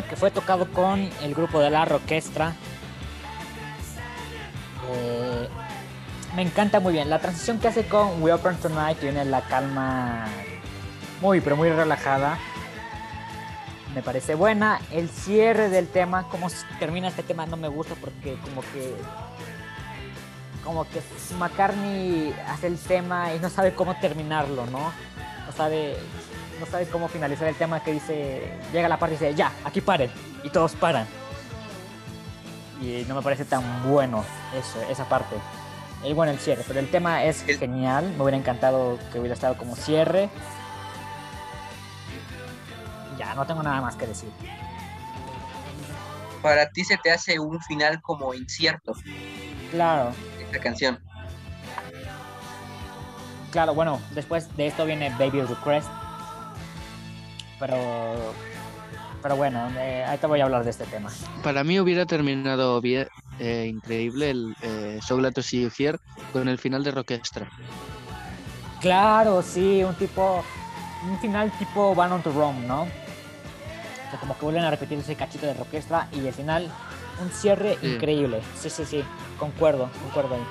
Que 0.09 0.17
fue 0.17 0.33
tocado 0.33 0.67
con 0.73 1.09
el 1.23 1.35
grupo 1.35 1.61
de 1.61 1.71
la 1.71 1.83
orquestra. 1.83 2.53
Eh, 4.91 5.49
me 6.35 6.43
encanta 6.43 6.81
muy 6.81 6.93
bien. 6.93 7.09
La 7.09 7.21
transición 7.21 7.61
que 7.61 7.69
hace 7.69 7.87
con 7.87 8.21
We 8.21 8.33
Open 8.33 8.57
Tonight 8.57 8.99
tiene 8.99 9.25
la 9.25 9.41
calma 9.43 10.27
muy, 11.21 11.41
pero 11.41 11.57
muy 11.57 11.71
relajada. 11.71 12.39
Me 13.95 14.03
parece 14.03 14.35
buena. 14.35 14.81
El 14.91 15.09
cierre 15.09 15.69
del 15.69 15.87
tema, 15.87 16.29
como 16.29 16.49
termina 16.81 17.09
este 17.09 17.23
tema, 17.23 17.47
no 17.47 17.57
me 17.57 17.69
gusta 17.69 17.95
porque 18.01 18.37
como 18.43 18.63
que 18.63 18.97
como 20.65 20.85
que 20.89 21.01
McCartney 21.39 22.35
hace 22.49 22.67
el 22.67 22.79
tema 22.79 23.33
y 23.33 23.39
no 23.39 23.49
sabe 23.49 23.75
cómo 23.75 23.97
terminarlo, 24.01 24.67
¿no? 24.67 24.93
No 25.47 25.53
sabe 25.57 25.97
no 26.59 26.67
sabe 26.67 26.87
cómo 26.87 27.09
finalizar 27.09 27.49
el 27.49 27.55
tema 27.55 27.83
que 27.83 27.93
dice, 27.93 28.53
llega 28.73 28.89
la 28.89 28.99
parte 28.99 29.15
y 29.15 29.19
dice, 29.19 29.35
ya, 29.35 29.53
aquí 29.65 29.81
paren, 29.81 30.11
y 30.43 30.51
todos 30.51 30.75
paran. 30.75 31.07
Y 32.81 33.05
no 33.09 33.15
me 33.15 33.23
parece 33.23 33.45
tan 33.45 33.89
bueno 33.89 34.25
eso, 34.55 34.81
esa 34.91 35.09
parte. 35.09 35.37
Y 36.05 36.13
bueno, 36.13 36.31
el 36.31 36.39
cierre, 36.39 36.65
pero 36.67 36.79
el 36.79 36.91
tema 36.91 37.25
es 37.25 37.43
genial, 37.43 38.13
me 38.17 38.23
hubiera 38.23 38.37
encantado 38.37 38.99
que 39.13 39.19
hubiera 39.19 39.35
estado 39.35 39.57
como 39.57 39.75
cierre. 39.75 40.31
Ya, 43.19 43.35
no 43.35 43.45
tengo 43.47 43.63
nada 43.63 43.81
más 43.81 43.97
que 43.97 44.07
decir. 44.07 44.31
Para 46.41 46.71
ti 46.71 46.85
se 46.85 46.97
te 46.99 47.11
hace 47.11 47.41
un 47.41 47.61
final 47.61 48.01
como 48.01 48.33
incierto. 48.33 48.93
Claro. 49.73 50.13
Esta 50.41 50.61
canción. 50.61 51.01
Claro, 53.51 53.75
bueno, 53.75 54.01
después 54.11 54.55
de 54.57 54.67
esto 54.69 54.85
viene 54.85 55.11
Baby 55.19 55.43
Request, 55.43 55.89
pero, 57.59 58.33
pero 59.23 59.37
bueno, 59.37 59.69
eh, 59.79 60.05
ahí 60.07 60.19
te 60.19 60.27
voy 60.27 60.41
a 60.41 60.45
hablar 60.45 60.65
de 60.65 60.71
este 60.71 60.85
tema. 60.87 61.11
Para 61.43 61.65
mí 61.65 61.79
hubiera 61.81 62.07
terminado 62.07 62.81
bien, 62.81 63.09
eh, 63.39 63.67
increíble 63.69 64.31
el 64.31 64.57
eh, 64.63 64.99
So 65.03 65.17
Glad 65.17 65.35
con 66.33 66.49
el 66.49 66.59
final 66.59 66.85
de 66.85 66.91
Rockestra. 66.91 67.49
Claro, 68.81 69.43
sí, 69.43 69.83
un 69.83 69.95
tipo, 69.95 70.45
un 71.09 71.19
final 71.21 71.51
tipo 71.59 71.95
Van 71.95 72.13
on 72.13 72.23
to 72.23 72.33
Rome, 72.33 72.67
¿no? 72.67 72.83
O 72.83 74.11
sea, 74.11 74.21
como 74.21 74.39
que 74.39 74.45
vuelven 74.45 74.65
a 74.65 74.71
repetir 74.71 74.99
ese 74.99 75.17
cachito 75.17 75.47
de 75.47 75.55
Rockestra 75.55 76.09
y 76.13 76.27
al 76.27 76.33
final 76.33 76.71
un 77.21 77.31
cierre 77.31 77.77
increíble. 77.83 78.41
Sí, 78.59 78.71
sí, 78.71 78.85
sí, 78.85 79.05
concuerdo, 79.39 79.91
concuerdo 80.03 80.37
ahí. 80.37 80.45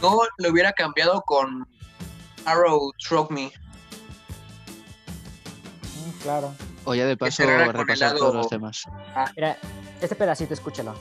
No 0.00 0.16
lo 0.38 0.50
hubiera 0.50 0.72
cambiado 0.72 1.20
con 1.22 1.66
Arrow 2.46 2.92
Struck 2.98 3.30
Me 3.30 3.52
claro. 6.22 6.52
O 6.84 6.94
ya 6.94 7.06
de 7.06 7.16
paso 7.16 7.44
repasar 7.44 8.16
todos 8.16 8.34
los 8.34 8.48
temas. 8.48 8.84
Ah. 9.14 9.30
Mira, 9.36 9.56
este 10.00 10.14
pedacito, 10.14 10.54
escúchalo. 10.54 10.94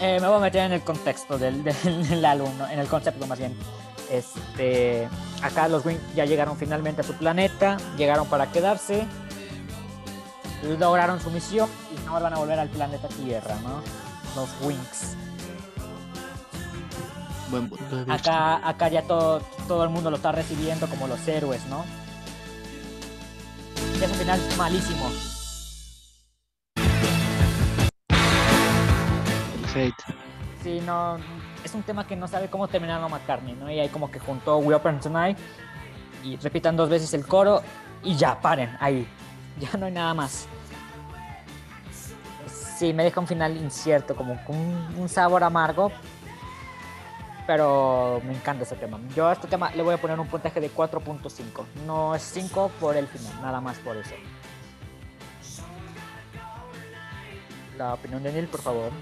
Eh, 0.00 0.20
me 0.20 0.26
voy 0.26 0.36
a 0.36 0.40
meter 0.40 0.66
en 0.66 0.72
el 0.72 0.82
contexto 0.82 1.38
del, 1.38 1.64
del, 1.64 2.24
álbum, 2.24 2.52
en 2.70 2.78
el 2.78 2.86
concepto 2.88 3.26
más 3.26 3.38
bien. 3.38 3.56
Este, 4.10 5.08
acá 5.40 5.66
los 5.66 5.86
Wings 5.86 6.00
ya 6.14 6.26
llegaron 6.26 6.58
finalmente 6.58 7.00
a 7.00 7.04
su 7.04 7.14
planeta, 7.14 7.78
llegaron 7.96 8.26
para 8.26 8.52
quedarse, 8.52 9.06
lograron 10.78 11.20
su 11.20 11.30
misión 11.30 11.70
y 11.90 12.06
ahora 12.06 12.24
van 12.24 12.34
a 12.34 12.38
volver 12.38 12.58
al 12.58 12.68
planeta 12.68 13.08
Tierra, 13.08 13.56
¿no? 13.62 13.80
Los 14.36 14.50
Wings. 14.60 15.16
Acá, 18.08 18.66
acá 18.66 18.88
ya 18.88 19.02
todo, 19.02 19.40
todo 19.68 19.84
el 19.84 19.90
mundo 19.90 20.10
lo 20.10 20.16
está 20.16 20.32
recibiendo 20.32 20.86
como 20.86 21.06
los 21.06 21.26
héroes, 21.28 21.64
¿no? 21.66 21.84
Y 24.00 24.04
ese 24.04 24.14
final 24.14 24.40
es 24.40 24.56
malísimo. 24.56 25.10
Hate. 29.74 29.94
Sí, 30.62 30.80
no. 30.84 31.18
Es 31.64 31.74
un 31.74 31.82
tema 31.82 32.06
que 32.06 32.16
no 32.16 32.28
sabe 32.28 32.48
cómo 32.48 32.68
terminarlo 32.68 33.08
McCartney, 33.08 33.54
¿no? 33.54 33.70
Y 33.70 33.80
ahí 33.80 33.88
como 33.88 34.10
que 34.10 34.18
juntó 34.18 34.58
We 34.58 34.74
Open 34.74 35.00
Tonight 35.00 35.36
y 36.22 36.36
repitan 36.36 36.76
dos 36.76 36.88
veces 36.88 37.12
el 37.14 37.26
coro 37.26 37.62
y 38.02 38.16
ya, 38.16 38.40
paren, 38.40 38.76
ahí. 38.80 39.06
Ya 39.60 39.78
no 39.78 39.86
hay 39.86 39.92
nada 39.92 40.12
más. 40.14 40.48
Sí, 42.76 42.92
me 42.92 43.04
deja 43.04 43.20
un 43.20 43.26
final 43.28 43.56
incierto, 43.56 44.16
como 44.16 44.44
con 44.44 44.56
un 44.56 45.08
sabor 45.08 45.44
amargo, 45.44 45.92
pero 47.46 48.20
me 48.24 48.34
encanta 48.34 48.64
ese 48.64 48.76
tema. 48.76 48.98
Yo 49.14 49.28
a 49.28 49.32
este 49.32 49.46
tema 49.46 49.70
le 49.74 49.82
voy 49.82 49.94
a 49.94 49.98
poner 49.98 50.18
un 50.18 50.26
puntaje 50.26 50.60
de 50.60 50.70
4.5. 50.70 51.64
No 51.86 52.14
es 52.14 52.22
5 52.22 52.70
por 52.80 52.96
el 52.96 53.06
final, 53.06 53.42
nada 53.42 53.60
más 53.60 53.78
por 53.78 53.96
eso. 53.96 54.14
La 57.76 57.94
opinión 57.94 58.22
de 58.22 58.32
Neil, 58.32 58.46
por 58.46 58.60
favor. 58.60 58.92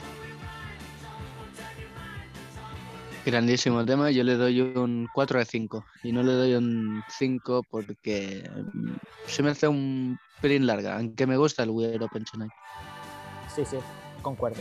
Grandísimo 3.24 3.85
tema, 3.85 4.10
yo 4.10 4.24
le 4.24 4.35
doy 4.35 4.60
un 4.60 5.09
4 5.14 5.39
de 5.39 5.44
5 5.44 5.85
y 6.02 6.10
no 6.10 6.24
le 6.24 6.32
doy 6.32 6.55
un 6.55 7.05
5 7.09 7.62
porque 7.70 8.51
mm, 8.73 8.94
se 9.27 9.44
me 9.44 9.51
hace 9.51 9.69
un 9.69 10.19
pelín 10.40 10.66
larga, 10.66 10.97
aunque 10.97 11.24
me 11.24 11.36
gusta 11.36 11.62
el 11.62 11.70
Weird 11.70 12.02
Open 12.02 12.24
Tonight. 12.24 12.51
Sí, 13.55 13.64
sí, 13.64 13.77
concuerdo. 14.23 14.60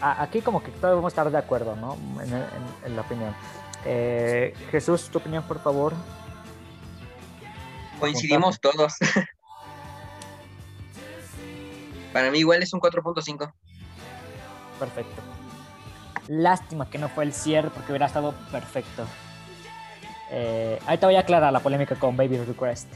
Aquí 0.00 0.40
como 0.40 0.62
que 0.62 0.70
todos 0.70 0.96
vamos 0.96 1.12
a 1.12 1.14
estar 1.14 1.30
de 1.30 1.38
acuerdo, 1.38 1.76
¿no? 1.76 1.96
En, 2.84 2.96
la 2.96 3.02
opinión. 3.02 3.34
Eh, 3.84 4.54
Jesús, 4.70 5.08
tu 5.10 5.18
opinión, 5.18 5.42
por 5.44 5.60
favor. 5.60 5.94
Coincidimos 7.98 8.60
todos. 8.60 8.94
Para 12.12 12.30
mí 12.30 12.38
igual 12.38 12.62
es 12.62 12.72
un 12.72 12.80
4.5. 12.80 13.52
Perfecto. 14.78 15.22
Lástima 16.28 16.88
que 16.88 16.98
no 16.98 17.08
fue 17.08 17.24
el 17.24 17.32
cierre 17.32 17.70
porque 17.70 17.92
hubiera 17.92 18.06
estado 18.06 18.32
perfecto. 18.50 19.06
Eh, 20.30 20.78
ahorita 20.86 21.06
voy 21.06 21.16
a 21.16 21.20
aclarar 21.20 21.52
la 21.52 21.60
polémica 21.60 21.96
con 21.96 22.16
Baby 22.16 22.38
Request. 22.38 22.88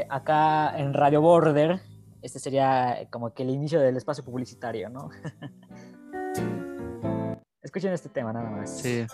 Eh, 0.00 0.06
acá 0.08 0.72
en 0.78 0.94
Radio 0.94 1.20
Border, 1.20 1.82
este 2.22 2.38
sería 2.38 3.06
como 3.10 3.34
que 3.34 3.42
el 3.42 3.50
inicio 3.50 3.78
del 3.80 3.98
espacio 3.98 4.24
publicitario, 4.24 4.88
¿no? 4.88 5.10
Escuchen 7.62 7.92
este 7.92 8.08
tema 8.08 8.32
nada 8.32 8.48
más. 8.50 8.80
Sí. 8.80 9.06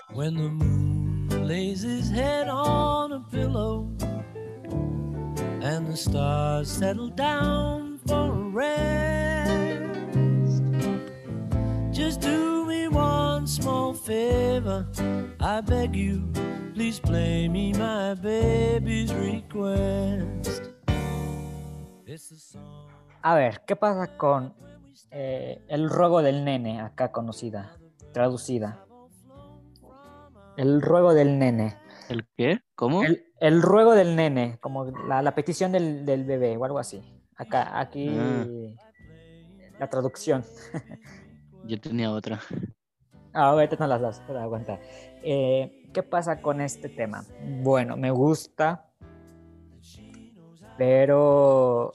lays 1.45 1.83
his 1.83 2.09
head 2.11 2.49
on 2.49 3.13
a 3.13 3.21
pillow 3.31 3.91
and 5.63 5.89
the 5.89 5.97
stars 5.97 6.71
settle 6.71 7.11
down 7.11 7.99
for 8.07 8.33
a 8.33 8.51
rest. 8.51 10.63
Just 11.93 12.21
do 12.21 12.65
me 12.65 12.87
one 12.89 13.47
small 13.47 13.93
favor, 13.93 14.87
I 15.41 15.61
beg 15.61 15.95
you, 15.97 16.31
please 16.75 16.99
play 17.01 17.49
me 17.49 17.73
my 17.73 18.15
baby's 18.15 19.13
request. 19.13 20.76
A 23.23 23.35
ver, 23.35 23.63
¿qué 23.67 23.75
pasa 23.75 24.17
con 24.17 24.55
eh, 25.11 25.61
el 25.69 25.91
ruego 25.91 26.23
del 26.23 26.45
nene 26.45 26.81
acá 26.81 27.11
conocida, 27.11 27.77
traducida? 28.13 28.85
El 30.57 30.81
ruego 30.83 31.15
del 31.15 31.39
nene. 31.39 31.77
¿El 32.09 32.27
qué? 32.37 32.61
¿Cómo? 32.77 33.03
El, 33.41 33.63
ruego 33.63 33.95
del 33.95 34.15
nene, 34.15 34.59
como 34.61 34.85
la, 34.85 35.35
petición 35.35 35.73
del, 35.73 36.05
bebé 36.25 36.57
o 36.57 36.65
algo 36.65 36.79
así. 36.79 37.03
Acá, 37.37 37.79
aquí 37.81 38.09
ah. 38.17 38.47
la 39.81 39.91
traducción. 39.91 40.45
Yo 41.65 41.81
tenía 41.81 42.13
otra. 42.13 42.41
Ah, 43.33 43.49
ahorita 43.51 43.77
no 43.81 43.87
las 43.89 44.01
das, 44.01 44.23
pero 44.27 44.41
aguanta. 44.41 44.79
Eh, 45.23 45.91
¿Qué 45.93 46.03
pasa 46.03 46.41
con 46.41 46.61
este 46.61 46.89
tema? 46.89 47.25
Bueno, 47.63 47.97
me 47.97 48.11
gusta, 48.11 48.87
pero 50.77 51.93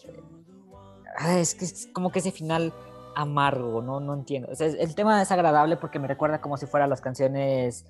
ah, 1.18 1.40
es 1.40 1.56
que 1.56 1.66
es 1.66 1.90
como 1.94 2.12
que 2.12 2.20
ese 2.20 2.32
final 2.32 2.74
amargo, 3.16 3.82
no, 3.82 4.00
no 4.00 4.14
entiendo. 4.14 4.50
el 4.60 4.96
tema 4.96 5.22
es 5.22 5.32
agradable 5.32 5.78
porque 5.78 6.00
me 6.00 6.08
recuerda 6.08 6.42
como 6.42 6.58
si 6.58 6.66
fueran 6.66 6.90
las 6.90 7.02
canciones 7.02 7.86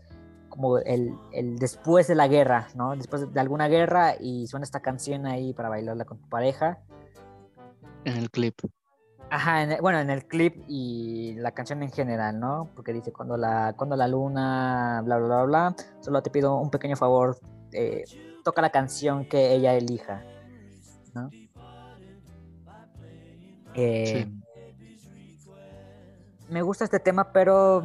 como 0.50 0.78
el, 0.80 1.16
el, 1.32 1.58
después 1.58 2.08
de 2.08 2.16
la 2.16 2.28
guerra, 2.28 2.68
¿no? 2.76 2.96
Después 2.96 3.34
de 3.34 3.40
alguna 3.40 3.68
guerra 3.68 4.16
y 4.20 4.48
suena 4.48 4.66
esta 4.66 4.82
canción 4.82 5.26
ahí 5.26 5.54
para 5.54 5.70
bailarla 5.70 6.06
con 6.06 6.20
tu 6.20 6.28
pareja. 6.28 6.80
En 8.04 8.18
el 8.18 8.30
clip. 8.30 8.56
Ajá, 9.30 9.66
bueno, 9.82 10.00
en 10.00 10.10
el 10.10 10.26
clip 10.28 10.66
y 10.68 11.36
la 11.36 11.52
canción 11.52 11.82
en 11.84 11.92
general, 11.92 12.38
¿no? 12.38 12.70
Porque 12.76 12.92
dice, 12.92 13.14
cuando 13.14 13.38
la, 13.38 13.74
cuando 13.78 13.96
la 13.96 14.10
luna, 14.10 15.02
bla, 15.06 15.18
bla, 15.18 15.28
bla, 15.28 15.44
bla, 15.44 15.76
solo 16.02 16.22
te 16.22 16.30
pido 16.30 16.58
un 16.58 16.70
pequeño 16.70 16.98
favor, 16.98 17.40
eh, 17.72 18.04
toca 18.44 18.62
la 18.62 18.72
canción 18.72 19.24
que 19.24 19.54
ella 19.54 19.74
elija, 19.74 20.26
¿no? 21.14 21.30
Eh, 23.74 24.28
me 26.50 26.62
gusta 26.62 26.84
este 26.84 27.00
tema, 27.00 27.32
pero 27.32 27.84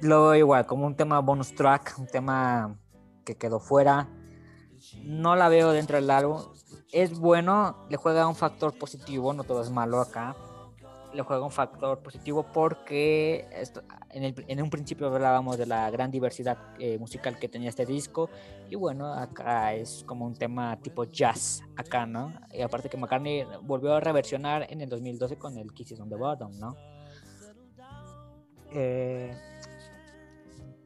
lo 0.00 0.22
veo 0.22 0.34
igual, 0.34 0.66
como 0.66 0.86
un 0.86 0.96
tema 0.96 1.20
bonus 1.20 1.54
track, 1.54 1.94
un 1.98 2.06
tema 2.06 2.76
que 3.24 3.36
quedó 3.36 3.60
fuera. 3.60 4.08
No 5.02 5.36
la 5.36 5.48
veo 5.48 5.72
dentro 5.72 5.96
del 5.96 6.10
álbum. 6.10 6.40
Es 6.92 7.18
bueno, 7.18 7.86
le 7.88 7.96
juega 7.96 8.28
un 8.28 8.34
factor 8.34 8.76
positivo, 8.78 9.32
no 9.32 9.44
todo 9.44 9.62
es 9.62 9.70
malo 9.70 10.00
acá. 10.00 10.36
Le 11.14 11.22
juega 11.22 11.44
un 11.44 11.52
factor 11.52 12.00
positivo 12.00 12.44
porque 12.52 13.46
esto, 13.52 13.82
en, 14.10 14.62
un 14.62 14.68
principio 14.68 15.06
hablábamos 15.06 15.56
de 15.56 15.66
la 15.66 15.88
gran 15.90 16.10
diversidad 16.10 16.58
eh, 16.78 16.98
musical 16.98 17.38
que 17.38 17.48
tenía 17.48 17.68
este 17.68 17.86
disco. 17.86 18.28
Y 18.68 18.74
bueno, 18.74 19.12
acá 19.12 19.74
es 19.74 20.02
como 20.06 20.26
un 20.26 20.34
tema 20.34 20.76
tipo 20.80 21.04
jazz, 21.04 21.62
acá, 21.76 22.04
¿no? 22.04 22.32
Y 22.52 22.62
aparte 22.62 22.88
que 22.88 22.96
McCartney 22.96 23.46
volvió 23.62 23.94
a 23.94 24.00
reversionar 24.00 24.66
en 24.70 24.80
el 24.80 24.88
2012 24.88 25.36
con 25.36 25.56
el 25.56 25.72
Kisses 25.72 26.00
on 26.00 26.08
the 26.08 26.16
Bottom, 26.16 26.58
¿no? 26.58 26.76
Eh, 28.72 29.32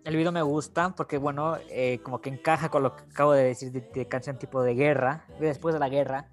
el 0.04 0.16
video 0.16 0.32
me 0.32 0.42
gusta 0.42 0.94
porque, 0.94 1.18
bueno, 1.18 1.56
eh, 1.68 2.00
como 2.02 2.20
que 2.20 2.30
encaja 2.30 2.68
con 2.70 2.82
lo 2.82 2.96
que 2.96 3.02
acabo 3.04 3.32
de 3.32 3.44
decir 3.44 3.72
de, 3.72 4.08
canción 4.08 4.38
tipo 4.38 4.62
de 4.62 4.74
guerra, 4.74 5.26
después 5.40 5.74
de 5.74 5.78
la 5.78 5.88
guerra. 5.88 6.28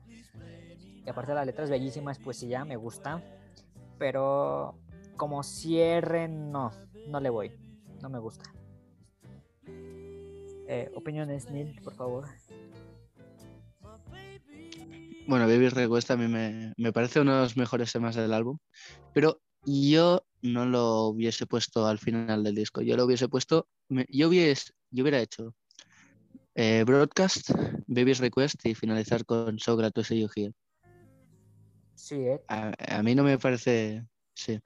Y 1.05 1.09
aparte 1.09 1.31
de 1.31 1.35
las 1.35 1.45
letras 1.45 1.69
bellísimas, 1.69 2.19
pues 2.19 2.37
sí, 2.37 2.47
ya 2.47 2.65
me 2.65 2.77
gusta. 2.77 3.21
Pero 3.97 4.75
como 5.17 5.43
cierre, 5.43 6.27
no, 6.27 6.71
no 7.07 7.19
le 7.19 7.29
voy. 7.29 7.51
No 8.01 8.09
me 8.09 8.19
gusta. 8.19 8.53
Eh, 10.67 10.91
opiniones, 10.95 11.49
Neil, 11.49 11.79
por 11.83 11.93
favor. 11.93 12.25
Bueno, 15.27 15.47
Baby 15.47 15.69
Request 15.69 16.11
a 16.11 16.17
mí 16.17 16.27
me, 16.27 16.73
me, 16.77 16.93
parece 16.93 17.19
uno 17.19 17.35
de 17.35 17.41
los 17.41 17.57
mejores 17.57 17.91
temas 17.91 18.15
del 18.15 18.33
álbum, 18.33 18.57
pero 19.13 19.41
yo 19.65 20.23
no 20.41 20.65
lo 20.65 21.05
hubiese 21.07 21.47
puesto 21.47 21.87
al 21.87 21.97
final 21.97 22.43
del 22.43 22.55
disco. 22.55 22.81
Yo 22.81 22.95
lo 22.95 23.05
hubiese 23.05 23.27
puesto, 23.27 23.67
yo, 23.89 24.27
hubiese, 24.27 24.71
yo 24.91 25.03
hubiera 25.03 25.19
hecho 25.19 25.55
eh, 26.53 26.83
Broadcast, 26.85 27.51
Baby's 27.87 28.19
Request 28.19 28.65
y 28.65 28.75
finalizar 28.75 29.25
con 29.25 29.59
So 29.59 29.77
See 30.03 30.21
You 30.21 30.29
Here. 30.35 30.53
Sí, 31.95 32.15
¿eh? 32.15 32.41
a, 32.47 33.01
mí 33.03 33.15
no 33.15 33.23
me 33.23 33.37
parece, 33.37 34.05
sí. 34.33 34.59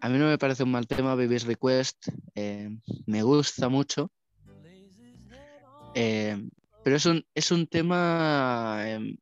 A 0.00 0.08
mí 0.08 0.18
no 0.18 0.26
me 0.26 0.38
parece 0.38 0.62
un 0.62 0.70
mal 0.70 0.86
tema 0.86 1.14
Baby's 1.14 1.44
Request, 1.44 2.08
eh, 2.34 2.70
me 3.06 3.22
gusta 3.22 3.68
mucho, 3.68 4.12
eh, 5.94 6.36
pero 6.84 6.96
es 6.96 7.06
un, 7.06 7.24
es 7.34 7.50
un 7.50 7.66
tema 7.66 8.82
em, 8.86 9.16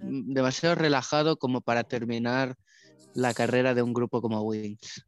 demasiado 0.00 0.74
relajado 0.74 1.36
como 1.36 1.60
para 1.60 1.84
terminar 1.84 2.56
la 3.14 3.34
carrera 3.34 3.74
de 3.74 3.82
un 3.82 3.92
grupo 3.92 4.20
como 4.20 4.40
Wings. 4.42 5.06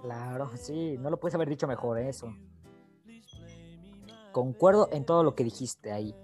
Claro, 0.00 0.50
sí, 0.56 0.96
no 0.98 1.10
lo 1.10 1.20
puedes 1.20 1.34
haber 1.34 1.48
dicho 1.48 1.66
mejor 1.66 1.98
eso. 1.98 2.34
Concuerdo 4.32 4.88
en 4.92 5.04
todo 5.04 5.22
lo 5.22 5.34
que 5.34 5.44
dijiste 5.44 5.92
ahí. 5.92 6.14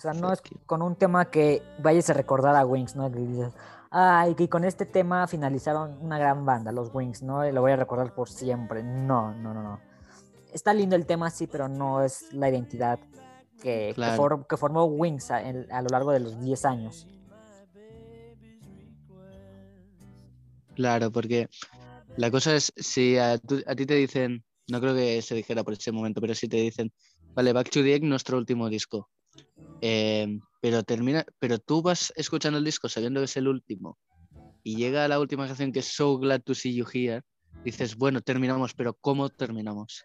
O 0.00 0.02
sea, 0.02 0.14
no 0.14 0.32
es 0.32 0.40
con 0.64 0.80
un 0.80 0.96
tema 0.96 1.26
que 1.26 1.62
vayas 1.78 2.08
a 2.08 2.14
recordar 2.14 2.56
a 2.56 2.64
Wings, 2.64 2.96
¿no? 2.96 3.12
Que 3.12 3.18
dices, 3.18 3.52
ay, 3.90 4.34
que 4.34 4.48
con 4.48 4.64
este 4.64 4.86
tema 4.86 5.26
finalizaron 5.26 5.98
una 6.00 6.18
gran 6.18 6.46
banda, 6.46 6.72
los 6.72 6.88
Wings, 6.94 7.22
¿no? 7.22 7.46
Y 7.46 7.52
lo 7.52 7.60
voy 7.60 7.72
a 7.72 7.76
recordar 7.76 8.14
por 8.14 8.30
siempre. 8.30 8.82
No, 8.82 9.34
no, 9.34 9.52
no, 9.52 9.62
no. 9.62 9.78
Está 10.54 10.72
lindo 10.72 10.96
el 10.96 11.04
tema, 11.04 11.28
sí, 11.28 11.46
pero 11.46 11.68
no 11.68 12.02
es 12.02 12.32
la 12.32 12.48
identidad 12.48 12.98
que, 13.60 13.94
que, 13.94 14.56
formó 14.56 14.84
Wings 14.86 15.30
a, 15.32 15.36
a, 15.36 15.82
lo 15.82 15.88
largo 15.90 16.12
de 16.12 16.20
los 16.20 16.40
10 16.40 16.64
años. 16.64 17.06
Claro, 20.74 21.12
porque 21.12 21.46
la 22.16 22.30
cosa 22.30 22.56
es, 22.56 22.72
si 22.74 23.18
a, 23.18 23.36
ti 23.36 23.84
te 23.84 23.96
dicen, 23.96 24.42
no 24.68 24.80
creo 24.80 24.94
que 24.94 25.20
se 25.20 25.34
dijera 25.34 25.62
por 25.62 25.74
ese 25.74 25.92
momento, 25.92 26.22
pero 26.22 26.34
si 26.34 26.48
te 26.48 26.56
dicen, 26.56 26.90
vale, 27.34 27.52
Back 27.52 27.68
to 27.68 27.82
the 27.82 27.94
Egg, 27.94 28.02
nuestro 28.04 28.38
último 28.38 28.70
disco. 28.70 29.10
Eh, 29.80 30.38
pero 30.60 30.82
termina, 30.82 31.24
pero 31.38 31.58
tú 31.58 31.82
vas 31.82 32.12
escuchando 32.16 32.58
el 32.58 32.64
disco 32.64 32.88
sabiendo 32.88 33.20
que 33.20 33.24
es 33.24 33.36
el 33.36 33.48
último 33.48 33.98
y 34.62 34.76
llega 34.76 35.08
la 35.08 35.18
última 35.18 35.46
canción 35.46 35.72
que 35.72 35.78
es 35.78 35.94
So 35.94 36.18
Glad 36.18 36.42
to 36.42 36.54
See 36.54 36.74
You 36.74 36.84
Here, 36.92 37.22
dices, 37.64 37.96
bueno, 37.96 38.20
terminamos, 38.20 38.74
pero 38.74 38.94
¿cómo 38.94 39.28
terminamos? 39.30 40.04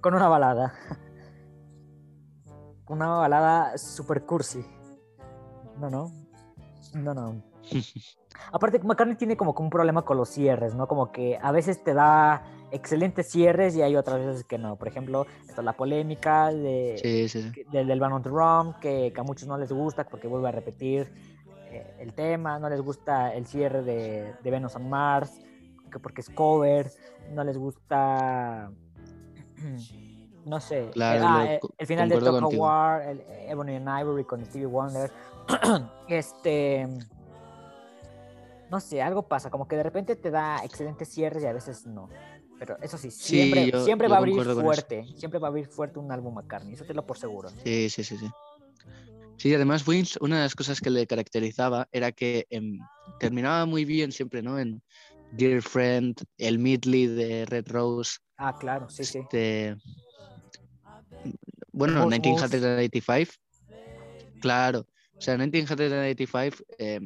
Con 0.00 0.14
una 0.14 0.28
balada. 0.28 0.74
Una 2.86 3.08
balada 3.08 3.76
super 3.76 4.24
cursi. 4.24 4.64
No, 5.78 5.90
no. 5.90 6.12
No, 6.94 7.12
no. 7.12 7.42
Aparte, 8.52 8.78
McCartney 8.78 9.16
tiene 9.16 9.36
como 9.36 9.54
un 9.58 9.70
problema 9.70 10.02
con 10.02 10.16
los 10.16 10.28
cierres, 10.28 10.74
¿no? 10.74 10.86
Como 10.86 11.12
que 11.12 11.38
a 11.40 11.52
veces 11.52 11.82
te 11.82 11.92
da 11.92 12.42
excelentes 12.70 13.30
cierres 13.30 13.76
y 13.76 13.82
hay 13.82 13.96
otras 13.96 14.24
veces 14.24 14.44
que 14.44 14.58
no. 14.58 14.76
Por 14.76 14.88
ejemplo, 14.88 15.26
esta 15.46 15.60
es 15.60 15.64
la 15.64 15.74
polémica 15.74 16.52
de, 16.52 17.54
del 17.72 18.00
Van 18.00 18.12
on 18.12 18.22
the 18.22 18.28
Rum, 18.28 18.74
que, 18.80 19.12
a 19.16 19.22
muchos 19.22 19.48
no 19.48 19.58
les 19.58 19.72
gusta 19.72 20.04
porque 20.04 20.28
vuelve 20.28 20.48
a 20.48 20.52
repetir 20.52 21.12
eh, 21.70 21.96
el 21.98 22.14
tema, 22.14 22.58
no 22.58 22.68
les 22.68 22.80
gusta 22.80 23.34
el 23.34 23.46
cierre 23.46 23.82
de, 23.82 24.34
de 24.42 24.50
Venus 24.50 24.76
on 24.76 24.88
Mars, 24.88 25.32
que 25.90 25.98
porque 25.98 26.20
es 26.20 26.30
cover, 26.30 26.90
no 27.32 27.44
les 27.44 27.58
gusta... 27.58 28.70
no 30.46 30.60
sé. 30.60 30.90
Ah, 31.00 31.44
eh, 31.46 31.60
el, 31.76 31.86
final 31.86 32.08
de 32.08 32.18
Talk 32.20 32.52
War, 32.54 33.02
el 33.02 33.22
Ebony 33.46 33.76
and 33.76 34.00
Ivory 34.00 34.24
con 34.24 34.44
Stevie 34.44 34.66
Wonder. 34.66 35.10
este. 36.08 36.88
No 38.70 38.80
sé, 38.80 39.00
algo 39.00 39.26
pasa, 39.26 39.50
como 39.50 39.66
que 39.66 39.76
de 39.76 39.82
repente 39.82 40.16
te 40.16 40.30
da 40.30 40.64
excelentes 40.64 41.08
cierres 41.08 41.42
y 41.42 41.46
a 41.46 41.52
veces 41.52 41.86
no. 41.86 42.08
Pero 42.58 42.76
eso 42.82 42.98
sí, 42.98 43.10
siempre, 43.10 43.72
siempre 43.84 44.08
va 44.08 44.16
a 44.16 44.18
abrir 44.18 44.42
fuerte. 44.42 45.06
Siempre 45.16 45.38
va 45.38 45.48
a 45.48 45.50
abrir 45.50 45.68
fuerte 45.68 45.98
un 45.98 46.10
álbum 46.10 46.34
McCartney, 46.34 46.74
eso 46.74 46.84
te 46.84 46.94
lo 46.94 47.06
por 47.06 47.16
seguro. 47.16 47.48
Sí, 47.64 47.88
sí, 47.88 48.04
sí, 48.04 48.18
sí. 48.18 48.28
Sí, 49.36 49.54
además 49.54 49.86
Wings, 49.86 50.18
una 50.20 50.36
de 50.36 50.42
las 50.42 50.56
cosas 50.56 50.80
que 50.80 50.90
le 50.90 51.06
caracterizaba 51.06 51.88
era 51.92 52.10
que 52.10 52.46
em, 52.50 52.80
terminaba 53.20 53.66
muy 53.66 53.84
bien 53.84 54.10
siempre, 54.10 54.42
¿no? 54.42 54.58
En 54.58 54.82
Dear 55.30 55.62
Friend, 55.62 56.20
el 56.38 56.58
Midley 56.58 57.06
de 57.06 57.46
Red 57.46 57.68
Rose. 57.68 58.18
Ah, 58.36 58.56
claro, 58.58 58.90
sí, 58.90 59.04
sí. 59.04 59.18
Este, 59.18 59.76
bueno, 61.72 62.08
1985. 62.08 63.32
Claro. 64.40 64.86
O 65.16 65.20
sea, 65.20 65.36
1985 65.36 66.64
eh, 66.78 67.00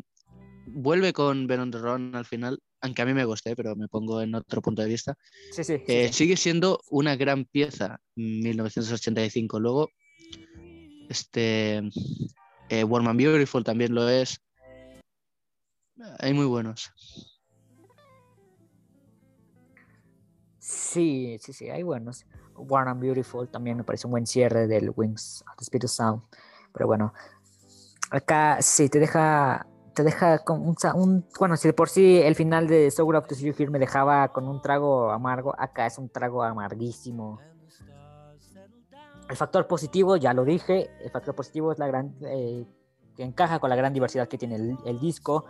vuelve 0.66 1.12
con 1.12 1.46
Ben 1.46 1.60
on 1.60 1.70
the 1.70 1.78
Run 1.78 2.14
al 2.14 2.24
final, 2.24 2.58
aunque 2.80 3.02
a 3.02 3.06
mí 3.06 3.14
me 3.14 3.24
guste, 3.24 3.54
pero 3.56 3.76
me 3.76 3.88
pongo 3.88 4.20
en 4.20 4.34
otro 4.34 4.60
punto 4.62 4.82
de 4.82 4.88
vista. 4.88 5.16
Sí, 5.52 5.64
sí, 5.64 5.82
eh, 5.86 6.12
Sigue 6.12 6.36
siendo 6.36 6.80
una 6.90 7.16
gran 7.16 7.44
pieza 7.44 8.00
1985. 8.16 9.60
Luego, 9.60 9.90
este 11.08 11.82
eh, 12.68 12.84
Warm 12.84 13.08
and 13.08 13.20
Beautiful 13.20 13.64
también 13.64 13.94
lo 13.94 14.08
es. 14.08 14.40
Hay 16.18 16.32
muy 16.32 16.46
buenos. 16.46 16.90
Sí, 20.58 21.38
sí, 21.40 21.52
sí, 21.52 21.68
hay 21.68 21.82
buenos. 21.82 22.24
Warm 22.56 22.88
and 22.88 23.00
Beautiful 23.00 23.48
también 23.48 23.76
me 23.76 23.84
parece 23.84 24.06
un 24.06 24.12
buen 24.12 24.26
cierre 24.26 24.66
del 24.66 24.92
Wings 24.94 25.44
of 25.50 25.56
the 25.56 25.64
Spirit 25.64 25.88
Sound. 25.88 26.22
Pero 26.72 26.86
bueno, 26.86 27.12
acá 28.10 28.60
sí 28.62 28.88
te 28.88 28.98
deja 28.98 29.66
te 29.94 30.02
deja 30.02 30.38
con 30.40 30.62
un, 30.66 31.26
bueno, 31.38 31.56
si 31.56 31.68
de 31.68 31.74
por 31.74 31.88
sí 31.88 32.20
el 32.20 32.34
final 32.34 32.66
de 32.66 32.90
So 32.90 33.04
Good 33.04 33.24
to 33.28 33.34
See 33.34 33.46
You 33.46 33.54
Here 33.56 33.70
me 33.70 33.78
dejaba 33.78 34.28
con 34.28 34.48
un 34.48 34.60
trago 34.62 35.10
amargo, 35.10 35.54
acá 35.58 35.86
es 35.86 35.98
un 35.98 36.08
trago 36.08 36.42
amarguísimo. 36.42 37.40
El 39.28 39.36
factor 39.36 39.66
positivo, 39.66 40.16
ya 40.16 40.34
lo 40.34 40.44
dije, 40.44 40.90
el 41.02 41.10
factor 41.10 41.34
positivo 41.34 41.72
es 41.72 41.78
la 41.78 41.86
gran 41.86 42.14
eh, 42.22 42.66
que 43.16 43.22
encaja 43.22 43.58
con 43.60 43.70
la 43.70 43.76
gran 43.76 43.92
diversidad 43.92 44.28
que 44.28 44.38
tiene 44.38 44.56
el, 44.56 44.76
el, 44.84 45.00
disco. 45.00 45.46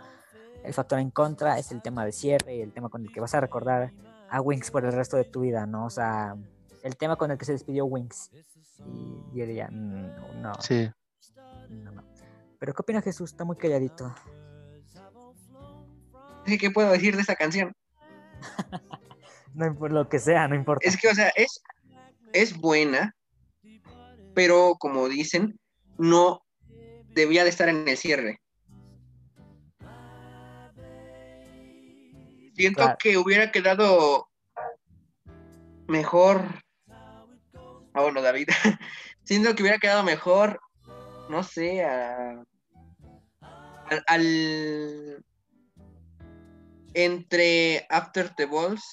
El 0.63 0.73
factor 0.73 0.99
en 0.99 1.11
contra 1.11 1.57
es 1.59 1.71
el 1.71 1.81
tema 1.81 2.05
de 2.05 2.11
cierre 2.11 2.55
y 2.55 2.61
el 2.61 2.71
tema 2.71 2.89
con 2.89 3.01
el 3.01 3.11
que 3.11 3.19
vas 3.19 3.33
a 3.33 3.41
recordar 3.41 3.91
a 4.29 4.41
Wings 4.41 4.71
por 4.71 4.85
el 4.85 4.93
resto 4.93 5.17
de 5.17 5.25
tu 5.25 5.41
vida, 5.41 5.65
¿no? 5.65 5.85
O 5.85 5.89
sea, 5.89 6.35
el 6.83 6.97
tema 6.97 7.15
con 7.15 7.31
el 7.31 7.37
que 7.37 7.45
se 7.45 7.53
despidió 7.53 7.85
Wings. 7.85 8.31
Y 9.33 9.39
yo 9.39 9.45
diría, 9.45 9.69
mm, 9.71 10.41
no. 10.41 10.53
Sí. 10.59 10.89
Pero 12.63 12.73
¿qué 12.73 12.81
opina 12.81 13.01
Jesús? 13.01 13.31
Está 13.31 13.43
muy 13.43 13.57
calladito. 13.57 14.15
¿Qué 16.45 16.71
puedo 16.71 16.93
decir 16.93 17.17
de 17.17 17.21
esa 17.21 17.35
canción? 17.35 17.75
no 19.53 19.77
por 19.77 19.91
lo 19.91 20.07
que 20.07 20.17
sea, 20.17 20.47
no 20.47 20.55
importa. 20.55 20.87
Es 20.87 20.95
que, 20.95 21.09
o 21.09 21.13
sea, 21.13 21.27
es, 21.35 21.61
es 22.31 22.57
buena, 22.57 23.17
pero 24.33 24.77
como 24.79 25.09
dicen, 25.09 25.59
no 25.97 26.41
debía 27.09 27.43
de 27.43 27.49
estar 27.49 27.67
en 27.67 27.85
el 27.85 27.97
cierre. 27.97 28.39
Siento 32.55 32.95
que 32.97 33.17
hubiera 33.17 33.51
quedado 33.51 34.29
mejor. 35.89 36.45
Ah, 36.87 38.03
bueno, 38.03 38.21
David. 38.21 38.47
Siento 39.25 39.53
que 39.53 39.63
hubiera 39.63 39.79
quedado 39.79 40.03
mejor, 40.03 40.61
no 41.27 41.43
sé, 41.43 41.83
al, 44.07 45.25
entre 46.93 47.85
After 47.89 48.33
the 48.35 48.45
Balls 48.45 48.83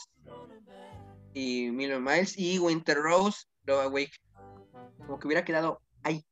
y 1.34 1.70
Million 1.70 2.02
Miles 2.02 2.36
y 2.36 2.58
Winter 2.58 2.98
Rose, 2.98 3.46
Love 3.66 3.86
Awake. 3.86 4.12
Como 4.98 5.18
que 5.18 5.26
hubiera 5.26 5.44
quedado 5.44 5.80
ahí. 6.02 6.24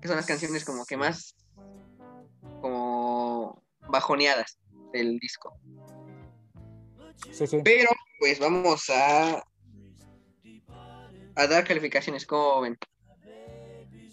Que 0.00 0.08
son 0.08 0.16
las 0.16 0.26
canciones 0.26 0.64
como 0.64 0.84
que 0.84 0.96
más 0.96 1.34
como 2.60 3.62
bajoneadas 3.88 4.58
del 4.92 5.18
disco. 5.18 5.58
Pero 7.64 7.90
pues 8.18 8.38
vamos 8.38 8.88
a 8.90 9.42
a 11.36 11.46
dar 11.46 11.64
calificaciones, 11.64 12.26
como 12.26 12.62
ven? 12.62 12.78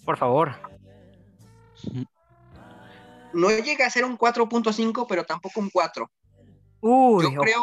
Por 0.06 0.18
favor. 0.18 0.56
No 3.34 3.50
llega 3.50 3.86
a 3.86 3.90
ser 3.90 4.06
un 4.06 4.18
4.5, 4.18 5.06
pero 5.08 5.24
tampoco 5.26 5.60
un 5.60 5.70
4. 5.70 6.10
Uy, 6.82 7.24
Yo 7.24 7.42
creo 7.42 7.62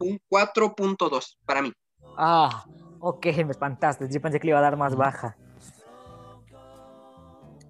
un 0.00 0.20
4.2 0.30 1.36
para 1.44 1.62
mí. 1.62 1.72
Ah, 2.16 2.64
ok, 3.00 3.26
me 3.44 3.50
espantaste. 3.50 4.08
Yo 4.10 4.20
pensé 4.20 4.40
que 4.40 4.46
le 4.46 4.50
iba 4.50 4.58
a 4.58 4.62
dar 4.62 4.76
más 4.76 4.96
baja. 4.96 5.36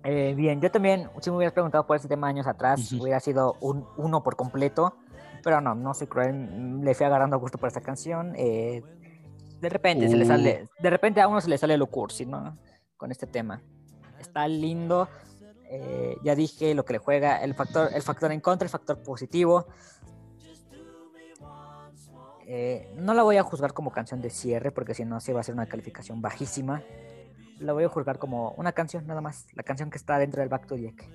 Eh, 0.05 0.35
bien, 0.37 0.61
yo 0.61 0.71
también, 0.71 1.11
si 1.21 1.31
me 1.31 1.37
hubieras 1.37 1.53
preguntado 1.53 1.85
por 1.87 1.97
ese 1.97 2.07
tema 2.07 2.29
años 2.29 2.47
atrás, 2.47 2.93
hubiera 2.93 3.19
sido 3.19 3.57
un 3.61 3.87
1 3.97 4.23
por 4.23 4.37
completo. 4.37 4.95
Pero 5.43 5.61
no, 5.61 5.75
no 5.75 5.95
soy 5.95 6.07
cruel. 6.07 6.81
Le 6.83 6.95
fui 6.95 7.07
agarrando 7.07 7.39
gusto 7.39 7.59
por 7.59 7.69
esta 7.69 7.81
canción. 7.81 8.35
Eh, 8.37 8.83
de 9.61 9.69
repente 9.69 10.09
se 10.09 10.17
le 10.17 10.25
sale, 10.25 10.65
uh. 10.65 10.83
de 10.83 10.91
repente 10.91 11.21
a 11.21 11.29
uno 11.29 11.41
se 11.41 11.49
le 11.49 11.59
sale 11.59 11.77
lo 11.77 11.87
cursi, 11.87 12.27
¿no? 12.27 12.57
Con 12.97 13.11
este 13.11 13.27
tema. 13.27 13.63
Está 14.21 14.47
lindo. 14.49 15.09
Eh, 15.69 16.17
ya 16.23 16.35
dije 16.35 16.75
lo 16.75 16.85
que 16.85 16.95
le 16.95 16.99
juega, 16.99 17.43
el 17.43 17.55
factor, 17.55 17.91
el 17.93 18.03
factor 18.03 18.33
en 18.33 18.41
contra, 18.41 18.67
el 18.67 18.71
factor 18.71 19.03
positivo. 19.03 19.67
Eh, 22.49 22.95
no 22.97 23.13
la 23.13 23.25
voy 23.25 23.37
a 23.39 23.43
juzgar 23.43 23.73
como 23.73 23.91
canción 23.91 24.21
de 24.21 24.31
cierre, 24.31 24.71
porque 24.71 24.95
si 24.95 25.05
no, 25.05 25.21
sí 25.21 25.33
va 25.33 25.41
a 25.41 25.43
ser 25.43 25.55
una 25.55 25.67
calificación 25.67 26.23
bajísima. 26.23 26.83
La 27.59 27.73
voy 27.73 27.85
a 27.85 27.89
juzgar 27.89 28.19
como 28.19 28.53
una 28.53 28.73
canción 28.73 29.07
nada 29.07 29.21
más, 29.21 29.47
la 29.55 29.63
canción 29.63 29.91
que 29.91 29.99
está 29.99 30.19
dentro 30.19 30.41
del 30.41 30.49
Back 30.49 30.67
to 30.67 30.77
Jack 30.77 31.09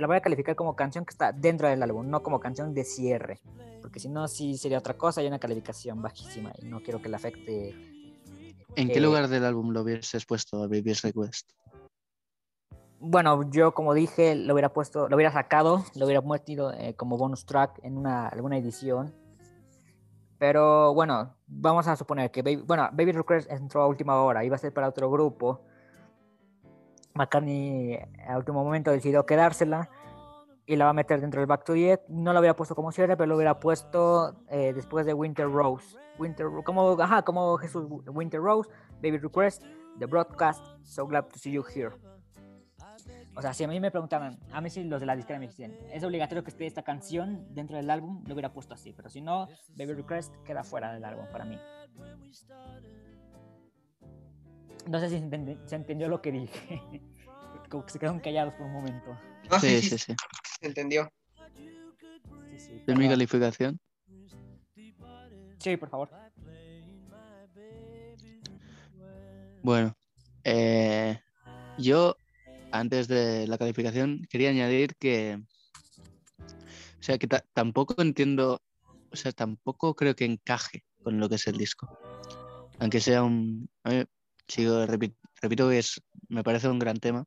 la 0.00 0.06
voy 0.06 0.16
a 0.16 0.20
calificar 0.20 0.56
como 0.56 0.74
canción 0.74 1.04
que 1.04 1.10
está 1.10 1.32
dentro 1.32 1.68
del 1.68 1.82
álbum, 1.82 2.08
no 2.08 2.22
como 2.22 2.40
canción 2.40 2.74
de 2.74 2.84
cierre. 2.84 3.40
Porque 3.82 4.00
si 4.00 4.08
no, 4.08 4.26
sí 4.28 4.56
sería 4.56 4.78
otra 4.78 4.96
cosa 4.96 5.22
y 5.22 5.26
una 5.26 5.38
calificación 5.38 6.00
bajísima. 6.02 6.52
Y 6.60 6.66
no 6.66 6.82
quiero 6.82 7.00
que 7.00 7.08
le 7.08 7.16
afecte. 7.16 7.74
¿En 8.76 8.88
qué 8.88 9.00
lugar 9.00 9.28
del 9.28 9.44
álbum 9.44 9.70
lo 9.70 9.82
hubieses 9.82 10.24
puesto 10.24 10.62
a 10.62 10.66
Baby's 10.66 11.02
Request? 11.02 11.50
Bueno, 13.02 13.50
yo 13.50 13.72
como 13.72 13.94
dije, 13.94 14.34
lo 14.34 14.52
hubiera 14.52 14.72
puesto, 14.74 15.08
lo 15.08 15.16
hubiera 15.16 15.32
sacado, 15.32 15.82
lo 15.94 16.04
hubiera 16.04 16.20
metido 16.20 16.72
eh, 16.72 16.94
como 16.94 17.16
bonus 17.16 17.46
track 17.46 17.80
en 17.82 17.96
una, 17.96 18.28
alguna 18.28 18.58
edición. 18.58 19.14
Pero 20.38 20.92
bueno, 20.94 21.34
vamos 21.46 21.88
a 21.88 21.96
suponer 21.96 22.30
que 22.30 22.42
Baby, 22.42 22.62
bueno, 22.66 22.88
Baby 22.92 23.12
Request 23.12 23.50
entró 23.50 23.82
a 23.82 23.86
última 23.86 24.20
hora, 24.22 24.44
iba 24.44 24.56
a 24.56 24.58
ser 24.58 24.72
para 24.72 24.88
otro 24.88 25.10
grupo 25.10 25.62
McCartney 27.14 27.98
a 28.26 28.36
último 28.36 28.62
momento 28.64 28.90
decidió 28.90 29.26
quedársela 29.26 29.90
y 30.66 30.76
la 30.76 30.84
va 30.84 30.90
a 30.90 30.94
meter 30.94 31.20
dentro 31.20 31.40
del 31.40 31.48
Back 31.48 31.64
to 31.64 31.72
the 31.72 32.00
No 32.08 32.32
la 32.32 32.40
hubiera 32.40 32.54
puesto 32.54 32.74
como 32.74 32.92
cierre, 32.92 33.16
pero 33.16 33.26
lo 33.26 33.36
hubiera 33.36 33.58
puesto 33.58 34.36
eh, 34.48 34.72
después 34.72 35.04
de 35.04 35.14
Winter 35.14 35.50
Rose. 35.50 35.96
Winter, 36.18 36.46
como, 36.64 37.00
ajá, 37.00 37.22
como 37.22 37.56
Jesús 37.56 37.86
Winter 38.06 38.40
Rose, 38.40 38.70
Baby 39.02 39.18
Request, 39.18 39.64
The 39.98 40.06
Broadcast, 40.06 40.64
So 40.84 41.06
Glad 41.06 41.24
to 41.24 41.38
See 41.38 41.52
You 41.52 41.64
Here. 41.74 41.92
O 43.40 43.42
sea, 43.42 43.54
si 43.54 43.64
a 43.64 43.68
mí 43.68 43.80
me 43.80 43.90
preguntaban, 43.90 44.38
a 44.52 44.60
mí 44.60 44.68
si 44.68 44.84
los 44.84 45.00
de 45.00 45.06
la 45.06 45.16
disquera 45.16 45.38
me 45.38 45.46
dicen, 45.46 45.74
es 45.90 46.04
obligatorio 46.04 46.44
que 46.44 46.50
esté 46.50 46.66
esta 46.66 46.82
canción 46.82 47.46
dentro 47.54 47.78
del 47.78 47.88
álbum, 47.88 48.22
lo 48.26 48.34
hubiera 48.34 48.52
puesto 48.52 48.74
así, 48.74 48.92
pero 48.92 49.08
si 49.08 49.22
no, 49.22 49.48
Baby 49.70 49.94
Request 49.94 50.34
queda 50.44 50.62
fuera 50.62 50.92
del 50.92 51.02
álbum 51.06 51.24
para 51.32 51.46
mí. 51.46 51.58
No 54.90 55.00
sé 55.00 55.08
si 55.08 55.18
se 55.64 55.74
entendió 55.74 56.08
lo 56.08 56.20
que 56.20 56.32
dije. 56.32 56.82
Como 57.70 57.86
que 57.86 57.92
se 57.92 57.98
quedaron 57.98 58.20
callados 58.20 58.52
por 58.52 58.66
un 58.66 58.74
momento. 58.74 59.18
sí, 59.58 59.80
sí, 59.80 59.96
sí, 59.96 60.14
Se 60.60 60.66
entendió. 60.66 61.10
¿De 62.86 62.94
mi 62.94 63.08
calificación? 63.08 63.80
Sí, 65.56 65.78
por 65.78 65.88
favor. 65.88 66.10
Bueno, 69.62 69.96
eh, 70.44 71.18
yo 71.78 72.14
antes 72.72 73.08
de 73.08 73.46
la 73.46 73.58
calificación 73.58 74.26
quería 74.30 74.50
añadir 74.50 74.94
que 74.96 75.42
O 76.38 77.02
sea 77.02 77.18
que 77.18 77.28
tampoco 77.52 78.00
entiendo, 78.02 78.60
o 79.10 79.16
sea, 79.16 79.32
tampoco 79.32 79.94
creo 79.94 80.14
que 80.14 80.24
encaje 80.24 80.84
con 81.02 81.18
lo 81.18 81.28
que 81.28 81.36
es 81.36 81.46
el 81.46 81.56
disco. 81.56 81.88
Aunque 82.78 83.00
sea 83.00 83.22
un... 83.22 83.68
sigo, 84.48 84.86
repito, 84.86 85.16
repito 85.40 85.68
que 85.68 85.78
es, 85.78 86.02
me 86.28 86.42
parece 86.42 86.68
un 86.68 86.78
gran 86.78 86.98
tema. 86.98 87.24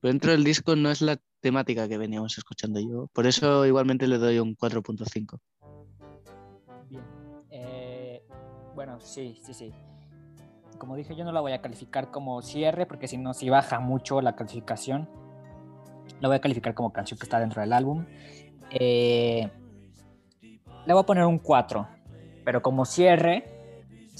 Pero 0.00 0.12
dentro 0.12 0.32
del 0.32 0.44
disco 0.44 0.76
no 0.76 0.90
es 0.90 1.02
la 1.02 1.20
temática 1.40 1.88
que 1.88 1.98
veníamos 1.98 2.38
escuchando 2.38 2.80
yo. 2.80 3.08
Por 3.12 3.26
eso 3.26 3.66
igualmente 3.66 4.06
le 4.06 4.18
doy 4.18 4.38
un 4.38 4.56
4.5. 4.56 5.40
Bien. 6.88 7.04
Eh, 7.50 8.22
bueno, 8.74 9.00
sí, 9.00 9.38
sí, 9.44 9.52
sí. 9.52 9.72
Como 10.78 10.96
dije, 10.96 11.16
yo 11.16 11.24
no 11.24 11.32
la 11.32 11.40
voy 11.40 11.52
a 11.52 11.60
calificar 11.60 12.10
como 12.10 12.40
cierre 12.42 12.86
porque 12.86 13.08
si 13.08 13.18
no, 13.18 13.34
si 13.34 13.50
baja 13.50 13.80
mucho 13.80 14.20
la 14.20 14.36
calificación. 14.36 15.08
La 16.20 16.28
voy 16.28 16.36
a 16.36 16.40
calificar 16.40 16.74
como 16.74 16.92
canción 16.92 17.18
que 17.18 17.24
está 17.24 17.40
dentro 17.40 17.60
del 17.60 17.72
álbum. 17.72 18.06
Eh, 18.70 19.50
le 20.86 20.92
voy 20.92 21.02
a 21.02 21.06
poner 21.06 21.24
un 21.24 21.38
4. 21.38 21.88
Pero 22.44 22.62
como 22.62 22.84
cierre, 22.84 23.44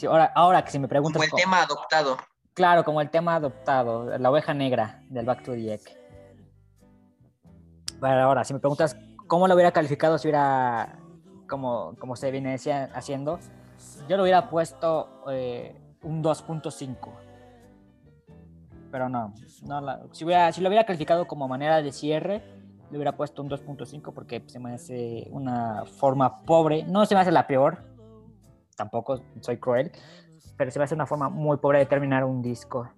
ahora, 0.07 0.33
ahora 0.35 0.65
que 0.65 0.71
si 0.71 0.79
me 0.79 0.89
preguntas... 0.89 1.23
Como 1.23 1.39
el 1.39 1.43
tema 1.43 1.63
adoptado. 1.63 2.17
Claro, 2.55 2.85
como 2.85 3.01
el 3.01 3.09
tema 3.09 3.37
adoptado, 3.37 4.19
la 4.19 4.31
oveja 4.31 4.53
negra 4.53 5.03
del 5.09 5.25
Back 5.25 5.45
to 5.45 5.53
the 5.53 5.75
Egg. 5.75 5.81
Bueno, 8.01 8.21
ahora, 8.21 8.45
si 8.45 8.53
me 8.53 8.61
preguntas 8.61 8.97
cómo 9.27 9.47
lo 9.47 9.55
hubiera 9.55 9.73
calificado 9.73 10.19
si 10.19 10.29
hubiera, 10.29 10.99
como, 11.49 11.95
como 11.99 12.17
se 12.17 12.31
viene 12.31 12.57
haciendo, 12.95 13.39
yo 14.09 14.17
lo 14.17 14.25
hubiera 14.25 14.51
puesto 14.51 15.23
eh, 15.31 15.88
un 16.09 16.25
2.5. 16.25 17.11
Pero 18.91 19.09
no, 19.11 19.35
si, 20.13 20.25
lo 20.25 20.69
hubiera 20.69 20.87
calificado 20.87 21.27
como 21.27 21.47
manera 21.47 21.83
de 21.83 21.93
cierre, 21.93 22.43
le 22.91 22.97
hubiera 22.97 23.15
puesto 23.15 23.43
un 23.43 23.51
2.5 23.51 24.15
porque 24.15 24.43
se 24.47 24.59
me 24.59 24.73
hace 24.73 25.29
una 25.31 25.85
forma 25.85 26.43
pobre. 26.43 26.85
No 26.85 27.05
se 27.05 27.15
me 27.15 27.21
hace 27.21 27.31
la 27.31 27.47
peor, 27.47 27.85
tampoco 28.75 29.21
soy 29.41 29.59
cruel, 29.59 29.93
pero 30.57 30.71
se 30.71 30.79
va 30.79 30.85
a 30.85 30.87
hacer 30.87 30.97
una 30.97 31.07
forma 31.07 31.29
muy 31.29 31.59
pobre 31.59 31.81
de 31.81 31.87
terminar 31.87 32.25
un 32.25 32.41
disco. 32.41 32.91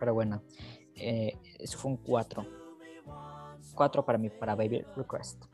Pero 0.00 0.12
bueno, 0.12 0.42
eh, 0.96 1.38
eso 1.60 1.78
fue 1.78 1.92
un 1.92 1.98
4. 1.98 2.44
4 3.74 4.04
para 4.04 4.18
mí, 4.18 4.30
para 4.30 4.56
Baby 4.56 4.84
Request. 4.96 5.44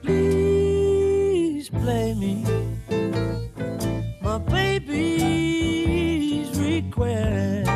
Please 0.00 1.68
play 1.68 2.14
me. 2.14 2.44
My 4.22 4.38
baby's 4.38 4.88
request. 6.58 7.70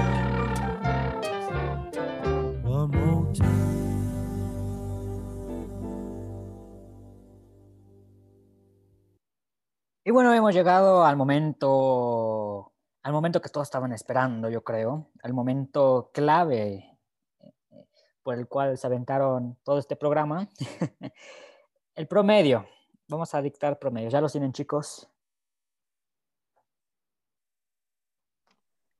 Y 10.04 10.10
bueno, 10.12 10.32
hemos 10.32 10.54
llegado 10.54 11.04
al 11.04 11.16
momento, 11.16 12.72
al 13.02 13.12
momento 13.12 13.40
que 13.42 13.48
todos 13.48 13.66
estaban 13.66 13.92
esperando, 13.92 14.48
yo 14.48 14.62
creo, 14.62 15.10
al 15.22 15.34
momento 15.34 16.10
clave 16.14 16.85
por 18.26 18.34
el 18.34 18.48
cual 18.48 18.76
se 18.76 18.84
aventaron 18.88 19.56
todo 19.62 19.78
este 19.78 19.94
programa. 19.94 20.48
el 21.94 22.08
promedio. 22.08 22.66
Vamos 23.06 23.32
a 23.36 23.40
dictar 23.40 23.78
promedio. 23.78 24.10
¿Ya 24.10 24.20
lo 24.20 24.28
tienen, 24.28 24.52
chicos? 24.52 25.08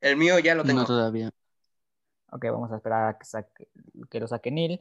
El 0.01 0.17
mío 0.17 0.39
ya 0.39 0.55
lo 0.55 0.63
tengo. 0.63 0.85
todavía. 0.85 1.33
Ok, 2.31 2.45
vamos 2.53 2.71
a 2.71 2.77
esperar 2.77 3.09
a 3.09 3.19
que, 3.19 3.69
que 4.09 4.21
lo 4.21 4.29
saque 4.29 4.53
Neil. 4.53 4.81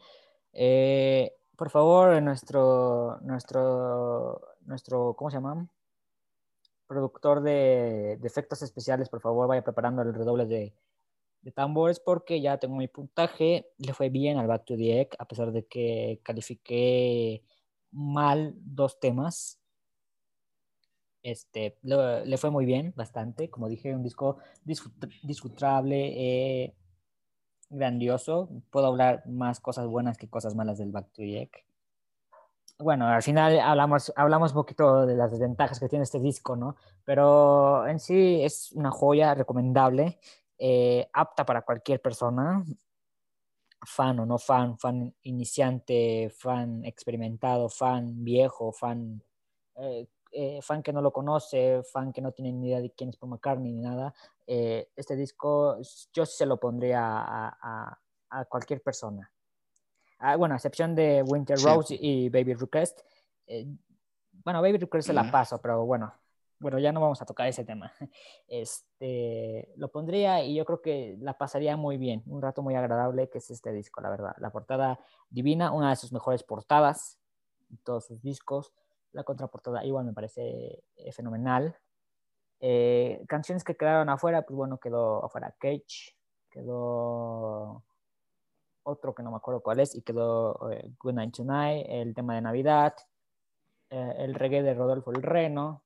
Eh, 0.53 1.35
por 1.55 1.71
favor, 1.71 2.21
nuestro, 2.21 3.17
nuestro, 3.21 4.39
nuestro, 4.61 5.15
¿cómo 5.15 5.31
se 5.31 5.37
llama? 5.37 5.67
productor 6.85 7.41
de, 7.41 8.19
efectos 8.23 8.61
especiales, 8.61 9.09
por 9.09 9.21
favor, 9.21 9.47
vaya 9.47 9.63
preparando 9.63 10.03
el 10.03 10.13
redoble 10.13 10.45
de, 10.45 10.75
tambores 11.51 11.99
porque 11.99 12.41
ya 12.41 12.57
tengo 12.57 12.75
mi 12.75 12.87
puntaje. 12.87 13.71
Le 13.77 13.93
fue 13.93 14.09
bien 14.09 14.37
al 14.37 14.47
Back 14.47 14.65
to 14.65 14.75
the 14.75 15.01
Egg, 15.01 15.09
a 15.19 15.27
pesar 15.27 15.51
de 15.51 15.65
que 15.65 16.19
califiqué 16.23 17.43
mal 17.91 18.53
dos 18.57 18.99
temas. 18.99 19.59
Este, 21.23 21.77
le, 21.81 22.37
fue 22.37 22.51
muy 22.51 22.65
bien, 22.65 22.93
bastante. 22.95 23.49
Como 23.49 23.67
dije, 23.69 23.95
un 23.95 24.03
disco 24.03 24.37
disfrutable, 25.23 26.13
eh, 26.65 26.75
grandioso. 27.69 28.49
Puedo 28.69 28.87
hablar 28.87 29.25
más 29.27 29.59
cosas 29.59 29.87
buenas 29.87 30.17
que 30.17 30.29
cosas 30.29 30.55
malas 30.55 30.77
del 30.77 30.91
Back 30.91 31.11
to 31.11 31.21
the 31.21 31.41
Egg 31.41 31.65
bueno, 32.79 33.07
al 33.07 33.23
final 33.23 33.59
hablamos, 33.59 34.11
hablamos 34.15 34.51
un 34.51 34.55
poquito 34.55 35.05
de 35.05 35.15
las 35.15 35.31
desventajas 35.31 35.79
que 35.79 35.87
tiene 35.87 36.03
este 36.03 36.19
disco, 36.19 36.55
¿no? 36.55 36.75
Pero 37.05 37.87
en 37.87 37.99
sí 37.99 38.41
es 38.43 38.71
una 38.73 38.91
joya 38.91 39.33
recomendable, 39.33 40.19
eh, 40.57 41.07
apta 41.13 41.45
para 41.45 41.63
cualquier 41.63 42.01
persona, 42.01 42.63
fan 43.85 44.19
o 44.19 44.25
no 44.25 44.37
fan, 44.37 44.77
fan 44.77 45.13
iniciante, 45.23 46.29
fan 46.35 46.83
experimentado, 46.85 47.69
fan 47.69 48.23
viejo, 48.23 48.71
fan, 48.71 49.21
eh, 49.75 50.07
eh, 50.31 50.59
fan 50.61 50.81
que 50.81 50.93
no 50.93 51.01
lo 51.01 51.11
conoce, 51.11 51.83
fan 51.83 52.11
que 52.11 52.21
no 52.21 52.31
tiene 52.31 52.51
ni 52.51 52.67
idea 52.67 52.81
de 52.81 52.91
quién 52.91 53.09
es 53.09 53.17
Paul 53.17 53.31
McCartney 53.31 53.71
ni 53.71 53.81
nada. 53.81 54.13
este 54.45 55.15
disco 55.15 55.77
yo 56.13 56.25
se 56.25 56.45
lo 56.45 56.59
pondría 56.59 57.01
a 58.29 58.45
cualquier 58.49 58.81
persona. 58.81 59.31
Ah, 60.19 60.35
bueno, 60.35 60.55
a 60.55 60.57
excepción 60.57 60.95
de 60.95 61.23
Winter 61.23 61.57
Rose 61.59 61.97
y 61.99 62.29
Baby 62.29 62.53
Request. 62.53 63.01
Bueno, 64.43 64.61
Baby 64.61 64.77
Request 64.77 65.07
se 65.07 65.13
la 65.13 65.29
paso, 65.29 65.59
pero 65.61 65.85
bueno, 65.85 66.13
bueno, 66.59 66.79
ya 66.79 66.91
no 66.91 67.01
vamos 67.01 67.21
a 67.21 67.25
tocar 67.25 67.47
ese 67.47 67.65
tema. 67.65 67.91
Este, 68.47 69.73
lo 69.75 69.91
pondría 69.91 70.43
y 70.43 70.55
yo 70.55 70.65
creo 70.65 70.81
que 70.81 71.17
la 71.19 71.37
pasaría 71.37 71.75
muy 71.77 71.97
bien, 71.97 72.23
un 72.27 72.41
rato 72.41 72.61
muy 72.61 72.75
agradable 72.75 73.29
que 73.29 73.39
es 73.39 73.49
este 73.49 73.71
disco, 73.71 74.01
la 74.01 74.09
verdad. 74.09 74.35
La 74.37 74.51
portada 74.51 74.99
divina, 75.29 75.71
una 75.71 75.89
de 75.89 75.95
sus 75.95 76.13
mejores 76.13 76.43
portadas, 76.43 77.19
todos 77.83 78.05
sus 78.05 78.21
discos. 78.21 78.73
La 79.11 79.23
contraportada 79.23 79.83
igual 79.85 80.05
me 80.05 80.13
parece 80.13 80.83
eh, 80.95 81.11
fenomenal. 81.11 81.77
Eh, 82.59 83.23
canciones 83.27 83.63
que 83.63 83.75
quedaron 83.75 84.09
afuera, 84.09 84.43
pues 84.43 84.55
bueno, 84.55 84.77
quedó 84.77 85.25
afuera 85.25 85.55
Cage, 85.59 86.15
quedó 86.49 87.83
otro 88.83 89.15
que 89.15 89.23
no 89.23 89.31
me 89.31 89.37
acuerdo 89.37 89.61
cuál 89.61 89.79
es, 89.79 89.95
y 89.95 90.01
quedó 90.01 90.71
eh, 90.71 90.91
Good 90.99 91.13
Night 91.13 91.35
Tonight, 91.35 91.85
el 91.89 92.13
tema 92.13 92.35
de 92.35 92.41
Navidad, 92.41 92.93
el 93.89 94.33
reggae 94.33 94.61
de 94.61 94.73
Rodolfo 94.73 95.11
el 95.11 95.23
Reno. 95.23 95.84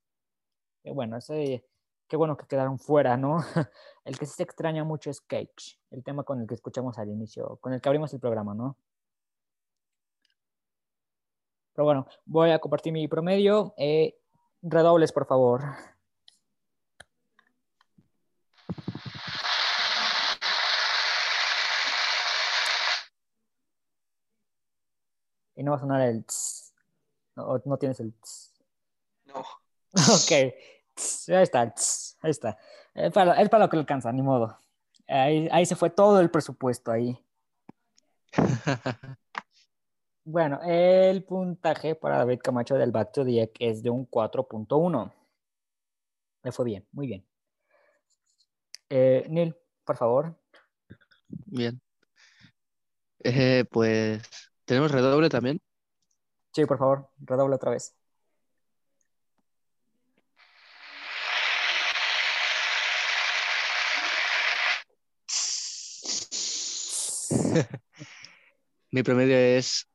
Bueno, 0.84 1.16
ese, 1.16 1.64
qué 2.08 2.16
bueno 2.16 2.36
que 2.36 2.46
quedaron 2.46 2.78
fuera, 2.78 3.16
¿no? 3.16 3.38
el 4.04 4.18
que 4.18 4.26
sí 4.26 4.34
se 4.36 4.42
extraña 4.42 4.84
mucho 4.84 5.10
es 5.10 5.20
Cage, 5.20 5.78
el 5.90 6.02
tema 6.02 6.24
con 6.24 6.40
el 6.40 6.46
que 6.46 6.54
escuchamos 6.54 6.98
al 6.98 7.08
inicio, 7.08 7.56
con 7.60 7.72
el 7.72 7.80
que 7.80 7.88
abrimos 7.88 8.12
el 8.14 8.20
programa, 8.20 8.54
¿no? 8.54 8.76
Pero 11.74 11.84
bueno, 11.84 12.06
voy 12.26 12.50
a 12.50 12.58
compartir 12.58 12.92
mi 12.92 13.08
promedio. 13.08 13.74
Eh, 13.78 14.18
redobles, 14.62 15.12
por 15.12 15.26
favor. 15.26 15.62
y 25.60 25.62
no 25.62 25.72
va 25.72 25.76
a 25.76 25.80
sonar 25.80 26.00
el 26.00 26.24
tss. 26.24 26.72
No, 27.36 27.60
no 27.66 27.76
tienes 27.76 28.00
el 28.00 28.14
tss. 28.14 28.54
No. 29.26 29.44
Ok. 29.94 30.32
ahí 30.32 31.42
está, 31.42 31.74
ahí 32.22 32.30
está. 32.30 32.58
Es 32.94 33.12
para, 33.12 33.40
es 33.40 33.48
para, 33.48 33.64
lo 33.64 33.70
que 33.70 33.76
le 33.76 33.80
alcanza, 33.80 34.12
ni 34.12 34.22
modo. 34.22 34.58
Ahí, 35.08 35.48
ahí 35.50 35.66
se 35.66 35.76
fue 35.76 35.90
todo 35.90 36.20
el 36.20 36.30
presupuesto 36.30 36.92
ahí. 36.92 37.18
bueno, 40.24 40.60
el 40.64 41.24
puntaje 41.24 41.94
para 41.94 42.18
David 42.18 42.40
Camacho 42.42 42.76
del 42.76 42.92
Back 42.92 43.12
to 43.12 43.24
the 43.24 43.50
es 43.58 43.82
de 43.82 43.90
un 43.90 44.08
4.1. 44.08 45.12
Le 46.42 46.52
fue 46.52 46.64
bien, 46.64 46.86
muy 46.92 47.06
bien. 47.06 47.26
Eh, 48.88 49.26
Neil, 49.28 49.56
por 49.84 49.96
favor. 49.96 50.36
Bien. 51.28 51.80
Eh, 53.22 53.64
pues 53.70 54.22
¿Tenemos 54.70 54.92
redoble 54.92 55.28
también? 55.28 55.60
Sí, 56.54 56.64
por 56.64 56.78
favor, 56.78 57.10
redoble 57.18 57.56
otra 57.56 57.72
vez. 57.72 57.92
Mi 68.92 69.02
promedio 69.02 69.36
es, 69.36 69.88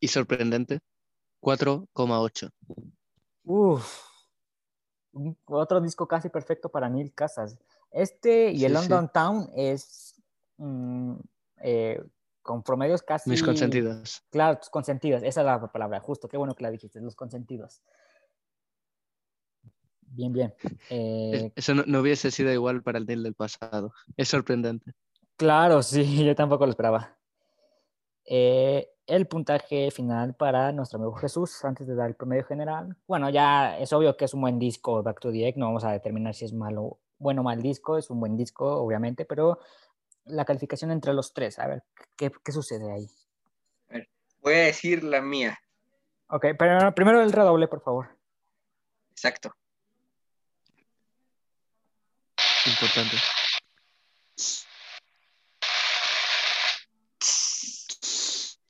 y 0.00 0.08
sorprendente, 0.08 0.80
4,8. 1.40 2.50
Uf, 3.44 4.00
otro 5.46 5.80
disco 5.80 6.08
casi 6.08 6.28
perfecto 6.28 6.70
para 6.70 6.88
Neil 6.88 7.12
Casas. 7.12 7.58
Este 7.90 8.50
y 8.50 8.64
el 8.64 8.72
London 8.72 9.10
Town 9.12 9.50
es 9.54 10.20
mm, 10.56 11.14
eh, 11.58 12.02
con 12.42 12.62
promedios 12.62 13.02
casi... 13.02 13.30
Mis 13.30 13.42
consentidos. 13.42 14.22
Claro, 14.30 14.58
tus 14.58 14.68
consentidos. 14.68 15.22
Esa 15.22 15.40
es 15.40 15.46
la 15.46 15.72
palabra, 15.72 16.00
justo. 16.00 16.28
Qué 16.28 16.36
bueno 16.36 16.54
que 16.54 16.62
la 16.62 16.70
dijiste, 16.70 17.00
los 17.00 17.14
consentidos. 17.14 17.82
Bien, 20.00 20.32
bien. 20.32 20.54
Eh, 20.90 21.52
eso 21.56 21.74
no, 21.74 22.00
hubiese 22.00 22.30
sido 22.30 22.52
igual 22.52 22.82
para 22.82 22.98
el 22.98 23.06
Neil 23.06 23.22
del 23.22 23.34
pasado. 23.34 23.92
Es 24.16 24.28
sorprendente. 24.28 24.92
Claro, 25.36 25.82
sí, 25.82 26.24
yo 26.24 26.34
tampoco 26.34 26.66
lo 26.66 26.70
esperaba. 26.70 27.16
Eh, 28.26 28.88
el 29.06 29.26
puntaje 29.26 29.90
final 29.90 30.34
para 30.34 30.72
nuestro 30.72 30.98
amigo 30.98 31.14
Jesús 31.14 31.62
antes 31.64 31.86
de 31.86 31.94
dar 31.94 32.08
el 32.08 32.16
promedio 32.16 32.44
general. 32.44 32.96
Bueno, 33.06 33.28
ya 33.28 33.78
es 33.78 33.92
obvio 33.92 34.16
que 34.16 34.24
es 34.24 34.34
un 34.34 34.40
buen 34.40 34.58
disco 34.58 35.02
Back 35.02 35.20
to 35.20 35.30
the 35.30 35.46
Egg, 35.46 35.58
no 35.58 35.66
vamos 35.66 35.84
a 35.84 35.92
determinar 35.92 36.34
si 36.34 36.46
es 36.46 36.54
malo, 36.54 37.00
bueno 37.18 37.42
o 37.42 37.44
mal 37.44 37.60
disco, 37.60 37.98
es 37.98 38.08
un 38.08 38.20
buen 38.20 38.36
disco, 38.36 38.66
obviamente, 38.80 39.26
pero 39.26 39.58
la 40.24 40.46
calificación 40.46 40.90
entre 40.90 41.12
los 41.12 41.34
tres, 41.34 41.58
a 41.58 41.66
ver, 41.66 41.84
¿qué, 42.16 42.32
qué 42.42 42.52
sucede 42.52 42.90
ahí? 42.90 43.06
voy 44.40 44.54
a 44.54 44.58
decir 44.66 45.02
la 45.02 45.22
mía. 45.22 45.58
Ok, 46.28 46.46
pero 46.58 46.94
primero 46.94 47.22
el 47.22 47.32
redoble, 47.32 47.66
por 47.66 47.82
favor. 47.82 48.18
Exacto. 49.10 49.54
Importante. 52.66 53.16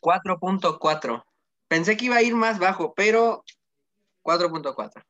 4.4. 0.04 1.24
Pensé 1.66 1.96
que 1.96 2.04
iba 2.04 2.16
a 2.16 2.22
ir 2.22 2.34
más 2.34 2.58
bajo, 2.58 2.92
pero 2.94 3.42
4.4. 4.22 5.02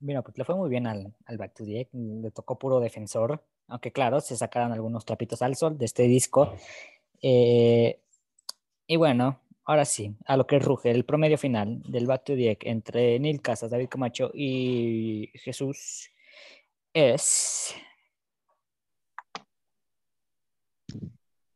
Mira, 0.00 0.22
pues 0.22 0.36
le 0.36 0.44
fue 0.44 0.54
muy 0.54 0.68
bien 0.68 0.86
al, 0.86 1.14
Back 1.26 1.54
to 1.54 1.64
the 1.64 1.80
Egg, 1.80 1.88
le 1.92 2.30
tocó 2.30 2.58
puro 2.58 2.78
defensor, 2.78 3.42
aunque 3.66 3.90
claro, 3.90 4.20
se 4.20 4.36
sacaron 4.36 4.72
algunos 4.72 5.04
trapitos 5.04 5.40
al 5.42 5.56
sol 5.56 5.78
de 5.78 5.86
este 5.86 6.02
disco. 6.04 6.54
Eh, 7.22 8.00
y 8.86 8.96
bueno, 8.96 9.40
ahora 9.64 9.86
sí, 9.86 10.14
a 10.26 10.36
lo 10.36 10.46
que 10.46 10.58
ruge, 10.58 10.90
el 10.90 11.04
promedio 11.04 11.38
final 11.38 11.82
del 11.82 12.06
Back 12.06 12.24
to 12.24 12.34
the 12.34 12.50
Egg 12.50 12.58
entre 12.62 13.18
Neil 13.18 13.40
Casas, 13.40 13.70
David 13.70 13.88
Camacho 13.88 14.30
y 14.34 15.30
Jesús 15.34 16.10
es... 16.92 17.74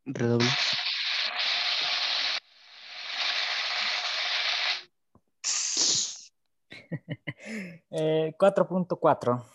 Redoble. 0.04 0.48
4.4. 7.90 9.44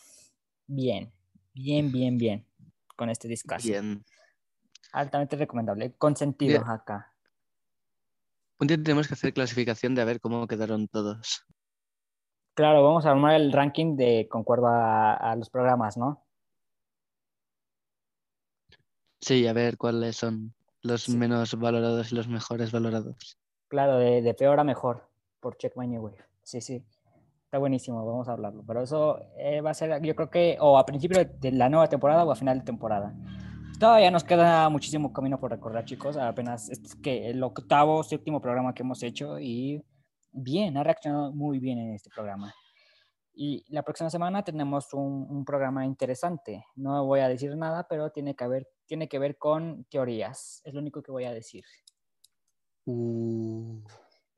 Eh, 0.69 0.73
bien, 0.73 1.13
bien, 1.53 1.91
bien, 1.91 2.17
bien. 2.17 2.45
Con 2.97 3.09
este 3.09 3.29
discazo. 3.29 3.69
Bien. 3.69 4.03
Altamente 4.91 5.37
recomendable. 5.37 5.93
Consentido 5.93 6.61
acá. 6.67 7.13
Un 8.59 8.67
día 8.67 8.77
tenemos 8.77 9.07
que 9.07 9.13
hacer 9.13 9.33
clasificación 9.33 9.95
de 9.95 10.01
a 10.01 10.05
ver 10.05 10.19
cómo 10.19 10.47
quedaron 10.47 10.87
todos. 10.87 11.45
Claro, 12.55 12.83
vamos 12.83 13.05
a 13.05 13.11
armar 13.11 13.35
el 13.35 13.53
ranking 13.53 13.95
de 13.95 14.27
concuerdo 14.27 14.65
a, 14.67 15.35
los 15.37 15.49
programas, 15.51 15.95
¿no? 15.95 16.25
Sí, 19.21 19.45
a 19.45 19.53
ver 19.53 19.77
cuáles 19.77 20.15
son 20.15 20.55
los 20.81 21.07
menos 21.07 21.53
valorados 21.59 22.11
y 22.11 22.15
los 22.15 22.27
mejores 22.27 22.71
valorados. 22.71 23.37
Claro, 23.67 23.99
de, 23.99 24.33
peor 24.33 24.59
a 24.59 24.63
mejor, 24.63 25.07
por 25.39 25.55
Check 25.57 25.77
My 25.77 25.85
Wave. 25.99 26.17
Sí, 26.41 26.61
sí. 26.61 26.83
Está 27.47 27.59
buenísimo, 27.59 28.05
vamos 28.05 28.27
a 28.27 28.33
hablarlo. 28.33 28.61
Pero 28.67 28.83
eso 28.83 29.19
eh, 29.37 29.61
va 29.61 29.69
a 29.69 29.73
ser, 29.73 30.01
yo 30.01 30.13
creo 30.17 30.29
que, 30.29 30.57
o 30.59 30.77
a 30.77 30.85
principio 30.85 31.23
de 31.23 31.51
la 31.53 31.69
nueva 31.69 31.87
temporada 31.87 32.25
o 32.25 32.31
a 32.31 32.35
final 32.35 32.59
de 32.59 32.65
temporada. 32.65 33.15
Todavía 33.79 34.11
nos 34.11 34.25
queda 34.25 34.67
muchísimo 34.67 35.13
camino 35.13 35.39
por 35.39 35.51
recorrer, 35.51 35.85
chicos. 35.85 36.17
Apenas 36.17 36.69
es 36.69 36.95
que 36.95 37.29
el 37.29 37.41
octavo, 37.41 38.03
séptimo 38.03 38.41
programa 38.41 38.73
que 38.73 38.83
hemos 38.83 39.01
hecho 39.01 39.39
y 39.39 39.81
bien, 40.33 40.75
ha 40.75 40.83
reaccionado 40.83 41.31
muy 41.31 41.59
bien 41.59 41.79
en 41.79 41.93
este 41.93 42.09
programa. 42.09 42.53
Y 43.33 43.63
la 43.69 43.81
próxima 43.83 44.09
semana 44.09 44.43
tenemos 44.43 44.93
un, 44.93 45.45
programa 45.45 45.85
interesante. 45.85 46.65
No 46.75 47.05
voy 47.05 47.21
a 47.21 47.29
decir 47.29 47.55
nada, 47.55 47.87
pero 47.87 48.09
tiene 48.09 48.35
que, 48.35 48.45
ver, 48.45 48.67
tiene 48.85 49.07
que 49.07 49.19
ver 49.19 49.37
con 49.37 49.85
teorías. 49.85 50.61
Es 50.65 50.73
lo 50.73 50.81
único 50.81 51.01
que 51.01 51.13
voy 51.13 51.23
a 51.23 51.33
decir. 51.33 51.63
Uh. 52.83 53.79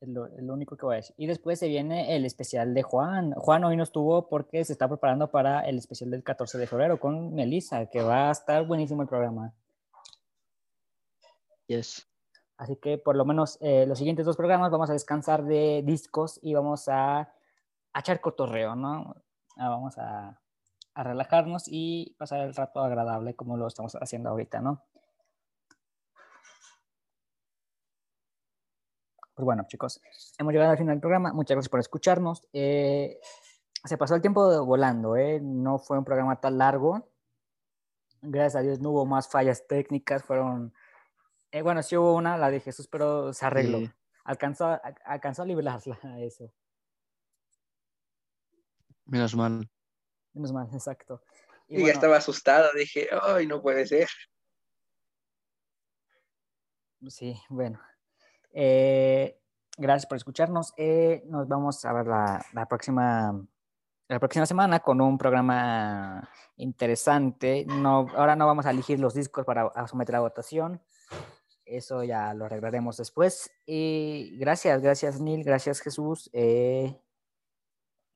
Es 0.01 0.07
lo, 0.07 0.53
único 0.53 0.77
que 0.77 0.85
voy 0.85 0.93
a 0.93 0.97
decir. 0.97 1.13
Y 1.17 1.27
después 1.27 1.59
se 1.59 1.67
viene 1.67 2.15
el 2.15 2.23
especial 2.23 2.73
de 2.73 2.83
Juan. 2.83 3.33
Juan 3.33 3.65
hoy 3.65 3.75
no 3.75 3.83
estuvo 3.83 4.29
porque 4.29 4.63
se 4.63 4.71
está 4.71 4.87
preparando 4.87 5.29
para 5.29 5.61
el 5.61 5.77
especial 5.77 6.09
del 6.09 6.23
14 6.23 6.57
de 6.57 6.67
febrero 6.67 6.99
con 6.99 7.33
Melissa, 7.33 7.85
que 7.87 8.01
va 8.01 8.29
a 8.29 8.31
estar 8.31 8.65
buenísimo 8.65 9.01
el 9.01 9.09
programa. 9.09 9.53
Yes. 11.67 12.07
Así 12.55 12.77
que 12.77 12.97
por 12.97 13.17
lo 13.17 13.25
menos 13.25 13.57
eh, 13.61 13.85
los 13.87 13.97
siguientes 13.97 14.25
dos 14.25 14.37
programas 14.37 14.71
vamos 14.71 14.89
a 14.89 14.93
descansar 14.93 15.43
de 15.43 15.81
discos 15.85 16.39
y 16.41 16.53
vamos 16.53 16.87
a, 16.87 17.19
a 17.19 17.99
echar 17.99 18.21
cotorreo, 18.21 18.75
¿no? 18.75 19.15
Ah, 19.57 19.69
vamos 19.69 19.97
a, 19.97 20.39
a 20.93 21.03
relajarnos 21.03 21.63
y 21.67 22.15
pasar 22.17 22.41
el 22.41 22.55
rato 22.55 22.79
agradable 22.81 23.33
como 23.33 23.57
lo 23.57 23.67
estamos 23.67 23.95
haciendo 23.95 24.29
ahorita, 24.29 24.61
¿no? 24.61 24.81
Pues 29.39 29.45
bueno, 29.45 29.63
chicos, 29.69 30.01
hemos 30.37 30.51
llegado 30.51 30.71
al 30.71 30.77
final 30.77 30.95
del 30.95 30.99
programa. 30.99 31.31
Muchas 31.31 31.55
gracias 31.55 31.69
por 31.69 31.79
escucharnos. 31.79 32.45
Eh, 32.51 33.21
se 33.85 33.97
pasó 33.97 34.13
el 34.13 34.21
tiempo 34.21 34.65
volando, 34.65 35.15
¿eh? 35.15 35.39
No 35.41 35.79
fue 35.79 35.97
un 35.97 36.03
programa 36.03 36.41
tan 36.41 36.57
largo. 36.57 37.09
Gracias 38.21 38.57
a 38.57 38.61
Dios 38.63 38.81
no 38.81 38.89
hubo 38.89 39.05
más 39.05 39.29
fallas 39.29 39.65
técnicas. 39.65 40.23
Fueron. 40.23 40.73
Eh, 41.51 41.61
bueno, 41.61 41.81
sí 41.83 41.95
hubo 41.95 42.15
una, 42.15 42.37
la 42.37 42.51
de 42.51 42.59
Jesús, 42.59 42.89
pero 42.89 43.31
se 43.31 43.45
arregló. 43.45 43.79
Alcanzó, 44.25 44.77
alcanzó 45.05 45.43
a 45.43 45.45
liberarla 45.45 45.97
eso. 46.19 46.51
Menos 49.05 49.33
mal. 49.37 49.71
Menos 50.33 50.51
mal, 50.51 50.67
exacto. 50.73 51.23
Y, 51.69 51.85
ya 51.85 51.93
estaba 51.93 52.17
asustado, 52.17 52.73
dije, 52.73 53.07
¡ay, 53.21 53.47
no 53.47 53.61
puede 53.61 53.87
ser! 53.87 54.09
Sí, 57.07 57.39
bueno. 57.47 57.79
Eh, 58.61 59.39
gracias 59.77 60.05
por 60.05 60.17
escucharnos. 60.17 60.73
Eh, 60.75 61.23
nos 61.27 61.47
vamos 61.47 61.85
a 61.85 61.93
ver 61.93 62.07
la, 62.07 62.65
próxima, 62.67 63.47
la 64.09 64.19
próxima 64.19 64.45
semana 64.45 64.81
con 64.81 64.99
un 64.99 65.17
programa 65.17 66.29
interesante. 66.57 67.65
No, 67.65 68.05
ahora 68.17 68.35
no 68.35 68.45
vamos 68.45 68.65
a 68.65 68.71
elegir 68.71 68.99
los 68.99 69.13
discos 69.13 69.45
para 69.45 69.71
someter 69.87 70.17
a 70.17 70.19
votación. 70.19 70.81
Eso 71.63 72.03
ya 72.03 72.33
lo 72.33 72.45
arreglaremos 72.45 72.97
después. 72.97 73.49
Gracias, 73.65 74.81
gracias 74.81 75.21
Neil, 75.21 75.45
gracias 75.45 75.79
Jesús. 75.79 76.29
Eh, 76.33 77.01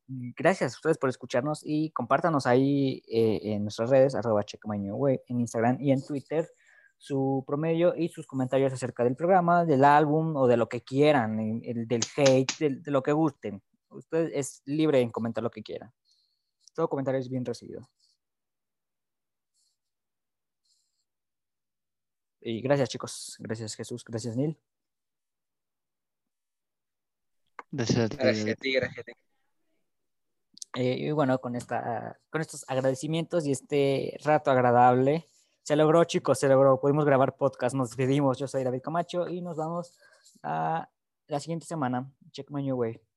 gracias 0.07 0.73
a 0.73 0.75
ustedes 0.75 0.97
por 0.97 1.09
escucharnos 1.09 1.61
y 1.63 1.91
compártanos 1.91 2.47
ahí 2.47 3.01
en 3.07 3.63
nuestras 3.63 3.89
redes, 3.89 4.13
arroba 4.13 4.43
en 4.43 5.39
Instagram 5.39 5.77
y 5.79 5.93
en 5.93 6.05
Twitter 6.05 6.49
su 6.97 7.43
promedio 7.45 7.95
y 7.95 8.09
sus 8.09 8.25
comentarios 8.27 8.73
acerca 8.73 9.03
del 9.03 9.15
programa, 9.15 9.65
del 9.65 9.83
álbum 9.83 10.35
o 10.35 10.47
de 10.47 10.57
lo 10.57 10.69
que 10.69 10.81
quieran, 10.81 11.61
el, 11.63 11.87
del 11.87 12.01
hate, 12.15 12.57
de 12.59 12.91
lo 12.91 13.03
que 13.03 13.11
gusten. 13.11 13.61
Usted 13.89 14.31
es 14.33 14.61
libre 14.65 15.01
en 15.01 15.11
comentar 15.11 15.43
lo 15.43 15.51
que 15.51 15.63
quiera. 15.63 15.93
Todo 16.73 16.89
comentario 16.89 17.19
es 17.19 17.29
bien 17.29 17.45
recibido. 17.45 17.89
Y 22.41 22.61
gracias 22.61 22.89
chicos, 22.89 23.37
gracias 23.39 23.75
Jesús, 23.75 24.03
gracias 24.03 24.35
Neil. 24.35 24.57
Gracias 27.71 27.99
a 27.99 28.09
ti, 28.09 28.17
gracias 28.73 28.99
a 28.99 29.03
ti. 29.03 29.13
Eh, 30.75 30.97
y 30.99 31.11
bueno, 31.11 31.39
con, 31.39 31.55
esta, 31.55 32.19
con 32.29 32.41
estos 32.41 32.65
agradecimientos 32.67 33.45
y 33.45 33.51
este 33.51 34.17
rato 34.23 34.51
agradable, 34.51 35.25
se 35.63 35.75
logró, 35.75 36.03
chicos, 36.03 36.39
se 36.39 36.47
logró. 36.47 36.79
Pudimos 36.79 37.05
grabar 37.05 37.35
podcast. 37.37 37.75
Nos 37.75 37.89
despedimos. 37.89 38.37
Yo 38.37 38.47
soy 38.47 38.63
David 38.63 38.81
Camacho 38.81 39.27
y 39.29 39.41
nos 39.41 39.57
vamos 39.57 39.97
a 40.43 40.89
la 41.27 41.39
siguiente 41.39 41.65
semana. 41.65 42.11
Check 42.31 42.51
my 42.51 42.61
new 42.61 42.75
way. 42.75 43.12